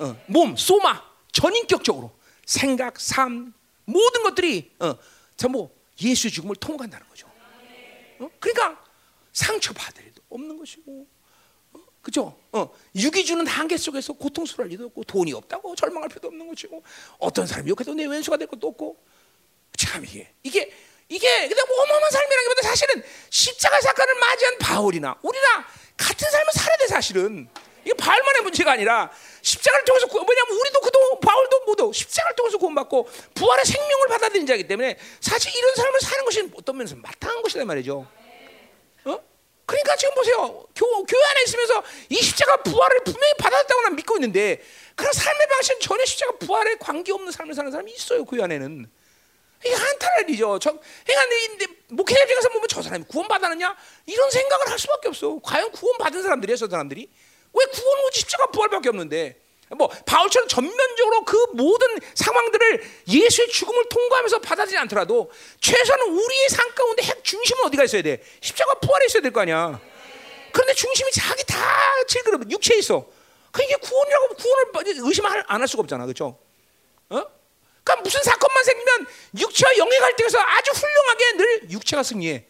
어, 0.00 0.16
몸, 0.26 0.56
소마, 0.56 1.02
전인격적으로 1.32 2.15
생각, 2.46 2.98
삶 2.98 3.52
모든 3.84 4.22
것들이 4.22 4.72
어, 4.78 4.96
전부 5.36 5.68
예수의 6.00 6.30
죽음을 6.30 6.56
통과한다는 6.56 7.06
거죠. 7.08 7.26
어? 8.18 8.30
그러니까 8.40 8.82
상처 9.32 9.72
받을 9.74 10.04
일도 10.04 10.22
없는 10.30 10.56
것이고, 10.56 11.06
어? 11.74 11.78
그죠? 12.00 12.38
어, 12.52 12.70
육이 12.94 13.24
주는 13.24 13.46
한계 13.46 13.76
속에서 13.76 14.14
고통스러울 14.14 14.72
일도 14.72 14.86
없고, 14.86 15.04
돈이 15.04 15.32
없다고 15.32 15.74
절망할 15.74 16.08
필요도 16.08 16.28
없는 16.28 16.48
것이고, 16.48 16.82
어떤 17.18 17.46
사람이 17.46 17.68
욕해도 17.70 17.92
내 17.94 18.06
왼수가 18.06 18.38
될 18.38 18.48
것도 18.48 18.68
없고, 18.68 18.96
참 19.76 20.04
이게 20.04 20.32
이게 20.42 20.72
이게 21.08 21.48
그냥 21.48 21.66
뭐 21.68 21.82
어마어마한 21.82 22.10
삶이라기보다 22.10 22.62
사실은 22.62 23.02
십자가 23.30 23.80
사건을 23.80 24.14
맞이한 24.14 24.58
바울이나 24.58 25.18
우리나 25.22 25.66
같은 25.96 26.30
삶을 26.30 26.52
살아야 26.52 26.76
돼 26.78 26.86
사실은. 26.86 27.48
이게 27.86 27.94
바울만의 27.94 28.42
문제가 28.42 28.72
아니라 28.72 29.08
십자가를 29.42 29.84
통해서 29.84 30.08
구, 30.08 30.18
왜냐하면 30.18 30.58
우리도 30.58 30.80
그도 30.80 31.20
바울도 31.20 31.64
모두 31.66 31.92
십자가를 31.94 32.34
통해서 32.34 32.58
구원받고 32.58 33.08
부활의 33.34 33.64
생명을 33.64 34.08
받아들인 34.08 34.44
자이기 34.44 34.66
때문에 34.66 34.98
사실 35.20 35.54
이런 35.54 35.72
삶을 35.72 36.00
사는 36.00 36.24
것이 36.24 36.50
어떤 36.56 36.76
면에서 36.78 36.96
마땅한 36.96 37.42
것이다 37.42 37.64
말이죠. 37.64 38.04
어? 39.04 39.20
그러니까 39.64 39.94
지금 39.94 40.14
보세요. 40.16 40.66
교, 40.74 41.04
교회 41.04 41.24
안에 41.30 41.42
있으면서 41.46 41.84
이 42.08 42.16
십자가 42.16 42.56
부활을 42.56 43.04
분명히 43.04 43.34
받았다고 43.38 43.82
난 43.82 43.94
믿고 43.94 44.16
있는데 44.16 44.60
그런 44.96 45.12
삶의 45.12 45.46
방식은 45.46 45.80
전혀 45.80 46.04
십자가 46.04 46.32
부활에 46.38 46.74
관계없는 46.80 47.30
삶을 47.30 47.54
사는 47.54 47.70
사람이 47.70 47.92
있어요. 47.92 48.24
교회 48.24 48.42
안에는. 48.42 48.90
이게 49.64 49.74
한탄이죠. 49.74 50.58
저, 50.58 50.76
그러니까 51.06 51.66
목회자 51.90 52.20
입장에서 52.22 52.48
보면 52.48 52.66
저 52.68 52.82
사람이 52.82 53.04
구원받았느냐? 53.08 53.76
이런 54.06 54.30
생각을 54.30 54.70
할 54.70 54.78
수밖에 54.78 55.08
없어. 55.08 55.38
과연 55.42 55.70
구원받은 55.70 56.22
사람들이야, 56.24 56.56
저 56.56 56.68
사람들이? 56.68 57.08
왜 57.58 57.64
구원 57.66 58.04
오지 58.06 58.20
십자가 58.20 58.46
부활밖에 58.46 58.88
없는데? 58.88 59.40
뭐 59.70 59.88
바울처럼 59.88 60.46
전면적으로 60.48 61.24
그 61.24 61.36
모든 61.54 61.88
상황들을 62.14 62.84
예수의 63.08 63.48
죽음을 63.48 63.84
통과하면서 63.88 64.38
받아들이지 64.40 64.78
않더라도 64.78 65.30
최소한 65.60 66.02
우리의 66.02 66.48
삶 66.50 66.72
가운데 66.72 67.02
핵 67.02 67.24
중심은 67.24 67.64
어디가 67.64 67.82
있어야 67.84 68.02
돼? 68.02 68.22
십자가 68.40 68.74
부활에 68.74 69.06
있어야 69.06 69.22
될 69.22 69.32
거 69.32 69.40
아니야. 69.40 69.80
그런데 70.52 70.72
중심이 70.72 71.10
자기 71.10 71.44
다 71.44 71.56
질그릇 72.06 72.48
육체에 72.50 72.78
있어. 72.78 73.06
그게 73.50 73.74
구원이라고 73.76 74.34
구원을 74.34 74.72
의심 75.08 75.24
안할 75.26 75.66
수가 75.66 75.80
없잖아, 75.82 76.04
그렇죠? 76.04 76.38
어? 77.08 77.22
그러니까 77.82 78.02
무슨 78.02 78.22
사건만 78.22 78.64
생기면 78.64 79.06
육체와 79.38 79.76
영의 79.78 79.98
갈등에서 79.98 80.38
아주 80.38 80.70
훌륭하게 80.72 81.32
늘 81.38 81.70
육체가 81.72 82.02
승리해. 82.02 82.44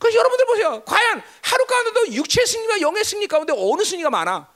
그래서 0.00 0.18
여러분들 0.18 0.46
보세요. 0.46 0.82
과연 0.84 1.22
하루 1.42 1.66
가운데도 1.66 2.12
육체 2.14 2.44
승리와 2.44 2.80
영의 2.80 3.04
승리 3.04 3.28
가운데 3.28 3.52
어느 3.56 3.84
승리가 3.84 4.10
많아? 4.10 4.48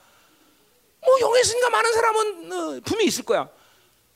뭐 1.06 1.20
영의 1.20 1.44
승리가 1.44 1.70
많은 1.70 1.92
사람은 1.92 2.52
어, 2.52 2.80
분명히 2.84 3.06
있을 3.06 3.24
거야. 3.24 3.48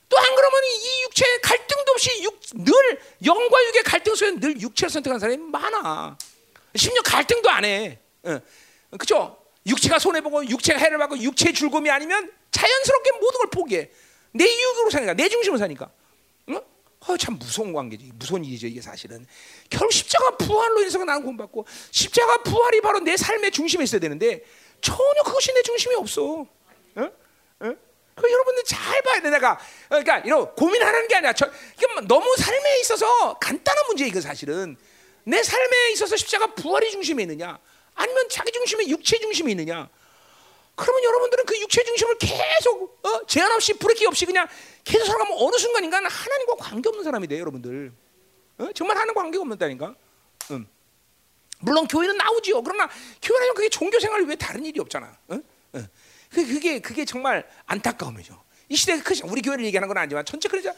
또 0.09 0.17
안 0.17 0.35
그러면 0.35 0.63
이 0.65 1.03
육체의 1.05 1.41
갈등도 1.43 1.93
없이 1.93 2.23
육, 2.23 2.41
늘 2.55 2.75
영과 3.27 3.65
육의 3.67 3.83
갈등 3.83 4.15
속에 4.15 4.41
늘 4.41 4.59
육체를 4.59 4.91
선택한 4.91 5.21
사람이 5.21 5.37
많아. 5.37 6.17
심지어 6.75 7.03
갈등도 7.03 7.51
안 7.51 7.65
해. 7.67 7.99
어. 8.23 8.41
그죠? 8.99 9.37
육체가 9.67 9.99
손해보고 9.99 10.49
육체가 10.49 10.79
해를 10.79 10.97
받고 10.97 11.19
육체의 11.19 11.53
즐거움이 11.53 11.91
아니면 11.91 12.33
자연스럽게 12.51 13.13
모든 13.21 13.39
걸 13.39 13.51
포기해. 13.51 13.91
내 14.33 14.47
이익으로 14.47 14.89
사니까, 14.91 15.13
내 15.13 15.29
중심으로 15.29 15.59
사니까. 15.59 15.91
응? 17.09 17.15
어, 17.15 17.17
참 17.17 17.39
무서운 17.39 17.73
관계지, 17.73 18.13
무서운 18.15 18.45
일이죠 18.45 18.67
이게 18.67 18.81
사실은. 18.81 19.27
결국 19.71 19.93
십자가 19.93 20.37
부활로 20.37 20.81
인해서 20.81 20.99
나는 21.05 21.23
구원받고 21.23 21.67
십자가 21.91 22.43
부활이 22.43 22.81
바로 22.81 23.01
내 23.01 23.17
삶의 23.17 23.51
중심에 23.51 23.85
있어야 23.85 24.01
되는데 24.01 24.45
전혀 24.81 25.23
그것이 25.25 25.53
내 25.55 25.63
중심이 25.63 25.95
없어. 25.95 26.47
그 28.21 28.31
여러분들 28.31 28.65
잘 28.65 29.01
봐야 29.03 29.21
돼 29.21 29.31
내가 29.31 29.59
그러니까 29.89 30.19
이런 30.19 30.55
고민하는 30.55 31.09
게 31.09 31.17
아니라 31.17 31.33
저, 31.33 31.49
너무 32.07 32.37
삶에 32.37 32.81
있어서 32.81 33.39
간단한 33.39 33.87
문제 33.87 34.07
이거 34.07 34.21
사실은 34.21 34.77
내 35.25 35.43
삶에 35.43 35.93
있어서 35.93 36.17
십자가 36.17 36.47
부활이 36.55 36.91
중심에 36.91 37.23
있느냐 37.23 37.59
아니면 37.95 38.29
자기 38.29 38.51
중심에 38.53 38.89
육체 38.89 39.19
중심에 39.19 39.53
있느냐 39.53 39.89
그러면 40.79 41.03
여러분들은 41.03 41.45
그 41.45 41.61
육체 41.61 41.83
중심을 41.83 42.19
계속 42.19 43.05
어? 43.05 43.27
제한 43.27 43.51
없이 43.51 43.73
브레이크 43.75 44.07
없이 44.07 44.25
그냥 44.25 44.47
계속 44.85 45.07
살아가면 45.07 45.37
어느 45.41 45.57
순간인가 45.57 45.99
는 45.99 46.09
하나님과 46.09 46.55
관계 46.57 46.89
없는 46.89 47.03
사람이 47.03 47.27
돼요, 47.27 47.41
여러분들. 47.41 47.93
어? 48.59 48.69
정말 48.75 48.97
하나님과 48.97 49.23
관계가 49.23 49.43
없는다니까. 49.43 49.95
음. 50.53 50.69
물론 51.61 51.89
교회는 51.89 52.17
나오지요. 52.17 52.63
그러나 52.63 52.89
교회는 53.21 53.55
그게 53.55 53.69
종교 53.69 53.99
생활이 53.99 54.25
왜 54.25 54.37
다른 54.37 54.65
일이 54.65 54.79
없잖아. 54.79 55.19
어? 55.29 55.41
어. 55.73 55.87
그게 56.31 56.81
그게 56.81 57.05
정말 57.05 57.49
안타까움이죠. 57.67 58.41
이 58.69 58.77
시대에 58.77 59.01
그 59.01 59.15
우리 59.25 59.43
교회를 59.43 59.65
얘기하는 59.65 59.89
건 59.89 59.99
아니지만 59.99 60.25
전체 60.25 60.49
그러자 60.49 60.73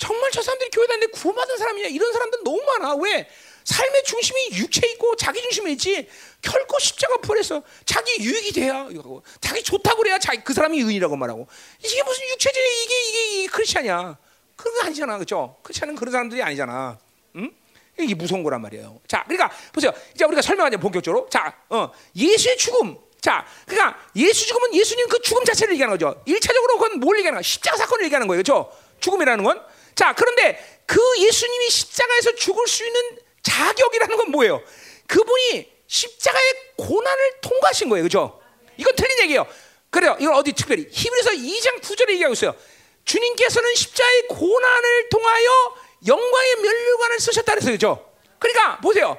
정말 0.00 0.30
저 0.32 0.40
사람들이 0.42 0.70
교회 0.70 0.86
다니는데 0.86 1.12
구원받은 1.12 1.58
사람이냐? 1.58 1.88
이런 1.88 2.10
사람들 2.12 2.40
너무 2.42 2.60
많아. 2.64 2.94
왜? 2.94 3.28
삶의 3.64 4.02
중심이 4.04 4.48
육체 4.54 4.86
있고 4.88 5.14
자기 5.14 5.42
중심에 5.42 5.72
있지. 5.72 6.08
결코 6.40 6.78
십자가 6.78 7.18
부활해서 7.18 7.62
자기 7.84 8.18
유익이 8.18 8.52
돼야 8.52 8.88
이거 8.90 9.22
자기 9.42 9.62
좋다고 9.62 9.98
그래야 9.98 10.18
자기 10.18 10.42
그 10.42 10.54
사람이 10.54 10.78
의인이라고 10.78 11.14
말하고. 11.16 11.46
이게 11.84 12.02
무슨 12.02 12.28
육체적인 12.30 12.70
이게 12.82 13.08
이게, 13.08 13.28
이게 13.28 13.46
크리스찬이야. 13.48 14.16
그런 14.56 14.74
거 14.74 14.86
아니잖아. 14.86 15.18
그죠 15.18 15.56
크리스찬은 15.62 15.94
그런 15.96 16.12
사람들이 16.12 16.42
아니잖아. 16.42 16.98
응? 17.36 17.50
이게 17.98 18.14
무서운 18.14 18.42
거란 18.42 18.62
말이에요. 18.62 19.00
자 19.06 19.22
그러니까 19.28 19.54
보세요. 19.70 19.92
이제 20.14 20.24
우리가 20.24 20.40
설명하자 20.40 20.78
본격적으로. 20.78 21.28
자 21.28 21.54
어, 21.68 21.90
예수의 22.16 22.56
죽음. 22.56 22.96
자 23.20 23.46
그러니까 23.66 24.00
예수 24.16 24.46
죽음은 24.46 24.74
예수님 24.74 25.08
그 25.08 25.20
죽음 25.20 25.44
자체를 25.44 25.74
얘기하는 25.74 25.92
거죠. 25.98 26.22
일차적으로 26.24 26.78
그건 26.78 27.00
뭘 27.00 27.18
얘기하는 27.18 27.36
거야? 27.36 27.42
십자가 27.42 27.76
사건을 27.76 28.06
얘기하는 28.06 28.26
거예요. 28.26 28.40
그죠 28.40 28.72
죽음이라는 29.00 29.44
건 29.44 29.62
자 30.00 30.14
그런데 30.14 30.58
그 30.86 30.98
예수님이 31.18 31.68
십자가에서 31.68 32.34
죽을 32.34 32.66
수 32.66 32.86
있는 32.86 33.18
자격이라는 33.42 34.16
건 34.16 34.30
뭐예요? 34.30 34.62
그분이 35.06 35.70
십자가의 35.86 36.54
고난을 36.78 37.40
통과하신 37.42 37.90
거예요. 37.90 38.04
그죠? 38.04 38.40
이건 38.78 38.96
틀린 38.96 39.18
얘기예요. 39.24 39.46
그래요. 39.90 40.16
이건 40.18 40.36
어디 40.36 40.54
특별히 40.54 40.88
히브리서 40.90 41.32
2장 41.32 41.82
9절에 41.82 42.12
얘기하고 42.12 42.32
있어요. 42.32 42.56
주님께서는 43.04 43.74
십자가의 43.74 44.28
고난을 44.28 45.08
통하여 45.10 45.74
영광의 46.06 46.56
면류관을 46.62 47.20
쓰셨다 47.20 47.52
그랬어요. 47.52 47.72
그죠? 47.74 48.10
그러니까 48.38 48.80
보세요. 48.80 49.18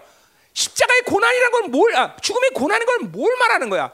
십자가의 0.53 1.03
고난이라는 1.03 1.51
건 1.51 1.69
뭘, 1.71 1.95
아, 1.95 2.17
죽음의 2.19 2.49
고난인 2.55 2.87
걸 2.87 2.97
뭘 3.01 3.35
말하는 3.37 3.69
거야? 3.69 3.93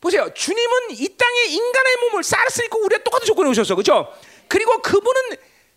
보세요. 0.00 0.32
주님은 0.32 0.92
이 0.92 1.14
땅에 1.18 1.44
인간의 1.44 1.96
몸을 1.96 2.24
쌀을 2.24 2.46
입고 2.64 2.84
우리가 2.86 3.04
똑같은 3.04 3.26
조건에 3.26 3.50
오셨어. 3.50 3.74
그죠? 3.74 4.10
그리고 4.48 4.80
그분은 4.80 5.36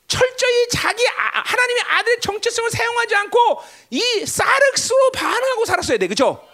철저히 0.10 0.68
자기 0.70 1.08
아, 1.08 1.42
하나님의 1.46 1.84
아들의 1.88 2.20
정체성을 2.20 2.70
사용하지 2.70 3.16
않고 3.16 3.62
이 3.92 4.26
사륵스로 4.26 5.12
반응하고 5.12 5.66
살았어야 5.66 5.98
돼, 5.98 6.08
그렇죠? 6.08 6.50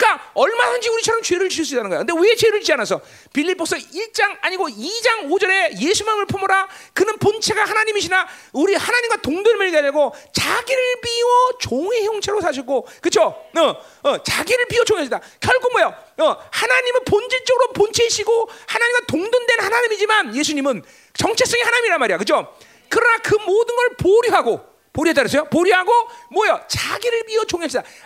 그러니까 0.00 0.30
얼마든지 0.32 0.88
우리처럼 0.88 1.22
죄를 1.22 1.50
지을 1.50 1.64
수 1.66 1.74
있다는 1.74 1.90
거야. 1.90 1.98
근데 1.98 2.14
왜 2.18 2.34
죄를 2.34 2.60
짓지 2.60 2.72
않아서? 2.72 3.02
빌립보서 3.34 3.76
1장 3.76 4.38
아니고 4.40 4.68
2장 4.68 5.28
5절에 5.28 5.78
예수만을 5.78 6.24
품어라. 6.24 6.68
그는 6.94 7.18
본체가 7.18 7.62
하나님이시나 7.62 8.26
우리 8.54 8.74
하나님과 8.74 9.18
동등을 9.18 9.70
되고 9.70 10.14
자기를 10.32 11.00
비워 11.02 11.58
종의 11.60 12.04
형체로 12.06 12.40
사셨고, 12.40 12.88
그렇죠? 13.02 13.22
어, 13.22 14.08
어, 14.08 14.22
자기를 14.22 14.66
비워 14.68 14.84
종의 14.84 15.04
형체다. 15.04 15.20
결국 15.38 15.72
뭐요? 15.72 15.94
어, 16.18 16.36
하나님은 16.50 17.04
본질적으로 17.04 17.72
본체이시고 17.74 18.50
하나님과 18.66 19.00
동등된 19.06 19.60
하나님이지만 19.60 20.34
예수님은 20.34 20.82
정체성이 21.18 21.62
하나님이란 21.62 22.00
말이야, 22.00 22.16
그렇죠? 22.16 22.56
그러나 22.90 23.18
그 23.18 23.34
모든 23.36 23.76
걸 23.76 23.96
보류하고 23.96 24.68
보류했다 24.92 25.22
그랬어요? 25.22 25.44
보류하고 25.44 25.92
뭐야? 26.32 26.66
자기를 26.66 27.24
비워. 27.24 27.44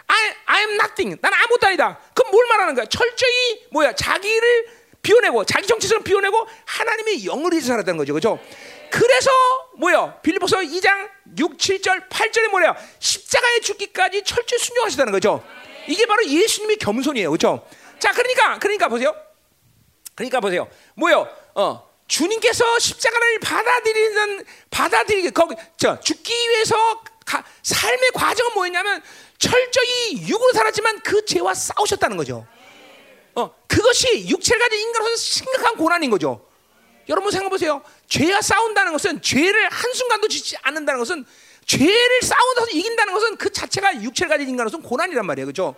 I, 0.06 0.34
I 0.46 0.60
am 0.60 0.74
nothing. 0.74 1.20
난 1.20 1.32
아무것도 1.34 1.66
아니다. 1.66 1.98
그럼 2.14 2.30
뭘 2.30 2.46
말하는 2.46 2.74
거야? 2.74 2.84
철저히 2.86 3.66
뭐야? 3.72 3.94
자기를 3.94 4.66
비워내고 5.02 5.44
자기 5.44 5.66
정체성을 5.66 6.04
비워내고 6.04 6.46
하나님의 6.66 7.26
영을 7.26 7.52
위해서 7.52 7.68
살았다는 7.68 7.98
거죠. 7.98 8.14
그죠? 8.14 8.38
그래서 8.90 9.30
뭐야? 9.78 10.20
빌리포서 10.20 10.58
2장 10.58 11.10
6, 11.36 11.56
7절, 11.56 12.08
8절에 12.08 12.50
뭐래요? 12.50 12.76
십자가에 13.00 13.60
죽기까지 13.60 14.22
철저히 14.22 14.58
순종하시다는 14.58 15.12
거죠. 15.12 15.44
이게 15.88 16.06
바로 16.06 16.24
예수님의 16.24 16.76
겸손이에요. 16.76 17.30
그죠? 17.30 17.66
자, 17.98 18.12
그러니까 18.12 18.58
그러니까 18.58 18.88
보세요. 18.88 19.14
그러니까 20.14 20.40
보세요. 20.40 20.68
뭐요? 20.94 21.28
어. 21.54 21.93
주님께서 22.06 22.78
십자가를 22.78 23.38
받아들이는 23.40 24.44
받아들이게 24.70 25.30
거기 25.30 25.54
저 25.76 25.98
죽기 26.00 26.32
위해서 26.50 27.02
가, 27.24 27.42
삶의 27.62 28.10
과정은 28.14 28.52
뭐였냐면 28.54 29.02
철저히 29.38 30.28
육으로 30.28 30.52
살았지만 30.52 31.00
그 31.00 31.24
죄와 31.24 31.54
싸우셨다는 31.54 32.16
거죠. 32.16 32.46
어 33.34 33.54
그것이 33.66 34.28
육체를 34.28 34.60
가진 34.60 34.80
인간으로서 34.80 35.16
심각한 35.16 35.76
고난인 35.76 36.10
거죠. 36.10 36.46
여러분 37.08 37.30
생각해 37.30 37.50
보세요. 37.50 37.82
죄와 38.08 38.40
싸운다는 38.40 38.92
것은 38.92 39.22
죄를 39.22 39.68
한 39.68 39.92
순간도 39.92 40.28
짓지 40.28 40.56
않는다는 40.62 40.98
것은 41.00 41.24
죄를 41.66 42.22
싸우면서 42.22 42.70
이긴다는 42.72 43.12
것은 43.12 43.36
그 43.36 43.50
자체가 43.50 44.02
육체를 44.02 44.28
가진 44.28 44.48
인간으로서는 44.48 44.86
고난이란 44.86 45.26
말이에요. 45.26 45.46
그죠? 45.46 45.74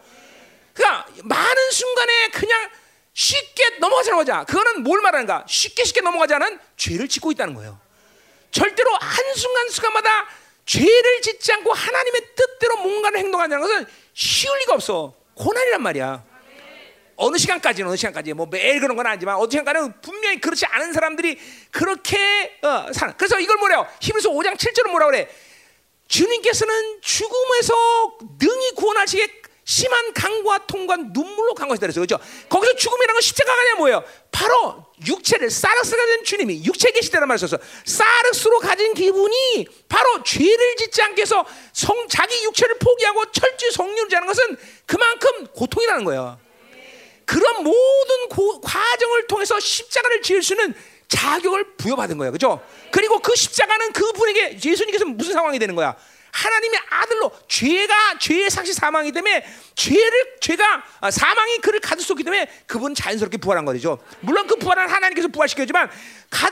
그러니까 0.75 1.07
많은 1.25 1.71
순간에 1.71 2.29
그냥 2.29 2.71
쉽게 3.17 3.79
넘어가자는 3.81 4.19
거자. 4.19 4.45
그거는 4.45 4.83
뭘 4.83 5.01
말하는가? 5.01 5.47
쉽게 5.49 5.85
쉽게 5.85 6.03
넘어가지 6.03 6.35
않은 6.35 6.59
죄를 6.77 7.09
짓고 7.09 7.33
있다는 7.33 7.55
거예요. 7.55 7.81
절대로 8.51 8.95
한순간 9.01 9.71
순간마다 9.71 10.29
죄를 10.67 11.23
짓지 11.23 11.51
않고 11.55 11.73
하나님의 11.73 12.21
뜻대로 12.35 12.77
뭔가를 12.77 13.19
행동하자는 13.21 13.67
것은 13.67 13.87
쉬울 14.13 14.59
리가 14.59 14.75
없어. 14.75 15.15
고난이란 15.35 15.83
말이야. 15.83 16.25
어느 17.17 17.39
시간까지는 17.39 17.89
어느 17.89 17.97
시간까지 17.97 18.35
뭐 18.35 18.47
매일 18.51 18.81
그런 18.81 18.95
건 18.95 19.07
아니지만 19.07 19.37
어느 19.37 19.51
시간까지는 19.51 20.03
분명히 20.03 20.39
그렇지 20.39 20.67
않은 20.67 20.93
사람들이 20.93 21.41
그렇게 21.71 22.59
어, 22.63 22.93
사는. 22.93 23.15
그래서 23.17 23.41
이걸 23.41 23.57
뭐래요? 23.57 23.89
히브리서 24.03 24.29
5장 24.29 24.59
7절은 24.59 24.91
뭐라 24.91 25.07
그래? 25.07 25.27
주님께서는 26.09 27.01
죽음에서 27.01 28.19
능히 28.39 28.73
구원하시게 28.75 29.46
심한 29.67 30.13
강과 30.13 30.67
통과 30.69 30.97
눈물로 30.97 31.53
강과했다 31.55 31.87
그랬어. 31.87 32.01
그죠? 32.01 32.19
거기서 32.49 32.77
죽음이라는 32.77 33.15
건 33.15 33.21
십자가가 33.21 33.61
아니라 33.61 33.77
뭐예요? 33.79 34.05
바로 34.31 34.87
육체를 35.05 35.51
사르스가 35.51 36.07
된 36.07 36.23
주님이 36.23 36.65
육체에 36.65 36.93
계시다는 36.93 37.27
말을 37.27 37.39
썼어. 37.41 37.59
사르스로 37.85 38.61
가진 38.61 38.95
기분이 38.95 39.67
바로 39.89 40.23
죄를 40.23 40.77
짓지 40.77 41.03
않게 41.03 41.23
해서 41.23 41.45
성, 41.73 42.07
자기 42.09 42.45
육체를 42.45 42.79
포기하고 42.79 43.33
철저히 43.33 43.73
성령을 43.73 44.09
하는 44.15 44.29
것은 44.29 44.57
그만큼 44.87 45.49
고통이라는 45.49 46.05
거예요. 46.05 46.39
그런 47.25 47.65
모든 47.65 48.29
고, 48.31 48.61
과정을 48.61 49.27
통해서 49.27 49.59
십자가를 49.59 50.23
지을 50.23 50.45
수 50.45 50.55
있는 50.55 50.75
자격을 51.09 51.77
부여받은 51.77 52.19
거예요. 52.19 52.31
그죠? 52.31 52.65
그리고 52.93 53.19
그 53.19 53.35
십자가는 53.35 53.93
그분에게 53.93 54.61
예수님께서 54.65 55.07
무슨 55.07 55.33
상황이 55.33 55.59
되는 55.59 55.75
거야? 55.75 55.97
하나님의 56.37 56.81
아들로 56.91 57.33
죄가 57.49 58.19
죄의 58.19 58.51
상시 58.51 58.75
사망이기 58.75 59.13
때문에 59.13 59.45
죄를 59.75 60.37
죄가 60.41 60.85
아, 61.01 61.11
사망이 61.11 61.59
그를 61.59 61.81
수 61.99 62.13
없기 62.13 62.25
때문에 62.25 62.47
그분 62.67 62.95
자연스럽게 62.95 63.39
부활한 63.39 63.65
거죠. 63.65 63.99
물론 64.21 64.47
그 64.47 64.57
부활은 64.57 64.89
하나님께서 64.89 65.29
부활시켜주지만 65.29 65.91
가, 66.29 66.51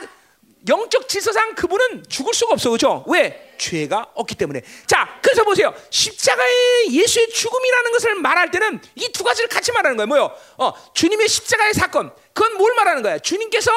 영적 0.67 1.07
질서상 1.07 1.53
그분은 1.53 2.05
죽을 2.09 2.33
수가 2.33 2.53
없어 2.53 2.71
그죠? 2.71 3.03
왜? 3.07 3.53
죄가 3.59 4.07
없기 4.15 4.35
때문에. 4.35 4.63
자, 4.87 5.19
그래서 5.21 5.43
보세요. 5.43 5.73
십자가의 5.91 6.91
예수의 6.91 7.29
죽음이라는 7.29 7.91
것을 7.91 8.15
말할 8.15 8.49
때는 8.51 8.81
이 8.95 9.09
두 9.09 9.23
가지를 9.23 9.47
같이 9.47 9.71
말하는 9.71 9.95
거예요. 9.97 10.07
뭐요? 10.07 10.31
어, 10.57 10.73
주님의 10.93 11.27
십자가의 11.27 11.73
사건. 11.73 12.11
그건 12.33 12.57
뭘 12.57 12.73
말하는 12.75 13.03
거야? 13.03 13.19
주님께서 13.19 13.71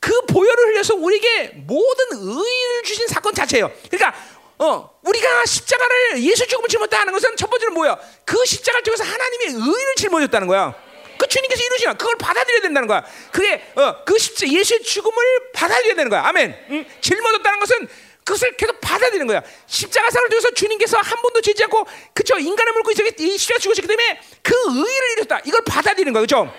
그 0.00 0.22
보혈을 0.26 0.68
흘려서 0.68 0.94
우리에게 0.94 1.48
모든 1.66 2.06
의를 2.12 2.82
주신 2.84 3.06
사건 3.06 3.34
자체예요. 3.34 3.70
그러니까 3.90 4.18
어, 4.62 4.90
우리가 5.02 5.44
십자가를 5.44 6.22
예수 6.22 6.46
죽음을 6.46 6.68
짊었다 6.68 7.00
하는 7.00 7.12
것은 7.12 7.36
첫 7.36 7.50
번째는 7.50 7.74
뭐야? 7.74 7.98
그 8.24 8.44
십자가를 8.46 8.84
통해서 8.84 9.02
하나님의 9.02 9.46
의를 9.48 9.94
짊어졌다는 9.96 10.46
거야. 10.46 10.72
그 11.18 11.26
주님께서 11.26 11.62
이루시나 11.64 11.94
그걸 11.94 12.16
받아들여야 12.16 12.60
된다는 12.62 12.86
거야. 12.86 13.04
그게 13.32 13.60
어, 13.74 14.04
그 14.04 14.16
십자 14.18 14.46
예수의 14.46 14.82
죽음을 14.82 15.50
받아들여야 15.52 15.96
되는 15.96 16.08
거야. 16.08 16.22
아멘. 16.26 16.66
응? 16.70 16.86
짊어졌다는 17.00 17.58
것은 17.58 17.88
그것을 18.24 18.56
계속 18.56 18.80
받아들이는 18.80 19.26
거야. 19.26 19.42
십자가 19.66 20.08
사를 20.10 20.28
통해서 20.28 20.50
주님께서 20.52 20.96
한 20.98 21.20
번도 21.22 21.40
죄지 21.40 21.64
않고 21.64 21.84
그쵸 22.14 22.38
인간을 22.38 22.72
물고 22.72 22.92
이 22.92 23.38
십자가 23.38 23.58
죽으셨기 23.58 23.88
때문에 23.88 24.20
그 24.42 24.54
의를 24.68 25.12
이뤘다. 25.12 25.40
이걸 25.44 25.60
받아들이는 25.64 26.12
거야. 26.12 26.20
그죠? 26.20 26.52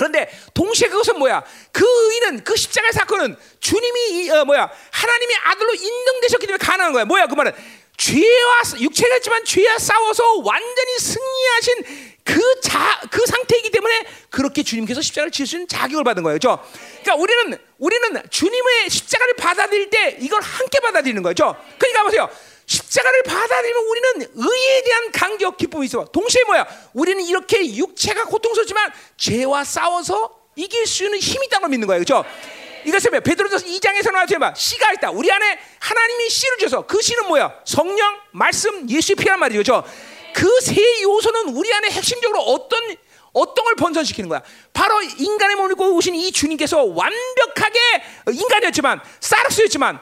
그런데 0.00 0.30
동시에 0.54 0.88
그것은 0.88 1.18
뭐야? 1.18 1.44
그 1.72 1.84
의는 1.84 2.42
그 2.42 2.56
십자가의 2.56 2.90
사건은 2.94 3.36
주님이 3.60 4.30
어, 4.30 4.46
뭐야? 4.46 4.70
하나님의 4.90 5.36
아들로 5.44 5.74
인정되셨기 5.74 6.46
때문에 6.46 6.64
가능한 6.64 6.94
거야. 6.94 7.04
뭐야 7.04 7.26
그 7.26 7.34
말은? 7.34 7.52
죄와 7.98 8.80
육체가 8.80 9.16
있지만 9.16 9.44
죄와 9.44 9.78
싸워서 9.78 10.36
완전히 10.38 10.98
승리하신 10.98 12.16
그 12.24 12.60
자, 12.62 12.98
그 13.10 13.26
상태이기 13.26 13.68
때문에 13.68 14.06
그렇게 14.30 14.62
주님께서 14.62 15.02
십자가를 15.02 15.32
있는 15.38 15.68
자격을 15.68 16.02
받은 16.02 16.22
거예요. 16.22 16.36
그죠? 16.36 16.66
그러니까 17.02 17.16
우리는, 17.16 17.58
우리는 17.76 18.22
주님의 18.30 18.88
십자가를 18.88 19.34
받아들일 19.34 19.90
때 19.90 20.16
이걸 20.20 20.40
함께 20.40 20.80
받아들이는 20.80 21.22
거죠. 21.22 21.54
그러니까 21.76 22.04
보세요. 22.04 22.30
십자가를 22.70 23.24
받아들이면 23.24 23.82
우리는 23.82 24.26
의에 24.36 24.82
대한 24.84 25.10
감격, 25.10 25.56
기쁨이 25.56 25.86
있어. 25.86 26.04
동시에 26.04 26.44
뭐야? 26.44 26.66
우리는 26.94 27.20
이렇게 27.24 27.74
육체가 27.74 28.26
고통스럽지만 28.26 28.92
죄와 29.16 29.64
싸워서 29.64 30.30
이길 30.54 30.86
수 30.86 31.04
있는 31.04 31.18
힘이 31.18 31.46
있다는 31.46 31.62
걸 31.62 31.70
믿는 31.70 31.88
거예요. 31.88 32.04
그렇죠? 32.04 32.24
이것은 32.84 33.10
뭐 33.10 33.20
베드로전서 33.20 33.66
2장에서 33.66 34.12
나와서 34.12 34.54
씨가 34.54 34.92
있다. 34.92 35.10
우리 35.10 35.30
안에 35.32 35.58
하나님이 35.80 36.30
씨를 36.30 36.58
줘서 36.58 36.86
그 36.86 37.02
씨는 37.02 37.26
뭐야? 37.26 37.52
성령, 37.64 38.20
말씀, 38.30 38.88
예수의 38.88 39.16
피란 39.16 39.40
말이죠. 39.40 39.62
그렇죠? 39.62 39.84
그 40.32 40.60
세 40.60 41.02
요소는 41.02 41.56
우리 41.56 41.72
안에 41.74 41.90
핵심적으로 41.90 42.40
어떤 42.40 42.80
어떤 43.32 43.64
걸 43.64 43.74
번선시키는 43.74 44.28
거야? 44.28 44.42
바로 44.72 45.02
인간의 45.02 45.56
몸을 45.56 45.72
입고 45.72 45.92
오신 45.96 46.14
이 46.14 46.30
주님께서 46.30 46.84
완벽하게 46.84 47.80
인간이었지만 48.32 49.00
사르스였지만 49.20 50.00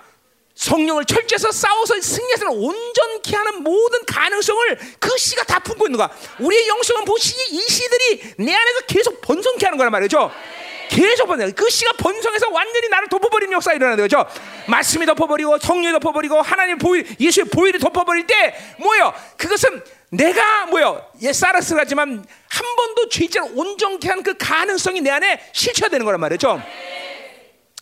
성령을 0.58 1.04
철저해서 1.04 1.52
싸워서 1.52 2.00
승리해서 2.00 2.50
온전케 2.50 3.36
하는 3.36 3.62
모든 3.62 4.04
가능성을 4.04 4.78
그 4.98 5.16
씨가 5.16 5.44
다 5.44 5.60
품고 5.60 5.86
있는 5.86 5.96
거야. 5.96 6.10
우리의 6.40 6.66
영성은 6.66 7.04
보시 7.04 7.34
이 7.50 7.60
씨들이 7.60 8.34
내 8.38 8.52
안에서 8.54 8.80
계속 8.88 9.20
번성케 9.20 9.64
하는 9.64 9.78
거란 9.78 9.92
말이죠. 9.92 10.32
계속 10.90 11.26
번성. 11.26 11.52
그 11.52 11.70
씨가 11.70 11.92
번성해서 11.92 12.48
완전히 12.50 12.88
나를 12.88 13.08
덮어버리는 13.08 13.52
역사가 13.52 13.76
일어나는 13.76 14.02
거죠. 14.02 14.26
말씀이 14.66 15.06
덮어버리고 15.06 15.58
성령이 15.58 15.92
덮어버리고 16.00 16.42
하나님 16.42 16.78
보일 16.78 17.06
예수의 17.20 17.46
보일이 17.46 17.78
덮어버릴 17.78 18.26
때 18.26 18.56
뭐요? 18.80 19.14
그것은 19.36 19.80
내가 20.10 20.66
뭐요? 20.66 21.06
옛사라스라지만 21.22 22.26
한 22.48 22.76
번도 22.76 23.08
죄죄를 23.10 23.50
온전케 23.54 24.08
한 24.08 24.22
그 24.24 24.34
가능성이 24.36 25.02
내 25.02 25.10
안에 25.10 25.40
실체되는 25.52 26.04
거란 26.04 26.18
말이죠. 26.20 26.60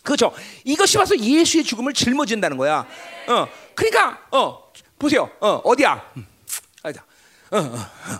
그렇죠. 0.07 0.33
이것이 0.63 0.97
와서 0.97 1.17
예수의 1.19 1.65
죽음을 1.65 1.91
짊어진다는 1.91 2.55
거야. 2.55 2.87
어, 3.27 3.47
그러니까 3.75 4.21
어 4.31 4.71
보세요. 4.97 5.29
어 5.41 5.61
어디야? 5.65 6.01
음, 6.15 6.25
아니다. 6.81 7.05
어, 7.51 7.57
어, 7.57 7.77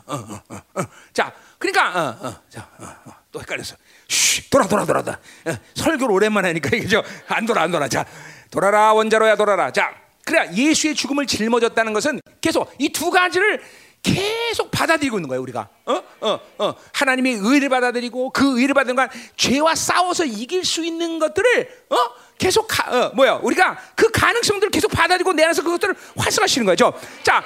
어, 0.07 0.41
어, 0.49 0.61
어. 0.75 0.81
자, 1.13 1.31
그러니까 1.57 1.87
어, 1.87 2.27
어, 2.27 2.35
자, 2.49 2.67
어, 2.77 2.83
어, 3.05 3.13
또 3.31 3.39
헷갈렸어. 3.39 3.77
쉬, 4.09 4.49
돌아, 4.49 4.67
돌아, 4.67 4.85
돌아, 4.85 5.01
돌아. 5.01 5.17
어, 5.45 5.57
설교를 5.75 6.13
오랜만에 6.13 6.49
하니까 6.49 6.75
이게 6.75 7.01
안 7.29 7.45
돌아, 7.45 7.61
안 7.61 7.71
돌아. 7.71 7.87
자, 7.87 8.05
돌아라 8.51 8.91
원자로야 8.91 9.37
돌아라. 9.37 9.71
자, 9.71 9.95
그래 10.25 10.49
예수의 10.53 10.93
죽음을 10.93 11.25
짊어졌다는 11.25 11.93
것은 11.93 12.19
계속 12.41 12.69
이 12.79 12.89
두 12.89 13.09
가지를 13.11 13.61
계속 14.03 14.71
받아들이고 14.71 15.17
있는 15.17 15.27
거예요 15.27 15.41
우리가. 15.41 15.67
어? 15.85 16.03
어, 16.21 16.39
어. 16.59 16.75
하나님의 16.93 17.39
의를 17.41 17.69
받아들이고 17.69 18.31
그 18.31 18.59
의를 18.59 18.73
받는 18.73 18.95
건 18.95 19.09
죄와 19.35 19.75
싸워서 19.75 20.25
이길 20.25 20.63
수 20.65 20.85
있는 20.85 21.19
것들을 21.19 21.85
어? 21.89 21.95
계속 22.37 22.67
가, 22.67 22.89
어, 22.91 23.11
뭐야? 23.15 23.39
우리가 23.43 23.77
그 23.95 24.11
가능성들을 24.11 24.71
계속 24.71 24.89
받아들이고 24.91 25.33
내 25.33 25.43
안에서 25.43 25.63
그것들을 25.63 25.95
활성화시키는 26.17 26.65
거죠. 26.65 26.93
자 27.23 27.43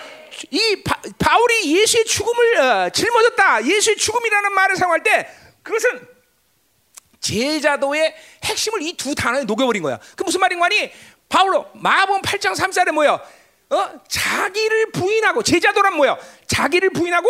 이 0.50 0.84
바울이 1.20 1.78
예수의 1.78 2.06
죽음을 2.06 2.58
어, 2.58 2.90
짊어졌다. 2.90 3.66
예수의 3.66 3.98
죽음이라는 3.98 4.54
말을 4.54 4.76
사용할 4.76 5.04
때 5.04 5.28
그것은 5.62 6.08
제자도의 7.20 8.16
핵심을 8.46 8.82
이 8.82 8.94
두 8.94 9.14
단어에 9.14 9.44
녹여버린 9.44 9.84
거야. 9.84 10.00
그 10.16 10.24
무슨 10.24 10.40
말인 10.40 10.60
거니? 10.60 10.92
바울로 11.30 11.68
마가복음 11.74 12.22
8장 12.22 12.56
3절에 12.56 12.92
뭐야 12.92 13.22
어? 13.72 14.02
자기를 14.08 14.92
부인하고 14.92 15.44
제자도란 15.44 15.96
뭐야? 15.96 16.18
자기를 16.48 16.90
부인하고 16.92 17.28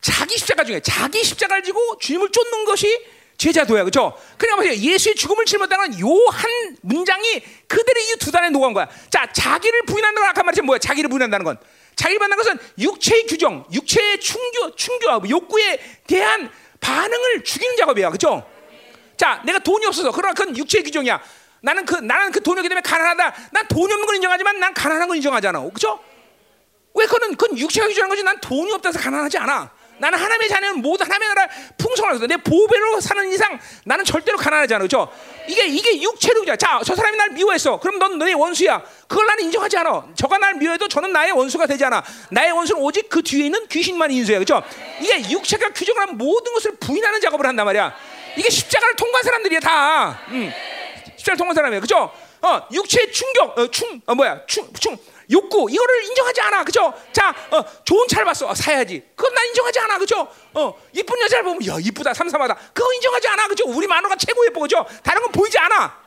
자기 0.00 0.36
십자가 0.38 0.64
중에 0.64 0.80
자기 0.80 1.24
십자가를 1.24 1.62
지고 1.62 1.98
주님을 1.98 2.30
쫓는 2.30 2.64
것이 2.64 3.06
제자도야, 3.38 3.84
그렇죠? 3.84 4.18
그러니까 4.36 4.56
보세요. 4.56 4.74
예수의 4.74 5.14
죽음을 5.14 5.44
짊었다는 5.44 6.00
요 6.00 6.28
한 6.28 6.76
문장이 6.82 7.42
그들의 7.66 8.10
이두 8.10 8.30
단에 8.30 8.50
녹은 8.50 8.72
거야. 8.74 8.88
자, 9.10 9.30
자기를 9.32 9.82
부인한다는 9.86 10.22
건 10.22 10.30
아까 10.30 10.42
말했지 10.42 10.62
뭐야? 10.62 10.78
자기를 10.78 11.08
부인한다는 11.08 11.44
건 11.44 11.56
자기를 11.96 12.18
받는 12.18 12.36
것은 12.36 12.58
육체의 12.78 13.26
규정, 13.26 13.64
육체의 13.72 14.20
충교, 14.20 14.74
충교, 14.76 15.06
욕구에 15.28 15.80
대한 16.06 16.50
반응을 16.80 17.42
죽이는 17.44 17.76
작업이야, 17.76 18.10
그렇죠? 18.10 18.48
자, 19.16 19.42
내가 19.44 19.58
돈이 19.58 19.84
없어서 19.86 20.12
그러나 20.12 20.32
그건 20.34 20.56
육체의 20.56 20.84
규정이야. 20.84 21.20
나는 21.60 21.84
그 21.84 21.96
나는 21.96 22.30
그 22.32 22.42
돈이 22.42 22.58
없기 22.60 22.68
때문에 22.68 22.82
가난하다. 22.82 23.34
난 23.52 23.68
돈이 23.68 23.92
없는 23.92 24.06
걸 24.06 24.16
인정하지만 24.16 24.60
난 24.60 24.74
가난한 24.74 25.08
걸 25.08 25.16
인정하잖아. 25.16 25.60
그렇죠? 25.60 26.00
왜 26.94 27.06
그는 27.06 27.36
그건 27.36 27.58
육체가 27.58 27.86
규정하는 27.86 28.10
거지. 28.10 28.22
난 28.22 28.40
돈이 28.40 28.72
없다서 28.72 28.98
가난하지 28.98 29.38
않아. 29.38 29.70
나는 30.00 30.16
하나님의 30.18 30.48
자녀는 30.48 30.80
모두 30.80 31.02
하나님의 31.02 31.28
나라 31.34 31.48
풍성을 31.76 32.14
하서 32.14 32.26
내 32.26 32.36
보배로 32.36 33.00
사는 33.00 33.28
이상 33.32 33.58
나는 33.84 34.04
절대로 34.04 34.38
가난하지 34.38 34.74
않아. 34.74 34.86
그렇죠? 34.86 35.12
이게 35.48 35.66
이게 35.66 36.00
육체로 36.00 36.44
자, 36.56 36.80
저 36.84 36.94
사람이 36.94 37.16
날 37.16 37.30
미워했어. 37.30 37.80
그럼 37.80 37.98
넌 37.98 38.18
너의 38.18 38.34
원수야. 38.34 38.82
그걸 39.08 39.26
나는 39.26 39.44
인정하지 39.44 39.76
않아. 39.78 40.06
저가 40.14 40.38
날 40.38 40.54
미워해도 40.54 40.88
저는 40.88 41.12
나의 41.12 41.32
원수가 41.32 41.66
되지 41.66 41.84
않아. 41.84 42.02
나의 42.30 42.52
원수는 42.52 42.80
오직 42.80 43.08
그 43.08 43.22
뒤에 43.22 43.46
있는 43.46 43.66
귀신만 43.66 44.10
인수야. 44.10 44.38
그렇죠? 44.38 44.62
이게 45.00 45.30
육체가 45.30 45.70
규정한 45.70 46.16
모든 46.16 46.54
것을 46.54 46.76
부인하는 46.76 47.20
작업을 47.20 47.46
한단 47.46 47.66
말이야. 47.66 47.94
이게 48.36 48.48
십자가를 48.48 48.94
통과한 48.96 49.24
사람들이야 49.24 49.60
다. 49.60 50.20
음. 50.28 50.52
십자를 51.28 51.36
통한 51.36 51.54
사람이에요. 51.54 51.80
그죠? 51.80 52.10
어, 52.40 52.62
육체의 52.72 53.12
충격, 53.12 53.58
어, 53.58 53.70
충, 53.70 54.00
어, 54.06 54.14
뭐야, 54.14 54.46
충, 54.46 54.72
충, 54.74 54.96
욕구, 55.30 55.68
이거를 55.70 56.04
인정하지 56.04 56.40
않아. 56.40 56.64
그죠? 56.64 56.94
자, 57.12 57.34
어, 57.50 57.62
좋은 57.84 58.08
차를 58.08 58.24
봤어. 58.24 58.48
어, 58.48 58.54
사야지. 58.54 59.04
그건 59.14 59.34
난 59.34 59.46
인정하지 59.48 59.78
않아. 59.80 59.98
그죠? 59.98 60.26
어, 60.54 60.74
이쁜 60.92 61.20
여자를 61.20 61.44
보면, 61.44 61.66
야, 61.66 61.76
이쁘다, 61.78 62.14
삼삼하다. 62.14 62.54
그거 62.72 62.92
인정하지 62.94 63.28
않아. 63.28 63.48
그죠? 63.48 63.64
우리 63.66 63.86
만화가 63.86 64.16
최고 64.16 64.46
예뻐. 64.46 64.60
그죠? 64.60 64.86
다른 65.02 65.20
건 65.22 65.32
보이지 65.32 65.58
않아. 65.58 65.98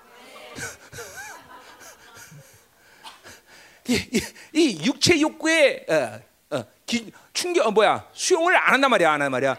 이, 3.87 3.93
이, 3.93 4.21
이, 4.53 4.85
육체 4.85 5.19
욕구의 5.19 5.85
어, 5.89 6.19
어, 6.51 6.63
기, 6.85 7.11
충격, 7.33 7.67
어, 7.67 7.71
뭐야, 7.71 8.07
수용을 8.13 8.55
안 8.55 8.73
한단 8.73 8.89
말이야. 8.89 9.09
안 9.09 9.21
한단 9.21 9.31
말이야. 9.31 9.57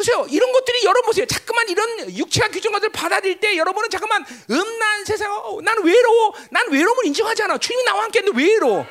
그래서 0.00 0.26
이런 0.28 0.50
것들이 0.50 0.82
여러분 0.84 1.02
보세요. 1.04 1.26
자꾸만 1.26 1.68
이런 1.68 2.16
육체가 2.16 2.48
규정 2.48 2.72
것을 2.72 2.88
받아들일 2.88 3.38
때 3.38 3.58
여러분은 3.58 3.90
자꾸만 3.90 4.24
음란 4.50 5.04
세상, 5.04 5.30
어, 5.30 5.60
난 5.60 5.84
외로워. 5.84 6.32
난 6.50 6.70
외로움을 6.70 7.04
인정하지 7.04 7.42
않아. 7.42 7.58
주님이 7.58 7.84
나와 7.84 8.04
함께 8.04 8.20
했는데 8.20 8.42
왜 8.42 8.54
외로워? 8.54 8.86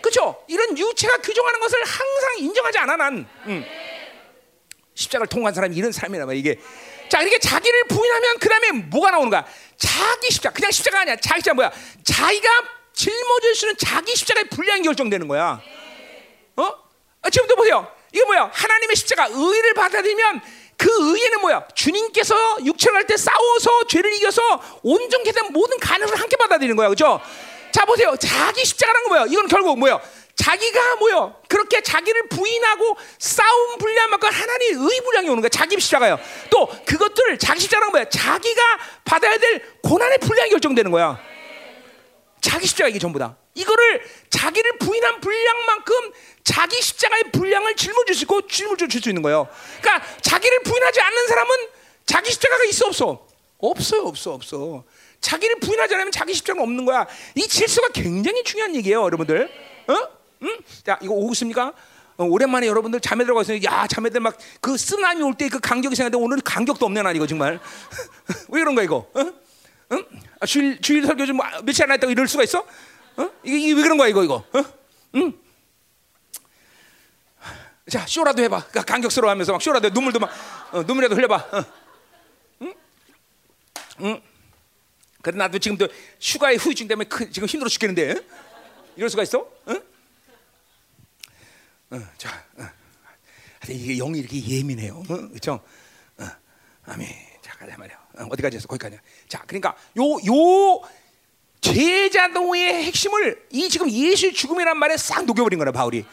그렇죠? 0.00 0.44
이런 0.48 0.76
육체가 0.76 1.18
규정하는 1.18 1.60
것을 1.60 1.78
항상 1.84 2.38
인정하지 2.38 2.78
않아 2.78 2.96
난. 2.96 3.28
음. 3.46 3.64
십자가를 4.96 5.28
통한 5.28 5.54
사람이 5.54 5.76
이런 5.76 5.92
삶이란 5.92 6.26
말이야 6.26 6.40
이게. 6.40 6.60
자 7.08 7.22
이렇게 7.22 7.38
자기를 7.38 7.84
부인하면 7.84 8.38
그 8.40 8.48
다음에 8.48 8.72
뭐가 8.72 9.12
나오는 9.12 9.30
거야? 9.30 9.46
자기 9.76 10.28
십자가. 10.28 10.54
그냥 10.54 10.72
십자가 10.72 11.02
아니야. 11.02 11.14
자기 11.14 11.38
십자가 11.38 11.54
뭐야? 11.54 11.72
자기가 12.02 12.48
짊어질 12.94 13.54
수 13.54 13.66
있는 13.66 13.76
자기 13.78 14.16
십자가의 14.16 14.48
분량이 14.48 14.82
결정되는 14.82 15.28
거야. 15.28 15.62
어? 16.56 16.74
아, 17.22 17.30
지금도 17.30 17.54
보세요. 17.54 18.01
이게 18.12 18.24
뭐야? 18.24 18.50
하나님의 18.52 18.96
십자가 18.96 19.28
의를 19.30 19.74
받아들이면 19.74 20.40
그 20.76 20.88
의에는 21.14 21.40
뭐야? 21.40 21.66
주님께서 21.74 22.34
육체를 22.64 22.98
할 22.98 23.06
때 23.06 23.16
싸워서 23.16 23.84
죄를 23.88 24.12
이겨서 24.14 24.40
온전케 24.82 25.32
된 25.32 25.52
모든 25.52 25.78
가능을 25.78 26.18
함께 26.18 26.36
받아들이는 26.36 26.76
거야. 26.76 26.88
그죠? 26.88 27.20
자, 27.72 27.84
보세요. 27.84 28.14
자기 28.16 28.64
십자가란 28.64 29.02
거 29.04 29.08
뭐야? 29.10 29.26
이건 29.28 29.46
결국 29.48 29.78
뭐야? 29.78 30.00
자기가 30.34 30.96
뭐요? 30.96 31.36
그렇게 31.48 31.82
자기를 31.82 32.28
부인하고 32.28 32.96
싸움 33.18 33.78
분량만큼 33.78 34.28
하나님의 34.30 34.92
의 34.92 35.00
분량이 35.02 35.28
오는 35.28 35.40
거야. 35.40 35.48
자기 35.48 35.78
십자가요. 35.78 36.18
또 36.50 36.68
그것들을 36.84 37.38
자기 37.38 37.60
십자가란 37.60 37.90
뭐야? 37.92 38.08
자기가 38.08 38.62
받아야 39.04 39.38
될 39.38 39.62
고난의 39.82 40.18
분량이 40.18 40.50
결정되는 40.50 40.90
거야. 40.90 41.18
자기 42.40 42.66
십자가 42.66 42.88
이게 42.88 42.98
전부다. 42.98 43.36
이거를 43.54 44.02
자기를 44.30 44.78
부인한 44.78 45.20
분량만큼 45.20 46.12
자기 46.44 46.80
십자가의 46.80 47.24
분량을 47.32 47.76
짊어질 47.76 48.14
수 48.14 48.22
있고 48.24 48.46
짊어질 48.46 48.90
수 48.90 49.08
있는 49.08 49.22
거예요. 49.22 49.48
그러니까 49.80 50.06
자기를 50.22 50.62
부인하지 50.62 51.00
않는 51.00 51.26
사람은 51.28 51.56
자기 52.06 52.30
십자가가 52.30 52.64
있어 52.64 52.86
없어? 52.86 53.26
없어요, 53.58 54.02
없어, 54.06 54.32
없어. 54.32 54.84
자기를 55.20 55.60
부인하지 55.60 55.94
않으면 55.94 56.10
자기 56.10 56.34
십자가는 56.34 56.62
없는 56.62 56.84
거야. 56.84 57.06
이 57.36 57.46
질서가 57.46 57.88
굉장히 57.90 58.42
중요한 58.42 58.74
얘기예요, 58.74 59.02
여러분들. 59.04 59.48
어? 59.88 60.08
응? 60.42 60.58
자, 60.84 60.98
이거 61.00 61.14
오고 61.14 61.32
있습니까? 61.32 61.72
어, 62.16 62.24
오랜만에 62.24 62.66
여러분들 62.66 63.00
자매 63.00 63.24
들어가서 63.24 63.62
야 63.62 63.86
자매들 63.86 64.20
막 64.20 64.36
그 64.60 64.76
쓰나미 64.76 65.22
올 65.22 65.34
때 65.34 65.48
그 65.48 65.60
간격이 65.60 65.94
생각데 65.96 66.16
오늘 66.18 66.40
간격도 66.40 66.84
없네 66.86 67.02
난 67.02 67.16
이거 67.16 67.26
정말 67.26 67.58
왜 68.50 68.60
그런 68.60 68.74
거야 68.74 68.84
이거? 68.84 69.08
어? 69.14 69.32
응? 69.92 70.04
아, 70.40 70.46
주일 70.46 70.80
주일 70.80 71.06
설교 71.06 71.24
좀 71.26 71.38
며칠 71.62 71.84
안 71.84 71.92
했다고 71.92 72.10
이럴 72.10 72.28
수가 72.28 72.42
있어? 72.44 72.66
어? 73.16 73.30
이게, 73.44 73.58
이게 73.58 73.72
왜 73.72 73.82
그런 73.82 73.96
거야 73.98 74.08
이거 74.08 74.24
이거? 74.24 74.34
어? 74.52 74.64
응? 75.16 75.38
자, 77.90 78.06
쇼라도 78.06 78.42
해봐. 78.42 78.68
간격스러워하면서 78.86 79.52
막 79.52 79.60
쇼라도 79.60 79.90
눈물도 79.90 80.18
막 80.18 80.30
어, 80.72 80.82
눈물이라도 80.82 81.14
흘려봐. 81.16 81.36
어. 81.36 81.64
응? 82.62 82.74
응? 84.00 84.22
그래 85.20 85.36
나도 85.36 85.58
지금도 85.58 85.88
휴가의 86.20 86.56
후유증 86.56 86.88
때문에 86.88 87.08
크, 87.08 87.30
지금 87.30 87.46
힘들어 87.46 87.68
죽겠는데 87.68 88.10
응? 88.12 88.24
이럴 88.96 89.10
수가 89.10 89.22
있어? 89.24 89.46
응? 89.68 89.82
어, 91.90 92.00
자, 92.16 92.44
어. 92.56 92.68
이게 93.68 93.96
영이 93.96 94.20
이렇게 94.20 94.42
예민해요. 94.44 95.02
어? 95.08 95.28
그렇죠? 95.28 95.60
어. 96.18 96.26
아멘. 96.84 97.08
자, 97.42 97.56
가자 97.58 97.76
말이야. 97.76 97.96
어, 98.18 98.24
어디까지 98.30 98.56
했어? 98.56 98.66
거기까지. 98.68 98.98
자, 99.28 99.42
그러니까 99.46 99.76
요 99.98 100.18
요 100.26 100.80
제자도의 101.62 102.84
핵심을 102.84 103.46
이 103.50 103.68
지금 103.68 103.90
예수 103.90 104.32
죽음이란 104.32 104.76
말에 104.76 104.96
싹 104.96 105.24
녹여버린 105.24 105.58
거라 105.58 105.72
바울이. 105.72 106.04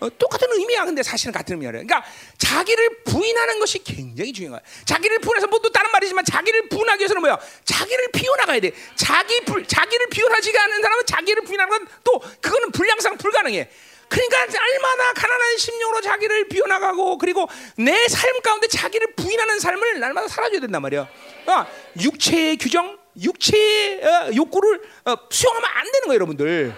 어, 0.00 0.08
똑같은 0.16 0.46
의미야. 0.52 0.84
근데 0.84 1.02
사실은 1.02 1.32
같은 1.32 1.54
의미야. 1.54 1.72
그러니까 1.72 2.04
자기를 2.36 3.02
부인하는 3.02 3.58
것이 3.58 3.82
굉장히 3.82 4.32
중요한 4.32 4.60
거야. 4.60 4.70
자기를 4.84 5.18
부인해서 5.18 5.48
뭐 5.48 5.58
또 5.60 5.70
다른 5.72 5.90
말이지만 5.90 6.24
자기를 6.24 6.68
부인하기 6.68 7.00
위해서는 7.00 7.20
뭐야? 7.20 7.36
자기를 7.64 8.12
비워나가야 8.12 8.60
돼. 8.60 8.70
자기 8.94 9.40
불, 9.40 9.66
자기를 9.66 10.06
비워하지가 10.08 10.62
않은 10.62 10.82
사람은 10.82 11.04
자기를 11.06 11.42
부인하는 11.42 11.70
건 11.70 11.88
또 12.04 12.20
그거는 12.40 12.70
불량상 12.70 13.18
불가능해. 13.18 13.68
그러니까 14.08 14.38
얼마나 14.40 15.12
가난한 15.14 15.58
심령으로 15.58 16.00
자기를 16.00 16.48
비워나가고 16.48 17.18
그리고 17.18 17.48
내 17.76 18.06
삶 18.06 18.40
가운데 18.42 18.68
자기를 18.68 19.14
부인하는 19.16 19.58
삶을 19.58 19.98
날마다 19.98 20.28
살아줘야 20.28 20.60
된단 20.60 20.80
말이야. 20.80 21.00
어, 21.46 21.66
육체의 22.00 22.56
규정, 22.56 22.96
육체의 23.20 24.04
어, 24.04 24.30
욕구를 24.34 24.80
어, 25.04 25.16
수용하면 25.30 25.70
안 25.74 25.84
되는 25.92 26.06
거예요, 26.06 26.14
여러분들. 26.14 26.74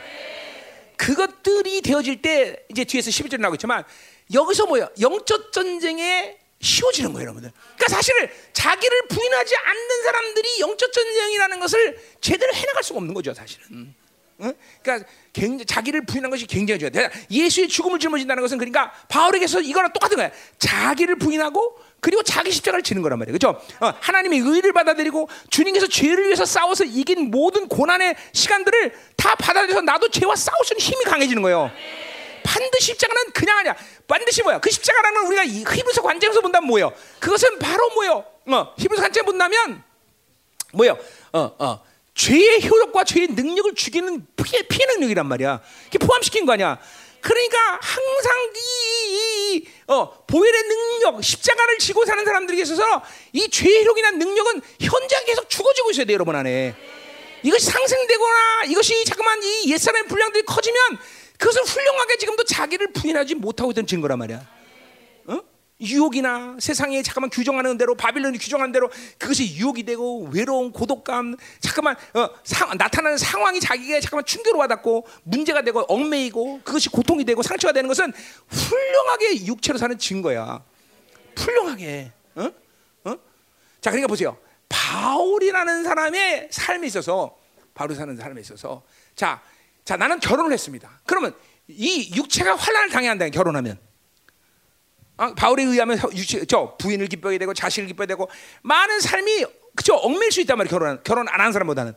그것들이 0.97 1.81
되어질 1.81 2.21
때 2.21 2.65
이제 2.69 2.85
뒤에서 2.85 3.11
11절 3.11 3.41
나오고 3.41 3.55
있지만 3.55 3.85
여기서 4.33 4.67
뭐야? 4.67 4.89
영적 5.01 5.53
전쟁에 5.53 6.37
쉬워지는 6.61 7.13
거예요, 7.13 7.25
여러분들. 7.29 7.53
그러니까 7.77 7.89
사실은 7.89 8.29
자기를 8.53 9.09
부인하지 9.09 9.57
않는 9.57 10.03
사람들이 10.03 10.61
영적 10.61 10.93
전쟁이라는 10.93 11.61
것을 11.61 11.99
제대로 12.21 12.53
해나갈 12.53 12.83
수가 12.83 12.99
없는 12.99 13.15
거죠, 13.15 13.33
사실은. 13.33 13.95
응? 14.43 14.55
그러니까 14.83 15.09
굉장히 15.33 15.65
자기를 15.65 16.07
부인한 16.07 16.31
것이 16.31 16.47
굉장히 16.47 16.81
중요해. 16.81 17.11
예수의 17.31 17.69
죽음을 17.69 17.99
짊어진다는 17.99 18.43
것은 18.43 18.59
그러니까 18.59 18.93
바울에게서 19.09 19.61
이거랑 19.61 19.93
똑같은 19.93 20.17
거야. 20.17 20.31
자기를 20.59 21.17
부인하고 21.17 21.79
그리고 22.01 22.23
자기 22.23 22.51
십자가를 22.51 22.83
지는 22.83 23.03
거란 23.03 23.19
말이에요. 23.19 23.37
그렇죠? 23.39 23.61
어, 23.81 23.93
하나님의 24.01 24.41
의를 24.41 24.73
받아들이고 24.73 25.29
주님께서 25.51 25.87
죄를 25.87 26.27
위해서 26.27 26.45
싸워서 26.45 26.85
이긴 26.85 27.31
모든 27.31 27.69
고난의 27.69 28.17
시간들을 28.33 28.95
다 29.17 29.35
받아들여서 29.35 29.83
나도 29.83 30.09
죄와 30.09 30.35
싸울 30.37 30.65
수 30.65 30.75
있는 30.75 30.81
힘이 30.81 31.05
강해지는 31.05 31.43
거예요. 31.43 31.71
반드시 32.43 32.87
십자가는 32.87 33.33
그냥 33.33 33.59
아니야. 33.59 33.77
반드시 34.09 34.43
뭐야? 34.43 34.59
그 34.61 34.71
십자가라는 34.71 35.21
건 35.21 35.27
우리가 35.29 35.47
히브리서 35.47 36.03
관점에서 36.03 36.41
본다면 36.41 36.69
뭐예요? 36.69 36.93
그것은 37.21 37.59
바로 37.59 37.91
뭐예요? 37.91 38.25
어, 38.47 38.75
히브리서 38.79 39.03
관점 39.03 39.27
본다면 39.27 39.83
뭐예요? 40.73 40.99
어, 41.33 41.55
어. 41.59 41.83
죄의 42.15 42.69
효력과 42.69 43.05
죄의 43.05 43.29
능력을 43.29 43.75
죽이는 43.75 44.27
피해, 44.37 44.63
피해 44.63 44.85
능력이란 44.95 45.27
말이야. 45.27 45.61
그게 45.85 45.99
포함시킨 45.99 46.45
거 46.45 46.53
아니야. 46.53 46.79
그러니까 47.21 47.79
항상 47.81 48.53
이, 48.55 49.11
이, 49.11 49.55
이 49.57 49.69
어, 49.89 50.25
보혈의 50.27 50.63
능력, 50.63 51.23
십자가를 51.23 51.79
지고 51.79 52.05
사는 52.05 52.25
들에게 52.47 52.63
있어서 52.63 53.03
이 53.33 53.49
죄의 53.49 53.83
효력이나 53.83 54.13
능력은 54.13 54.61
현장 54.81 55.25
계속 55.25 55.49
죽어지고 55.49 55.91
있어야 55.91 56.07
돼요, 56.07 56.15
여러분 56.15 56.35
안에. 56.37 56.75
이것이 57.43 57.67
상승되거나 57.67 58.65
이것이 58.69 59.05
잠깐만 59.05 59.43
이 59.43 59.73
옛사람의 59.73 60.09
분량들이 60.09 60.45
커지면 60.45 60.99
그것을 61.39 61.63
훌륭하게 61.63 62.19
지금도 62.19 62.45
자기를 62.45 62.93
부인하지 62.93 63.35
못하고 63.37 63.71
있던 63.71 63.87
증거란 63.87 64.19
말이야. 64.19 64.60
어? 65.81 65.85
유혹이나 65.85 66.57
세상에 66.59 67.03
잠깐만 67.03 67.31
규정하는 67.31 67.79
대로 67.79 67.95
바빌론이 67.95 68.39
규정하는 68.39 68.73
대로 68.73 68.91
그것이 69.19 69.57
유혹이 69.57 69.85
되고 69.85 70.29
외로움, 70.33 70.73
고독감, 70.73 71.37
잠깐만 71.61 71.97
어, 72.15 72.29
상, 72.45 72.77
나타나는 72.77 73.19
상황이 73.19 73.61
자기에게 73.61 74.01
잠깐만 74.01 74.25
충격을 74.25 74.59
와닿고 74.59 75.07
문제가 75.25 75.63
되고 75.63 75.81
얽매이고 75.89 76.61
그것이 76.63 76.91
고통이 76.91 77.25
되고 77.25 77.43
상처가 77.43 77.73
되는 77.73 77.89
것은 77.89 78.13
훌륭하게 78.49 79.47
육체로 79.47 79.79
사는 79.79 79.97
증거야. 79.99 80.63
훌륭하게. 81.37 82.13
어? 82.37 82.51
어? 83.05 83.17
자, 83.81 83.91
그러니까 83.91 84.07
보세요. 84.07 84.37
바울이라는 84.69 85.85
사람의 85.85 86.49
삶에 86.51 86.87
있어서 86.87 87.37
바울이 87.75 87.95
사는 87.95 88.15
삶에 88.17 88.41
있어서 88.43 88.83
자, 89.15 89.41
자 89.85 89.97
나는 89.97 90.21
결혼을 90.21 90.53
했습니다. 90.53 91.01
그러면 91.07 91.35
이 91.67 92.13
육체가 92.15 92.57
환란을 92.57 92.91
당해야 92.91 93.13
한다. 93.13 93.29
결혼하면. 93.29 93.90
어, 95.21 95.35
바울에 95.35 95.63
의하면 95.65 95.99
유치, 96.15 96.47
저 96.47 96.77
부인을 96.79 97.07
기뻐야 97.09 97.37
되고 97.37 97.53
자식을 97.53 97.87
기뻐야 97.89 98.07
되고 98.07 98.29
많은 98.63 99.01
삶이 99.01 99.45
그죠 99.77 99.95
얽매일 99.97 100.33
수 100.33 100.41
있단 100.41 100.57
말이에요. 100.57 100.71
결혼 100.71 101.03
결혼 101.05 101.29
안 101.29 101.41
한 101.41 101.53
사람보다는. 101.53 101.95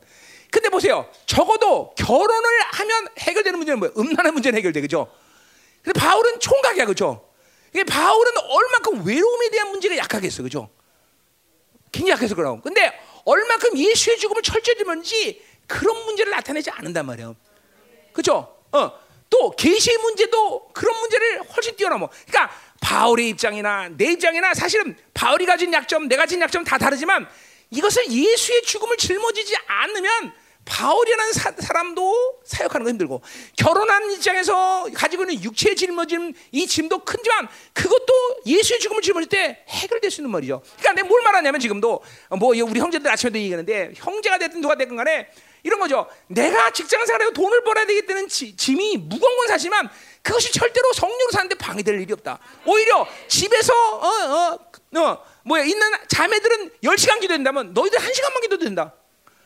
근데 0.51 0.69
보세요. 0.69 1.09
적어도 1.25 1.95
결혼을 1.95 2.49
하면 2.73 3.07
해결되는 3.17 3.57
문제는 3.57 3.79
뭐예요? 3.79 3.93
음란의 3.97 4.33
문제는 4.33 4.57
해결돼 4.57 4.81
그죠? 4.81 5.09
근데 5.81 5.97
바울은 5.97 6.39
총각이야 6.41 6.85
그죠? 6.85 7.27
이게 7.73 7.83
바울은 7.85 8.31
얼마큼 8.37 9.07
외로움에 9.07 9.49
대한 9.49 9.69
문제가 9.69 9.95
약하겠어 9.97 10.43
그죠? 10.43 10.69
굉장히 11.91 12.11
약해서 12.11 12.35
그러고. 12.35 12.61
근데 12.61 12.91
얼마큼 13.23 13.77
예수의 13.77 14.17
죽음을 14.19 14.41
철저히 14.43 14.75
들는지 14.75 15.41
그런 15.65 15.95
문제를 16.05 16.31
나타내지 16.31 16.69
않는단 16.71 17.05
말이에요. 17.05 17.35
그죠? 18.11 18.53
어. 18.73 18.91
또 19.29 19.49
계시의 19.55 19.97
문제도 19.97 20.67
그런 20.73 20.95
문제를 20.99 21.41
훨씬 21.55 21.75
뛰어넘어. 21.75 22.07
그러니까 22.27 22.53
바울의 22.83 23.29
입장이나 23.29 23.89
내 23.95 24.11
입장이나 24.11 24.53
사실은 24.53 24.95
바울이 25.13 25.45
가진 25.45 25.71
약점, 25.73 26.09
내가 26.09 26.23
가진 26.23 26.41
약점 26.41 26.65
다 26.65 26.77
다르지만 26.77 27.27
이것을 27.69 28.11
예수의 28.11 28.61
죽음을 28.63 28.97
짊어지지 28.97 29.55
않으면 29.65 30.33
바울이라는 30.65 31.33
사, 31.33 31.73
람도 31.73 32.41
사역하는 32.45 32.83
거 32.83 32.89
힘들고 32.89 33.21
결혼한 33.57 34.11
입장에서 34.11 34.87
가지고 34.93 35.23
있는 35.23 35.43
육체의 35.43 35.75
짊어짐 35.75 36.33
이 36.51 36.67
짐도 36.67 36.99
크지만 36.99 37.47
그것도 37.73 38.41
예수의 38.45 38.79
죽음을 38.79 39.01
짊어질 39.01 39.29
때 39.29 39.63
해결될 39.67 40.11
수 40.11 40.21
있는 40.21 40.31
말이죠. 40.31 40.61
그러니까 40.77 40.93
내가 40.93 41.07
뭘 41.07 41.21
말하냐면 41.23 41.59
지금도 41.59 42.01
뭐 42.37 42.49
우리 42.49 42.79
형제들 42.79 43.09
아침에도 43.09 43.39
얘기하는데 43.39 43.93
형제가 43.95 44.37
됐든 44.37 44.61
누가 44.61 44.75
됐든 44.75 44.95
간에 44.95 45.27
이런 45.63 45.79
거죠. 45.79 46.07
내가 46.27 46.71
직장 46.71 47.05
생활해서 47.05 47.31
돈을 47.31 47.63
벌어야 47.63 47.85
되기 47.85 48.05
때문에 48.05 48.27
짐이 48.27 48.97
무거운 48.97 49.37
건 49.37 49.47
사실만 49.47 49.89
그것이 50.23 50.51
절대로 50.53 50.91
성령으로 50.93 51.31
사는데 51.31 51.55
방해될 51.55 51.99
일이 52.01 52.13
없다. 52.13 52.39
오히려 52.65 53.05
집에서 53.27 53.73
어, 53.73 54.07
어, 54.07 54.99
어, 54.99 55.25
뭐야 55.43 55.63
있는 55.63 55.91
자매들은 56.07 56.71
10시간 56.81 57.19
기도된다면 57.19 57.73
너희들 57.73 57.99
1시간만 57.99 58.41
기도도 58.41 58.63
된다. 58.63 58.93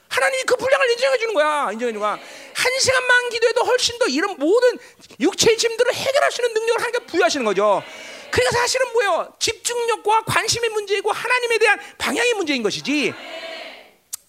하나님이 0.08 0.44
그 0.44 0.56
분량을 0.56 0.92
인정해 0.92 1.18
주는 1.18 1.34
거야. 1.34 1.72
인정해 1.72 1.92
주는 1.92 2.00
거야. 2.00 2.12
한 2.12 2.80
시간만 2.80 3.30
기도해도 3.30 3.66
훨씬 3.66 3.98
더 4.00 4.06
이런 4.06 4.38
모든 4.38 4.78
육체의 5.20 5.58
짐들을 5.58 5.94
해결할 5.94 6.32
수 6.32 6.42
있는 6.42 6.54
능력을 6.54 6.80
하나님께 6.82 7.06
부여하시는 7.08 7.44
거죠. 7.44 7.84
그러니까 8.30 8.58
사실은 8.60 8.94
뭐예요? 8.94 9.34
집중력과 9.40 10.24
관심의 10.26 10.70
문제이고 10.70 11.12
하나님에 11.12 11.58
대한 11.58 11.80
방향의 11.98 12.34
문제인 12.36 12.62
것이지 12.62 13.14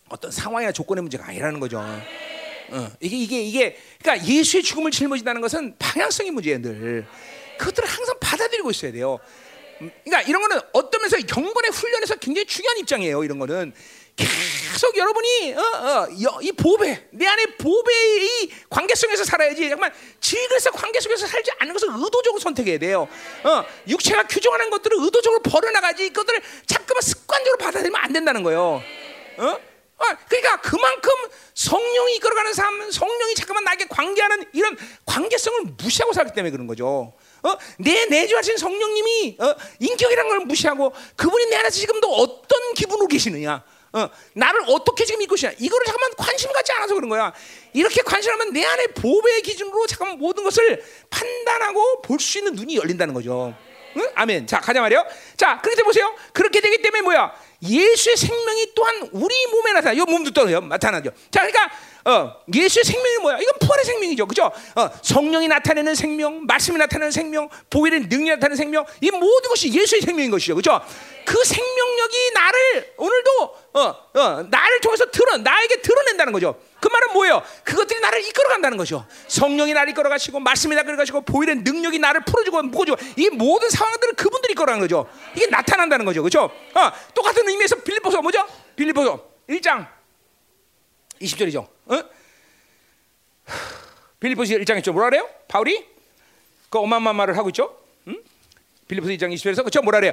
어떤 0.09 0.31
상황이나 0.31 0.73
조건의 0.73 1.03
문제가 1.03 1.27
아니라는 1.27 1.61
거죠. 1.61 1.85
어, 2.71 2.91
이게 3.01 3.17
이게 3.17 3.41
이게 3.43 3.77
그러니까 4.01 4.27
예수의 4.27 4.63
죽음을 4.63 4.91
짊어진다는 4.91 5.41
것은 5.41 5.77
방향성의 5.79 6.33
문제예요, 6.33 6.63
늘. 6.63 7.07
그것들을 7.59 7.89
항상 7.89 8.17
받아들이고 8.21 8.71
있어야 8.71 8.93
돼요. 8.93 9.19
음, 9.81 9.91
그러니까 10.05 10.29
이런 10.29 10.43
거는 10.43 10.61
어떤 10.73 11.01
면에서 11.01 11.19
경건의 11.19 11.71
훈련에서 11.71 12.17
굉장히 12.17 12.47
중요한 12.47 12.79
입장이에요. 12.79 13.25
이런 13.25 13.39
거는 13.39 13.73
계속 14.17 14.97
여러분이 14.97 15.55
어, 15.55 15.61
어, 15.61 16.09
이 16.43 16.53
보배 16.53 17.09
내 17.13 17.27
안에 17.27 17.47
보배의 17.57 18.51
관계성에서 18.69 19.25
살아야지 19.25 19.69
정말 19.69 19.93
질그래서 20.21 20.73
관계 20.73 21.01
속에서 21.01 21.27
살지 21.27 21.53
않는 21.59 21.73
것을 21.73 21.89
의도적으로 21.93 22.41
선택해야 22.41 22.79
돼요. 22.79 23.09
어, 23.45 23.65
육체가 23.87 24.27
규정하는 24.27 24.71
것들을 24.71 24.97
의도적으로 25.01 25.43
버려나가지 25.43 26.07
이것들을 26.07 26.41
자꾸만 26.67 27.01
습관적으로 27.01 27.59
받아들이면 27.59 28.01
안 28.01 28.13
된다는 28.13 28.43
거예요. 28.43 28.83
어? 29.39 29.68
아, 29.99 30.17
그러니까 30.29 30.61
그만큼 30.61 31.11
성령이 31.55 32.17
이끌어가는 32.17 32.53
삶, 32.55 32.91
성령이 32.91 33.35
잠깐만 33.35 33.65
나에게 33.65 33.87
관계하는 33.89 34.45
이런 34.53 34.77
관계성을 35.05 35.61
무시하고 35.77 36.13
살기 36.13 36.33
때문에 36.35 36.53
그런 36.53 36.67
거죠. 36.69 37.13
어? 37.43 37.57
내 37.79 38.07
내주하신 38.07 38.57
성령님이 38.59 39.37
어? 39.41 39.55
인격이라는 39.81 40.29
걸 40.29 40.41
무시하고 40.47 40.93
그분이 41.17 41.47
내 41.47 41.57
안에서 41.57 41.77
지금도 41.79 42.09
어떤 42.15 42.75
기분으로 42.75 43.09
계시느냐, 43.09 43.65
어? 43.93 44.09
나를 44.35 44.63
어떻게 44.69 45.05
지금 45.05 45.19
믿고 45.19 45.35
있냐, 45.37 45.53
이거를 45.59 45.85
잠깐만 45.87 46.13
관심 46.17 46.53
갖지 46.53 46.71
않아서 46.73 46.95
그런 46.95 47.09
거야. 47.09 47.33
이렇게 47.73 48.01
관심하면 48.03 48.53
내 48.53 48.65
안에 48.65 48.87
보배의 48.89 49.43
기준으로 49.43 49.87
잠깐 49.89 50.17
모든 50.19 50.45
것을 50.45 50.83
판단하고 51.11 52.03
볼 52.03 52.21
수 52.21 52.39
있는 52.39 52.55
눈이 52.55 52.77
열린다는 52.77 53.15
거죠. 53.15 53.55
응? 53.97 54.09
아멘. 54.15 54.47
자 54.47 54.61
가자 54.61 54.81
말이요. 54.81 55.05
자 55.37 55.61
그렇게 55.63 55.83
보세요. 55.83 56.15
그렇게 56.33 56.61
되기 56.61 56.83
때문에 56.83 57.03
뭐야? 57.03 57.35
예수의 57.63 58.17
생명이 58.17 58.73
또한 58.75 59.09
우리 59.13 59.47
몸에 59.49 59.73
나타나. 59.73 59.93
이 59.93 60.01
몸도 60.01 60.31
또 60.31 60.45
나타나죠. 60.45 61.11
자, 61.31 61.41
그러니까 61.41 61.71
어, 62.05 62.35
예수의 62.55 62.85
생명이 62.85 63.19
뭐야? 63.19 63.39
이건 63.39 63.55
부활의 63.61 63.85
생명이죠, 63.85 64.27
그죠? 64.27 64.51
어, 64.77 64.91
성령이 65.03 65.49
나타내는 65.49 65.95
생명, 65.95 66.47
말씀이 66.47 66.79
나타내는 66.79 67.11
생명, 67.11 67.49
보혈의 67.69 68.01
능력이 68.03 68.31
나타내는 68.31 68.57
생명, 68.57 68.87
이 69.01 69.11
모든 69.11 69.51
것이 69.51 69.73
예수의 69.73 70.01
생명인 70.03 70.31
것이죠, 70.31 70.55
그죠? 70.55 70.81
그 71.27 71.45
생명력이 71.45 72.31
나를 72.33 72.95
오늘도 72.97 73.31
어, 73.75 73.81
어, 73.81 74.47
나를 74.49 74.81
통해서 74.81 75.05
드러 75.11 75.37
나에게 75.37 75.83
드러낸다는 75.83 76.33
거죠. 76.33 76.59
그 76.81 76.89
말은 76.89 77.13
뭐예요? 77.13 77.43
그것들이 77.65 78.01
나를 78.01 78.25
이끌어 78.25 78.49
간다는 78.49 78.77
거죠. 78.77 79.07
성령이 79.27 79.73
나를 79.73 79.91
이끌어 79.91 80.09
가시고 80.09 80.39
말씀이 80.41 80.75
나를 80.75 80.87
이끌어 80.87 80.97
가시고 80.99 81.21
보일의 81.23 81.57
능력이 81.57 81.99
나를 81.99 82.23
풀어주고 82.25 82.63
묶어주고 82.63 82.97
이 83.17 83.29
모든 83.31 83.69
상황들을 83.69 84.15
그분들이 84.15 84.53
이끌어 84.53 84.67
가는 84.67 84.81
거죠. 84.81 85.09
이게 85.35 85.47
나타난다는 85.47 86.05
거죠, 86.05 86.23
그렇죠? 86.23 86.45
어, 86.45 86.93
똑같은 87.15 87.49
의미에서 87.49 87.77
빌립보서 87.77 88.23
뭐죠? 88.23 88.47
빌립보서 88.77 89.29
1장 89.49 89.87
20절이죠. 91.21 91.67
어? 91.87 92.03
빌립보서 94.21 94.55
1장 94.55 94.77
있죠. 94.79 94.93
뭐라 94.93 95.11
그래요? 95.11 95.29
바울이 95.49 95.85
그 96.71 96.79
어마어마한 96.79 97.37
하고 97.37 97.49
있죠. 97.51 97.77
응? 98.07 98.23
빌립보서 98.87 99.13
1장 99.15 99.35
20절에서 99.35 99.59
그렇죠. 99.59 99.83
뭐라 99.83 100.01
그래요? 100.01 100.13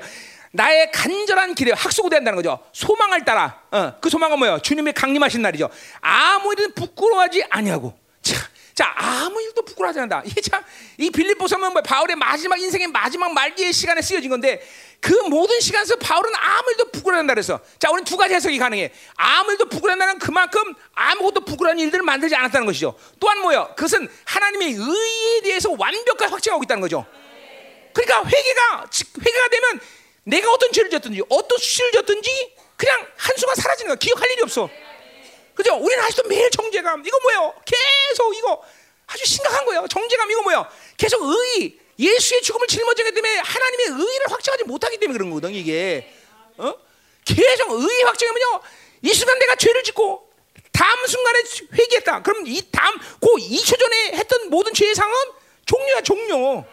나의 0.56 0.92
간절한 0.92 1.56
기대, 1.56 1.72
학수고대한다는 1.76 2.38
거죠. 2.38 2.60
소망을 2.72 3.26
따라. 3.26 3.62
어, 3.72 3.94
그 4.00 4.10
소망은 4.10 4.40
뭐예요? 4.40 4.60
주님의 4.60 4.94
강림하신 4.94 5.42
날이죠. 5.42 5.70
아무 6.02 6.54
일은 6.54 6.74
부끄러워하지 6.74 7.46
아니하고. 7.50 7.98
자, 8.22 8.36
자 8.74 8.94
아무 8.96 9.42
일도 9.42 9.64
부끄러워하지 9.64 10.00
않는다. 10.00 10.24
이게 10.26 10.42
참 10.42 10.64
이 10.98 11.10
빌립보서는 11.10 11.74
뭐 11.74 11.82
바울의 11.82 12.16
마지막 12.16 12.60
인생의 12.60 12.88
마지막 12.88 13.34
말기의 13.34 13.74
시간에 13.74 14.02
쓰여진 14.02 14.30
건데 14.30 14.66
그 15.02 15.14
모든 15.30 15.60
시간에서 15.60 15.98
바울은 15.98 16.32
아무 16.36 16.72
일도 16.72 16.92
부끄러워한다 16.92 17.34
그래서 17.34 17.60
자 17.80 17.90
우리는 17.92 18.06
두 18.06 18.16
가지 18.16 18.34
해석이 18.34 18.58
가능해. 18.58 18.92
아무 19.16 19.52
일도 19.52 19.66
부끄러워한다는 19.66 20.20
그만큼 20.20 20.74
아무것도 20.94 21.42
부끄러운 21.42 21.80
일들을 21.80 22.04
만들지 22.04 22.36
않았다는 22.36 22.66
것이죠. 22.66 22.98
또한 23.20 23.40
뭐요? 23.42 23.74
그것은 23.76 24.10
하나님의 24.24 24.74
의에 24.74 25.42
대해서 25.42 25.70
완벽하게 25.78 26.32
확증하고 26.32 26.64
있다는 26.64 26.82
거죠. 26.82 27.06
그러니까 27.94 28.24
회개가 28.26 28.86
회개가 29.20 29.48
되면 29.50 29.80
내가 30.26 30.52
어떤 30.52 30.72
죄를 30.72 30.90
졌든지 30.90 31.22
어떤 31.30 31.58
수치를 31.58 31.92
졌든지 31.92 32.56
그냥 32.76 33.08
한순간 33.16 33.56
사라지는 33.56 33.90
거야. 33.90 33.96
기억할 33.96 34.30
일이 34.32 34.42
없어. 34.42 34.70
그죠? 35.54 35.76
우리는 35.76 36.04
아직도 36.04 36.28
매일 36.28 36.50
정죄감. 36.52 37.04
이거 37.06 37.20
뭐예요? 37.22 37.54
계속 37.66 38.36
이거 38.36 38.62
아주 39.08 39.26
심각한 39.26 39.66
거예요. 39.66 39.88
정죄감 39.88 40.30
이거 40.32 40.42
뭐예요? 40.42 40.68
계속 40.98 41.22
의 41.24 41.80
예수의 41.98 42.42
죽음을 42.42 42.68
짊어지기 42.68 43.14
때문에 43.14 43.38
하나님의 43.38 43.86
의를 43.88 44.32
확증하지 44.32 44.66
못하기 44.66 44.98
때문에 44.98 45.18
그런 45.18 45.30
거거든 45.30 45.54
이게. 45.54 46.12
어? 46.58 46.74
계속 47.24 47.72
의의 47.72 48.04
확증하면요. 48.04 48.62
이 49.04 49.14
순간 49.14 49.40
내가 49.40 49.56
죄를 49.56 49.84
짓고 49.84 50.30
다음 50.72 51.08
순간에 51.08 51.44
회개했다. 51.72 52.24
그럼 52.24 52.44
이 52.48 52.62
다음 52.72 52.98
그 52.98 53.28
2초 53.28 53.80
전에 53.80 54.12
했던 54.14 54.50
모든 54.50 54.74
죄의 54.74 54.94
상은 54.94 55.16
종료야 55.66 56.02
종료. 56.02 56.66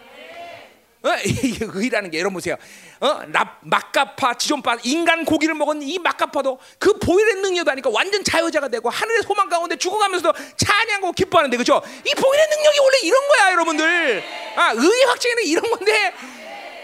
어? 1.05 1.09
의라는 1.75 2.11
게 2.11 2.19
여러분 2.19 2.35
보세요. 2.35 2.57
어? 3.01 3.21
막가파, 3.63 4.35
지존파, 4.35 4.79
인간 4.85 5.25
고기를 5.25 5.55
먹은 5.55 5.83
이 5.83 5.99
막가파도 5.99 6.59
그 6.79 6.99
보일의 6.99 7.37
능력도 7.37 7.71
하니까 7.71 7.91
완전 7.93 8.23
자유자가 8.23 8.69
되고 8.69 8.89
하늘의 8.89 9.23
소망 9.23 9.49
가운데 9.49 9.77
죽어가면서도 9.77 10.33
찬양하고 10.57 11.13
기뻐하는데 11.13 11.57
그죠? 11.57 11.83
이 12.07 12.15
보일의 12.15 12.47
능력이 12.49 12.79
원래 12.79 12.99
이런 13.03 13.29
거야, 13.29 13.53
여러분들. 13.53 14.25
아, 14.57 14.73
의의 14.77 15.05
확증에는 15.05 15.43
이런 15.45 15.71
건데. 15.71 16.15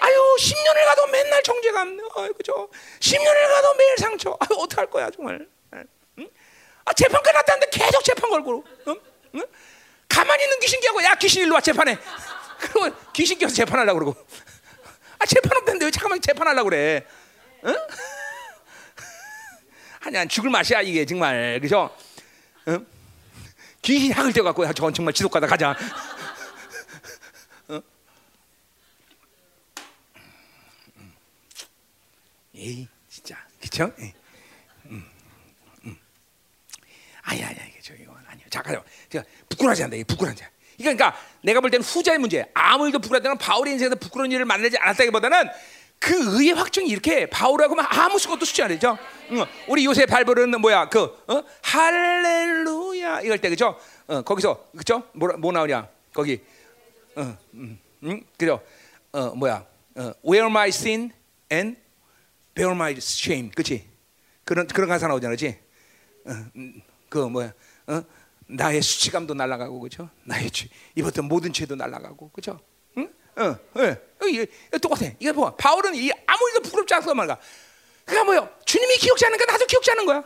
아유, 0.00 0.36
10년을 0.38 0.84
가도 0.84 1.06
맨날 1.08 1.42
정죄감. 1.42 2.00
아, 2.16 2.28
그죠? 2.36 2.68
10년을 3.00 3.48
가도 3.54 3.74
매일 3.74 3.96
상처. 3.98 4.36
아유, 4.40 4.58
어떡할 4.60 4.90
거야, 4.90 5.10
정말. 5.10 5.46
응? 6.18 6.28
아, 6.84 6.92
재판 6.92 7.22
끝났다는데 7.22 7.68
계속 7.70 8.02
재판 8.04 8.30
걸고. 8.30 8.64
응? 8.88 9.00
응? 9.36 9.42
가만히 10.08 10.42
있는 10.44 10.58
귀신 10.60 10.80
끼고 10.80 11.02
야, 11.04 11.14
귀신 11.16 11.42
일로 11.42 11.54
와, 11.54 11.60
재판에. 11.60 11.98
그러고 12.58 12.96
귀신 13.12 13.38
껴서 13.38 13.54
재판하려고 13.54 14.00
그러고. 14.00 14.26
아 15.18 15.26
재판 15.26 15.56
없다는데 15.56 15.86
왜 15.86 15.90
잠깐만 15.90 16.20
재판하려고 16.20 16.70
그래? 16.70 17.04
응? 17.64 17.76
아니야 20.00 20.24
죽을 20.26 20.50
맛이야 20.50 20.82
이게 20.82 21.04
정말 21.04 21.58
그죠? 21.60 21.94
응? 22.68 22.86
귀신 23.82 24.12
학을 24.12 24.32
떼갖고 24.32 24.72
저건 24.72 24.94
정말 24.94 25.12
지독하다 25.14 25.46
가자. 25.46 25.76
응? 27.70 27.82
에이 32.54 32.88
진짜 33.08 33.36
그죠? 33.60 33.92
에이. 33.98 34.12
아니야 37.28 37.48
아니야 37.48 37.64
이게 37.66 37.78
저 37.82 37.94
이거 37.94 38.16
아니야. 38.26 38.46
자 38.48 38.62
가자. 38.62 38.82
제가 39.10 39.24
부끄러워하지 39.50 39.84
않다. 39.84 39.96
부끄러워하지. 40.06 40.44
그러니까 40.78 41.14
내가 41.42 41.60
볼 41.60 41.70
때는 41.70 41.84
후자의 41.84 42.18
문제. 42.18 42.48
아무 42.54 42.86
일도 42.86 43.00
부끄러웠다는 43.00 43.36
바울의 43.38 43.74
인생에서 43.74 43.96
부끄러운 43.96 44.30
일을 44.30 44.44
만나지 44.44 44.78
않았다기보다는 44.78 45.48
그 45.98 46.38
의의 46.38 46.52
확증이 46.52 46.88
이렇게 46.88 47.26
바울하고 47.26 47.74
면 47.74 47.84
아무 47.88 48.18
수것도 48.18 48.44
수지 48.44 48.62
않죠. 48.62 48.96
응. 49.32 49.44
우리 49.66 49.84
요새 49.84 50.06
발버는 50.06 50.60
뭐야? 50.60 50.88
그 50.88 51.02
어? 51.26 51.42
할렐루야 51.62 53.22
이럴 53.22 53.38
때 53.38 53.48
그죠? 53.48 53.78
어, 54.06 54.22
거기서 54.22 54.70
그죠? 54.76 55.02
뭐, 55.12 55.28
뭐 55.38 55.50
나오냐? 55.50 55.88
거기 56.14 56.40
어, 57.16 57.36
음, 57.54 57.78
음, 58.04 58.22
그죠? 58.36 58.62
어, 59.10 59.34
뭐야? 59.34 59.66
어, 59.96 60.12
Where 60.24 60.46
my 60.48 60.68
sin 60.68 61.10
and 61.52 61.76
bear 62.54 62.72
my 62.74 62.92
shame, 62.92 63.50
그렇지? 63.50 63.84
그런 64.44 64.66
그런 64.68 64.88
가사 64.88 65.08
나오잖아, 65.08 65.34
그렇지? 65.34 65.58
어, 66.26 66.30
음, 66.54 66.80
그 67.08 67.18
뭐야? 67.18 67.52
어? 67.88 68.02
나의 68.48 68.82
수치감도 68.82 69.34
날아가고 69.34 69.80
그죠? 69.80 70.08
나의 70.24 70.50
죄, 70.50 70.68
입었던 70.94 71.26
모든 71.26 71.52
죄도 71.52 71.76
날아가고 71.76 72.30
그죠? 72.30 72.58
응? 72.96 73.12
어, 73.36 73.44
어, 73.44 73.82
어, 73.82 74.78
똑같아. 74.78 75.10
이게 75.18 75.32
뭐 75.32 75.54
바울은 75.54 75.94
이 75.94 76.10
아무 76.26 76.48
일도 76.48 76.62
부끄럽지 76.62 76.94
않고 76.94 77.14
말가. 77.14 77.38
그러니까 78.04 78.24
뭐요? 78.24 78.48
주님이 78.64 78.96
기억지 78.96 79.26
않으니까 79.26 79.52
나도 79.52 79.66
기억지 79.66 79.90
않은 79.92 80.06
거야. 80.06 80.24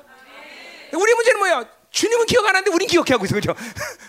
우리 0.93 1.15
문제는 1.15 1.39
뭐야? 1.40 1.69
주님은 1.90 2.27
기억 2.27 2.47
안 2.47 2.55
하는데 2.55 2.70
우린 2.70 2.89
기억하고 2.89 3.24
있어, 3.24 3.35
그죠? 3.35 3.55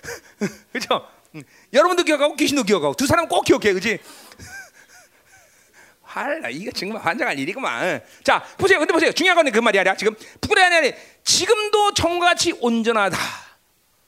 그죠? 0.72 1.08
응. 1.36 1.44
여러분도 1.74 2.04
기억하고 2.04 2.36
귀신도 2.36 2.64
기억하고 2.64 2.94
두 2.94 3.08
사람은 3.08 3.28
꼭 3.28 3.44
기억해, 3.44 3.74
그지? 3.74 3.98
할, 6.04 6.44
이거 6.52 6.72
정말 6.72 7.02
환장할 7.02 7.40
일이구만. 7.40 8.02
자, 8.24 8.44
보세요. 8.58 8.78
근데 8.78 8.94
보세요. 8.94 9.12
중요한 9.12 9.44
건그 9.44 9.60
말이 9.60 9.80
아니라 9.80 9.98
지금 9.98 10.16
부끄러워하냐 10.40 10.92
지금도 11.24 11.96
정같이 11.96 12.54
온전하다. 12.62 13.18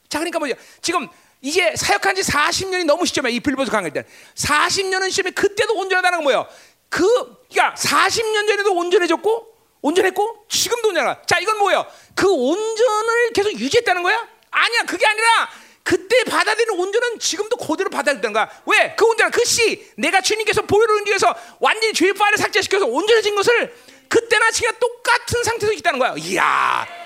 자, 0.09 0.19
그러니까 0.19 0.39
뭐죠? 0.39 0.55
지금 0.81 1.07
이제 1.41 1.73
사역한 1.75 2.15
지 2.15 2.21
40년이 2.23 2.85
너무 2.85 3.05
시점에 3.05 3.31
이 3.31 3.39
빌보서 3.39 3.71
강할 3.71 3.91
때 3.91 4.05
40년은 4.35 5.09
시점에 5.09 5.31
그때도 5.31 5.75
온전하다는 5.75 6.19
건 6.19 6.23
뭐예요? 6.23 6.47
그 6.89 7.05
그러니까 7.49 7.75
40년 7.75 8.47
전에도 8.47 8.73
온전해졌고 8.73 9.55
온전했고 9.81 10.45
지금도 10.49 10.89
온전하다. 10.89 11.21
자, 11.27 11.39
이건 11.39 11.59
뭐예요? 11.59 11.85
그 12.15 12.27
온전을 12.27 13.33
계속 13.33 13.51
유지했다는 13.51 14.01
거야? 14.01 14.27
아니야, 14.49 14.83
그게 14.83 15.05
아니라 15.05 15.49
그때 15.83 16.23
받아들이는 16.23 16.79
온전은 16.79 17.19
지금도 17.19 17.57
그대로 17.57 17.91
거야. 18.33 18.49
왜? 18.65 18.95
그 18.97 19.05
온전, 19.05 19.29
그 19.29 19.45
씨, 19.45 19.91
내가 19.97 20.21
주님께서 20.21 20.63
보혈을 20.63 20.95
은기해서 20.95 21.35
완전히 21.59 21.93
죄의 21.93 22.13
파를 22.13 22.39
삭제시켜서 22.39 22.87
온전해진 22.87 23.35
것을 23.35 23.75
그때나 24.09 24.49
지금 24.49 24.71
똑같은 24.79 25.43
상태에서 25.43 25.73
있다는 25.73 25.99
거야. 25.99 26.15
이야. 26.17 27.04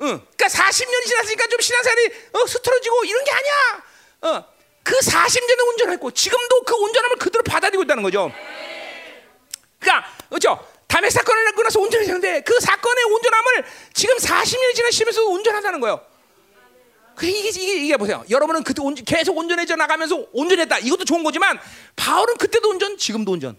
응. 0.00 0.26
그러니까 0.36 0.46
40년이 0.46 1.06
지났으니까 1.06 1.46
좀 1.48 1.60
신앙생활이 1.60 2.06
어, 2.32 2.38
흐트러지고 2.40 3.04
이런 3.04 3.24
게 3.24 3.30
아니야. 3.30 3.84
어. 4.22 4.54
그 4.82 4.94
40년에 4.98 5.68
온전했고 5.68 6.10
지금도 6.10 6.62
그 6.62 6.74
온전함을 6.74 7.16
그대로 7.16 7.42
받아들이고 7.42 7.84
있다는 7.84 8.02
거죠. 8.02 8.30
그러니까 9.78 10.10
그렇죠. 10.28 10.68
담의 10.86 11.10
사건을 11.10 11.52
끝나서 11.54 11.80
온전해졌는데 11.80 12.42
그 12.42 12.60
사건의 12.60 13.04
온전함을 13.04 13.64
지금 13.94 14.16
40년이 14.16 14.74
지난 14.74 14.90
시면서 14.90 15.24
온전하다는 15.24 15.80
거예요. 15.80 16.04
그 17.16 17.26
이게, 17.26 17.48
이게 17.48 17.76
이게 17.76 17.96
보세요. 17.96 18.24
여러분은 18.28 18.64
그때 18.64 18.82
온, 18.82 18.94
계속 18.94 19.36
온전해져 19.36 19.76
나가면서 19.76 20.26
온전했다. 20.32 20.78
이것도 20.80 21.04
좋은 21.04 21.22
거지만 21.22 21.58
바울은 21.96 22.36
그때도 22.36 22.68
온전, 22.68 22.98
지금도 22.98 23.32
온전. 23.32 23.56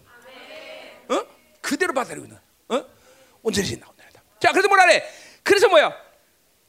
어? 1.08 1.26
그대로 1.60 1.92
받아들이고 1.94 2.26
있는. 2.26 2.38
어? 2.68 2.84
온전하다. 3.42 3.86
자, 4.40 4.52
그래서 4.52 4.68
뭐라 4.68 4.84
그래? 4.84 5.04
그래서 5.42 5.68
뭐야? 5.68 6.05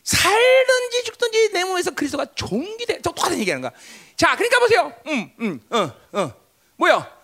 살든지 0.08 1.04
죽든지 1.04 1.50
내 1.52 1.66
몸에서 1.66 1.92
그리스도가 1.92 2.26
종기돼. 2.34 3.02
똑같은 3.02 3.38
얘기하는 3.40 3.62
거야. 3.62 3.72
자, 4.16 4.36
그러니까 4.38 4.60
보세요. 4.60 4.94
음, 5.08 5.32
음, 5.42 5.62
어, 5.70 5.92
어. 6.14 6.34
뭐야? 6.78 7.18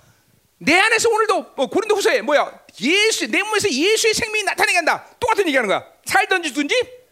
내 0.58 0.78
안에서 0.78 1.10
오늘도 1.10 1.54
뭐 1.56 1.68
고린도 1.68 1.96
후서에 1.96 2.22
뭐야? 2.22 2.52
예수 2.82 3.28
내 3.28 3.42
몸에서 3.42 3.70
예수의 3.72 4.14
생명이 4.14 4.44
나타나게 4.44 4.76
한다. 4.76 5.08
똑같은 5.18 5.48
얘기하는 5.48 5.70
거야. 5.70 5.86
살든지 6.04 6.50
죽든지 6.50 7.03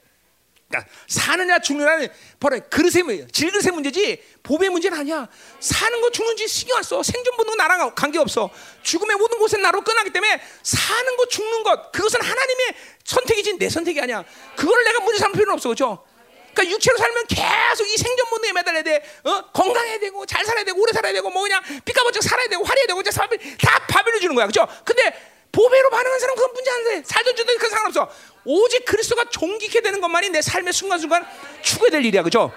그러니까 0.72 0.86
사느냐 1.08 1.60
죽느냐는 1.60 2.08
바로 2.40 2.60
그릇의 2.70 3.04
문제, 3.04 3.28
질그릇의 3.28 3.74
문제지 3.74 4.24
보배 4.42 4.70
문제는 4.70 4.98
아니야. 4.98 5.28
사는 5.60 6.02
거 6.02 6.10
죽는지 6.10 6.48
신경 6.48 6.78
안 6.78 6.84
써. 6.84 7.04
생존 7.04 7.36
본능 7.36 7.58
나랑 7.58 7.94
관계 7.94 8.18
없어. 8.18 8.50
죽음의 8.82 9.18
모든 9.18 9.38
곳은 9.38 9.62
나로 9.62 9.82
끝나기 9.82 10.10
때문에 10.10 10.42
사는 10.64 11.18
거 11.18 11.28
죽는 11.28 11.64
것 11.64 11.92
그것은 11.92 12.22
하나님의 12.22 12.76
선택이지 13.04 13.58
내 13.58 13.70
선택이 13.70 14.00
아니야. 14.00 14.24
그걸 14.56 14.84
내가 14.84 15.02
문제 15.02 15.20
삼을 15.20 15.34
필요는 15.34 15.54
없어, 15.54 15.70
그렇죠? 15.70 16.06
그러니까 16.54 16.76
육체로 16.76 16.98
살면 16.98 17.28
계속 17.28 17.88
이 17.88 17.98
생존 17.98 18.30
본능에 18.30 18.54
매달려야 18.54 18.84
돼. 18.84 19.04
어? 19.24 19.42
건강해야 19.54 20.00
되고 20.00 20.26
잘 20.26 20.44
살아야 20.46 20.64
되고 20.64 20.82
오래 20.82 20.92
살아야 20.92 21.14
되고 21.14 21.30
뭐 21.30 21.44
그냥 21.44 21.62
삐까번쩍 21.86 22.24
살아야 22.24 22.48
되고 22.48 22.64
화려해야 22.64 22.88
되고 22.88 23.02
이제 23.02 23.12
다 23.12 23.80
밥을 23.88 24.20
주는 24.20 24.36
거야, 24.36 24.48
그렇죠? 24.48 24.68
근데 24.84 25.31
보배로 25.52 25.90
반응한 25.90 26.20
사람 26.20 26.36
그건 26.36 26.54
문제 26.54 26.72
안 26.72 26.84
돼. 26.84 27.04
살든 27.06 27.36
죽든 27.36 27.58
그 27.58 27.70
상관없어. 27.70 28.10
오직 28.46 28.86
그리스도가 28.86 29.26
존귀케 29.30 29.82
되는 29.82 30.02
것만이 30.02 30.30
내 30.30 30.42
삶의 30.42 30.74
순간순간 30.74 31.26
추구해야 31.62 31.92
될 31.92 32.06
일이야. 32.06 32.24
그죠? 32.24 32.52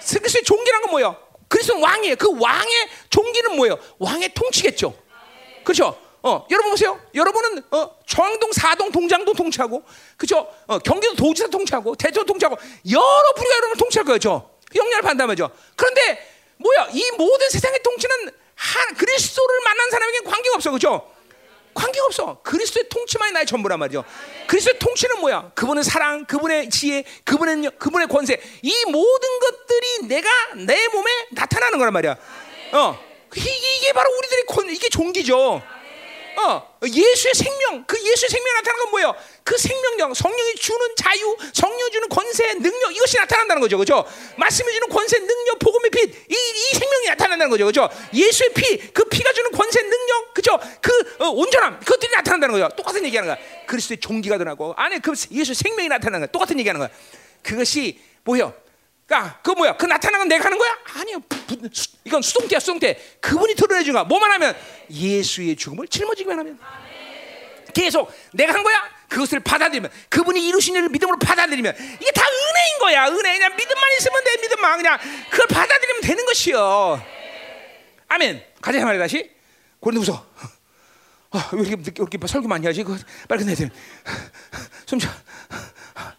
그리스도의 0.00 0.44
존귀란 0.44 0.82
건 0.82 0.90
뭐예요? 0.92 1.16
그리스도는 1.48 1.82
왕이에요. 1.82 2.16
그 2.16 2.38
왕의 2.38 2.88
존귀는 3.10 3.56
뭐예요? 3.56 3.78
왕의 3.98 4.34
통치겠죠. 4.34 4.96
그렇죠? 5.64 6.00
어, 6.22 6.44
여러분 6.50 6.70
보세요. 6.72 7.00
여러분은 7.14 7.62
어, 7.70 7.90
정동, 8.06 8.52
사동, 8.52 8.90
동장동 8.90 9.34
통치하고, 9.34 9.84
그죠? 10.16 10.52
어, 10.66 10.78
경기도 10.80 11.14
도지사 11.14 11.48
통치하고, 11.48 11.94
대전 11.94 12.26
통치하고, 12.26 12.56
여러 12.90 13.32
부류가 13.36 13.56
여러분 13.56 13.76
통치할 13.78 14.04
거죠. 14.04 14.50
영향을 14.74 15.14
말이죠. 15.14 15.50
그런데 15.76 16.26
뭐야? 16.56 16.88
이 16.92 17.10
모든 17.12 17.48
세상의 17.48 17.80
통치는 17.82 18.30
한 18.56 18.94
그리스도를 18.94 19.60
만난 19.64 19.90
사람에게 19.90 20.20
관계가 20.20 20.56
없어, 20.56 20.70
그죠? 20.72 21.12
관계가 21.76 22.06
없어. 22.06 22.40
그리스도의 22.42 22.88
통치만이 22.88 23.32
나의 23.32 23.46
전부란 23.46 23.78
말이죠. 23.78 24.04
그리스도의 24.48 24.78
통치는 24.78 25.20
뭐야? 25.20 25.52
그분의 25.54 25.84
사랑, 25.84 26.24
그분의 26.24 26.70
지혜, 26.70 27.04
그분의 27.24 27.70
그분의 27.78 28.08
권세. 28.08 28.40
이 28.62 28.84
모든 28.86 29.38
것들이 29.38 30.08
내가 30.08 30.28
내 30.56 30.88
몸에 30.88 31.10
나타나는 31.32 31.78
거란 31.78 31.92
말이야. 31.92 32.16
어, 32.72 32.98
이게 33.36 33.92
바로 33.92 34.10
우리들의 34.16 34.44
권, 34.46 34.70
이게 34.70 34.88
종기죠. 34.88 35.62
어, 36.36 36.78
예수의 36.84 37.34
생명, 37.34 37.84
그 37.86 37.96
예수의 37.96 38.28
생명이 38.28 38.54
나타나는 38.56 38.84
건 38.84 38.90
뭐예요? 38.90 39.16
그 39.42 39.56
생명력, 39.56 40.14
성령이 40.14 40.54
주는 40.56 40.80
자유, 40.96 41.36
성령이 41.52 41.90
주는 41.90 42.08
권세, 42.08 42.52
능력 42.54 42.94
이것이 42.94 43.16
나타난다는 43.16 43.60
거죠, 43.60 43.78
그죠? 43.78 44.04
말씀이 44.36 44.70
주는 44.70 44.88
권세, 44.88 45.18
능력, 45.18 45.58
복음의 45.58 45.90
빛, 45.90 46.30
이, 46.30 46.34
이 46.34 46.74
생명이 46.78 47.06
나타난다는 47.08 47.50
거죠, 47.50 47.64
그죠? 47.64 47.88
예수의 48.12 48.52
피, 48.52 48.92
그 48.92 49.04
피가 49.04 49.32
주는 49.32 49.50
권세, 49.50 49.80
능력, 49.82 50.34
그죠? 50.34 50.58
그 50.82 50.92
어, 51.20 51.28
온전함, 51.30 51.80
그것들이 51.80 52.12
나타난다는 52.12 52.60
거죠. 52.60 52.76
똑같은 52.76 53.04
얘기하는 53.06 53.34
거야. 53.34 53.66
그리스도의 53.66 53.98
종기가 53.98 54.36
드러나고 54.36 54.74
안에 54.76 54.98
그 54.98 55.12
예수의 55.12 55.54
생명이 55.54 55.88
나타나는 55.88 56.26
거야. 56.26 56.32
똑같은 56.32 56.58
얘기하는 56.58 56.78
거야. 56.78 56.90
그것이 57.42 57.98
뭐예요? 58.24 58.52
그러니까 59.06 59.40
그 59.42 59.52
뭐야? 59.52 59.76
그 59.76 59.86
나타나는 59.86 60.18
건 60.20 60.28
내가 60.28 60.44
하는 60.46 60.58
거야? 60.58 60.76
아니요. 60.94 61.22
이건 62.04 62.22
수동태야, 62.22 62.58
수동태. 62.58 63.00
그분이 63.20 63.54
드러내 63.54 63.84
준 63.84 63.92
거야. 63.92 64.04
뭐만 64.04 64.32
하면 64.32 64.56
예수의 64.90 65.56
죽음을 65.56 65.86
짊어지기만 65.86 66.38
하면. 66.40 66.58
계속 67.72 68.10
내가 68.32 68.54
한 68.54 68.62
거야. 68.64 68.82
그것을 69.08 69.40
받아들이면 69.40 69.90
그분이 70.08 70.48
이루신 70.48 70.74
일을 70.74 70.88
믿음으로 70.88 71.18
받아들이면 71.18 71.76
이게 72.00 72.10
다 72.10 72.22
은혜인 72.22 72.78
거야. 72.80 73.06
은혜. 73.06 73.38
그냥 73.38 73.54
믿음만 73.56 73.92
있으면 73.98 74.24
돼. 74.24 74.36
믿음만 74.38 74.76
그냥 74.78 74.98
그걸 75.30 75.46
받아들이면 75.46 76.00
되는 76.02 76.26
것이요. 76.26 77.02
아멘. 78.08 78.44
가자 78.60 78.84
말이야 78.84 79.02
다시. 79.02 79.30
고린도서. 79.78 80.26
아, 81.30 81.50
왜 81.52 81.60
이렇게 81.60 81.76
늦게 81.76 81.92
이렇게 81.98 82.18
설교 82.26 82.48
많이 82.48 82.66
하지? 82.66 82.82
그 82.82 82.98
빨리 83.28 83.40
끝내야 83.40 83.56
돼. 83.56 83.70
숨 84.86 84.98
쉬어. 84.98 85.10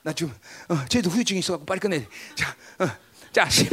나 0.01 0.13
지금 0.13 0.33
어, 0.69 0.85
쟤도 0.89 1.09
후유증이 1.09 1.39
있어갖고 1.39 1.65
빨리 1.65 1.79
끝내야 1.79 2.01
돼. 2.01 2.07
자, 2.35 2.55
어, 2.79 2.87
자, 3.31 3.47
10, 3.49 3.69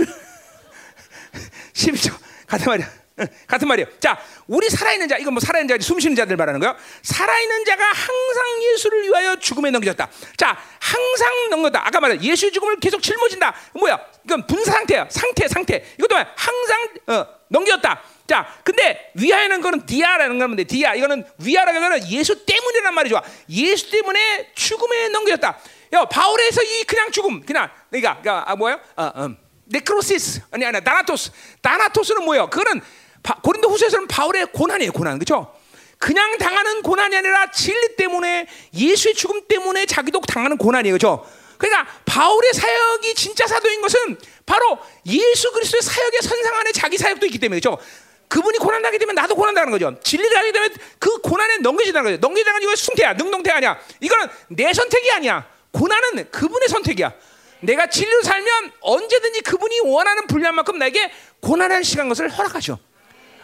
11초. 1.72 2.14
같은 2.47 2.66
말이야. 2.66 2.86
어, 3.16 3.24
같은 3.47 3.68
말이야. 3.68 3.86
자, 4.01 4.20
우리 4.47 4.68
살아있는 4.68 5.09
자, 5.09 5.16
이건 5.16 5.35
뭐 5.35 5.40
살아있는 5.40 5.78
자, 5.78 5.82
숨 5.82 6.01
쉬는 6.01 6.16
자들 6.16 6.36
말하는 6.36 6.60
거야. 6.60 6.76
살아있는 7.02 7.64
자가 7.64 7.85
항상 7.85 8.62
예수를 8.62 9.05
위하여 9.05 9.36
죽음에 9.39 9.70
넘겨졌다. 9.70 10.10
자, 10.36 10.59
항상 10.81 11.51
넘겼다. 11.51 11.86
아까 11.86 12.01
말한 12.01 12.22
예수 12.22 12.51
죽음을 12.51 12.81
계속 12.81 13.02
짊어진다. 13.02 13.55
뭐야? 13.74 13.98
이건 14.24 14.47
분사 14.47 14.72
상태야. 14.72 15.09
상태, 15.10 15.48
상태. 15.48 15.85
이것도 15.98 16.14
뭐야? 16.14 16.32
항상 16.36 16.89
어, 17.06 17.26
넘겼다. 17.48 18.02
자, 18.26 18.60
근데 18.64 19.10
위하여는 19.14 19.60
거는 19.60 19.86
디아라는 19.86 20.56
돼. 20.56 20.64
디아. 20.64 20.94
이거는 20.94 21.24
위하라는 21.39 21.81
거는 21.81 22.10
예수 22.10 22.44
때문이란 22.44 22.94
말이죠. 22.94 23.20
예수 23.51 23.90
때문에 23.90 24.51
죽음에 24.55 25.09
넘겨졌다. 25.09 25.59
야, 25.94 26.04
바울에서 26.04 26.62
이 26.62 26.84
그냥 26.84 27.10
죽음, 27.12 27.40
그냥 27.46 27.70
그러니까, 27.88 28.18
그러니까 28.20 28.50
아, 28.50 28.56
뭐야? 28.56 28.80
어, 28.96 29.12
음. 29.16 29.36
νέκρωσις 29.66 30.43
아니 30.50 30.66
아니 30.66 30.82
θάνατος. 30.82 31.31
θάνατος는 31.62 32.24
뭐예요? 32.24 32.50
그거는 32.50 32.82
바, 33.22 33.34
고린도 33.40 33.70
후서에서는 33.70 34.08
바울의 34.08 34.46
고난이에요, 34.52 34.92
고난. 34.92 35.18
그렇죠? 35.18 35.54
그냥 35.98 36.36
당하는 36.36 36.82
고난이 36.82 37.16
아니라 37.16 37.50
진리 37.50 37.96
때문에 37.96 38.46
예수의 38.74 39.14
죽음 39.14 39.46
때문에 39.46 39.86
자기도 39.86 40.20
당하는 40.20 40.58
고난이에요. 40.58 40.98
그렇죠? 40.98 41.24
그러니까 41.56 41.86
바울의 42.04 42.52
사역이 42.52 43.14
진짜 43.14 43.46
사도인 43.46 43.80
것은 43.80 44.18
바로 44.44 44.78
예수 45.06 45.52
그리스도의 45.52 45.80
사역의 45.80 46.20
선상 46.22 46.56
안에 46.56 46.72
자기 46.72 46.98
사역도 46.98 47.24
있기 47.26 47.38
때문에 47.38 47.60
그렇죠? 47.60 47.80
그분이 48.28 48.58
고난하게 48.58 48.98
되면 48.98 49.14
나도 49.14 49.36
고난당하는 49.36 49.70
거죠. 49.70 49.96
진리를 50.02 50.36
하게 50.36 50.50
되면 50.50 50.74
그 50.98 51.18
고난에 51.18 51.58
넘겨진다는 51.58 52.10
거죠. 52.10 52.20
넘겨진다는 52.20 52.60
건 52.60 52.62
이거 52.68 52.76
수동태야, 52.76 53.12
능동태 53.14 53.50
아니야. 53.52 53.78
이거는 54.00 54.26
내 54.48 54.72
선택이 54.74 55.10
아니야. 55.12 55.53
고난은 55.74 56.30
그분의 56.30 56.68
선택이야. 56.68 57.12
내가 57.60 57.88
진리로 57.88 58.22
살면 58.22 58.72
언제든지 58.80 59.40
그분이 59.40 59.80
원하는 59.80 60.26
분량만큼 60.26 60.78
나에게 60.78 61.10
고난할 61.40 61.82
시간 61.84 62.09
것을 62.09 62.28
허락하죠. 62.30 62.78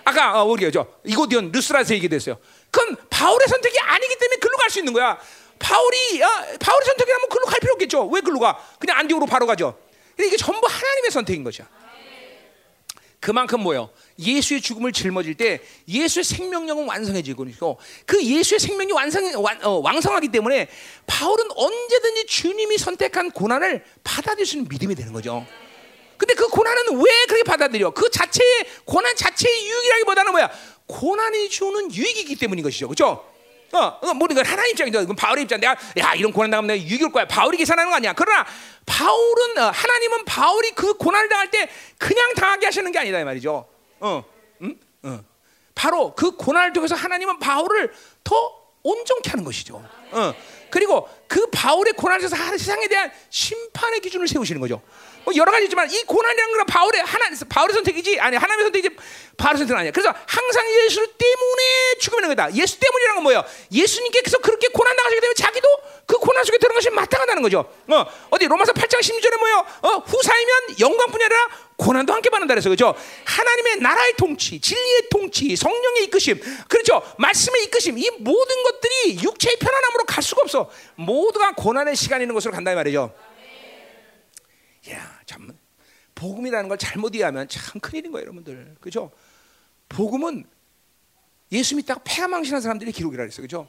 아까 0.05 0.41
어, 0.41 0.45
우리죠 0.47 1.01
이고디온 1.05 1.53
루스라서 1.53 1.95
얘기됐어요. 1.95 2.39
그건 2.71 2.97
바울의 3.11 3.47
선택이 3.49 3.79
아니기 3.81 4.17
때문에 4.19 4.37
글로 4.39 4.57
갈 4.57 4.71
수 4.71 4.79
있는 4.79 4.93
거야. 4.93 5.19
바울이 5.59 6.23
어, 6.23 6.29
바울의 6.61 6.87
선택이라면 6.87 7.29
글로 7.29 7.47
갈 7.47 7.59
필요 7.61 7.73
없겠죠. 7.75 8.07
왜 8.07 8.21
글로 8.21 8.39
가? 8.39 8.59
그냥 8.79 8.99
안디오로 8.99 9.27
바로 9.27 9.47
가죠. 9.47 9.77
이게 10.19 10.37
전부 10.37 10.67
하나님의 10.67 11.11
선택인 11.11 11.43
거죠. 11.43 11.65
그만큼 13.21 13.61
뭐요? 13.61 13.91
예수의 14.19 14.63
죽음을 14.63 14.93
짊어질 14.93 15.35
때 15.35 15.61
예수의 15.87 16.25
생명력은 16.25 16.87
완성해지고 16.87 17.47
그 18.07 18.25
예수의 18.25 18.59
생명이 18.59 18.93
완성 18.93 19.23
완, 19.43 19.63
어, 19.63 19.81
왕성하기 19.81 20.29
때문에 20.29 20.69
바울은 21.07 21.47
언제든지 21.55 22.27
주님이 22.27 22.79
선택한 22.79 23.31
고난을 23.31 23.85
받아들일 24.03 24.47
수 24.47 24.57
있는 24.57 24.69
믿음이 24.71 24.95
되는 24.95 25.13
거죠. 25.13 25.47
근데 26.17 26.35
그 26.35 26.49
고난은 26.49 26.97
왜 26.97 27.27
그렇게 27.27 27.45
받아들여? 27.45 27.91
그 27.91 28.11
자체의 28.11 28.67
고난 28.85 29.15
자체의 29.15 29.69
유익이라기보다는 29.69 30.33
뭐야? 30.33 30.51
고난이 30.87 31.51
주는 31.51 31.95
유익이기 31.95 32.37
때문인 32.37 32.63
것이죠. 32.65 32.89
그렇죠? 32.89 33.30
어, 33.79 34.15
뭐 34.15 34.27
이건 34.31 34.45
하나님 34.45 34.73
입장이죠. 34.73 35.03
이건 35.03 35.17
바울의 35.17 35.45
입장. 35.45 35.61
내가 35.61 35.77
야 35.99 36.15
이런 36.15 36.33
고난 36.33 36.51
당하면 36.51 36.69
내가 36.69 36.83
유익일 36.89 37.11
거야. 37.11 37.27
바울이 37.27 37.57
계산하는 37.57 37.91
거 37.91 37.97
아니야. 37.97 38.13
그러나 38.13 38.45
바울은 38.87 39.59
어, 39.59 39.71
하나님은 39.71 40.25
바울이 40.25 40.73
그 40.73 40.95
고난을 40.95 41.29
당할 41.29 41.51
때 41.51 41.69
그냥 41.99 42.35
당하게 42.35 42.67
하시는 42.67 42.91
게 42.91 42.99
아니다 42.99 43.21
이 43.21 43.25
말이죠. 43.25 43.67
어, 44.01 44.25
음, 44.63 44.81
어. 45.05 45.21
바로 45.75 46.15
그 46.15 46.33
고난을 46.33 46.73
통해서 46.73 46.95
하나님은 46.95 47.39
바울을 47.39 47.93
더 48.25 48.35
온전케 48.83 49.31
하는 49.31 49.45
것이죠. 49.45 49.83
어. 50.13 50.35
그리고 50.71 51.09
그 51.29 51.47
바울의 51.51 51.95
고난을 51.95 52.29
통해서 52.29 52.37
세상에 52.57 52.89
대한 52.89 53.11
심판의 53.29 54.01
기준을 54.01 54.29
세우시는 54.29 54.61
거죠. 54.61 54.83
뭐 55.25 55.35
여러 55.37 55.53
가지지만 55.53 55.91
이 55.91 56.03
고난이라는 56.05 56.57
건 56.57 56.67
바울의 56.67 57.03
하나 57.03 57.27
바울의 57.49 57.75
선택이지 57.75 58.21
아니 58.21 58.37
하나님의 58.37 58.65
선택이지 58.67 58.97
바울의 59.37 59.59
선택은 59.59 59.81
아니야. 59.81 59.93
그래서 59.93 60.15
항상 60.27 60.65
예수 60.85 61.01
때문에 61.17 61.71
있는 62.31 62.37
거다. 62.37 62.55
예수 62.55 62.79
때문이라는 62.79 63.15
건 63.17 63.23
뭐예요? 63.25 63.45
예수님께서 63.73 64.39
그렇게 64.39 64.69
고난 64.69 64.97
당하시게 64.97 65.21
되면 65.21 65.35
자기도 65.35 65.69
그 66.07 66.17
고난 66.19 66.45
속에 66.45 66.59
들어간 66.59 66.77
것이 66.77 66.91
마땅하다는 66.91 67.43
거죠. 67.43 67.61
어, 67.89 68.07
어디 68.31 68.47
로마서 68.47 68.73
8장 68.73 69.01
16절에 69.01 69.39
뭐예요? 69.39 69.67
어, 69.83 69.89
후사이면 70.07 70.81
영광뿐이 70.81 71.25
아니라 71.25 71.49
고난도 71.77 72.13
함께 72.13 72.31
받는다 72.31 72.55
그래서 72.55 72.69
그죠? 72.69 72.95
하나님의 73.25 73.77
나라의 73.79 74.15
통치, 74.17 74.61
진리의 74.61 75.09
통치, 75.11 75.57
성령의 75.57 76.05
이끄심, 76.05 76.41
그렇죠? 76.69 77.03
말씀의 77.19 77.65
이끄심, 77.65 77.99
이 77.99 78.11
모든 78.19 78.63
것들이 78.63 79.23
육체의 79.23 79.57
편안함으로 79.59 80.05
갈 80.05 80.23
수가 80.23 80.43
없어. 80.43 80.71
모두가 80.97 81.53
고난의 81.53 81.97
시간이 81.97 82.25
있는 82.25 82.35
것으로 82.35 82.53
간다 82.53 82.73
이 82.73 82.75
말이죠. 82.75 83.13
야, 84.89 85.21
참 85.27 85.57
복음이라는 86.15 86.69
걸 86.69 86.79
잘못 86.79 87.15
이해하면 87.15 87.49
참 87.49 87.81
큰일인 87.81 88.13
거예요, 88.13 88.25
여러분들. 88.25 88.77
그죠? 88.81 89.11
복음은 89.89 90.45
예수 91.53 91.77
믿다가 91.77 92.01
폐가망신한 92.05 92.61
사람들이 92.61 92.93
기록이라 92.93 93.25
그랬어요. 93.25 93.43
그죠? 93.43 93.69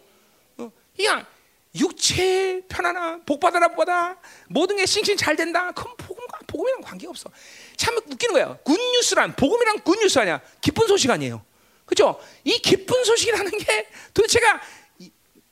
어, 0.57 0.71
그냥 0.95 1.25
육체 1.73 2.61
편안함, 2.67 3.23
복 3.25 3.39
받아라 3.39 3.69
보다 3.69 4.17
모든 4.49 4.75
게 4.77 4.85
싱싱 4.85 5.15
잘 5.15 5.35
된다. 5.35 5.71
그건 5.71 5.95
복음과 5.97 6.39
복음이랑 6.47 6.81
관계 6.81 7.07
없어. 7.07 7.29
참 7.77 7.95
웃기는 7.97 8.33
거예요. 8.33 8.59
굿뉴스란 8.63 9.35
복음이랑 9.35 9.79
굿뉴스 9.79 10.19
아니야. 10.19 10.41
기쁜 10.59 10.87
소식 10.87 11.09
아니에요. 11.09 11.43
그죠? 11.85 12.19
이 12.43 12.59
기쁜 12.59 13.03
소식이라는 13.03 13.51
게 13.57 13.87
도대체가 14.13 14.61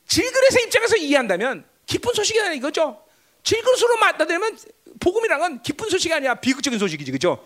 질그릇의 0.08 0.66
입장에서 0.66 0.98
이해한다면 0.98 1.66
기쁜 1.86 2.14
소식이 2.14 2.40
아니라 2.40 2.56
이거죠. 2.56 3.04
질그릇으로 3.44 3.98
맞다되면 3.98 4.58
복음이란 5.00 5.40
건 5.40 5.62
기쁜 5.62 5.90
소식이 5.90 6.14
아니야. 6.14 6.36
비극적인 6.36 6.80
소식이지. 6.80 7.12
그죠? 7.12 7.46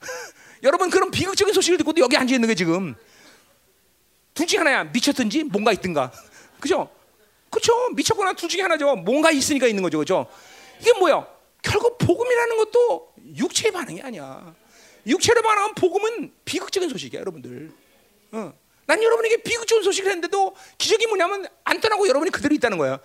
여러분 0.62 0.90
그런 0.90 1.10
비극적인 1.10 1.54
소식을 1.54 1.78
듣고도 1.78 2.00
여기 2.00 2.16
앉아 2.16 2.34
있는 2.34 2.48
게 2.48 2.54
지금 2.54 2.94
둘 4.34 4.46
중에 4.46 4.58
하나야. 4.58 4.84
미쳤든지 4.84 5.44
뭔가 5.44 5.72
있든가. 5.72 6.12
그죠? 6.60 6.90
그렇죠. 7.50 7.72
미쳤거나 7.94 8.34
둘 8.34 8.48
중에 8.48 8.62
하나죠. 8.62 8.96
뭔가 8.96 9.30
있으니까 9.30 9.66
있는 9.66 9.82
거죠. 9.82 9.98
그죠? 9.98 10.26
이게 10.80 10.92
뭐야? 10.98 11.26
결국 11.62 11.98
복음이라는 11.98 12.56
것도 12.56 13.14
육체의 13.36 13.72
반응이 13.72 14.02
아니야. 14.02 14.54
육체로 15.06 15.42
반응하면 15.42 15.74
복음은 15.74 16.32
비극적인 16.44 16.88
소식이야, 16.90 17.20
여러분들. 17.20 17.72
어. 18.32 18.52
난 18.86 19.02
여러분에게 19.02 19.42
비극적인 19.42 19.82
소식을 19.82 20.10
했는데도 20.10 20.54
기적이 20.78 21.06
뭐냐면 21.06 21.46
안 21.64 21.80
떠나고 21.80 22.08
여러분이 22.08 22.30
그대로 22.30 22.54
있다는 22.54 22.78
거야. 22.78 22.98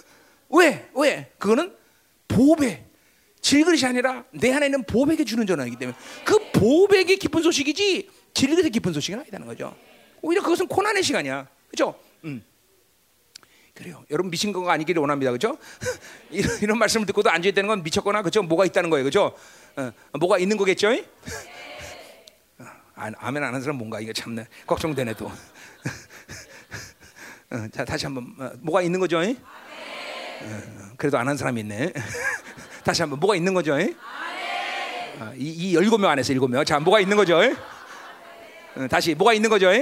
왜? 0.50 0.90
왜? 0.94 1.32
그거는 1.38 1.76
보배. 2.28 2.89
질그릇이 3.40 3.84
아니라 3.84 4.24
내 4.32 4.52
안에 4.52 4.66
있는 4.66 4.82
보백에 4.84 5.24
주는 5.24 5.46
전화이기 5.46 5.76
때문에 5.76 5.96
그 6.24 6.50
보백이 6.52 7.16
기쁜 7.16 7.42
소식이지 7.42 8.08
질그릇의 8.34 8.70
기쁜 8.70 8.92
소식은 8.92 9.20
아니다는 9.20 9.46
거죠. 9.46 9.74
오히려 10.22 10.42
그것은 10.42 10.66
고난의 10.68 11.02
시간이야. 11.02 11.48
그죠? 11.68 11.98
음. 12.24 12.44
그래요. 13.74 14.04
여러분 14.10 14.30
미친 14.30 14.52
거가 14.52 14.72
아니기를 14.74 15.00
원합니다. 15.00 15.32
그죠? 15.32 15.56
이런, 16.30 16.58
이런 16.60 16.78
말씀을 16.78 17.06
듣고도 17.06 17.30
앉아 17.30 17.48
있다는 17.48 17.68
건 17.68 17.82
미쳤거나 17.82 18.20
그죠? 18.22 18.42
뭐가 18.42 18.66
있다는 18.66 18.90
거예요. 18.90 19.04
그죠? 19.04 19.34
어, 19.76 19.90
뭐가 20.18 20.38
있는 20.38 20.58
거겠죠? 20.58 20.90
어, 20.92 20.98
아멘 22.94 23.42
안 23.42 23.48
하는 23.48 23.60
사람 23.62 23.78
뭔가 23.78 23.98
이거 24.00 24.12
참네 24.12 24.46
걱정되네 24.66 25.14
또 25.14 25.32
어, 27.50 27.66
자 27.72 27.84
다시 27.86 28.04
한번 28.04 28.34
어, 28.38 28.50
뭐가 28.60 28.82
있는 28.82 29.00
거죠? 29.00 29.18
어, 29.18 29.22
어, 29.22 29.34
그래도 30.98 31.16
안 31.18 31.26
한 31.28 31.36
사람이 31.38 31.60
있네. 31.62 31.92
다시 32.84 33.02
한번 33.02 33.20
뭐가 33.20 33.36
있는 33.36 33.52
거죠? 33.54 33.74
어, 33.74 35.32
이, 35.36 35.48
이 35.50 35.74
열일곱 35.74 36.00
명 36.00 36.10
안에서 36.10 36.32
일곱 36.32 36.48
명. 36.50 36.64
자 36.64 36.78
뭐가 36.80 37.00
있는 37.00 37.16
거죠? 37.16 37.38
어, 38.76 38.86
다시 38.88 39.14
뭐가 39.14 39.32
있는 39.34 39.50
거죠? 39.50 39.68
어, 39.68 39.72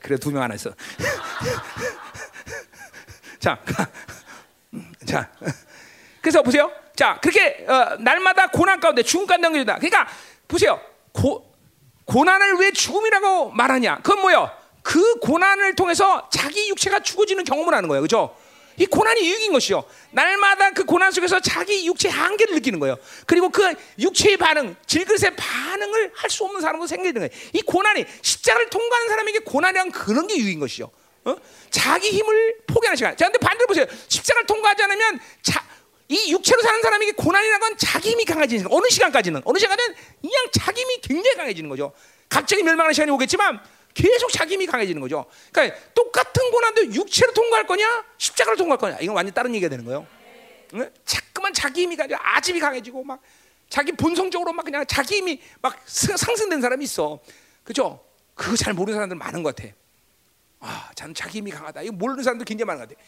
그래 0.00 0.16
두 0.18 0.30
명 0.30 0.42
안에서. 0.42 0.70
자, 3.38 3.58
자, 5.06 5.28
그래서 6.20 6.42
보세요. 6.42 6.70
자, 6.96 7.18
그렇게 7.20 7.64
어, 7.68 7.96
날마다 8.00 8.48
고난 8.48 8.80
가운데 8.80 9.02
죽음 9.02 9.26
가운데 9.26 9.46
넘겨준다. 9.46 9.76
그러니까 9.76 10.08
보세요. 10.48 10.80
고, 11.12 11.52
고난을 12.06 12.54
왜 12.54 12.72
죽음이라고 12.72 13.50
말하냐? 13.50 13.96
그건 14.02 14.20
뭐요? 14.22 14.50
그 14.82 15.16
고난을 15.20 15.76
통해서 15.76 16.28
자기 16.30 16.68
육체가 16.70 17.00
죽어지는 17.00 17.44
경험을 17.44 17.74
하는 17.74 17.88
거예요. 17.88 18.02
그죠? 18.02 18.34
이 18.78 18.86
고난이 18.86 19.20
유익인 19.20 19.52
것이요. 19.52 19.84
날마다 20.10 20.70
그 20.70 20.84
고난 20.84 21.10
속에서 21.10 21.40
자기 21.40 21.86
육체의 21.86 22.12
한계를 22.12 22.54
느끼는 22.56 22.78
거예요. 22.78 22.96
그리고 23.26 23.48
그 23.48 23.74
육체의 23.98 24.36
반응, 24.36 24.76
질그릇의 24.86 25.34
반응을 25.36 26.12
할 26.14 26.30
수 26.30 26.44
없는 26.44 26.60
사람도 26.60 26.86
생기는 26.86 27.14
거예요. 27.14 27.30
이 27.52 27.62
고난이 27.62 28.04
십자가를 28.20 28.68
통과하는 28.68 29.08
사람에게 29.08 29.38
고난이란 29.40 29.92
그런 29.92 30.26
게 30.26 30.36
유익인 30.36 30.60
것이요. 30.60 30.90
어? 31.24 31.36
자기 31.70 32.10
힘을 32.10 32.56
포기하는 32.66 32.96
시간. 32.96 33.16
자, 33.16 33.26
근데 33.26 33.38
반대로 33.38 33.66
보세요. 33.66 33.86
십자가를 34.08 34.46
통과하지 34.46 34.82
않으면 34.82 35.20
자, 35.42 35.64
이 36.08 36.30
육체로 36.32 36.60
사는 36.62 36.82
사람에게 36.82 37.12
고난이라는 37.12 37.60
건 37.60 37.76
자기 37.78 38.10
힘이 38.10 38.24
강해지는 38.24 38.64
거예요. 38.64 38.76
어느 38.78 38.88
시간까지는 38.90 39.42
어느 39.44 39.58
시간은 39.58 39.84
그냥 40.20 40.46
자기 40.52 40.82
힘이 40.82 41.00
굉장히 41.00 41.36
강해지는 41.36 41.70
거죠. 41.70 41.92
갑자기 42.28 42.62
멸망하는 42.62 42.92
시간이 42.92 43.10
오겠지만 43.12 43.60
계속 43.96 44.30
자기 44.30 44.54
힘이 44.54 44.66
강해지는 44.66 45.00
거죠. 45.00 45.24
그러니까 45.50 45.78
똑같은 45.94 46.50
고난도 46.50 46.92
육체로 46.92 47.32
통과할 47.32 47.66
거냐, 47.66 48.04
십자가로 48.18 48.54
통과할 48.58 48.78
거냐, 48.78 48.98
이건 49.00 49.16
완전 49.16 49.32
다른 49.32 49.54
얘기가 49.54 49.70
되는 49.70 49.86
거예요. 49.86 50.06
응? 50.74 50.90
자꾸만 51.06 51.54
자기 51.54 51.82
힘이 51.82 51.96
가지고 51.96 52.20
아집이 52.22 52.60
강해지고 52.60 53.02
막 53.04 53.22
자기 53.70 53.92
본성적으로 53.92 54.52
막 54.52 54.64
그냥 54.64 54.84
자기 54.86 55.16
힘이 55.16 55.40
막 55.62 55.80
상승된 55.86 56.60
사람이 56.60 56.84
있어. 56.84 57.20
그죠? 57.64 58.04
그거 58.34 58.54
잘 58.54 58.74
모르는 58.74 58.96
사람들 58.96 59.16
많은 59.16 59.42
것 59.42 59.56
같아. 59.56 59.72
아, 60.60 60.90
저는 60.94 61.14
자기 61.14 61.38
힘이 61.38 61.50
강하다. 61.50 61.80
이거 61.80 61.92
모르는 61.92 62.22
사람들 62.22 62.44
굉장히 62.44 62.66
많은 62.66 62.86
것 62.86 62.90
같아. 62.90 63.00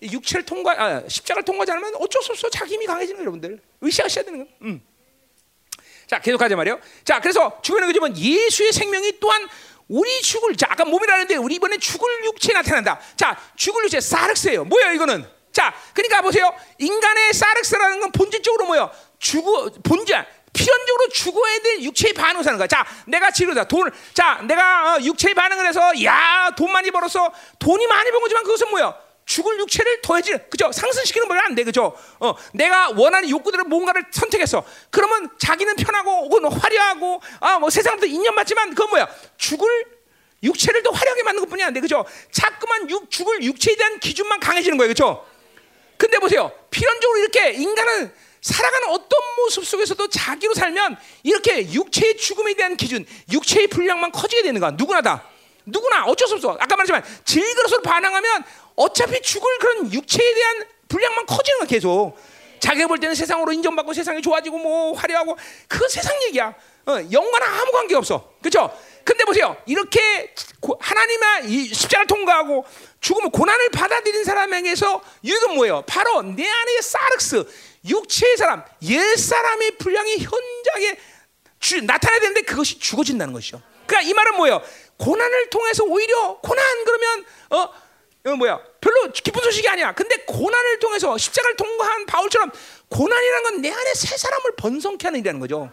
육체를 0.00 0.46
통과, 0.46 0.72
아, 0.72 1.08
십자가를 1.08 1.44
통과하지 1.44 1.72
않으면 1.72 1.96
어쩔 1.96 2.22
수 2.22 2.32
없어. 2.32 2.48
자기 2.48 2.74
힘이 2.74 2.86
강해지는 2.86 3.18
거예요, 3.18 3.26
여러분들. 3.26 3.60
의식하셔야 3.82 4.24
되는 4.24 4.46
거예요. 4.46 4.58
음. 4.62 4.82
자, 6.06 6.20
계속하자 6.20 6.56
말이요. 6.56 6.78
자, 7.04 7.20
그래서 7.20 7.58
죽음의 7.62 7.86
거지만 7.86 8.16
예수의 8.16 8.72
생명이 8.72 9.18
또한 9.20 9.48
우리 9.92 10.22
죽을 10.22 10.56
자 10.56 10.68
아까 10.70 10.86
몸이라는데 10.86 11.36
우리 11.36 11.56
이번에 11.56 11.76
죽을 11.76 12.24
육체 12.24 12.54
나타난다. 12.54 12.98
자 13.14 13.36
죽을 13.56 13.84
육체 13.84 14.00
사르스예요. 14.00 14.64
뭐야 14.64 14.92
이거는? 14.92 15.26
자 15.52 15.74
그러니까 15.92 16.22
보세요. 16.22 16.50
인간의 16.78 17.34
사르스라는 17.34 18.00
건 18.00 18.10
본질적으로 18.10 18.64
뭐요? 18.64 18.90
죽어 19.18 19.70
본질 19.84 20.24
필연적으로 20.54 21.08
죽어야 21.10 21.58
될 21.60 21.82
육체의 21.82 22.14
반응을 22.14 22.42
사는 22.42 22.58
거야. 22.58 22.66
자, 22.66 22.86
내가 23.06 23.30
지르다 23.30 23.64
돈, 23.64 23.90
자, 24.12 24.42
내가 24.46 24.96
어, 24.96 25.00
육체의 25.00 25.34
반응을 25.34 25.66
해서 25.66 26.04
야, 26.04 26.50
돈 26.56 26.70
많이 26.70 26.90
벌어서 26.90 27.32
돈이 27.58 27.86
많이 27.86 28.10
번 28.10 28.20
거지만 28.20 28.44
그것은 28.44 28.68
뭐야? 28.68 28.94
죽을 29.24 29.58
육체를 29.60 30.02
더해지, 30.02 30.32
그죠? 30.50 30.70
상승시키는 30.72 31.28
거면 31.28 31.44
안 31.44 31.54
돼, 31.54 31.64
그죠? 31.64 31.96
어, 32.20 32.34
내가 32.52 32.90
원하는 32.90 33.30
욕구들을 33.30 33.64
뭔가를 33.64 34.04
선택했어. 34.10 34.64
그러면 34.90 35.30
자기는 35.38 35.76
편하고 35.76 36.28
혹은 36.28 36.50
화려하고 36.50 37.22
아, 37.40 37.58
뭐 37.58 37.70
세상부터 37.70 38.06
인연받지만 38.06 38.70
그건 38.70 38.90
뭐야? 38.90 39.08
죽을 39.38 39.68
육체를 40.42 40.82
더 40.82 40.90
화려하게 40.90 41.22
만든 41.22 41.44
것뿐이 41.44 41.62
안 41.62 41.72
돼, 41.72 41.80
그죠? 41.80 42.04
자꾸만 42.32 42.90
육, 42.90 43.10
죽을 43.10 43.42
육체에 43.42 43.76
대한 43.76 44.00
기준만 44.00 44.40
강해지는 44.40 44.76
거예요, 44.76 44.88
그죠? 44.88 45.26
근데 45.96 46.18
보세요, 46.18 46.52
필연적으로 46.70 47.20
이렇게 47.20 47.52
인간은 47.52 48.12
살아가는 48.40 48.88
어떤 48.88 49.20
모습 49.36 49.64
속에서도 49.64 50.08
자기로 50.08 50.52
살면 50.54 50.96
이렇게 51.22 51.72
육체의 51.72 52.16
죽음에 52.16 52.54
대한 52.54 52.76
기준, 52.76 53.06
육체의 53.30 53.68
분량만 53.68 54.10
커지게 54.10 54.42
되는 54.42 54.60
거야. 54.60 54.72
누구나 54.72 55.00
다. 55.00 55.28
누구나 55.64 56.04
어쩔 56.04 56.28
수 56.28 56.34
없어. 56.34 56.56
아까 56.58 56.76
말했지만 56.76 57.04
질그릇으로 57.24 57.82
반항하면 57.82 58.44
어차피 58.76 59.20
죽을 59.22 59.58
그런 59.58 59.92
육체에 59.92 60.34
대한 60.34 60.64
분량만 60.88 61.26
커지는 61.26 61.60
거야 61.60 61.68
계속. 61.68 62.16
자기가 62.60 62.86
볼 62.86 63.00
때는 63.00 63.14
세상으로 63.14 63.52
인정받고 63.52 63.92
세상이 63.92 64.22
좋아지고 64.22 64.58
뭐 64.58 64.92
화려하고 64.92 65.36
그 65.68 65.88
세상 65.88 66.14
얘기야. 66.28 66.54
어, 66.86 66.92
영과는 67.10 67.46
아무 67.46 67.72
관계 67.72 67.94
없어. 67.94 68.32
그렇죠? 68.40 68.76
근데 69.04 69.24
보세요. 69.24 69.56
이렇게 69.66 70.32
하나님의 70.78 71.50
이 71.50 71.74
십자가를 71.74 72.06
통과하고 72.06 72.64
죽음을 73.00 73.30
고난을 73.30 73.70
받아들인 73.70 74.22
사람에게서 74.24 75.02
유익은 75.24 75.54
뭐예요? 75.56 75.82
바로 75.86 76.22
내 76.22 76.48
안에 76.48 76.80
사르스 76.80 77.44
육체의 77.84 78.36
사람, 78.36 78.64
옛 78.82 79.16
사람의 79.16 79.78
분량이 79.78 80.18
현장에 80.18 80.96
주, 81.58 81.80
나타나야 81.80 82.20
되는데 82.20 82.42
그것이 82.42 82.78
죽어진다는 82.78 83.32
것이죠. 83.32 83.60
그러니까 83.86 84.08
이 84.08 84.14
말은 84.14 84.36
뭐예요? 84.36 84.62
고난을 85.02 85.50
통해서 85.50 85.82
오히려 85.82 86.38
고난 86.40 86.64
그러면 86.84 87.24
어 87.50 87.68
이건 88.24 88.38
뭐야? 88.38 88.60
별로 88.80 89.10
기쁜 89.10 89.42
소식이 89.42 89.68
아니야. 89.68 89.92
근데 89.94 90.14
고난을 90.26 90.78
통해서 90.78 91.18
십자가를 91.18 91.56
통과한 91.56 92.06
바울처럼 92.06 92.52
고난이라는 92.88 93.42
건내 93.42 93.70
안에 93.70 93.94
새 93.94 94.16
사람을 94.16 94.52
번성케 94.56 95.08
하는 95.08 95.18
일이라는 95.18 95.40
거죠. 95.40 95.70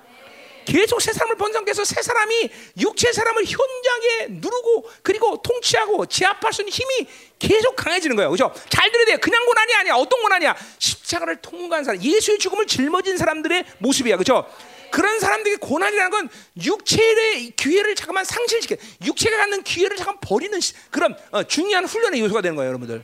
계속 0.65 0.99
새 0.99 1.14
사람을 1.14 1.35
번성케 1.35 1.69
해서 1.69 1.84
새 1.84 2.01
사람이 2.01 2.49
육체 2.80 3.11
사람을 3.11 3.45
현장에 3.45 4.27
누르고 4.30 4.89
그리고 5.03 5.41
통치하고 5.43 6.07
제압할 6.07 6.51
수 6.51 6.61
있는 6.61 6.72
힘이 6.72 7.07
계속 7.38 7.76
강해지는 7.76 8.15
거예요. 8.15 8.31
그죠? 8.31 8.51
잘 8.69 8.91
들어야 8.91 9.06
돼요. 9.06 9.18
그냥 9.22 9.45
고난이 9.45 9.76
아니야. 9.76 9.93
어떤 9.95 10.22
고난이야? 10.22 10.56
십자가를 10.80 11.38
통과한 11.38 11.84
사람, 11.84 12.01
예수의 12.01 12.39
죽음을 12.39 12.65
짊어진 12.65 13.18
사람들의 13.18 13.65
모습이야. 13.77 14.18
그죠? 14.18 14.45
그런 14.91 15.20
사람들이 15.20 15.57
고난이라는 15.57 16.11
건 16.11 16.30
육체의 16.64 17.52
기회를 17.52 17.95
잠깐만 17.95 18.26
상실시켜 18.26 18.76
육체가 19.06 19.38
갖는 19.38 19.64
기회를 19.64 19.98
잠깐 19.98 20.18
버리는 20.22 20.57
그런 20.90 21.16
어, 21.32 21.44
중요한 21.44 21.86
훈련의 21.86 22.20
요소가 22.22 22.41
되는 22.41 22.56
거예요, 22.56 22.70
여러분들. 22.70 23.03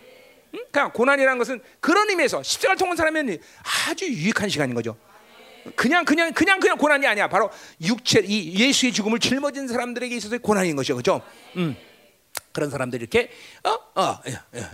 응? 0.56 0.60
그냥 0.72 0.92
고난이라는 0.92 1.38
것은 1.38 1.62
그런 1.80 2.10
의미에서 2.10 2.44
십자가를 2.44 2.78
통한 2.78 2.96
사람은 2.98 3.38
아주 3.88 4.06
유익한 4.06 4.50
시간인 4.50 4.74
거죠. 4.76 4.98
그냥 5.76 6.06
그냥 6.06 6.32
그냥 6.34 6.60
그냥 6.60 6.78
고난이 6.78 7.08
아니야. 7.08 7.28
바로 7.28 7.50
육체 7.82 8.22
이 8.24 8.54
예수의 8.60 8.94
죽음을 8.94 9.20
짊어진 9.20 9.68
사람들에게 9.68 10.16
있어서 10.16 10.38
고난인 10.38 10.76
것이죠, 10.76 10.96
그렇죠? 10.96 11.22
음. 11.58 11.76
그런 12.56 12.70
사람들이 12.70 13.02
이렇게 13.02 13.30
어, 13.66 14.02
어, 14.02 14.22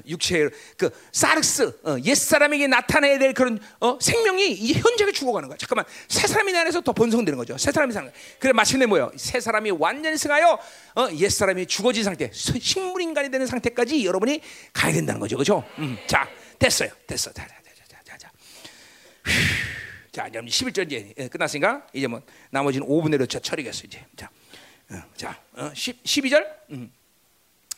육체 0.06 0.48
그 0.78 0.91
사르스 1.12 1.80
어, 1.84 1.98
옛 2.03 2.14
사람에게 2.14 2.68
나타내야 2.68 3.18
될 3.18 3.34
그런 3.34 3.60
어, 3.80 3.98
생명이 3.99 4.52
이 4.52 4.74
현장에 4.74 5.12
죽어가는 5.12 5.49
거야. 5.49 5.58
잠깐만 5.58 5.86
새 6.08 6.28
사람이 6.28 6.56
안에서 6.56 6.82
더 6.82 6.94
번성되는 6.94 7.36
거죠. 7.40 7.58
새 7.58 7.72
사람이 7.72 7.91
사는 7.91 8.08
거야. 8.08 8.22
그래 8.38 8.53
마침내 8.53 8.86
뭐요? 8.86 9.12
새 9.16 9.40
사람이 9.40 9.72
완전히 9.72 10.16
승하여 10.16 10.60
어, 10.95 11.10
옛 11.14 11.30
사람이 11.30 11.66
죽어진 11.66 12.03
상태, 12.03 12.30
식물 12.32 13.02
인간이 13.02 13.32
되는 13.32 13.48
상태까지 13.48 14.06
여러분이 14.06 14.41
가야 14.74 14.94
된다는 14.94 15.20
거죠, 15.20 15.36
그렇죠? 15.36 15.64
음, 15.80 15.98
자 16.06 16.30
됐어요, 16.60 16.91
됐어, 17.08 17.34
자, 17.34 17.48
자, 17.48 17.56
자, 17.64 18.03
자, 18.06 18.18
자. 18.20 18.32
자, 20.12 20.28
이제 20.28 20.40
11절 20.40 20.86
이제 20.91 21.28
끝났으니까 21.30 21.88
이제 21.94 22.06
뭐 22.06 22.22
나머지는 22.52 22.86
5분 22.86 23.10
내로 23.10 23.26
처리겠어 23.26 23.86
이제. 23.88 24.06
자, 24.16 24.30
어, 24.91 25.02
자, 25.16 25.41
어, 25.53 25.72
10, 25.74 26.03
12절. 26.03 26.45
음. 26.70 26.91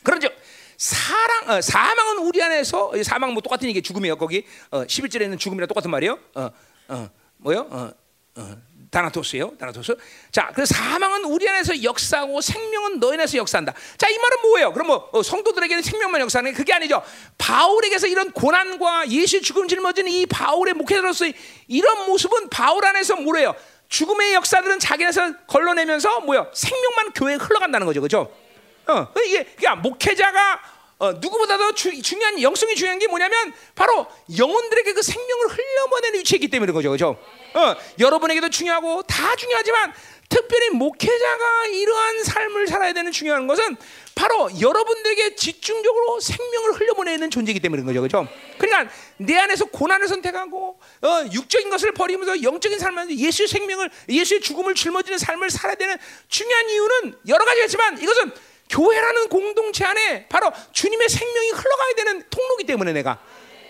그런즉 0.04 0.32
사랑 0.76 1.50
어, 1.50 1.60
사망은 1.60 2.18
우리 2.18 2.42
안에서 2.42 2.92
사망 3.02 3.32
뭐 3.32 3.42
똑같은 3.42 3.68
얘기 3.68 3.82
죽음이에요. 3.82 4.16
거기 4.16 4.44
어, 4.70 4.84
11절에는 4.84 5.38
죽음이랑 5.38 5.66
똑같은 5.66 5.90
말이에요. 5.90 6.18
어, 6.34 6.50
어, 6.88 7.10
뭐요? 7.38 7.66
어, 7.70 7.90
어, 8.36 8.56
다나토스예요. 8.90 9.56
다나토스. 9.58 9.96
자, 10.30 10.50
그래서 10.54 10.74
사망은 10.74 11.24
우리 11.24 11.48
안에서 11.48 11.82
역사하고 11.82 12.40
생명은 12.40 13.00
너희 13.00 13.14
안에서 13.14 13.38
역사한다. 13.38 13.74
자, 13.96 14.08
이 14.08 14.16
말은 14.16 14.42
뭐예요? 14.42 14.72
그럼 14.72 14.86
뭐 14.86 15.08
어, 15.12 15.22
성도들에게는 15.22 15.82
생명만 15.82 16.20
역사하는 16.20 16.52
게 16.52 16.56
그게 16.56 16.72
아니죠. 16.72 17.02
바울에게서 17.38 18.06
이런 18.06 18.30
고난과 18.30 19.08
예수 19.10 19.40
죽음 19.40 19.66
짊어지는 19.66 20.10
이 20.10 20.26
바울의 20.26 20.74
목회자로서의 20.74 21.34
이런 21.66 22.06
모습은 22.06 22.50
바울 22.50 22.84
안에서 22.84 23.16
뭐래요? 23.16 23.54
죽음의 23.88 24.34
역사들은 24.34 24.78
자기 24.78 25.04
안에서 25.04 25.34
걸러내면서 25.46 26.20
뭐요? 26.20 26.50
생명만 26.52 27.12
교회에 27.14 27.36
흘러간다는 27.36 27.86
거죠. 27.86 28.00
그렇죠? 28.00 28.43
어, 28.86 29.08
이게 29.24 29.44
그러니까 29.44 29.76
목회자가 29.76 30.60
어, 30.98 31.12
누구보다도 31.12 31.74
주, 31.74 32.02
중요한 32.02 32.40
영성이 32.40 32.74
중요한 32.76 32.98
게 32.98 33.06
뭐냐면 33.06 33.52
바로 33.74 34.06
영혼들에게 34.36 34.92
그 34.92 35.02
생명을 35.02 35.48
흘려보내는 35.48 36.20
위치에 36.20 36.36
있기 36.36 36.48
때문에 36.48 36.72
그죠, 36.72 36.90
그죠? 36.90 37.18
어, 37.54 37.76
여러분에게도 37.98 38.48
중요하고 38.48 39.02
다 39.02 39.34
중요하지만 39.36 39.92
특별히 40.28 40.70
목회자가 40.70 41.66
이러한 41.66 42.24
삶을 42.24 42.66
살아야 42.66 42.92
되는 42.92 43.12
중요한 43.12 43.46
것은 43.46 43.76
바로 44.14 44.48
여러분들에게 44.60 45.34
집중적으로 45.34 46.18
생명을 46.20 46.72
흘려보내는 46.72 47.30
존재이기 47.30 47.60
때문에 47.60 47.82
그런 47.82 47.94
거죠, 47.94 48.24
그죠? 48.24 48.28
그러니까 48.58 48.92
내 49.18 49.36
안에서 49.36 49.66
고난을 49.66 50.08
선택하고 50.08 50.80
어, 51.02 51.24
육적인 51.32 51.68
것을 51.70 51.92
버리면서 51.92 52.42
영적인 52.42 52.78
삶을 52.78 53.16
예수의 53.18 53.48
생명을 53.48 53.90
예수의 54.08 54.40
죽음을 54.40 54.74
짊어지는 54.74 55.18
삶을 55.18 55.50
살아야 55.50 55.74
되는 55.74 55.96
중요한 56.28 56.70
이유는 56.70 57.18
여러 57.28 57.44
가지겠지만 57.44 58.00
이것은 58.00 58.32
교회라는 58.70 59.28
공동체 59.28 59.84
안에 59.84 60.26
바로 60.28 60.50
주님의 60.72 61.08
생명이 61.08 61.50
흘러가야 61.50 61.94
되는 61.96 62.22
통로기 62.30 62.64
때문에 62.64 62.92
내가 62.92 63.20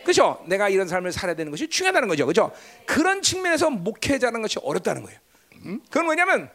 그죠? 0.05 0.43
내가 0.47 0.69
이런 0.69 0.87
삶을 0.87 1.12
살아야 1.12 1.35
되는 1.35 1.51
것이 1.51 1.69
중요하다는 1.69 2.09
거죠, 2.09 2.27
그죠? 2.27 2.53
그런 2.87 3.23
측면에서 3.23 3.71
목회자는 3.71 4.43
것이 4.43 4.59
어렵다는 4.62 5.03
거예요. 5.03 5.19
음? 5.65 5.81
그건 5.89 6.05
뭐냐면 6.05 6.51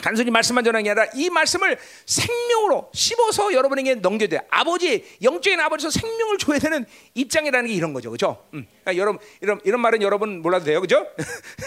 단순히 0.00 0.30
말씀만 0.30 0.64
전하는 0.64 0.84
게 0.84 0.90
아니라 0.90 1.06
이 1.14 1.30
말씀을 1.30 1.78
생명으로 2.06 2.90
씹어서 2.92 3.52
여러분에게 3.52 3.96
넘겨야 3.96 4.28
돼. 4.28 4.40
아버지, 4.50 5.04
영적인 5.22 5.58
아버지서 5.60 5.90
생명을 5.90 6.38
줘야 6.38 6.58
되는 6.58 6.84
입장이라는 7.14 7.68
게 7.68 7.74
이런 7.74 7.92
거죠. 7.92 8.10
그죠? 8.10 8.44
음. 8.54 8.66
그러니까 8.82 8.96
여러분, 8.96 9.20
이런, 9.40 9.60
이런 9.64 9.80
말은 9.80 10.02
여러분 10.02 10.42
몰라도 10.42 10.64
돼요. 10.64 10.80
그죠? 10.80 11.06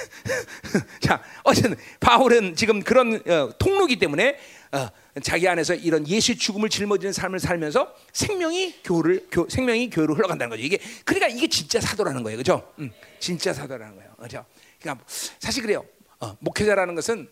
자, 1.01 1.21
어쨌든, 1.43 1.75
바울은 1.99 2.55
지금 2.55 2.81
그런 2.81 3.21
어, 3.27 3.49
통로기 3.57 3.97
때문에 3.97 4.37
어, 4.71 4.87
자기 5.21 5.47
안에서 5.47 5.75
이런 5.75 6.07
예수 6.07 6.35
죽음을 6.35 6.69
짊어지는 6.69 7.13
삶을 7.13 7.39
살면서 7.39 7.93
생명이 8.11 8.81
교를, 8.83 9.27
교, 9.31 9.47
생명이 9.47 9.91
교회로 9.91 10.15
흘러간다는 10.15 10.49
거죠. 10.49 10.63
이게, 10.63 10.79
그러니까 11.05 11.27
이게 11.27 11.47
진짜 11.47 11.79
사도라는 11.79 12.23
거예요. 12.23 12.37
그죠? 12.37 12.73
음. 12.79 12.91
진짜 13.19 13.53
사도라는 13.53 13.95
거예요. 13.95 14.11
그죠? 14.15 14.45
그러니까 14.79 15.05
사실 15.39 15.61
그래요. 15.61 15.85
어, 16.19 16.35
목회자라는 16.39 16.95
것은 16.95 17.29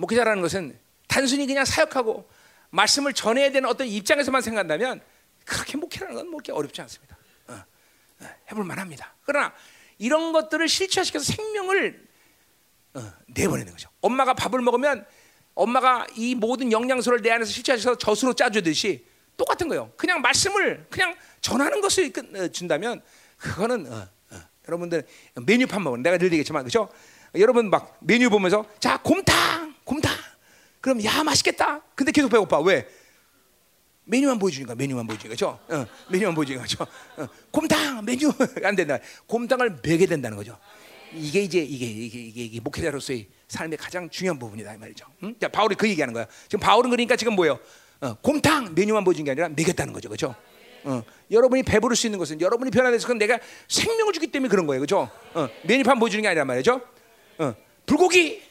목회자라는 0.00 0.42
것은 0.42 0.78
단순히 1.06 1.46
그냥 1.46 1.64
사역하고 1.64 2.28
말씀을 2.70 3.12
전해야 3.12 3.50
되는 3.50 3.68
어떤 3.68 3.86
입장에서만 3.86 4.42
생각한다면 4.42 5.00
그렇게 5.44 5.76
목회라는 5.76 6.14
건 6.14 6.30
그렇게 6.30 6.52
어렵지 6.52 6.80
않습니다. 6.82 7.16
어, 7.48 7.54
어, 8.20 8.26
해볼 8.50 8.64
만합니다. 8.64 9.14
그러나 9.24 9.52
이런 9.98 10.32
것들을 10.32 10.66
실체화시켜서 10.68 11.32
생명을 11.32 12.08
어, 12.94 13.12
내보내는 13.28 13.72
거죠. 13.72 13.90
엄마가 14.00 14.34
밥을 14.34 14.60
먹으면 14.62 15.04
엄마가 15.54 16.06
이 16.16 16.34
모든 16.34 16.72
영양소를 16.72 17.20
내 17.22 17.30
안에서 17.30 17.50
실체화시켜서 17.50 17.98
젖으로 17.98 18.32
짜주듯이 18.32 19.04
똑같은 19.36 19.68
거예요. 19.68 19.92
그냥 19.96 20.22
말씀을 20.22 20.86
그냥 20.88 21.14
전하는 21.40 21.80
것을 21.80 22.12
어, 22.36 22.48
준다면 22.48 23.02
그거는 23.36 23.92
어, 23.92 24.08
어, 24.30 24.40
여러분들 24.68 25.04
메뉴판 25.34 25.82
먹는 25.82 26.02
내가 26.02 26.16
늘 26.16 26.26
얘기했지만 26.26 26.64
그죠? 26.64 26.88
여러분 27.34 27.70
막 27.70 27.96
메뉴 28.00 28.30
보면서 28.30 28.64
자 28.78 28.96
곰탕 28.98 29.69
곰탕 29.90 30.14
그럼 30.80 31.04
야 31.04 31.24
맛있겠다. 31.24 31.82
근데 31.96 32.12
계속 32.12 32.28
배고파 32.30 32.60
왜? 32.60 32.88
메뉴만 34.04 34.38
보여주니까 34.38 34.76
메뉴만 34.76 35.04
보여주니까 35.06 35.30
그죠? 35.30 35.58
어, 35.68 35.86
메뉴만 36.08 36.34
보여주니까 36.34 36.62
그죠? 36.62 36.86
어, 37.16 37.26
곰탕 37.50 38.04
메뉴 38.04 38.32
안 38.62 38.76
된다. 38.76 38.98
곰탕을 39.26 39.80
먹게 39.84 40.06
된다는 40.06 40.36
거죠. 40.36 40.56
이게 41.12 41.40
이제 41.42 41.58
이게 41.58 41.86
이게 41.86 42.20
이게, 42.20 42.44
이게 42.44 42.60
목회자로서의 42.60 43.26
삶의 43.48 43.78
가장 43.78 44.08
중요한 44.08 44.38
부분이다 44.38 44.74
이 44.74 44.78
말이죠. 44.78 45.06
응? 45.24 45.34
자 45.40 45.48
바울이 45.48 45.74
그 45.74 45.88
얘기하는 45.88 46.14
거야. 46.14 46.26
지금 46.44 46.60
바울은 46.60 46.90
그러니까 46.90 47.16
지금 47.16 47.34
뭐예요? 47.34 47.58
어, 48.00 48.14
곰탕 48.22 48.74
메뉴만 48.76 49.02
보여준 49.02 49.24
게 49.24 49.32
아니라 49.32 49.48
먹였다는 49.48 49.92
거죠, 49.92 50.08
그죠? 50.08 50.36
어, 50.84 51.02
여러분이 51.32 51.64
배부를 51.64 51.96
수 51.96 52.06
있는 52.06 52.20
것은 52.20 52.40
여러분이 52.40 52.70
변화돼서 52.70 53.06
그건 53.08 53.18
내가 53.18 53.38
생명을 53.66 54.12
주기 54.12 54.28
때문에 54.28 54.48
그런 54.48 54.66
거예요, 54.66 54.80
그죠? 54.80 55.10
어, 55.34 55.48
메뉴판 55.64 55.98
보여주는 55.98 56.22
게 56.22 56.28
아니란 56.28 56.46
말이죠. 56.46 56.80
어, 57.38 57.54
불고기 57.86 58.49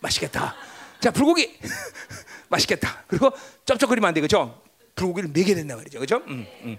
맛있겠다. 0.00 0.54
자, 1.00 1.10
불고기 1.10 1.58
맛있겠다. 2.48 3.04
그리고 3.06 3.30
쩝쩝거리면 3.64 4.08
안 4.08 4.14
돼, 4.14 4.20
그죠? 4.20 4.62
불고기를 4.94 5.28
먹게 5.28 5.54
된다 5.54 5.76
말이죠, 5.76 6.00
그죠? 6.00 6.22
음, 6.26 6.46
음. 6.62 6.76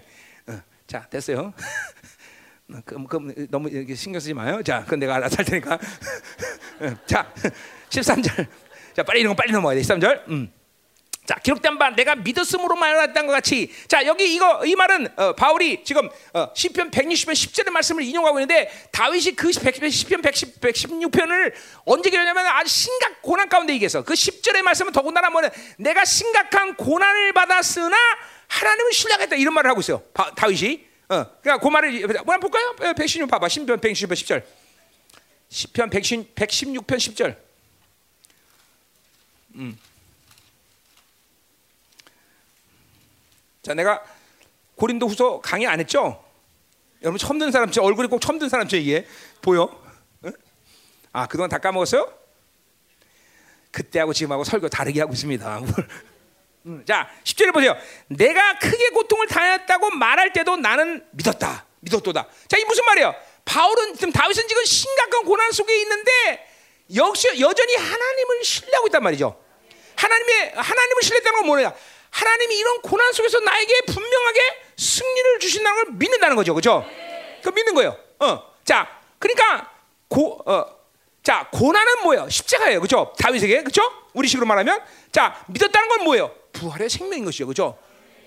어, 0.48 0.60
자, 0.86 1.08
됐어요. 1.08 1.52
그럼, 2.84 3.06
그럼 3.06 3.34
너무 3.50 3.68
신경 3.94 4.20
쓰지 4.20 4.34
마요. 4.34 4.62
자, 4.62 4.84
그건 4.84 5.00
내가 5.00 5.16
알아서 5.16 5.36
할 5.38 5.44
테니까. 5.44 5.78
자, 7.06 7.32
13절. 7.88 8.46
자, 8.94 9.02
빨리 9.02 9.20
이런 9.20 9.32
거 9.34 9.36
빨리 9.36 9.52
넘어가야 9.52 9.76
돼. 9.76 9.82
13절. 9.82 10.28
음. 10.28 10.52
자 11.30 11.36
기록된 11.36 11.78
바 11.78 11.90
내가 11.90 12.16
믿었음으로 12.16 12.74
말했던 12.74 13.28
것 13.28 13.32
같이. 13.32 13.72
자 13.86 14.04
여기 14.04 14.34
이거 14.34 14.66
이 14.66 14.74
말은 14.74 15.16
어, 15.16 15.32
바울이 15.32 15.84
지금 15.84 16.08
어, 16.34 16.48
시편 16.56 16.90
160편 16.90 17.30
10절의 17.30 17.70
말씀을 17.70 18.02
인용하고 18.02 18.40
있는데 18.40 18.68
다윗이 18.90 19.36
그 19.36 19.52
100, 19.52 19.92
시편 19.92 20.22
110, 20.22 20.60
116편을 20.60 21.52
언제 21.84 22.10
기록냐면 22.10 22.44
아주 22.48 22.68
심각 22.68 23.22
고난 23.22 23.48
가운데 23.48 23.72
얘기해서 23.74 24.02
그 24.02 24.14
10절의 24.14 24.62
말씀은 24.62 24.90
더군다나 24.90 25.30
뭐냐? 25.30 25.50
내가 25.76 26.04
심각한 26.04 26.74
고난을 26.74 27.32
받았으나 27.32 27.96
하나님을 28.48 28.92
신뢰하겠다. 28.92 29.36
이런 29.36 29.54
말을 29.54 29.70
하고 29.70 29.78
있어요. 29.78 30.02
바, 30.12 30.34
다윗이. 30.34 30.84
어, 31.10 31.26
그러니까 31.42 31.58
그 31.58 31.68
말을 31.68 32.18
한번 32.18 32.40
볼까요? 32.40 32.74
116 32.96 33.30
봐봐. 33.30 33.48
시편 33.48 33.78
116편 33.78 34.14
10절. 34.14 34.42
시편 35.48 35.90
116, 35.90 36.34
116편 36.34 36.96
10절. 36.96 37.36
음. 39.54 39.78
자, 43.62 43.74
내가 43.74 44.02
고린도 44.76 45.06
후서 45.06 45.40
강의 45.40 45.66
안 45.66 45.78
했죠? 45.80 46.24
여러분 47.02 47.18
처음 47.18 47.38
듣는 47.38 47.52
사람, 47.52 47.70
제 47.70 47.80
얼굴이 47.80 48.08
꼭 48.08 48.20
처음 48.20 48.38
듣는 48.38 48.48
사람 48.48 48.68
제얘기 48.68 49.06
보여? 49.42 49.68
응? 50.24 50.32
아, 51.12 51.26
그동안 51.26 51.50
다 51.50 51.58
까먹었어요? 51.58 52.12
그때하고 53.70 54.12
지금하고 54.12 54.44
설교 54.44 54.68
다르게 54.68 55.00
하고 55.00 55.12
있습니다. 55.12 55.60
음, 56.66 56.84
자, 56.86 57.08
10절을 57.24 57.52
보세요. 57.52 57.76
내가 58.08 58.58
크게 58.58 58.90
고통을 58.90 59.26
당했다고 59.26 59.90
말할 59.90 60.32
때도 60.32 60.56
나는 60.56 61.06
믿었다. 61.12 61.64
믿었도다. 61.80 62.26
자, 62.48 62.58
이 62.58 62.64
무슨 62.64 62.84
말이에요? 62.84 63.14
바울은 63.44 63.94
지금 63.94 64.12
다윗은 64.12 64.48
지금 64.48 64.64
심각한 64.64 65.24
고난 65.24 65.50
속에 65.52 65.80
있는데 65.82 66.46
역시 66.94 67.28
여전히 67.40 67.76
하나님을 67.76 68.44
신뢰하고 68.44 68.88
있단 68.88 69.02
말이죠. 69.02 69.42
하나님의 69.96 70.52
하나님을 70.56 71.02
신뢰했다는 71.02 71.38
건 71.38 71.46
뭐냐? 71.46 71.74
하나님이 72.10 72.58
이런 72.58 72.80
고난 72.82 73.12
속에서 73.12 73.40
나에게 73.40 73.80
분명하게 73.86 74.40
승리를 74.76 75.38
주신다는 75.38 75.84
걸 75.84 75.94
믿는다는 75.94 76.36
거죠. 76.36 76.54
그죠? 76.54 76.84
그 77.42 77.50
믿는 77.50 77.74
거예요. 77.74 77.96
어. 78.18 78.50
자, 78.64 79.00
그러니까 79.18 79.70
고, 80.08 80.42
어, 80.44 80.66
자, 81.22 81.48
고난은 81.52 82.02
뭐예요? 82.02 82.28
십자가예요. 82.28 82.80
그죠? 82.80 83.12
다윗에게. 83.18 83.62
그죠? 83.62 83.82
우리 84.12 84.28
식으로 84.28 84.46
말하면. 84.46 84.80
자, 85.12 85.44
믿었다는 85.48 85.88
건 85.88 86.04
뭐예요? 86.04 86.34
부활의 86.52 86.88
생명인 86.90 87.24
것이죠. 87.24 87.46
그죠? 87.46 87.78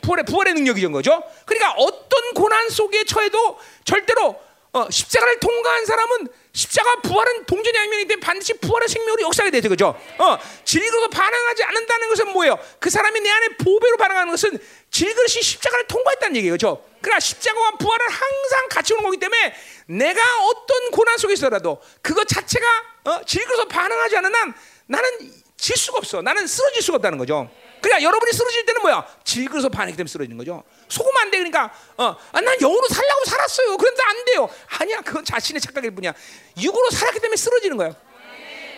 부활의, 0.02 0.26
부활의 0.26 0.54
능력이죠. 0.54 0.92
그죠? 0.92 1.24
그러니까 1.46 1.74
어떤 1.74 2.34
고난 2.34 2.70
속에 2.70 3.04
처해도 3.06 3.60
절대로 3.84 4.40
어, 4.74 4.90
십자가를 4.90 5.40
통과한 5.40 5.86
사람은 5.86 6.28
십자가 6.54 7.02
부활은 7.02 7.46
동전의 7.46 7.82
양면이기 7.82 8.08
때문에 8.10 8.26
반드시 8.26 8.54
부활의 8.54 8.88
생명으로 8.88 9.24
역사하게 9.24 9.50
되죠. 9.52 9.70
그죠? 9.70 10.00
어, 10.20 10.38
질그릇 10.64 11.10
반응하지 11.10 11.64
않는다는 11.64 12.10
것은 12.10 12.32
뭐예요? 12.32 12.60
그 12.80 12.92
사람이 12.92 13.20
내 13.22 13.30
안에 13.32 13.48
보배로 13.58 13.98
반응하는 13.98 14.32
것은 14.32 14.60
질그릇이 14.92 15.42
십자가를 15.42 15.88
통과했다는 15.88 16.36
얘기예요. 16.38 16.54
그죠? 16.54 16.86
그러나 17.02 17.20
십자가와 17.20 17.72
부활은 17.72 18.06
항상 18.08 18.70
같이 18.70 18.94
오는 18.94 19.04
거기 19.04 19.18
때문에 19.18 19.54
내가 19.88 20.22
어떤 20.46 20.92
고난 20.92 21.18
속에 21.18 21.34
있어라도 21.34 21.82
그것 22.04 22.28
자체가 22.28 22.68
어, 23.06 23.26
질그릇 23.26 23.68
반응하지 23.68 24.18
않는 24.18 24.36
한 24.36 24.54
나는 24.86 25.10
질 25.58 25.76
수가 25.76 25.98
없어. 25.98 26.22
나는 26.22 26.46
쓰러질 26.46 26.84
수가 26.84 26.98
없다는 26.98 27.18
거죠. 27.18 27.50
그러니까 27.82 28.04
여러분이 28.08 28.32
쓰러질 28.32 28.66
때는 28.66 28.82
뭐야? 28.82 29.06
질그릇 29.24 29.72
반응이 29.72 29.98
때문에 29.98 30.08
쓰러지는 30.08 30.38
거죠. 30.38 30.64
속으면 30.94 31.22
안 31.24 31.32
돼. 31.32 31.38
그러니까 31.38 31.74
어, 31.98 32.16
아, 32.32 32.42
난 32.42 32.58
영으로 32.60 32.88
살려고 32.88 33.26
살았어요. 33.26 33.78
그런데 33.78 34.02
안 34.04 34.26
돼요. 34.26 34.50
아니야. 34.80 35.02
그건 35.02 35.26
자신의 35.26 35.60
착각일 35.62 35.92
뿐이야. 35.92 36.14
육으로 36.62 36.90
살았기 36.92 37.20
때문에 37.20 37.36
쓰러지는 37.36 37.78
거야. 37.78 37.96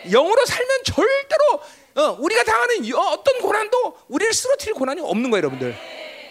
영으로 0.09 0.45
살면 0.45 0.83
절대로 0.85 1.61
어, 1.95 2.17
우리가 2.19 2.43
당하는 2.43 2.93
어떤 2.95 3.39
고난도 3.39 3.99
우리를 4.07 4.33
쓰러뜨릴 4.33 4.73
고난이 4.75 5.01
없는 5.01 5.29
거예요, 5.31 5.41
여러분들. 5.43 5.77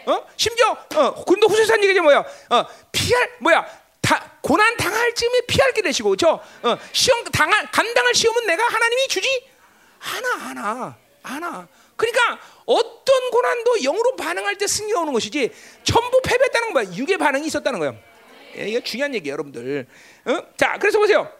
어? 0.06 0.26
심지어 0.36 0.76
어, 0.96 1.24
군도 1.24 1.46
후세산 1.48 1.82
얘기죠 1.82 2.02
뭐야? 2.02 2.18
어, 2.18 2.66
피할 2.92 3.36
뭐야? 3.40 3.66
다, 4.02 4.32
고난 4.42 4.76
당할 4.76 5.14
즈음에 5.14 5.40
피할 5.46 5.72
게 5.72 5.80
되시고 5.80 6.10
그렇죠? 6.10 6.40
어, 6.62 6.78
시험 6.92 7.24
당할 7.24 7.70
감당할 7.70 8.14
시험은 8.14 8.46
내가 8.46 8.64
하나님이 8.64 9.08
주지 9.08 9.48
하나 9.98 10.28
하나 10.34 10.96
하나. 11.22 11.68
그러니까 11.96 12.40
어떤 12.66 13.30
고난도 13.30 13.78
영으로 13.82 14.16
반응할 14.16 14.56
때 14.56 14.66
승리가 14.66 15.00
오는 15.00 15.12
것이지 15.12 15.50
전부 15.82 16.20
패배했다는 16.22 16.72
건 16.72 16.84
뭐야? 16.84 16.96
육의 16.96 17.18
반응이 17.18 17.46
있었다는 17.46 17.78
거예요. 17.78 17.96
예, 18.56 18.68
이거 18.68 18.80
중요한 18.80 19.14
얘기예요, 19.14 19.32
여러분들. 19.34 19.86
어? 20.26 20.38
자, 20.56 20.78
그래서 20.78 20.98
보세요. 20.98 21.30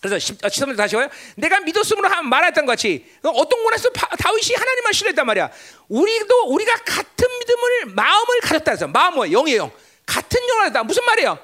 그래서 0.00 0.16
13절 0.16 0.74
아, 0.74 0.76
다시 0.76 0.96
와요. 0.96 1.08
내가 1.36 1.60
믿었음으로 1.60 2.22
말했던 2.24 2.66
것 2.66 2.72
같이 2.72 3.06
어떤 3.22 3.62
고난에서 3.62 3.88
다윗이 3.90 4.54
하나님만 4.54 4.92
신뢰했단 4.92 5.24
말이야. 5.24 5.50
우리도 5.88 6.48
우리가 6.48 6.74
같은 6.84 7.38
믿음을 7.38 7.86
마음을 7.94 8.40
가졌다 8.42 8.70
해서 8.70 8.86
마음 8.86 9.14
뭐 9.14 9.26
영이에요. 9.26 9.62
영. 9.62 9.72
같은 10.04 10.46
영을 10.46 10.66
하다 10.66 10.82
무슨 10.84 11.04
말이에요? 11.06 11.38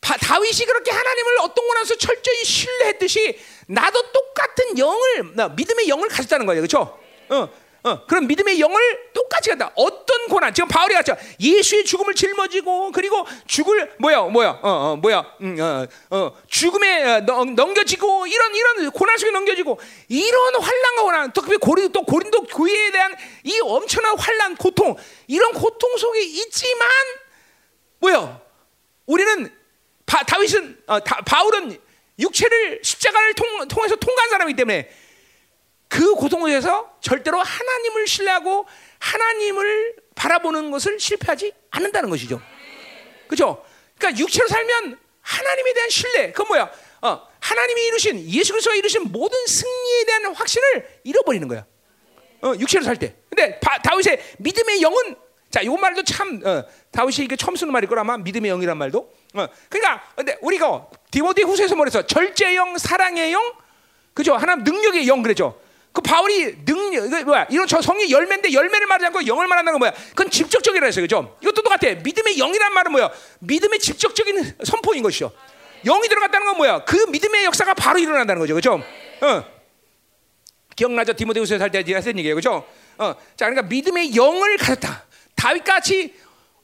바, 0.00 0.16
다윗이 0.16 0.66
그렇게 0.66 0.90
하나님을 0.90 1.38
어떤 1.42 1.64
고난에서 1.68 1.96
철저히 1.96 2.44
신뢰했듯이 2.44 3.38
나도 3.68 4.10
똑같은 4.10 4.76
영을 4.78 5.24
믿음의 5.54 5.88
영을 5.88 6.08
가졌다는 6.08 6.46
거예요. 6.46 6.62
그렇죠? 6.62 6.98
어. 7.28 7.48
어, 7.82 8.04
그런 8.06 8.26
믿음의 8.26 8.60
영을 8.60 9.12
똑같이 9.14 9.48
갖다 9.50 9.72
어떤 9.74 10.28
고난 10.28 10.52
지금 10.52 10.68
바울이 10.68 10.94
갔죠. 10.94 11.16
예수의 11.40 11.84
죽음을 11.84 12.14
짊어지고 12.14 12.92
그리고 12.92 13.26
죽을 13.46 13.92
뭐야 13.98 14.22
뭐야 14.22 14.60
어, 14.62 14.70
어 14.70 14.96
뭐야 14.96 15.24
음, 15.40 15.56
어, 15.60 15.86
어, 16.10 16.36
죽음에 16.46 17.04
어, 17.04 17.20
넘, 17.20 17.54
넘겨지고 17.54 18.26
이런 18.26 18.54
이런 18.54 18.90
고난 18.90 19.16
속에 19.16 19.30
넘겨지고 19.30 19.80
이런 20.08 20.54
환란과 20.60 21.02
고난 21.02 21.32
특히 21.32 21.56
고린 21.56 21.90
또 21.92 22.02
고린도 22.02 22.42
교회에 22.42 22.90
대한 22.90 23.16
이 23.44 23.58
엄청난 23.62 24.18
환란 24.18 24.56
고통 24.56 24.96
이런 25.26 25.52
고통 25.52 25.96
속에 25.96 26.20
있지만 26.20 26.88
뭐야 28.00 28.40
우리는 29.06 29.50
바, 30.04 30.22
다윗은 30.24 30.82
어, 30.86 31.00
다, 31.00 31.20
바울은 31.24 31.78
육체를 32.18 32.80
십자가를 32.82 33.34
통, 33.34 33.68
통해서 33.68 33.96
통과한 33.96 34.28
사람이기 34.28 34.56
때문에 34.56 34.90
그 35.90 36.14
고통에서 36.14 36.88
절대로 37.00 37.40
하나님을 37.40 38.06
신뢰하고 38.06 38.64
하나님을 39.00 39.96
바라보는 40.14 40.70
것을 40.70 41.00
실패하지 41.00 41.52
않는다는 41.72 42.08
것이죠. 42.08 42.40
그죠? 43.26 43.62
그러니까 43.98 44.20
육체로 44.20 44.46
살면 44.46 44.98
하나님에 45.20 45.74
대한 45.74 45.90
신뢰, 45.90 46.32
그 46.32 46.42
뭐야? 46.42 46.70
어, 47.02 47.28
하나님이 47.40 47.86
이루신 47.86 48.30
예수 48.30 48.52
그리스도가 48.52 48.76
이루신 48.76 49.10
모든 49.10 49.36
승리에 49.46 50.04
대한 50.06 50.32
확신을 50.32 51.00
잃어버리는 51.02 51.48
거야. 51.48 51.66
어, 52.42 52.54
육체로 52.58 52.84
살 52.84 52.96
때. 52.96 53.16
근데 53.28 53.58
바, 53.58 53.78
다윗의 53.82 54.36
믿음의 54.38 54.82
영은 54.82 55.16
자, 55.50 55.64
요 55.64 55.74
말도 55.74 56.04
참 56.04 56.40
어, 56.44 56.64
다윗이 56.92 57.24
이게 57.24 57.34
처음 57.34 57.56
쓰는 57.56 57.72
말일 57.72 57.88
거라마 57.88 58.16
믿음의 58.18 58.48
영이란 58.48 58.78
말도. 58.78 59.12
어, 59.34 59.46
그러니까 59.68 60.08
근데 60.14 60.38
우리가 60.40 60.86
디모데 61.10 61.42
후서에서 61.42 61.74
뭐랬어? 61.74 62.06
절제의 62.06 62.54
영, 62.54 62.78
사랑의 62.78 63.32
영, 63.32 63.52
그죠? 64.14 64.36
하나님 64.36 64.62
능력의 64.62 65.08
영 65.08 65.22
그랬죠. 65.22 65.59
그 65.92 66.00
바울이 66.02 66.64
능력 66.64 67.06
이거 67.06 67.24
뭐야? 67.24 67.46
이런 67.50 67.66
저 67.66 67.82
성의 67.82 68.10
열매인데 68.10 68.52
열매를 68.52 68.86
말하지 68.86 69.06
않고 69.06 69.26
영을 69.26 69.48
말한다는 69.48 69.78
건 69.78 69.90
뭐야? 69.90 70.04
그건 70.10 70.30
직접적이라 70.30 70.86
했어요. 70.86 71.02
그죠? 71.02 71.36
이것도 71.42 71.62
똑같아. 71.62 71.94
믿음의 71.94 72.36
영이란 72.38 72.72
말은 72.72 72.92
뭐야? 72.92 73.10
믿음의 73.40 73.80
직접적인 73.80 74.56
선포인 74.64 75.02
것이죠. 75.02 75.32
영이 75.84 76.08
들어갔다는 76.08 76.46
건 76.46 76.56
뭐야? 76.58 76.84
그 76.84 76.96
믿음의 76.96 77.44
역사가 77.46 77.74
바로 77.74 77.98
일어난다는 77.98 78.40
거죠. 78.40 78.54
그죠? 78.54 78.82
어. 79.20 79.44
기억나죠? 80.76 81.14
디모데후서에 81.14 81.58
살때 81.58 81.82
제가 81.82 81.96
했던 81.98 82.16
얘기예요. 82.18 82.36
그죠? 82.36 82.64
어. 82.98 83.14
자, 83.36 83.46
그러니까 83.46 83.62
믿음의 83.62 84.14
영을 84.14 84.56
가졌다. 84.58 85.04
다윗같이 85.34 86.14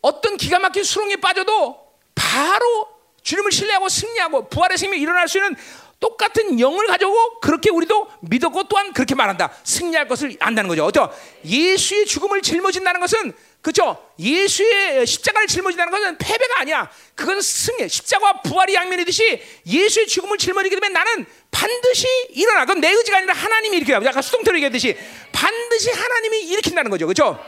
어떤 0.03 0.37
기가 0.37 0.59
막힌 0.61 0.85
수렁에 0.85 1.17
빠져도 1.17 1.81
바로 2.15 2.89
주님을 3.23 3.51
신뢰하고 3.51 3.89
승리하고 3.89 4.49
부활의 4.49 4.79
생명이 4.79 5.03
일어날 5.03 5.27
수 5.27 5.39
있는 5.39 5.57
똑같은 5.99 6.61
영을 6.61 6.87
가지고 6.87 7.41
그렇게 7.41 7.71
우리도 7.71 8.09
믿었고 8.21 8.65
또한 8.65 8.93
그렇게 8.93 9.15
말한다. 9.15 9.51
승리할 9.65 10.07
것을 10.09 10.37
안다는 10.41 10.69
거죠. 10.69 10.85
어to 10.85 11.11
예수의 11.45 12.07
죽음을 12.07 12.43
짊어진다는 12.43 13.01
것은 13.01 13.33
그죠? 13.63 14.01
예수의 14.19 15.07
십자가를 15.07 15.49
짊어진다는 15.49 15.91
것은 15.91 16.19
패배가 16.19 16.61
아니야. 16.61 16.91
그건 17.15 17.41
승리. 17.41 17.89
십자가와 17.89 18.43
부활이 18.43 18.75
양면이듯이 18.75 19.43
예수의 19.67 20.07
죽음을 20.07 20.39
짊어지게 20.39 20.77
되면 20.77 20.93
나는 20.93 21.27
반드시 21.51 22.07
일어나. 22.31 22.61
그건 22.61 22.81
내 22.81 22.91
의지가 22.91 23.17
아니라 23.17 23.35
하나님이 23.35 23.79
일으켜. 23.79 23.95
약간 24.05 24.23
수동태로 24.23 24.57
얘기했듯이 24.59 24.97
반드시 25.33 25.91
하나님이 25.91 26.43
일으킨다는 26.43 26.91
거죠. 26.91 27.07
그죠? 27.07 27.43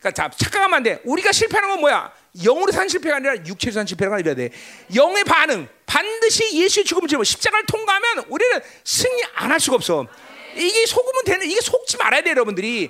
그러니까 0.00 0.10
자, 0.10 0.30
착각하면 0.34 0.78
안 0.78 0.82
돼. 0.82 1.00
우리가 1.04 1.30
실패하는 1.30 1.68
건 1.68 1.80
뭐야? 1.80 2.10
영으로 2.42 2.72
산 2.72 2.88
실패가 2.88 3.16
아니라 3.16 3.36
육체로 3.46 3.72
산 3.72 3.86
실패가 3.86 4.14
아니라 4.14 4.34
돼. 4.34 4.50
영의 4.94 5.24
반응. 5.24 5.68
반드시 5.90 6.56
예수의 6.56 6.84
죽음을 6.84 7.08
짊어 7.08 7.24
십자가를 7.24 7.66
통과하면 7.66 8.24
우리는 8.28 8.60
승리 8.84 9.22
안 9.34 9.50
할 9.50 9.58
수가 9.58 9.74
없어. 9.74 10.06
이게 10.54 10.86
속으면 10.86 11.24
되는 11.24 11.50
이게 11.50 11.60
속지 11.60 11.96
말아야 11.96 12.22
돼 12.22 12.30
여러분들이. 12.30 12.88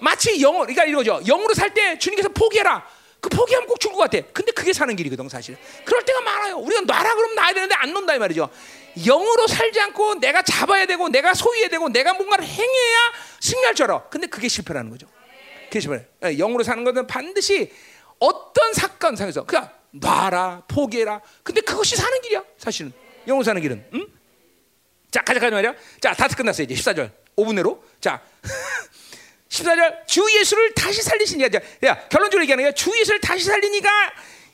마치 0.00 0.40
영어 0.40 0.60
그러니까 0.60 0.84
이거죠. 0.84 1.20
영으로 1.26 1.54
살 1.54 1.74
때 1.74 1.98
주님께서 1.98 2.28
포기해라. 2.28 2.86
그 3.20 3.28
포기하면 3.30 3.66
꼭 3.66 3.80
죽을 3.80 3.96
것 3.96 4.08
같아. 4.08 4.24
근데 4.32 4.52
그게 4.52 4.72
사는 4.72 4.94
길이거든 4.94 5.28
사실. 5.28 5.56
그럴 5.84 6.04
때가 6.04 6.20
많아요. 6.20 6.58
우리가 6.58 6.82
놔라 6.82 7.14
그러면 7.16 7.34
놔야 7.34 7.52
되는데 7.54 7.74
안 7.74 7.92
논다 7.92 8.14
이 8.14 8.18
말이죠. 8.20 8.48
영으로 9.04 9.48
살지 9.48 9.80
않고 9.80 10.20
내가 10.20 10.42
잡아야 10.42 10.86
되고 10.86 11.08
내가 11.08 11.34
소유해야 11.34 11.68
되고 11.68 11.88
내가 11.88 12.14
뭔가를 12.14 12.44
행해야 12.46 12.98
승리할 13.40 13.74
줄 13.74 13.86
알아. 13.86 14.04
근데 14.08 14.28
그게 14.28 14.46
실패라는 14.46 14.90
거죠. 14.90 15.08
그게 15.64 15.80
실패. 15.80 16.06
예, 16.24 16.36
영으로 16.36 16.62
사는 16.62 16.84
것은 16.84 17.08
반드시 17.08 17.72
어떤 18.20 18.72
사건상에서 18.72 19.44
그냥 19.44 19.68
놔라 20.00 20.62
포기해라. 20.68 21.20
근데 21.42 21.60
그것이 21.60 21.96
사는 21.96 22.20
길이야 22.22 22.42
사실은 22.58 22.92
영으로 23.26 23.44
사는 23.44 23.60
길은. 23.60 23.86
응? 23.94 24.06
자 25.10 25.22
가자 25.22 25.40
가자 25.40 25.54
말이야. 25.56 25.74
자다 26.00 26.28
끝났어요 26.28 26.64
이제 26.64 26.74
14절 26.74 27.10
5분 27.36 27.54
내로. 27.54 27.82
자 28.00 28.20
14절 29.48 30.06
주 30.06 30.24
예수를 30.38 30.74
다시 30.74 31.02
살리시니까 31.02 31.60
야 31.84 32.08
결론적으로 32.08 32.42
얘기하는 32.42 32.64
거야. 32.64 32.72
주 32.72 32.90
예수를 32.98 33.20
다시 33.20 33.44
살리니까 33.44 33.88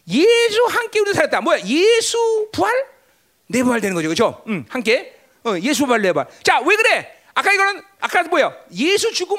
예수 0.08 0.64
함께 0.68 1.00
우리 1.00 1.12
살았다. 1.14 1.40
뭐야 1.40 1.60
예수 1.64 2.48
부활 2.52 2.72
내 3.48 3.62
부활 3.62 3.80
되는 3.80 3.94
거죠, 3.94 4.08
그렇죠? 4.08 4.42
응, 4.48 4.64
함께 4.68 5.18
어, 5.44 5.56
예수 5.60 5.86
부활 5.86 6.02
내 6.02 6.12
부활. 6.12 6.26
자왜 6.42 6.76
그래? 6.76 7.18
아까 7.34 7.52
이거는 7.52 7.82
아까 8.00 8.22
뭐야? 8.24 8.54
예수 8.74 9.10
죽음 9.12 9.36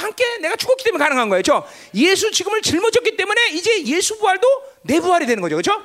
함께 0.00 0.24
내가 0.38 0.56
죽었기 0.56 0.84
때문에 0.84 1.02
가능한 1.02 1.28
거예요. 1.28 1.42
그렇죠? 1.42 1.66
예수 1.94 2.30
지금을 2.30 2.62
짊어졌기 2.62 3.16
때문에 3.16 3.48
이제 3.50 3.84
예수 3.84 4.18
부활도 4.18 4.48
내 4.82 5.00
부활이 5.00 5.26
되는 5.26 5.40
거죠. 5.40 5.56
그렇죠? 5.56 5.82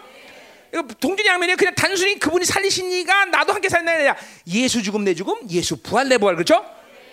동준이 1.00 1.28
하면 1.30 1.56
그냥 1.56 1.74
단순히 1.76 2.20
그분이 2.20 2.46
살리시니까 2.46 3.26
나도 3.26 3.54
함께 3.54 3.68
아니라 3.74 4.16
예수 4.48 4.84
죽음 4.84 5.04
내 5.04 5.14
죽음, 5.14 5.50
예수 5.50 5.78
부활 5.82 6.10
내 6.10 6.18
부활 6.18 6.36
그렇죠? 6.36 6.64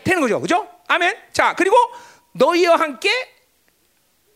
되는 0.03 0.21
거죠. 0.21 0.41
그렇죠? 0.41 0.69
아멘. 0.89 1.17
자, 1.33 1.55
그리고 1.57 1.77
너희와 2.33 2.77
함께 2.77 3.11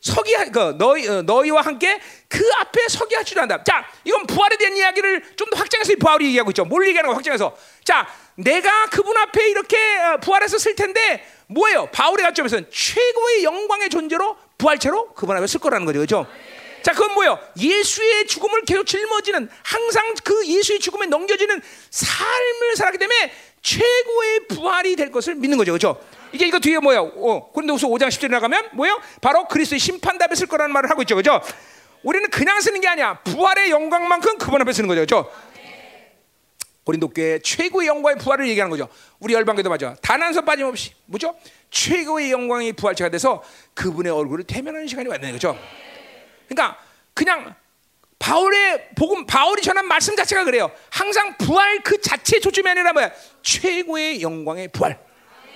서기 0.00 0.34
그 0.52 0.76
너희 0.78 1.08
어, 1.08 1.22
너희와 1.22 1.60
함께 1.62 2.00
그 2.28 2.48
앞에 2.60 2.88
서기 2.88 3.16
하시려 3.16 3.42
한다. 3.42 3.62
자, 3.64 3.84
이건 4.04 4.26
부활에 4.26 4.56
대한 4.56 4.76
이야기를 4.76 5.36
좀 5.36 5.48
더 5.50 5.56
확장해서 5.56 5.94
부활이 5.98 6.26
얘기하고 6.26 6.50
있죠. 6.50 6.64
뭘 6.64 6.86
얘기하는 6.86 7.08
거 7.08 7.14
확장해서. 7.16 7.56
자, 7.84 8.06
내가 8.36 8.86
그분 8.86 9.16
앞에 9.16 9.48
이렇게 9.48 9.76
어, 9.98 10.18
부활해서 10.18 10.58
쓸 10.58 10.76
텐데 10.76 11.26
뭐예요? 11.48 11.88
바울의 11.92 12.24
관점에서는 12.24 12.66
최고의 12.70 13.44
영광의 13.44 13.88
존재로 13.90 14.36
부활체로 14.56 15.12
그분 15.14 15.36
앞에 15.36 15.46
쓸 15.46 15.60
거라는 15.60 15.86
거죠. 15.86 15.98
그렇죠? 15.98 16.26
자, 16.82 16.92
그건 16.92 17.14
뭐예요? 17.14 17.38
예수의 17.58 18.26
죽음을 18.26 18.62
계속 18.64 18.84
짊어지는 18.86 19.48
항상 19.62 20.14
그 20.22 20.46
예수의 20.46 20.78
죽음에 20.78 21.06
넘겨지는 21.06 21.60
삶을 21.90 22.76
살았기 22.76 22.98
때문에 22.98 23.32
최고의 23.62 24.46
부활이 24.48 24.96
될 24.96 25.10
것을 25.10 25.34
믿는 25.34 25.58
거죠. 25.58 25.72
그렇죠? 25.72 26.00
이게 26.32 26.46
이거 26.46 26.58
뒤에 26.58 26.78
뭐야? 26.78 27.00
어, 27.00 27.50
고린도후서 27.52 27.88
5장 27.88 28.08
10절에 28.08 28.30
나가면 28.30 28.70
뭐예요? 28.72 29.00
바로 29.20 29.46
그리스도의 29.48 29.80
심판답에 29.80 30.34
쓸 30.34 30.46
거라는 30.46 30.72
말을 30.72 30.90
하고 30.90 31.02
있죠. 31.02 31.16
그렇죠? 31.16 31.42
우리는 32.02 32.30
그냥 32.30 32.60
쓰는 32.60 32.80
게 32.80 32.88
아니야. 32.88 33.18
부활의 33.24 33.70
영광만큼 33.70 34.38
그분 34.38 34.60
앞에 34.60 34.72
쓰는 34.72 34.88
거죠. 34.88 35.00
그렇죠? 35.00 35.32
고린도 36.88 37.08
교회 37.10 37.38
최고의 37.40 37.86
영광의 37.86 38.16
부활을 38.16 38.48
얘기하는 38.48 38.70
거죠. 38.70 38.88
우리 39.20 39.34
열방교도 39.34 39.68
맞아. 39.68 39.94
단 40.00 40.22
한 40.22 40.32
선 40.32 40.46
빠짐없이 40.46 40.92
뭐죠? 41.04 41.36
최고의 41.70 42.32
영광의 42.32 42.72
부활체가 42.72 43.10
돼서 43.10 43.42
그분의 43.74 44.10
얼굴을 44.10 44.44
대면하는 44.44 44.86
시간이 44.88 45.06
왔는 45.06 45.32
거죠. 45.32 45.54
그러니까 46.48 46.78
그냥 47.12 47.54
바울의 48.18 48.88
복음 48.96 49.26
바울이 49.26 49.60
전한 49.60 49.86
말씀 49.86 50.16
자체가 50.16 50.44
그래요. 50.44 50.70
항상 50.88 51.36
부활 51.36 51.82
그 51.82 52.00
자체에 52.00 52.40
초점이 52.40 52.70
아니라 52.70 52.94
뭐야? 52.94 53.10
최고의 53.42 54.22
영광의 54.22 54.68
부활. 54.68 54.98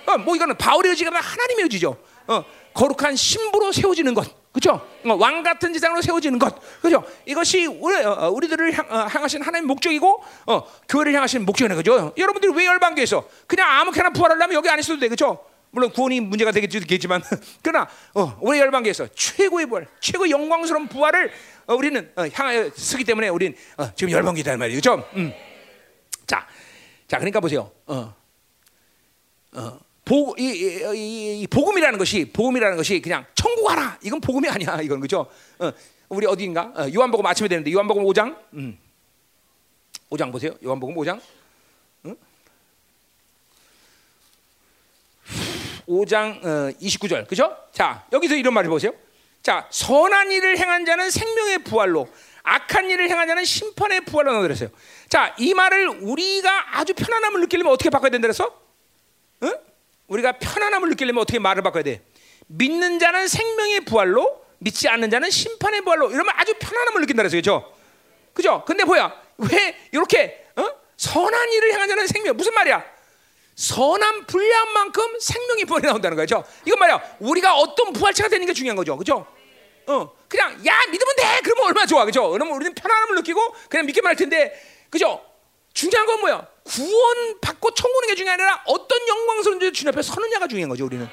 어, 0.05 0.17
뭐 0.19 0.35
이거는 0.35 0.55
바울의 0.59 0.91
의지가 0.91 1.09
하나님의 1.19 1.63
의지죠. 1.63 1.97
어, 2.27 2.45
거룩한 2.75 3.15
신부로 3.15 3.71
세워지는 3.71 4.13
것. 4.13 4.42
그렇죠? 4.53 4.87
왕 5.03 5.41
같은 5.41 5.73
지상으로 5.73 6.01
세워지는 6.03 6.37
것, 6.37 6.55
그렇죠? 6.79 7.03
이것이 7.25 7.65
우리, 7.65 7.95
어, 8.03 8.11
어 8.11 8.29
우리들을 8.29 8.77
향, 8.77 8.85
어, 8.87 8.97
하신 9.07 9.41
하나님 9.41 9.67
목적이고, 9.67 10.23
어, 10.45 10.63
교회를 10.87 11.13
향하신 11.15 11.43
목적이네, 11.43 11.73
그죠? 11.73 12.13
여러분들이 12.15 12.53
왜 12.55 12.65
열방교에서 12.67 13.27
그냥 13.47 13.67
아무렇게나 13.67 14.11
부활하려면 14.11 14.53
여기 14.53 14.69
안 14.69 14.77
있어도 14.77 14.99
돼, 14.99 15.07
그렇죠? 15.07 15.43
물론 15.71 15.91
구원이 15.91 16.19
문제가 16.19 16.51
되겠지만, 16.51 17.23
그러나 17.63 17.89
어, 18.13 18.37
우리 18.41 18.59
열방교에서 18.59 19.07
최고의 19.15 19.65
부활, 19.65 19.87
최고 19.99 20.29
영광스러운 20.29 20.87
부활을 20.87 21.31
어, 21.65 21.73
우리는 21.73 22.11
어, 22.15 22.25
향하여 22.31 22.69
쓰기 22.75 23.03
때문에 23.03 23.29
우리는 23.29 23.57
어, 23.77 23.91
지금 23.95 24.11
열방교다 24.11 24.55
말이죠, 24.55 24.81
그렇죠? 24.81 25.09
음. 25.15 25.33
자, 26.27 26.47
자, 27.07 27.17
그러니까 27.17 27.39
보세요. 27.39 27.71
어, 27.87 28.13
어. 29.53 29.79
보, 30.05 30.35
이, 30.37 30.43
이, 30.43 31.41
이, 31.41 31.47
복음이라는 31.47 31.97
것이 31.97 32.25
복음이라는 32.31 32.75
것이 32.75 32.99
그냥 33.01 33.25
천국 33.35 33.69
하라 33.69 33.97
이건 34.01 34.19
복음이 34.19 34.49
아니야 34.49 34.81
이건 34.81 34.99
그죠? 34.99 35.27
어, 35.59 35.71
우리 36.09 36.25
어디인가? 36.25 36.73
어, 36.75 36.87
요한복음 36.93 37.25
아침에 37.25 37.47
되는데 37.47 37.71
요한복음 37.71 38.03
5장 38.03 38.35
음. 38.53 38.77
5장 40.09 40.31
보세요. 40.31 40.53
요한복음 40.63 40.95
5장 40.95 41.21
응? 42.05 42.15
5장 45.87 46.45
어, 46.45 46.71
29절 46.81 47.27
그죠? 47.27 47.55
자 47.71 48.05
여기서 48.11 48.35
이런 48.35 48.53
말을 48.53 48.69
보세요. 48.69 48.91
자 49.41 49.67
선한 49.71 50.31
일을 50.31 50.57
행한 50.57 50.85
자는 50.85 51.09
생명의 51.09 51.59
부활로 51.59 52.09
악한 52.43 52.89
일을 52.89 53.09
행한 53.09 53.27
자는 53.27 53.45
심판의 53.45 54.01
부활로 54.01 54.33
나들었어요. 54.33 54.69
자이 55.07 55.53
말을 55.53 55.87
우리가 56.01 56.77
아주 56.77 56.93
편안함을 56.93 57.39
느끼려면 57.41 57.71
어떻게 57.71 57.89
바꿔야 57.89 58.09
된다 58.11 58.25
그랬어? 58.27 58.53
응? 59.43 59.53
우리가 60.07 60.33
편안함을 60.33 60.89
느끼려면 60.89 61.21
어떻게 61.21 61.39
말을 61.39 61.63
바꿔야 61.63 61.83
돼? 61.83 62.01
믿는 62.47 62.99
자는 62.99 63.27
생명의 63.27 63.81
부활로, 63.81 64.43
믿지 64.59 64.87
않는 64.87 65.09
자는 65.09 65.29
심판의 65.29 65.81
부활로. 65.81 66.11
이러면 66.11 66.33
아주 66.35 66.53
편안함을 66.59 67.01
느낀다 67.01 67.23
그랬어요, 67.23 67.39
그죠? 67.39 67.73
그죠? 68.33 68.63
근데 68.65 68.83
뭐야? 68.83 69.13
왜 69.37 69.77
이렇게 69.91 70.45
어? 70.55 70.67
선한 70.97 71.51
일을 71.51 71.73
향한 71.73 71.87
자는 71.89 72.07
생명 72.07 72.35
무슨 72.35 72.53
말이야? 72.53 72.83
선한 73.55 74.25
분량 74.25 74.73
만큼 74.73 75.03
생명의 75.19 75.65
부활이 75.65 75.85
나온다는 75.85 76.17
거죠. 76.17 76.43
이건 76.65 76.79
말이야. 76.79 77.17
우리가 77.19 77.55
어떤 77.55 77.93
부활체가 77.93 78.29
되는 78.29 78.45
게 78.47 78.53
중요한 78.53 78.75
거죠, 78.75 78.97
그죠? 78.97 79.27
어, 79.85 80.15
그냥 80.27 80.53
야 80.65 80.79
믿으면 80.89 81.15
돼. 81.15 81.39
그러면 81.43 81.65
얼마나 81.67 81.85
좋아, 81.85 82.05
그죠? 82.05 82.29
그러면 82.29 82.55
우리는 82.55 82.73
편안함을 82.73 83.15
느끼고 83.17 83.55
그냥 83.69 83.85
믿기만 83.85 84.09
할 84.09 84.15
텐데, 84.15 84.59
그죠? 84.89 85.23
중요한 85.73 86.05
건 86.07 86.19
뭐야? 86.21 86.47
구원 86.63 87.39
받고 87.41 87.71
천국는 87.71 88.09
게 88.09 88.15
중요한 88.15 88.37
게 88.37 88.43
아니라 88.43 88.63
어떤 88.65 89.07
영광스러운 89.07 89.73
주님 89.73 89.89
앞에 89.89 90.01
서느냐가 90.01 90.47
중요한 90.47 90.69
거죠, 90.69 90.85
우리는. 90.85 91.07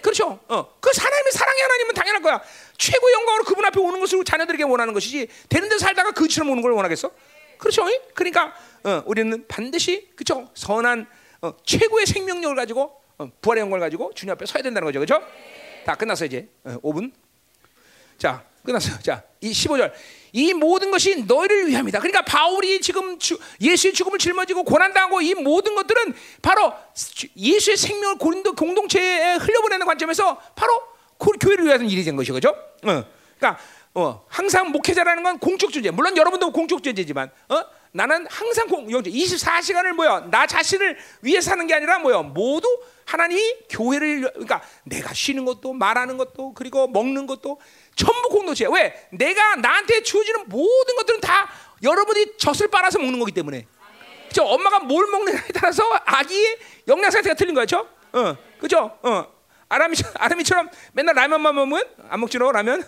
그렇죠? 0.00 0.38
어, 0.48 0.74
그 0.80 0.92
사람의 0.92 1.32
사랑의 1.32 1.62
하나님은 1.62 1.94
당연한 1.94 2.22
거야. 2.22 2.40
최고 2.78 3.10
영광으로 3.12 3.44
그분 3.44 3.64
앞에 3.64 3.80
오는 3.80 3.98
것을 3.98 4.24
자녀들에게 4.24 4.62
원하는 4.64 4.94
것이지. 4.94 5.28
되는 5.48 5.68
데 5.68 5.78
살다가 5.78 6.12
그처럼 6.12 6.50
오는 6.50 6.62
걸 6.62 6.72
원하겠어? 6.72 7.10
그렇죠? 7.58 7.84
그러니까 8.14 8.54
어, 8.84 9.02
우리는 9.06 9.44
반드시 9.48 10.08
그렇죠? 10.14 10.48
선한 10.54 11.08
어, 11.42 11.52
최고의 11.64 12.06
생명력을 12.06 12.54
가지고 12.54 13.02
어, 13.18 13.30
부활의 13.40 13.62
영광을 13.62 13.80
가지고 13.80 14.12
주님 14.14 14.32
앞에 14.32 14.46
서야 14.46 14.62
된다는 14.62 14.86
거죠, 14.86 15.00
그렇죠? 15.00 15.26
다 15.84 15.94
끝났어 15.96 16.24
이제 16.26 16.48
어, 16.64 16.76
5분. 16.82 17.12
자, 18.18 18.44
끝났어요. 18.64 18.98
자, 19.02 19.22
이 19.40 19.50
15절. 19.50 19.92
이 20.36 20.52
모든 20.52 20.90
것이 20.90 21.24
너희를 21.24 21.68
위함이다. 21.68 21.98
그러니까 21.98 22.20
바울이 22.20 22.82
지금 22.82 23.18
주, 23.18 23.38
예수의 23.58 23.94
죽음을 23.94 24.18
짊어지고 24.18 24.64
고난당하고 24.64 25.22
이 25.22 25.32
모든 25.32 25.74
것들은 25.74 26.14
바로 26.42 26.74
예수의 27.34 27.78
생명을 27.78 28.18
고린도 28.18 28.52
공동체에 28.54 29.36
흘려보내는 29.36 29.86
관점에서 29.86 30.38
바로 30.54 30.78
교회를 31.40 31.64
위한 31.64 31.88
일이 31.88 32.04
된 32.04 32.16
것이죠. 32.16 32.34
그죠? 32.34 32.50
어. 32.50 33.04
그러니까 33.38 33.58
어, 33.94 34.26
항상 34.28 34.72
목회자라는 34.72 35.22
건 35.22 35.38
공적 35.38 35.72
존재. 35.72 35.90
물론 35.90 36.14
여러분도 36.18 36.52
공적 36.52 36.82
존재지만 36.82 37.30
어? 37.48 37.64
나는 37.92 38.26
항상 38.28 38.68
공, 38.68 38.86
24시간을 38.88 39.94
뭐야? 39.94 40.28
나 40.30 40.46
자신을 40.46 40.98
위해 41.22 41.40
사는 41.40 41.66
게 41.66 41.72
아니라 41.72 41.98
뭐야? 41.98 42.20
모두 42.20 42.68
하나님이 43.06 43.54
교회를 43.70 44.32
그러니까 44.32 44.60
내가 44.84 45.14
쉬는 45.14 45.46
것도 45.46 45.72
말하는 45.72 46.18
것도 46.18 46.52
그리고 46.52 46.86
먹는 46.88 47.26
것도 47.26 47.58
전부 47.96 48.28
공동체야. 48.28 48.68
왜? 48.70 49.08
내가 49.10 49.56
나한테 49.56 50.02
주어지는 50.02 50.44
모든 50.48 50.96
것들은 50.96 51.20
다 51.20 51.50
여러분이 51.82 52.36
젖을 52.38 52.68
빨아서 52.68 52.98
먹는 52.98 53.18
거기 53.18 53.32
때문에. 53.32 53.66
그죠? 54.28 54.44
엄마가 54.44 54.80
뭘 54.80 55.06
먹느냐에 55.06 55.48
따라서 55.54 55.82
아기의 56.04 56.58
영양 56.88 57.10
상태가 57.10 57.34
틀린 57.34 57.54
거죠. 57.54 57.88
어, 58.12 58.36
그죠? 58.60 58.98
어, 59.02 59.26
아람이 59.68 59.96
아람이처럼 60.14 60.68
맨날 60.92 61.14
라면만 61.14 61.54
먹으면 61.54 61.82
안 62.10 62.20
먹지 62.20 62.38
너 62.38 62.52
라면? 62.52 62.84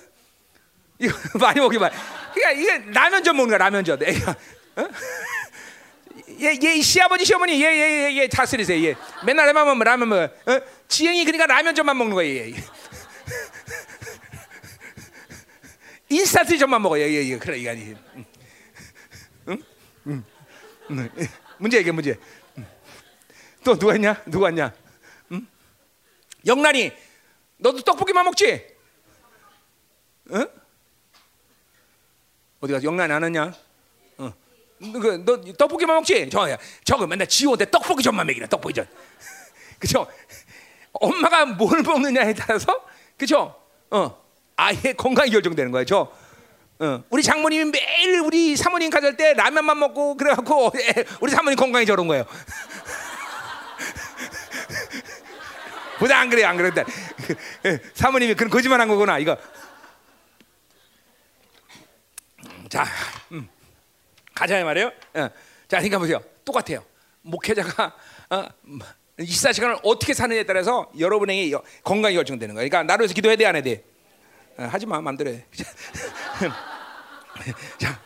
이거 0.99 1.17
많이 1.41 1.59
먹기 1.61 1.79
말. 1.79 1.91
그러니까 2.35 2.61
이게 2.61 2.93
라면전 2.93 3.35
먹는 3.35 3.49
거야 3.51 3.59
라면전. 3.59 4.03
애가. 4.03 4.31
어? 4.77 4.89
얘, 6.41 6.57
얘 6.63 6.81
시아버지 6.83 7.25
시어머니 7.25 7.63
얘얘얘 7.63 8.17
얘 8.19 8.29
다스리세요. 8.29 8.85
얘 8.91 8.95
맨날 9.25 9.47
라면 9.47 9.65
먹으면 9.65 9.85
라면 9.85 10.09
먹어. 10.09 10.23
어? 10.25 10.61
지영이 10.87 11.25
그러니까 11.25 11.47
라면전만 11.47 11.97
먹는 11.97 12.15
거예요. 12.15 12.55
얘. 12.55 12.55
인스타트전만 16.11 16.81
먹어요. 16.83 17.03
예, 17.05 17.25
예, 17.25 17.39
그래 17.39 17.59
이게 17.59 17.71
아니. 17.71 17.95
응? 19.49 19.63
응? 20.07 20.25
응. 20.91 21.09
문제 21.59 21.81
이게 21.81 21.91
문제. 21.91 22.19
또 23.65 23.77
누가 23.79 23.95
있냐? 23.97 24.23
누가 24.27 24.49
있냐? 24.51 24.73
응? 25.33 25.47
영란이, 26.47 26.93
너도 27.59 27.83
떡볶이만 27.83 28.25
먹지? 28.25 28.67
응? 30.33 30.47
어디 32.61 32.73
가서 32.73 32.85
영란이 32.85 33.13
안 33.13 33.23
왔냐? 33.23 33.53
어. 34.19 34.33
그, 34.79 35.25
너 35.25 35.43
떡볶이만 35.53 35.97
먹지? 35.97 36.31
저, 36.31 36.47
저거 36.85 37.07
맨날 37.07 37.27
지호대 37.29 37.71
떡볶이 37.71 38.03
전만 38.03 38.27
먹이라 38.27 38.47
떡볶이 38.47 38.75
전. 38.75 38.89
그죠? 39.79 40.09
엄마가 40.93 41.45
뭘 41.45 41.83
먹느냐에 41.83 42.35
따라서, 42.35 42.87
그죠? 43.17 43.61
어. 43.91 44.28
아예 44.59 44.93
건강이 44.93 45.31
결정되는 45.31 45.71
거예요. 45.71 45.87
저 45.87 46.13
어. 46.81 47.05
우리 47.11 47.23
장모님이 47.23 47.71
매일 47.71 48.19
우리 48.21 48.57
사모님 48.57 48.91
가질 48.91 49.17
때 49.17 49.35
라면만 49.35 49.79
먹고 49.79 50.17
그래갖고 50.17 50.73
우리 51.23 51.31
사모님 51.31 51.57
건강이 51.57 51.87
저런 51.87 52.09
거예요. 52.09 52.27
보다 56.01 56.19
안 56.19 56.29
그래 56.29 56.43
안 56.45 56.57
그런데 56.57 56.85
사모님이 57.95 58.35
그런 58.35 58.51
거짓말한 58.51 58.89
거구나 58.89 59.19
이거. 59.19 59.37
자, 62.69 62.85
음. 63.31 63.49
가자 64.35 64.65
말이에요. 64.65 64.89
어. 65.15 65.29
자, 65.69 65.77
그러니까 65.79 65.99
보세요. 65.99 66.21
똑같아요. 66.45 66.85
목회자가 67.23 67.95
어, 68.31 68.45
24시간을 69.21 69.79
어떻게 69.85 70.15
사느냐에 70.15 70.43
따라서 70.45 70.91
여러분의 70.99 71.53
건강이 71.85 72.17
결정되는 72.17 72.57
거예요. 72.57 72.69
그러니까 72.69 72.93
위해서 73.01 73.15
기도해야 73.15 73.37
돼, 73.37 73.47
안 73.47 73.55
해야 73.55 73.63
돼? 73.63 73.85
어, 74.59 74.65
하지 74.65 74.87
마 74.87 74.99
해. 74.99 75.45
자, 77.79 78.01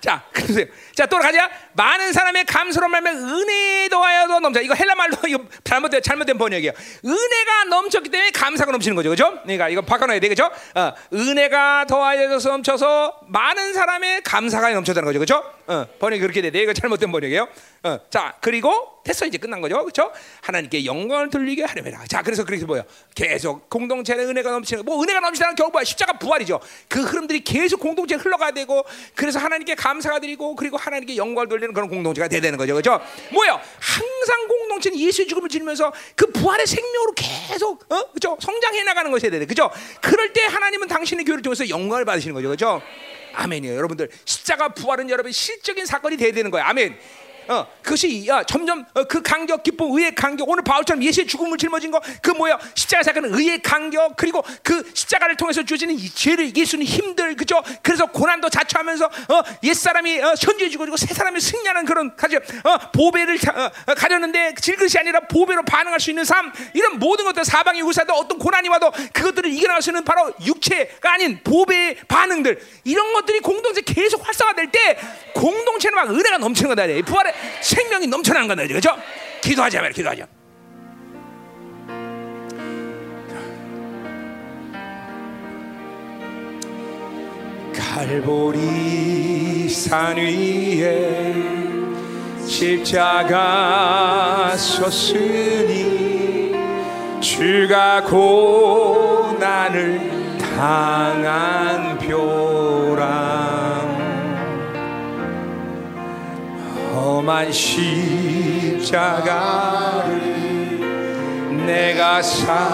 자, 0.00 0.24
그러세요. 0.32 0.66
자, 0.96 1.06
또 1.06 1.18
가자. 1.18 1.48
많은 1.74 2.12
사람의 2.12 2.44
감수로 2.46 2.88
말면 2.88 3.16
은혜에 3.16 3.88
더하여도 3.88 4.40
넘쳐. 4.40 4.60
이거 4.60 4.74
헬라 4.74 4.96
말로 4.96 5.16
이거 5.28 5.44
잘못된 5.62 6.02
잘못된 6.02 6.36
번역이에요. 6.36 6.72
은혜가 7.04 7.64
넘쳤기 7.68 8.08
때문에 8.08 8.30
감사가 8.32 8.72
넘치는 8.72 8.96
거죠, 8.96 9.10
그죠? 9.10 9.38
그러니까 9.42 9.68
이거 9.68 9.82
바꿔놔야 9.82 10.18
돼, 10.18 10.28
그죠? 10.28 10.50
어, 10.74 10.92
은혜가 11.12 11.86
더하여서 11.88 12.48
넘쳐서 12.48 13.20
많은 13.28 13.72
사람의 13.72 14.22
감사가 14.22 14.70
넘쳐다는 14.70 15.06
거죠, 15.06 15.20
그죠? 15.20 15.44
어, 15.70 15.86
번역이 16.00 16.20
그렇게 16.20 16.42
돼. 16.42 16.50
이거 16.60 16.72
잘못된 16.72 17.12
번역이에요. 17.12 17.46
어, 17.84 17.98
자, 18.10 18.34
그리고 18.40 19.00
됐어 19.04 19.24
이제 19.24 19.38
끝난 19.38 19.60
거죠, 19.60 19.78
그렇죠? 19.78 20.10
하나님께 20.42 20.84
영광을 20.84 21.30
돌리게 21.30 21.62
하려면 21.62 21.94
자, 22.08 22.22
그래서 22.22 22.44
그래서 22.44 22.66
뭐요? 22.66 22.82
계속 23.14 23.70
공동체의 23.70 24.26
은혜가 24.26 24.50
넘치는 24.50 24.84
뭐 24.84 25.00
은혜가 25.00 25.20
넘치다는 25.20 25.54
결국 25.54 25.72
뭐야? 25.72 25.84
십자가 25.84 26.14
부활이죠. 26.14 26.60
그 26.88 27.00
흐름들이 27.02 27.44
계속 27.44 27.78
공동체에 27.78 28.18
흘러가야 28.18 28.50
되고 28.50 28.84
그래서 29.14 29.38
하나님께 29.38 29.76
감사가 29.76 30.18
드리고 30.18 30.56
그리고 30.56 30.76
하나님께 30.76 31.16
영광을 31.16 31.48
돌리는 31.48 31.72
그런 31.72 31.88
공동체가 31.88 32.26
돼야 32.26 32.40
되는 32.40 32.58
거죠, 32.58 32.74
그렇죠? 32.74 33.00
뭐요? 33.32 33.60
항상 33.78 34.48
공동체는 34.48 34.98
예수의 34.98 35.28
죽음을 35.28 35.48
지르면서 35.48 35.92
그 36.16 36.26
부활의 36.32 36.66
생명으로 36.66 37.12
계속 37.14 37.84
어? 37.92 38.10
그렇죠? 38.10 38.36
성장해 38.40 38.82
나가는 38.82 39.08
것이 39.12 39.30
돼야 39.30 39.38
돼, 39.38 39.46
그렇죠? 39.46 39.70
그럴 40.02 40.32
때 40.32 40.46
하나님은 40.46 40.88
당신의 40.88 41.24
교회를 41.26 41.42
통해서 41.42 41.68
영광을 41.68 42.04
받으시는 42.04 42.34
거죠, 42.34 42.48
그렇죠? 42.48 42.82
아멘이요, 43.34 43.74
여러분들. 43.74 44.08
십자가 44.24 44.68
부활은 44.70 45.10
여러분 45.10 45.32
실적인 45.32 45.86
사건이 45.86 46.16
돼야 46.16 46.32
되는 46.32 46.50
거예요. 46.50 46.66
아멘. 46.66 46.98
어, 47.50 47.66
그것이 47.82 48.28
야, 48.28 48.44
점점 48.44 48.86
어, 48.94 49.02
그 49.04 49.22
간격, 49.22 49.64
기쁨, 49.64 49.90
의의 49.90 50.14
간격. 50.14 50.48
오늘 50.48 50.62
바울처럼 50.62 51.02
예수의 51.02 51.26
죽음을 51.26 51.58
짊어진 51.58 51.90
거, 51.90 52.00
그 52.22 52.30
뭐야? 52.30 52.56
십자가 52.74 53.02
사건은 53.02 53.34
의의 53.34 53.60
간격, 53.60 54.16
그리고 54.16 54.44
그 54.62 54.88
십자가를 54.94 55.36
통해서 55.36 55.64
주어지는 55.64 55.94
이 55.96 56.08
죄를 56.08 56.54
예수는 56.54 56.86
힘들, 56.86 57.34
그죠? 57.34 57.60
그래서 57.82 58.06
고난도 58.06 58.48
자초하면서 58.50 59.04
어, 59.04 59.42
옛 59.64 59.74
사람이 59.74 60.20
어, 60.20 60.34
현주해 60.40 60.70
주고 60.70 60.96
새 60.96 61.12
사람이 61.12 61.40
승리하는 61.40 61.84
그런 61.86 62.14
가져 62.14 62.36
어, 62.36 62.78
보배를 62.92 63.36
어, 63.36 63.70
어, 63.90 63.94
가졌는데 63.94 64.54
질것이 64.60 64.98
아니라 64.98 65.18
보배로 65.20 65.64
반응할 65.64 65.98
수 65.98 66.10
있는 66.10 66.24
삶, 66.24 66.52
이런 66.72 67.00
모든 67.00 67.24
것들 67.24 67.44
사방이 67.44 67.82
우사도 67.82 68.14
어떤 68.14 68.38
고난이 68.38 68.68
와도 68.68 68.92
그것들을 69.12 69.50
이겨나갈 69.50 69.82
수 69.82 69.90
있는 69.90 70.04
바로 70.04 70.32
육체가 70.46 71.14
아닌 71.14 71.40
보배의 71.42 71.96
반응들, 72.06 72.60
이런 72.84 73.12
것들이 73.12 73.40
공동체 73.40 73.80
계속 73.80 74.24
활성화될 74.24 74.70
때 74.70 74.98
공동체는 75.34 75.96
막 75.96 76.10
은혜가 76.10 76.38
넘치는 76.38 76.68
거다. 76.68 76.86
부활의 77.04 77.39
생명이 77.60 78.06
넘쳐나는 78.06 78.48
거다. 78.48 78.66
그죠? 78.66 78.96
기도하자 79.42 79.80
말 79.80 79.92
기도하자. 79.92 80.26
갈보리 88.00 89.68
산 89.68 90.16
위에 90.16 91.34
십자가 92.46 93.36
섰으니 94.56 96.54
주가 97.20 98.02
고난을 98.04 100.00
당한 100.38 101.98
표라 101.98 103.49
험한 107.10 107.50
십자가를 107.50 108.86
내가 111.66 112.22
살아감은 112.22 112.70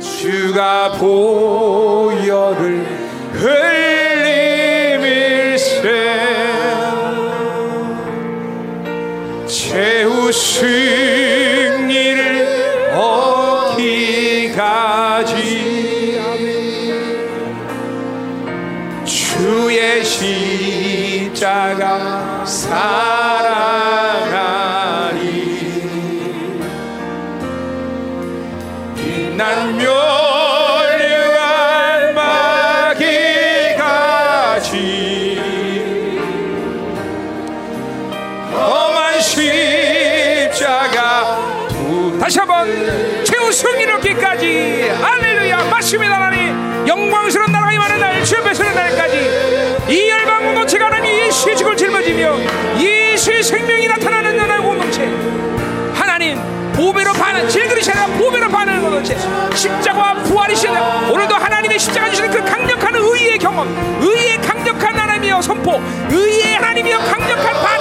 주가 0.00 0.92
보혈을 0.92 2.86
흘림일세 3.32 5.18
채우신 9.48 10.70
일을 11.90 12.94
얻기까지? 13.74 14.78
주의 19.38 20.04
시 20.04 20.67
십자가 21.38 22.44
사랑하니 22.44 22.78
빛난 28.96 29.78
묘 29.78 30.27
주여 52.28 52.38
예수의 52.78 53.42
생명이 53.42 53.88
나타나는 53.88 54.36
나라의 54.36 54.60
공동체 54.60 55.04
하나님 55.94 56.38
보배로 56.74 57.12
반을 57.12 57.48
질그리시라 57.48 58.06
보배로 58.06 58.48
반을 58.48 58.80
공동체 58.80 59.16
십자가와 59.54 60.22
부활이신 60.24 60.70
오늘도 61.10 61.34
하나님의 61.34 61.78
십자가 61.78 62.10
주시는 62.10 62.30
그 62.30 62.44
강력한 62.44 62.94
의의 62.94 63.38
경험 63.38 63.68
의의 64.00 64.40
강력한 64.42 64.96
하나님이여 64.96 65.40
선포 65.40 65.80
의의 66.10 66.54
하나님이여 66.54 66.98
강력한 66.98 67.52
반 67.54 67.77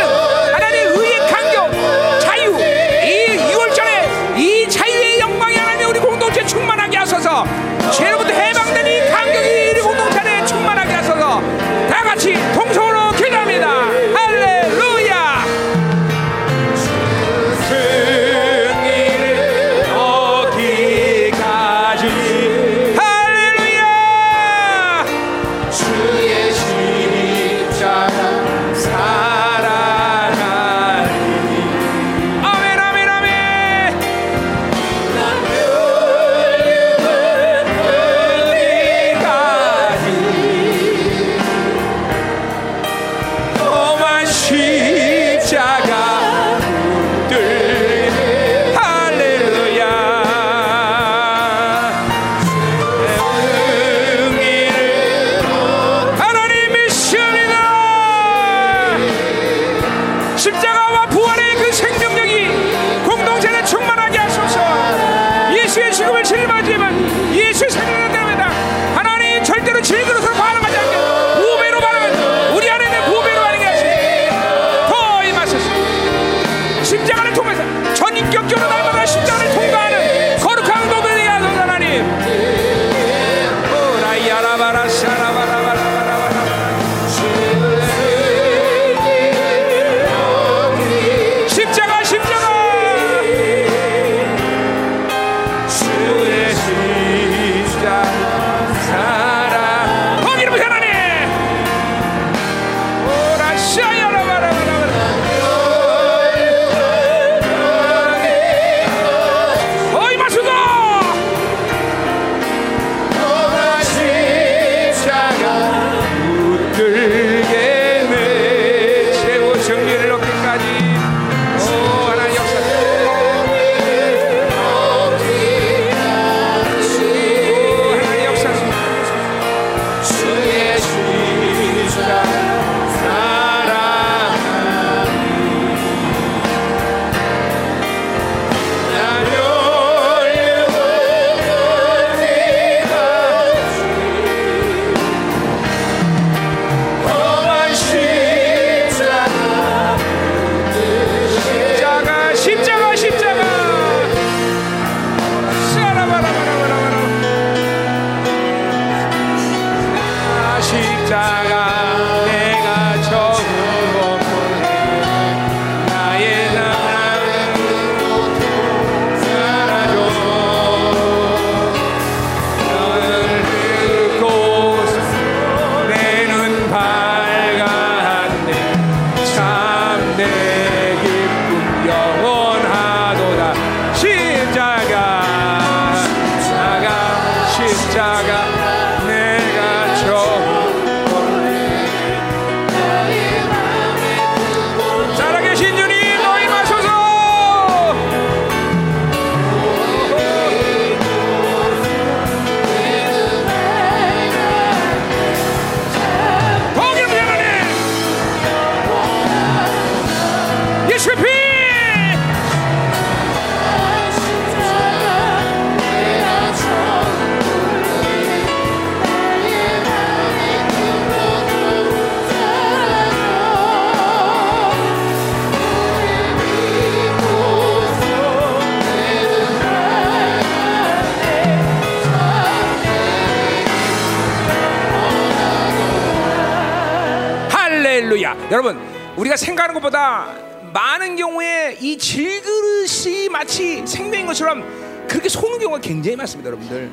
생각하는 239.37 239.73
것보다 239.75 240.33
많은 240.73 241.15
경우에 241.15 241.77
이 241.79 241.97
질그릇이 241.97 243.29
마치 243.29 243.85
생명인 243.85 244.25
것처럼 244.25 244.63
그렇게 245.07 245.29
속는 245.29 245.59
경우가 245.59 245.79
굉장히 245.79 246.17
많습니다, 246.17 246.47
여러분들. 246.47 246.91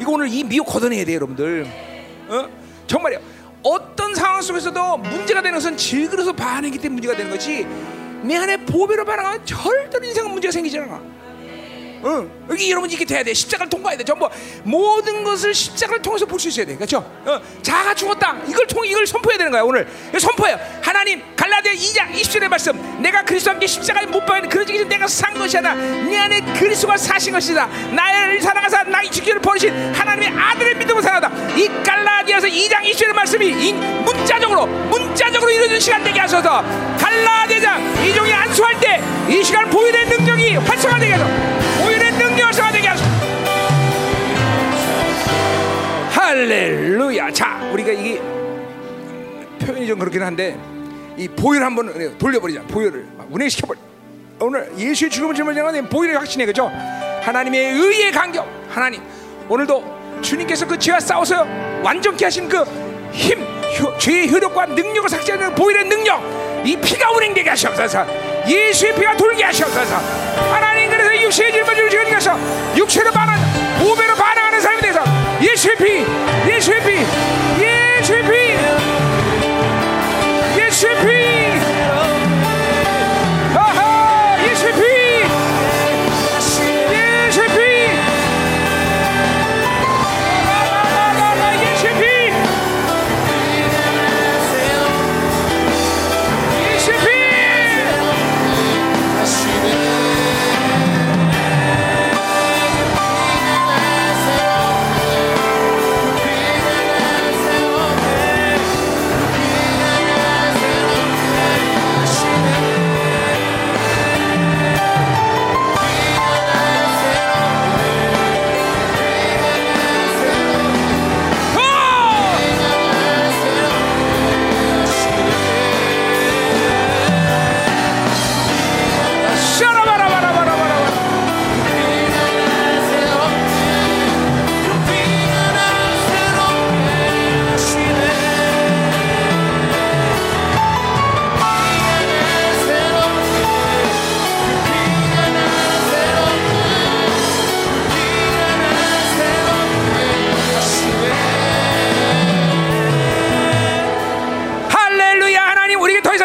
이거 0.00 0.12
오늘 0.12 0.28
이 0.28 0.44
미혹 0.44 0.66
걷어내야 0.66 1.04
돼요, 1.04 1.16
여러분들. 1.16 1.66
어? 2.28 2.48
정말요. 2.86 3.18
어떤 3.62 4.14
상황 4.14 4.40
속에서도 4.40 4.98
문제가 4.98 5.42
되는 5.42 5.56
것은 5.58 5.76
질그릇으로 5.76 6.34
반응했기 6.34 6.78
때문에 6.78 6.94
문제가 6.94 7.16
되는 7.16 7.30
거지. 7.30 7.66
내 8.22 8.36
안에 8.36 8.58
보배로 8.58 9.04
반응하면 9.04 9.44
절대로 9.44 10.04
인생은 10.04 10.30
문제가 10.30 10.52
생기지 10.52 10.78
않아. 10.78 11.00
응. 12.04 12.30
여기 12.50 12.70
여러분 12.70 12.88
이렇게 12.90 13.04
돼야 13.04 13.22
돼. 13.22 13.32
십자가를 13.34 13.68
통과해야 13.70 13.98
돼. 13.98 14.04
전부 14.04 14.28
모든 14.64 15.24
것을 15.24 15.52
십자가를 15.54 16.02
통해서 16.02 16.24
볼 16.26 16.38
수 16.38 16.48
있어야 16.48 16.66
돼. 16.66 16.74
그렇죠? 16.76 16.98
어, 17.24 17.40
자가 17.62 17.94
죽었다. 17.94 18.36
이걸 18.46 18.66
통 18.66 18.84
이걸 18.86 19.06
선포해야 19.06 19.38
되는 19.38 19.50
거야 19.50 19.62
오늘. 19.62 19.86
선포해요. 20.18 20.58
하나님 20.82 21.22
갈라디아 21.34 21.72
2장 21.72 22.12
20절의 22.12 22.48
말씀. 22.48 23.02
내가 23.02 23.22
그리스도와 23.24 23.54
함께 23.54 23.66
십자가에 23.66 24.06
못 24.06 24.24
박는 24.26 24.48
그러기 24.48 24.72
전에 24.76 24.88
내가 24.88 25.06
산 25.08 25.34
것이 25.34 25.56
아니라 25.58 25.74
내 25.74 26.16
안에 26.18 26.40
그리스도가 26.58 26.96
사신 26.96 27.32
것이다. 27.32 27.66
나를 27.94 28.40
사랑하사 28.40 28.84
나의 28.84 29.10
죽기를 29.10 29.40
버리신 29.40 29.94
하나님의 29.94 30.28
아들의 30.28 30.76
믿음을 30.76 31.02
사랑하다. 31.02 31.56
이 31.56 31.68
갈라디아서 31.82 32.46
2장 32.46 32.82
20절의 32.84 33.12
말씀이 33.12 33.46
이 33.48 33.72
문자적으로 33.72 34.66
문자적으로 34.66 35.50
이루어진 35.50 35.80
시간 35.80 36.04
되게 36.04 36.20
하셔서 36.20 36.62
갈라디아장 36.98 38.04
이종이 38.06 38.32
안수할 38.32 38.78
때 38.80 38.96
이 39.28 39.42
시간 39.42 39.68
보일의 39.70 40.06
능력이 40.06 40.54
활성화되게 40.54 41.12
하소서. 41.14 41.55
보일의 42.36 42.42
능력이 42.42 42.42
활성화되게 42.42 42.88
하소서. 42.88 43.10
할렐루야. 46.10 47.30
자, 47.32 47.68
우리가 47.72 47.92
이게 47.92 48.20
표현이 49.64 49.86
좀 49.86 49.98
그렇긴 49.98 50.22
한데 50.22 50.56
이 51.16 51.26
보혈 51.28 51.62
한번 51.62 52.18
돌려버리자. 52.18 52.62
보혈을 52.62 53.06
막 53.16 53.26
운행시켜버려. 53.30 53.80
오늘 54.40 54.70
예수의 54.76 55.10
죽음을 55.10 55.34
짊어지는 55.34 55.88
보혈의 55.88 56.16
확신해 56.16 56.44
그죠? 56.46 56.70
하나님의 57.22 57.72
의의 57.72 58.12
간격. 58.12 58.46
하나님 58.68 59.00
오늘도 59.48 60.20
주님께서 60.20 60.66
그 60.66 60.78
죄와 60.78 61.00
싸워서 61.00 61.46
완전케 61.82 62.24
하신 62.26 62.48
그 62.48 62.62
힘, 63.12 63.40
효, 63.80 63.96
죄의 63.98 64.30
효력과 64.30 64.66
능력을 64.66 65.08
삭제하는 65.08 65.54
보혈의 65.54 65.88
능력. 65.88 66.20
이 66.64 66.76
피가 66.76 67.12
운행되게 67.12 67.48
하시옵소서. 67.50 68.25
예수의 68.46 68.94
피가 68.94 69.16
돌게 69.16 69.44
하시옵소서. 69.44 69.96
하나님 70.52 70.88
그래서 70.88 71.20
육체의 71.22 71.52
짊어지를 71.52 71.90
주님께서 71.90 72.38
육체로 72.76 73.10
반한 73.10 73.38
보배로 73.78 74.14
반응하는 74.14 74.60
사람이 74.60 74.82
되서 74.82 75.02
예수의 75.40 75.76
피, 75.76 76.06
예수의 76.50 76.80
피, 76.82 77.06
예수의 77.62 78.22
피, 78.22 78.30
예수의 80.60 80.96
피, 81.00 81.45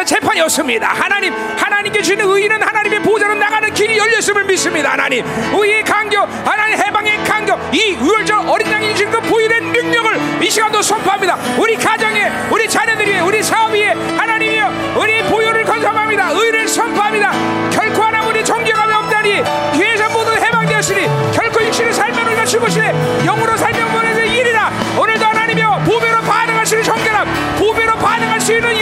하나님 0.02 0.06
우리에게 0.06 0.06
더 0.06 0.06
이상 0.06 0.06
재판이 0.06 0.40
없습니다. 0.42 0.88
하나님 0.88 1.32
하나님께 1.56 2.02
주는 2.02 2.28
의는 2.28 2.62
하나님의 2.62 3.02
보좌로 3.02 3.34
나가는 3.34 3.72
길이 3.72 3.98
열렸음을 3.98 4.44
믿습니다. 4.44 4.92
하나님 4.92 5.24
의의 5.52 5.84
강격 5.84 6.28
하나님 6.44 6.78
해방의 6.78 7.24
강격 7.24 7.74
이 7.74 7.96
우월절 8.00 8.48
어린 8.48 8.70
양이 8.70 8.94
주는 8.94 9.10
그 9.12 9.20
보일의 9.20 9.60
능력을 9.60 10.42
이 10.42 10.50
시간도 10.50 10.82
선포합니다. 10.82 11.36
우리 11.58 11.76
가정에 11.76 12.30
우리 12.50 12.68
자녀들이 12.68 13.20
우리 13.20 13.42
사업 13.42 13.72
위에 13.72 13.92
하나님이여 14.16 14.96
우리 14.96 15.22
보혈을 15.24 15.64
건설합니다. 15.64 16.30
의를 16.32 16.68
선포합니다. 16.68 17.32
결코 17.70 18.02
하나 18.02 18.26
우리 18.26 18.44
존경함이 18.44 18.92
없다니 18.92 19.42
뒤에서 19.74 20.10
모두 20.10 20.32
해방되었으니 20.32 21.06
결코 21.34 21.64
육신의 21.64 21.92
삶을 21.92 22.24
우리가 22.24 22.44
죽으시네 22.44 23.24
영으로 23.24 23.56
살면 23.56 23.92
보내는 23.92 24.26
일이라. 24.26 24.72
오늘도 24.98 25.24
하나님이여 25.24 25.82
보배로 25.84 26.20
반응할 26.20 26.66
수 26.66 26.74
있는 26.74 26.84
정결함 26.84 27.56
보배로 27.58 27.94
반응할 27.96 28.40
수 28.40 28.52
있는 28.52 28.74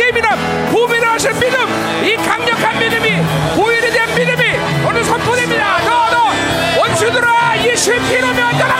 원 8.12 8.80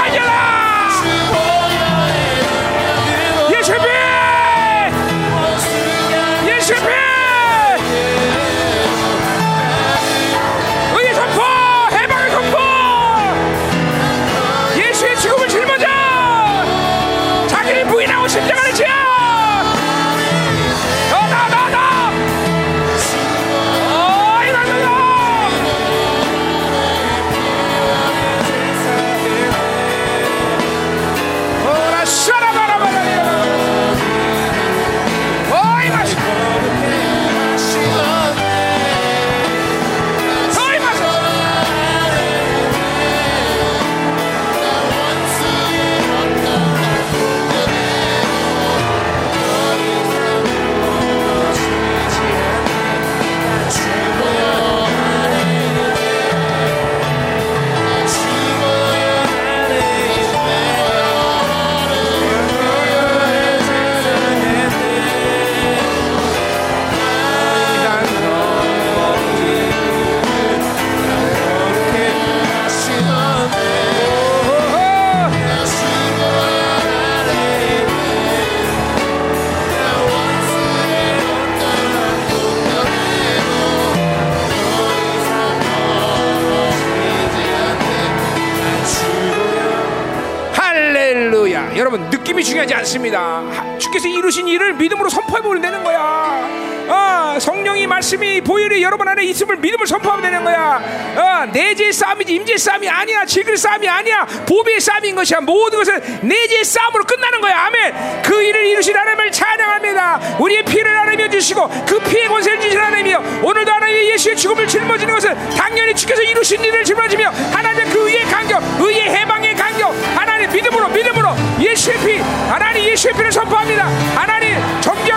느낌이 92.31 92.45
중요하지 92.45 92.75
않습니다. 92.75 93.21
하- 93.21 93.79
주께서 93.79 94.07
이루신 94.09 94.47
일을 94.47 94.75
믿음으로 94.75 95.09
선포해 95.09 95.43
보면 95.43 95.61
되는 95.61 95.83
거야. 95.83 96.49
아, 96.93 97.37
성령이 97.41 97.87
말씀이 97.87 98.41
보혈이 98.41 98.83
여러분 98.83 99.07
안에 99.07 99.25
있음을 99.25 99.57
믿음을 99.57 99.87
선포하면 99.87 100.23
되는 100.23 100.43
거야. 100.45 100.81
어, 101.17 101.47
내재 101.53 101.93
싸움이지 101.93 102.35
임재 102.35 102.57
싸움이 102.57 102.89
아니야. 102.89 103.25
질글 103.25 103.57
싸움이 103.57 103.89
아니야. 103.89 104.27
보배의 104.47 104.81
싸움인 104.81 105.15
것이야. 105.15 105.41
모든 105.41 105.79
것은 105.79 106.01
내재 106.23 106.65
싸움으로 106.65 107.05
끝나는 107.05 107.41
거야. 107.41 107.67
아멘. 107.67 108.23
그 108.23 108.43
일을 108.43 108.67
이루신 108.67 108.97
하나님을 108.97 109.31
찬양합니다. 109.31 110.37
우리의 110.41 110.65
피를 110.65 110.99
하나님이 110.99 111.31
주시고 111.31 111.69
그 111.87 111.99
피의 112.01 112.29
권세를 112.29 112.61
주신 112.61 112.79
하나님이여 112.79 113.41
오늘도 113.43 113.71
하나님의 113.73 114.11
예수의 114.11 114.37
죽음을 114.37 114.67
짊어지는 114.67 115.15
것은 115.15 115.35
당연히 115.57 115.95
주께서 115.95 116.23
이루신 116.23 116.63
일을 116.65 116.85
짊어지며 116.85 117.29
하나님의 117.53 117.87
그 117.91 118.09
의의 118.09 118.25
간격, 118.25 118.63
의의 118.81 119.03
해방의 119.03 119.55
간격, 119.55 119.95
하나님 120.17 120.30
믿음으로 120.49 120.89
믿음으로 120.89 121.29
예수의 121.61 121.99
피, 121.99 122.19
하나님 122.49 122.85
예수의 122.85 123.15
피를 123.15 123.31
선포합니다. 123.33 123.87
하나님 124.15 124.57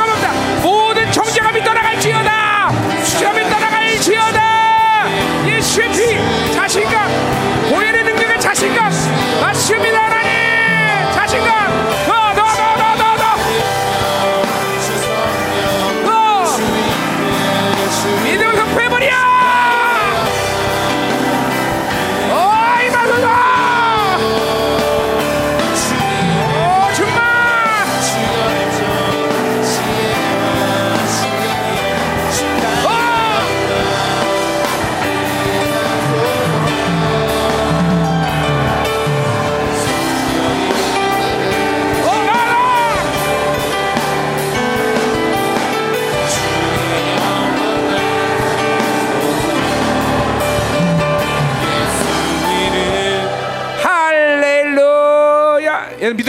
없다. 0.10 0.83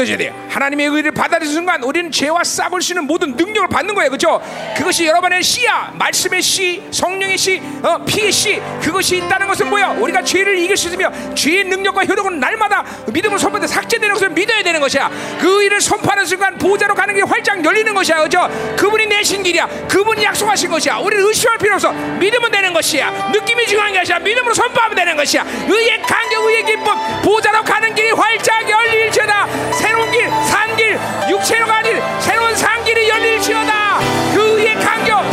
할렐루 0.05 0.34
하나님의 0.55 0.86
의를 0.86 1.10
받아들이는 1.10 1.52
순간 1.52 1.82
우리는 1.82 2.12
죄와 2.12 2.44
싸울 2.44 2.81
수 2.81 2.93
있는 2.93 3.05
모든 3.05 3.35
능력을 3.35 3.68
받는 3.68 3.93
거예요. 3.94 4.10
그렇죠? 4.10 4.40
그것이 4.76 5.05
여러분의 5.06 5.43
씨야. 5.43 5.93
말씀의 5.94 6.43
씨, 6.43 6.82
성령의 6.93 7.36
씨, 7.36 7.60
어, 7.82 7.98
피의 8.05 8.31
씨. 8.31 8.62
그것이 8.81 9.16
있다는 9.16 9.48
것은 9.48 9.68
뭐야? 9.68 9.89
우리가 9.98 10.22
죄를 10.22 10.56
이길 10.59 10.76
수 10.76 10.86
있으며 10.89 11.10
죄의 11.35 11.64
능력과 11.64 12.05
효력은 12.05 12.39
날마다 12.39 12.85
믿음을 13.12 13.39
선포해 13.39 13.66
삭제되는 13.66 14.14
것을 14.14 14.31
믿어야 14.31 14.62
되는 14.62 14.81
것이야. 14.81 15.10
그 15.40 15.62
의를 15.62 15.81
선포하는 15.81 16.24
순간 16.24 16.56
보좌로 16.56 16.94
가는 16.94 17.14
길이 17.14 17.26
활짝 17.26 17.64
열리는 17.64 17.93
것이야. 17.93 18.18
그렇죠? 18.18 18.48
그분이 18.76 19.06
내신 19.06 19.43
길이야. 19.43 19.66
그분이 19.89 20.22
약속하신 20.22 20.70
것이야. 20.70 20.98
우리는 20.98 21.26
의심할 21.26 21.59
필요 21.59 21.74
없어. 21.74 21.90
믿으면 21.93 22.52
되는 22.52 22.72
것이야. 22.72 23.31
느낌이 23.32 23.66
중요한 23.66 23.93
게 23.93 23.98
아니라 23.98 24.20
믿음으로 24.20 24.55
선포하면 24.55 24.97
되는 24.97 25.16
것이야. 25.16 25.44
의의 25.68 26.01
간격, 26.02 26.44
의의 26.44 26.64
기쁨, 26.64 26.85
보좌로 27.22 27.62
가는 27.64 27.93
길이 27.94 28.10
활짝 28.12 28.68
열릴지어다. 28.68 29.72
새로운 29.72 30.10
길, 30.12 30.28
산길, 30.45 30.99
육체로 31.29 31.66
길, 31.83 32.03
새로운 32.21 32.55
산길이 32.57 33.09
열릴지어다. 33.09 33.99
그 34.35 34.59
의의 34.59 34.77
간격, 34.77 35.23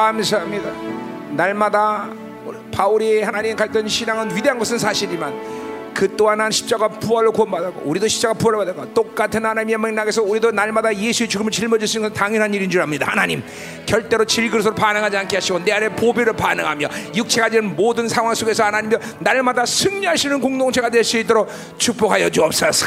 감사합니다. 0.00 0.70
날마다 1.32 2.08
바울이 2.72 3.22
하나님 3.22 3.54
갈던 3.54 3.86
신앙은 3.86 4.34
위대한 4.34 4.58
것은 4.58 4.78
사실이만 4.78 5.59
그 5.94 6.16
또한 6.16 6.40
한 6.40 6.50
십자가 6.50 6.88
부활로 6.88 7.32
구원받았고 7.32 7.82
우리도 7.84 8.08
십자가 8.08 8.34
부활을 8.34 8.58
받았고 8.66 8.94
똑같은 8.94 9.44
하나님의 9.44 9.78
맥락에서 9.78 10.22
우리도 10.22 10.52
날마다 10.52 10.94
예수의 10.94 11.28
죽음을 11.28 11.50
짊어질 11.50 11.86
수 11.86 11.98
있는 11.98 12.10
건 12.10 12.16
당연한 12.16 12.52
일인 12.54 12.70
줄 12.70 12.80
압니다 12.80 13.06
하나님 13.08 13.42
절대로 13.86 14.24
질그릇으로 14.24 14.74
반응하지 14.74 15.16
않게 15.16 15.36
하시고 15.36 15.64
내 15.64 15.72
안에 15.72 15.88
보배로 15.90 16.32
반응하며 16.34 16.88
육체가 17.16 17.48
되는 17.48 17.74
모든 17.74 18.08
상황 18.08 18.34
속에서 18.34 18.64
하나님도 18.64 18.98
날마다 19.18 19.66
승리하시는 19.66 20.40
공동체가 20.40 20.88
될 20.88 21.00
수 21.00 21.16
있도록 21.18 21.48
축복하여 21.78 22.28
주옵소서 22.30 22.86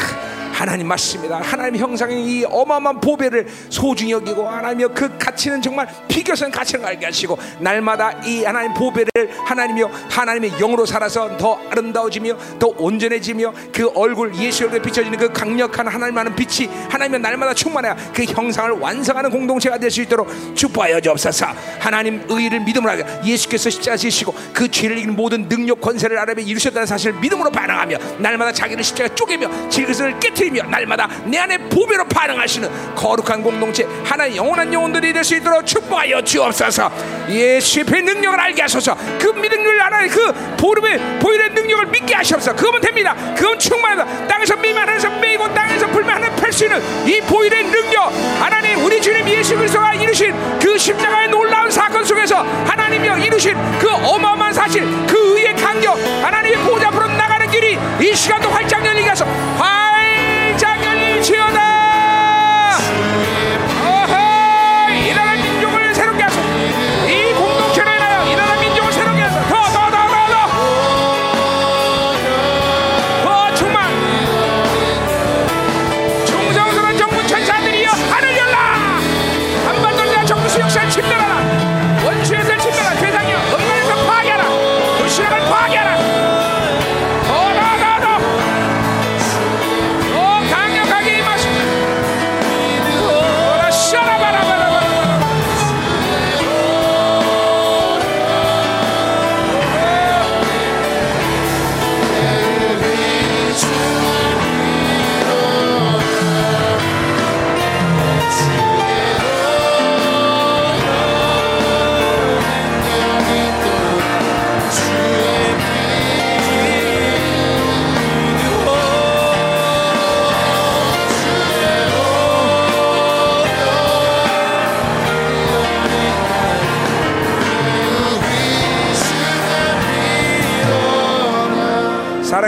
하나님 0.54 0.88
맞습니다. 0.88 1.42
하나님 1.42 1.78
형상의 1.78 2.24
이 2.24 2.46
어마어마한 2.46 3.02
보배를 3.02 3.48
소중히 3.70 4.12
여기고 4.12 4.48
하나님여 4.48 4.90
그 4.90 5.18
가치는 5.18 5.64
정말 5.64 5.88
비교선 6.08 6.52
가치를 6.52 6.86
알게 6.86 7.08
하시고 7.08 7.36
날마다 7.60 8.12
이 8.24 8.44
하나님 8.44 8.72
보배를 8.76 9.12
하나님이여 9.46 9.90
하나님의 10.12 10.52
영으로 10.60 10.86
살아서 10.86 11.36
더 11.38 11.60
아름다워지며 11.72 12.38
더 12.60 12.68
온 12.78 12.93
전해지며 13.00 13.54
그 13.72 13.90
얼굴 13.96 14.34
예수 14.36 14.64
얼굴에 14.64 14.82
비춰지는 14.82 15.18
그 15.18 15.32
강력한 15.32 15.88
하나님하는 15.88 16.36
빛이 16.36 16.70
하나님의 16.90 17.20
날마다 17.20 17.54
충만해 17.54 17.94
그 18.14 18.24
형상을 18.24 18.72
완성하는 18.72 19.30
공동체가 19.30 19.78
될 19.78 19.90
수 19.94 20.02
있도록 20.02 20.28
축복하여 20.56 21.00
주옵소서. 21.00 21.46
하나님 21.80 22.24
의를 22.28 22.60
믿음으로 22.62 22.92
하게 22.92 23.06
예수께서 23.24 23.70
십자가 23.70 23.96
지시고 23.96 24.34
그 24.54 24.70
죄를 24.70 24.98
이기는 24.98 25.16
모든 25.16 25.48
능력 25.48 25.80
권세를 25.82 26.18
아랍에 26.18 26.42
이루셨다는 26.42 26.88
사실을 26.88 27.20
믿음으로 27.20 27.52
반응하며 27.52 27.98
날마다 28.18 28.52
자기를 28.52 28.84
십자가 28.84 29.14
쪼개며 29.14 29.70
질그릇을 29.70 30.20
깨뜨리며 30.20 30.64
날마다 30.64 31.08
내 31.26 31.38
안에 31.38 31.58
보배로 31.70 32.06
반응하시는 32.06 32.96
거룩한 32.96 33.44
공동체 33.44 33.84
하나의 34.04 34.36
영원한 34.36 34.74
영혼들이 34.74 35.14
될 35.14 35.24
수 35.24 35.36
있도록 35.36 35.66
축복하여 35.66 36.22
주옵소서. 36.24 36.92
예수의 37.30 37.86
능력을 37.86 38.40
알게 38.40 38.62
하소서. 38.64 38.96
그 39.20 39.28
믿음을 39.28 39.82
하나님 39.82 40.10
그 40.12 40.34
보름의 40.58 41.20
보일의 41.20 41.52
능력을 41.52 41.86
믿게 41.88 42.14
하시옵소서. 42.14 42.56
그거면 42.56 42.82
됩니다. 42.84 43.16
그건 43.36 43.58
충만하다. 43.58 44.28
땅에서 44.28 44.56
미만 44.58 44.88
하에서 44.88 45.10
매이고 45.10 45.54
땅에서 45.54 45.88
불만 45.88 46.22
하나 46.22 46.36
펼수 46.36 46.66
있는 46.66 46.82
이 47.08 47.22
보일의 47.22 47.64
능력 47.64 48.12
하나님 48.40 48.84
우리 48.84 49.02
주님 49.02 49.28
예수 49.30 49.56
그리스도가 49.56 49.94
이루신 49.94 50.60
그 50.60 50.78
십자가의 50.78 51.30
놀라운 51.30 51.72
사건 51.72 52.04
속에서 52.04 52.44
하나님이여 52.66 53.18
이루신 53.20 53.56
그 53.80 53.90
어마어마한 53.90 54.54
사실 54.54 54.84
그 55.08 55.38
의의 55.38 55.56
강력 55.56 55.98
하나님의 55.98 56.60
보좌 56.66 56.90
앞으로 56.90 57.08
나가는 57.08 57.50
길이 57.50 57.78
이 58.02 58.14
시간도 58.14 58.50
활짝 58.50 58.86
열리게 58.86 59.10
해서 59.10 59.26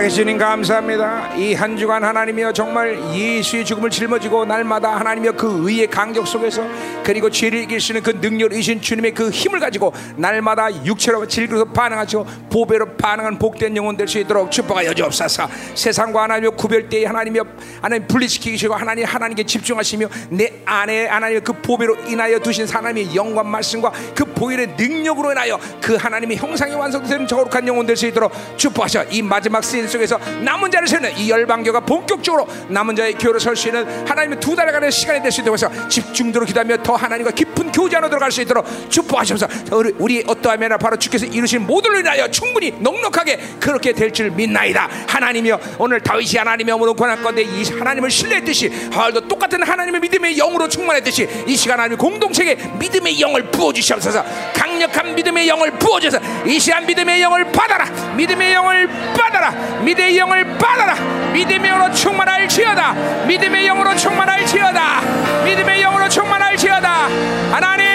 살아계신 0.06 0.16
주님 0.16 0.38
감사합니다. 0.38 1.36
이 1.36 1.56
한 1.56 1.78
주간 1.78 2.04
하나님이여 2.04 2.52
정말 2.54 3.00
예수의 3.14 3.64
죽음을 3.66 3.90
짊어지고 3.90 4.46
날마다 4.46 4.98
하나님이여 4.98 5.32
그 5.34 5.68
의의 5.68 5.88
강격 5.88 6.28
속에서 6.28 6.64
그리고 7.04 7.30
죄를 7.30 7.60
이길 7.60 7.80
수 7.80 7.92
있는 7.92 8.04
그 8.04 8.12
능력을 8.12 8.56
이신 8.58 8.82
주님의 8.82 9.14
그 9.14 9.30
힘을 9.30 9.60
가지고 9.60 9.94
날마다 10.18 10.70
육체로 10.86 11.26
질그서 11.28 11.66
반응하시고 11.66 12.26
보배로 12.52 12.98
반응한 12.98 13.40
복된 13.40 13.76
영혼 13.78 13.96
될 13.98 14.08
수 14.08 14.20
있도록 14.20 14.52
축복하여 14.52 14.94
주옵소서. 14.94 15.48
세상과 15.74 16.24
하나님의 16.24 16.52
구별되이 16.58 17.06
하나님이여 17.06 17.44
하나님 17.82 18.08
분리시키시고 18.08 18.76
하나님 18.76 19.06
하나님께 19.06 19.44
집중하시며 19.44 20.08
내 20.30 20.62
안에 20.66 21.08
하나님의 21.08 21.42
그 21.44 21.54
보배로 21.54 21.96
인하여 22.08 22.38
두신 22.40 22.68
하나님의 22.68 23.16
영광 23.16 23.50
말씀과 23.50 23.92
그 24.14 24.26
보혈의 24.26 24.76
능력으로 24.78 25.32
인하여 25.32 25.60
그 25.82 25.96
하나님의 25.96 26.38
형상이 26.38 26.74
완성되는 26.76 27.28
거룩한 27.28 27.68
영혼 27.68 27.86
될 27.86 27.96
수 27.96 28.06
있도록 28.08 28.32
축복하셔. 28.58 29.06
이 29.10 29.22
마지막 29.22 29.64
시즌 29.64 29.88
속에서 29.96 30.18
남은 30.42 30.72
자를 30.72 30.88
세우는 30.88 31.18
이 31.18 31.30
열방교가 31.30 31.82
본격적으로 31.82 32.48
남은 32.70 32.96
자의 32.96 33.14
교회로 33.14 33.40
설 33.40 33.56
수 33.56 33.68
있는 33.70 33.86
하나님의 34.08 34.40
두 34.40 34.56
달간의 34.56 34.92
시간이 34.92 35.22
될 35.22 35.32
수 35.32 35.42
있도록 35.42 35.54
해서 35.56 35.70
집중적으로 35.90 36.46
기도하며 36.46 36.78
더 36.84 36.96
하나님과 36.96 37.32
깊은 37.32 37.72
교제 37.72 37.98
안으로 37.98 38.10
들어갈 38.10 38.32
수 38.32 38.42
있도록 38.42 38.66
축복하셔서. 38.90 39.48
우리, 39.72 39.94
우리 39.98 40.24
어떠하면 40.26 40.78
바로 40.78 40.98
주께서 40.98 41.26
이루신 41.26 41.66
모두를 41.66 42.00
인하여 42.00 42.30
충분히 42.30 42.72
넉넉하게 42.72 43.40
그렇게 43.60 43.92
될 43.94 44.12
줄 44.16 44.30
믿나이다. 44.32 44.90
하나님이여 45.08 45.60
오늘 45.80 46.00
다윗이 46.00 46.38
하나님의 46.38 46.72
영으로 46.72 46.94
권한건데 46.94 47.42
이 47.44 47.64
하나님을 47.64 48.10
신뢰했듯이 48.10 48.72
하울도 48.94 49.28
똑같은 49.28 49.62
하나님의 49.62 50.00
믿음의 50.00 50.36
영으로 50.36 50.70
충만했듯이 50.70 51.28
이 51.48 51.56
시간 51.56 51.80
하나님 51.80 51.98
공동체에 51.98 52.56
믿음의 52.80 53.20
영을 53.20 53.44
부어주시옵소서. 53.52 54.24
강력한 54.54 55.16
믿음의 55.16 55.48
영을 55.50 55.72
부어주셔서 55.72 56.46
이 56.46 56.60
시간 56.60 56.86
믿음의 56.86 57.22
영을 57.22 57.52
받아라. 57.52 57.86
믿음의 58.16 58.54
영을 58.54 58.88
받아라 59.18 59.52
믿음의 59.86 60.18
영을 60.18 60.44
받아라. 60.58 60.96
믿음의 61.32 61.70
영으로 61.70 61.94
충만할지어다. 61.94 62.94
믿음의 63.28 63.66
영으로 63.68 63.96
충만할지어다. 63.96 65.02
믿음의 65.44 65.82
영으로 65.82 66.10
충만할지어다. 66.10 67.08
하나님 67.52 67.86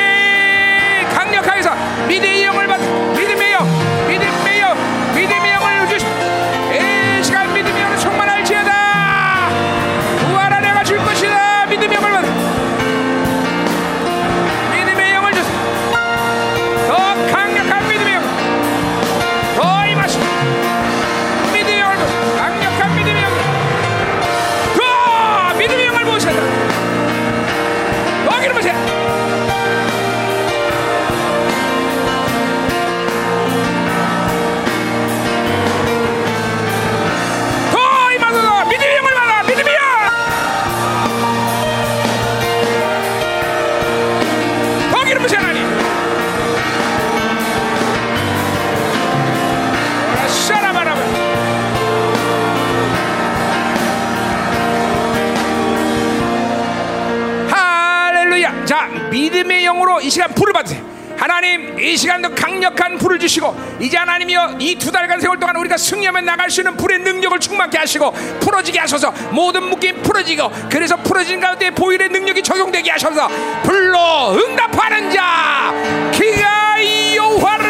강력하게 1.13 1.59
해서 1.59 1.75
믿음의 2.07 2.45
영을 2.45 2.67
받믿 2.69 3.10
영으로 59.71 60.01
이 60.01 60.11
시간 60.11 60.29
불을 60.35 60.53
받으세요. 60.53 60.91
하나님 61.17 61.79
이 61.79 61.97
시간도 61.99 62.35
강력한 62.35 62.97
불을 62.97 63.19
주시고 63.19 63.55
이제 63.79 63.99
하나님이여 63.99 64.57
이 64.59 64.75
두 64.79 64.91
달간 64.91 65.21
세월 65.21 65.39
동안 65.39 65.55
우리가 65.57 65.77
승리하며 65.77 66.23
나갈 66.23 66.49
수 66.51 66.63
있는 66.63 66.75
불의 66.79 67.01
능력을 67.01 67.39
충만케 67.39 67.77
하시고 67.77 68.11
풀어지게 68.41 68.79
하셔서. 68.79 69.13
모든 69.31 69.65
묶임 69.65 70.01
풀어지고 70.03 70.51
그래서 70.71 70.97
풀어진 70.97 71.39
가운데 71.41 71.71
보일의 71.71 72.09
능력이 72.09 72.43
적용되게 72.43 72.91
하셔서 72.91 73.29
불로 73.63 74.33
응답하는 74.35 75.11
자 75.11 75.73
기가 76.13 76.79
여호와라 77.15 77.70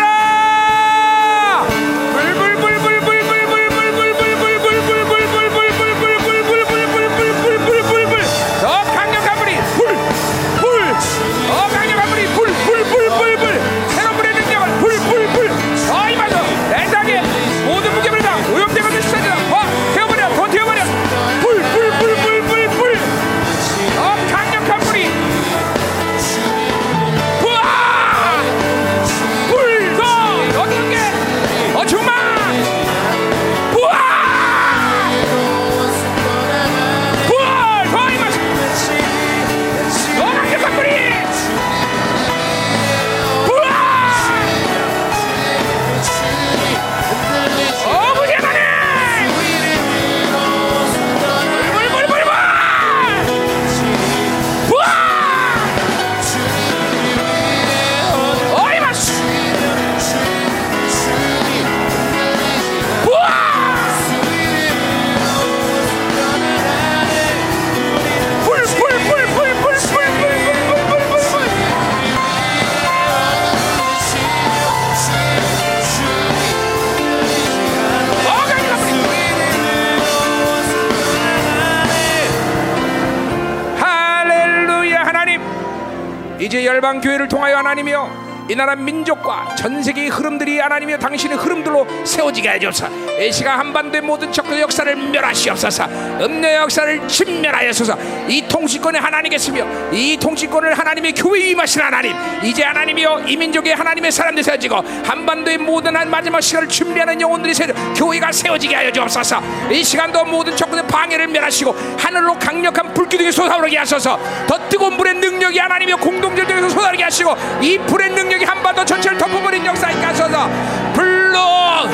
하나님이여 88.60 88.62
이 88.62 88.62
나라 88.62 88.74
민족과 88.74 89.54
전 89.56 89.82
세계의 89.82 90.08
흐름들이 90.08 90.58
하나님의 90.60 90.98
당신의 90.98 91.38
흐름들로 91.38 91.86
세워지게 92.04 92.48
하옵소서. 92.48 92.90
이 93.20 93.32
시간 93.32 93.58
한반도의 93.58 94.02
모든 94.02 94.30
적대 94.32 94.60
역사를 94.60 94.94
멸하시옵소서. 94.94 95.84
음녀 96.20 96.54
역사를 96.54 97.08
진멸하여소서. 97.08 97.96
이 98.28 98.46
통치권에 98.48 98.98
하나님께서며 98.98 99.66
이 99.92 100.16
통치권을 100.18 100.78
하나님의 100.78 101.12
교회에 101.14 101.50
임하신 101.50 101.80
하나님. 101.80 102.14
이제 102.42 102.62
하나님이여 102.64 103.24
이 103.26 103.36
민족의 103.36 103.74
하나님의 103.74 104.12
사람들 104.12 104.42
세워지고 104.42 104.76
한반도의 105.04 105.58
모든 105.58 105.96
한 105.96 106.10
마지막 106.10 106.40
시간을 106.40 106.68
준비하는 106.68 107.20
영혼들이 107.20 107.54
세워 107.54 107.72
교회가 107.94 108.32
세워지게 108.32 108.74
하여 108.74 108.92
주옵소서. 108.92 109.40
이 109.70 109.82
시간도 109.82 110.24
모든 110.24 110.56
적군의 110.56 110.86
방해를 110.86 111.28
멸하시고 111.28 111.74
하늘로 111.98 112.38
강력한 112.38 112.92
불기둥이 112.92 113.32
솟아오르게 113.32 113.78
하소서. 113.78 114.18
더 114.46 114.68
뜨거운 114.68 114.96
불의 114.96 115.14
능력이 115.14 115.58
하나님의 115.58 115.96
공동체에서 115.96 116.68
솟아오르게 116.68 117.04
하시고 117.04 117.34
이 117.62 117.78
불의 117.78 118.10
능력 118.10 118.29
이 118.40 118.44
한반도 118.44 118.84
전체를 118.84 119.18
덮어버린 119.18 119.66
역사에 119.66 119.94
가셔서 120.00 120.48
불로 120.94 121.38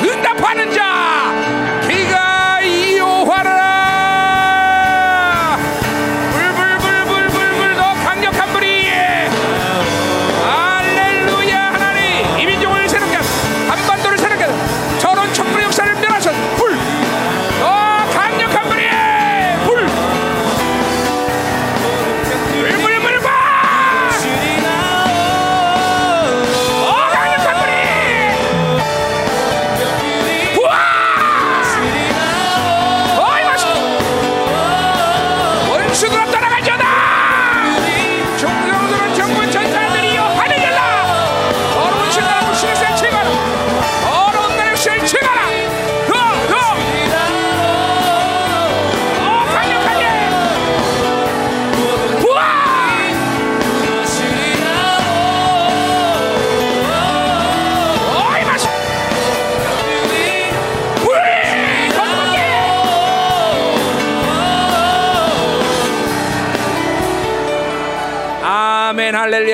응답하는 0.01 0.71
자 0.71 0.96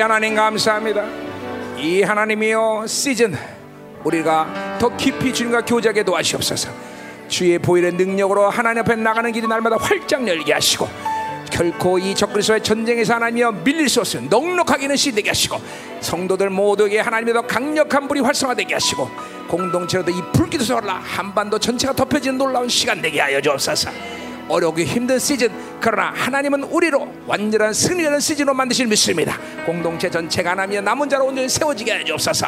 하나님 0.04 0.34
감사합니다. 0.34 1.02
이 1.78 2.02
하나님이여 2.02 2.84
시즌 2.86 3.34
우리가 4.04 4.76
더 4.78 4.94
깊이 4.98 5.32
주님과 5.32 5.62
교제하게 5.64 6.02
도와주옵소서. 6.02 6.68
주의 7.26 7.58
보일의 7.58 7.92
능력으로 7.92 8.50
하나님 8.50 8.80
앞에 8.80 8.96
나가는 8.96 9.32
길이 9.32 9.46
날마다 9.46 9.78
활짝 9.80 10.28
열게 10.28 10.52
하시고 10.52 10.86
결코 11.50 11.98
이 11.98 12.14
적그리스도의 12.14 12.62
전쟁에서 12.62 13.14
하나님이여 13.14 13.52
밀릴 13.64 13.88
수 13.88 14.00
없으면 14.00 14.28
넉넉하게는 14.28 14.94
시되게 14.94 15.30
하시고 15.30 15.58
성도들 16.02 16.50
모두에게 16.50 17.00
하나님의 17.00 17.32
더 17.32 17.40
강력한 17.40 18.06
불이 18.06 18.20
활성화되게 18.20 18.74
하시고 18.74 19.08
공동체로도 19.48 20.10
이 20.10 20.20
불기도 20.34 20.64
sor라 20.64 21.00
한반도 21.02 21.58
전체가 21.58 21.94
덮여지는 21.94 22.36
놀라운 22.36 22.68
시간 22.68 23.00
되게 23.00 23.20
하여 23.20 23.40
주옵소서. 23.40 23.90
어렵고 24.50 24.82
힘든 24.82 25.18
시즌 25.18 25.50
그러나 25.84 26.14
하나님은 26.16 26.62
우리로 26.62 27.06
완전한 27.26 27.74
승리하는 27.74 28.18
시즌으로 28.18 28.54
만드실 28.54 28.86
믿습니다. 28.86 29.38
공동체 29.66 30.08
전체가 30.08 30.52
하나님의 30.52 30.80
남은 30.82 31.10
자로 31.10 31.26
온전히 31.26 31.46
세워지게 31.46 31.92
하여 31.92 32.04
주옵소서. 32.04 32.46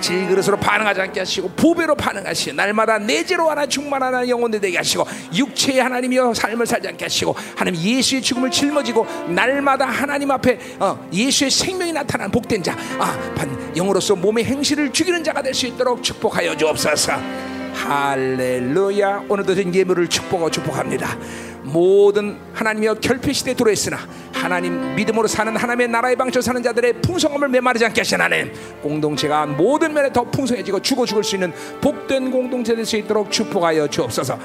질그릇으로 0.00 0.56
반응하지 0.56 1.00
않게 1.00 1.18
하시고 1.18 1.48
부배로 1.56 1.96
반응하시고 1.96 2.54
날마다 2.54 2.98
내재로 2.98 3.50
하나 3.50 3.66
충만하는 3.66 4.28
영혼들 4.28 4.60
되게 4.60 4.76
하시고 4.76 5.04
육체의 5.34 5.80
하나님이여 5.82 6.32
삶을 6.32 6.64
살지 6.64 6.86
않게 6.86 7.06
하시고 7.06 7.34
하나님 7.56 7.80
예수의 7.80 8.22
죽음을 8.22 8.52
짊어지고 8.52 9.04
날마다 9.30 9.86
하나님 9.86 10.30
앞에 10.30 10.56
어, 10.78 11.08
예수의 11.12 11.50
생명이 11.50 11.92
나타나는 11.92 12.30
복된 12.30 12.62
자 12.62 12.76
아, 13.00 13.18
반, 13.34 13.74
영으로서 13.74 14.14
몸의 14.14 14.44
행실을 14.44 14.92
죽이는 14.92 15.24
자가 15.24 15.42
될 15.42 15.56
수 15.56 15.66
있도록 15.66 16.04
축복하여 16.04 16.56
주옵소서 16.56 17.55
할렐루야. 17.76 19.26
오늘도 19.28 19.54
된 19.54 19.72
예물을 19.72 20.08
축복하고 20.08 20.50
축복합니다. 20.50 21.16
모든 21.62 22.38
하나님이여 22.54 22.94
결핍 22.94 23.34
시대에 23.34 23.54
들어있으나 23.54 23.98
하나님 24.32 24.94
믿음으로 24.94 25.26
사는 25.26 25.54
하나님의 25.54 25.88
나라의 25.88 26.16
방식으로 26.16 26.40
사는 26.40 26.62
자들의 26.62 27.02
풍성함을 27.02 27.48
메마르지 27.48 27.84
않게 27.84 28.00
하신 28.00 28.20
하나님 28.20 28.52
공동체가 28.82 29.46
모든 29.46 29.92
면에 29.92 30.12
더 30.12 30.24
풍성해지고 30.24 30.80
죽어 30.80 31.04
죽을 31.04 31.22
수 31.22 31.36
있는 31.36 31.52
복된 31.80 32.30
공동체 32.30 32.74
될 32.74 32.86
수 32.86 32.96
있도록 32.96 33.30
축복하여 33.30 33.88
주옵소서. 33.88 34.38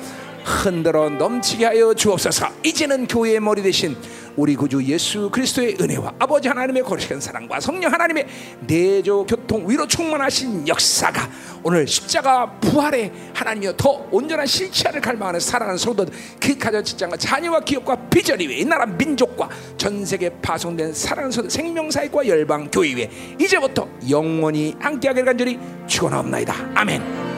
흔들어 0.44 1.10
넘치게 1.10 1.66
하여 1.66 1.94
주옵소서. 1.94 2.48
이제는 2.64 3.08
교회의 3.08 3.40
머리 3.40 3.62
대신 3.62 3.96
우리 4.36 4.56
구주 4.56 4.84
예수 4.86 5.30
그리스도의 5.30 5.78
은혜와 5.80 6.14
아버지 6.20 6.48
하나님의 6.48 6.84
거룩한 6.84 7.20
사랑과 7.20 7.60
성령 7.60 7.92
하나님의 7.92 8.28
내조 8.62 9.26
교통 9.26 9.70
위로 9.70 9.88
충만하신 9.88 10.68
역사가 10.68 11.30
오늘 11.64 11.88
십자가 11.88 12.50
부활의 12.60 13.12
하나님이여 13.34 13.74
더 13.78 14.08
온전한 14.12 14.46
실체를 14.46 15.02
갈망하는 15.02 15.40
사랑하는 15.40 15.78
성도들 15.78 16.14
그 16.40 16.58
가정 16.58 16.84
직장과 16.84 17.18
자녀와 17.18 17.60
기업과 17.62 17.96
비전이 18.10 18.48
위해 18.48 18.60
이 18.60 18.66
나라 18.66 18.86
민족과 18.86 19.50
전 19.78 20.06
세계 20.06 20.30
파송된 20.42 20.94
사랑하는 20.94 21.32
성도 21.32 21.50
생명사역과 21.50 22.28
열방 22.28 22.72
교회 22.72 22.94
위에 22.96 23.10
이제부터 23.40 23.88
영원히 24.10 24.76
함께하기를 24.80 25.26
간절히 25.26 25.60
축원하옵나이다. 25.88 26.72
아멘 26.76 27.31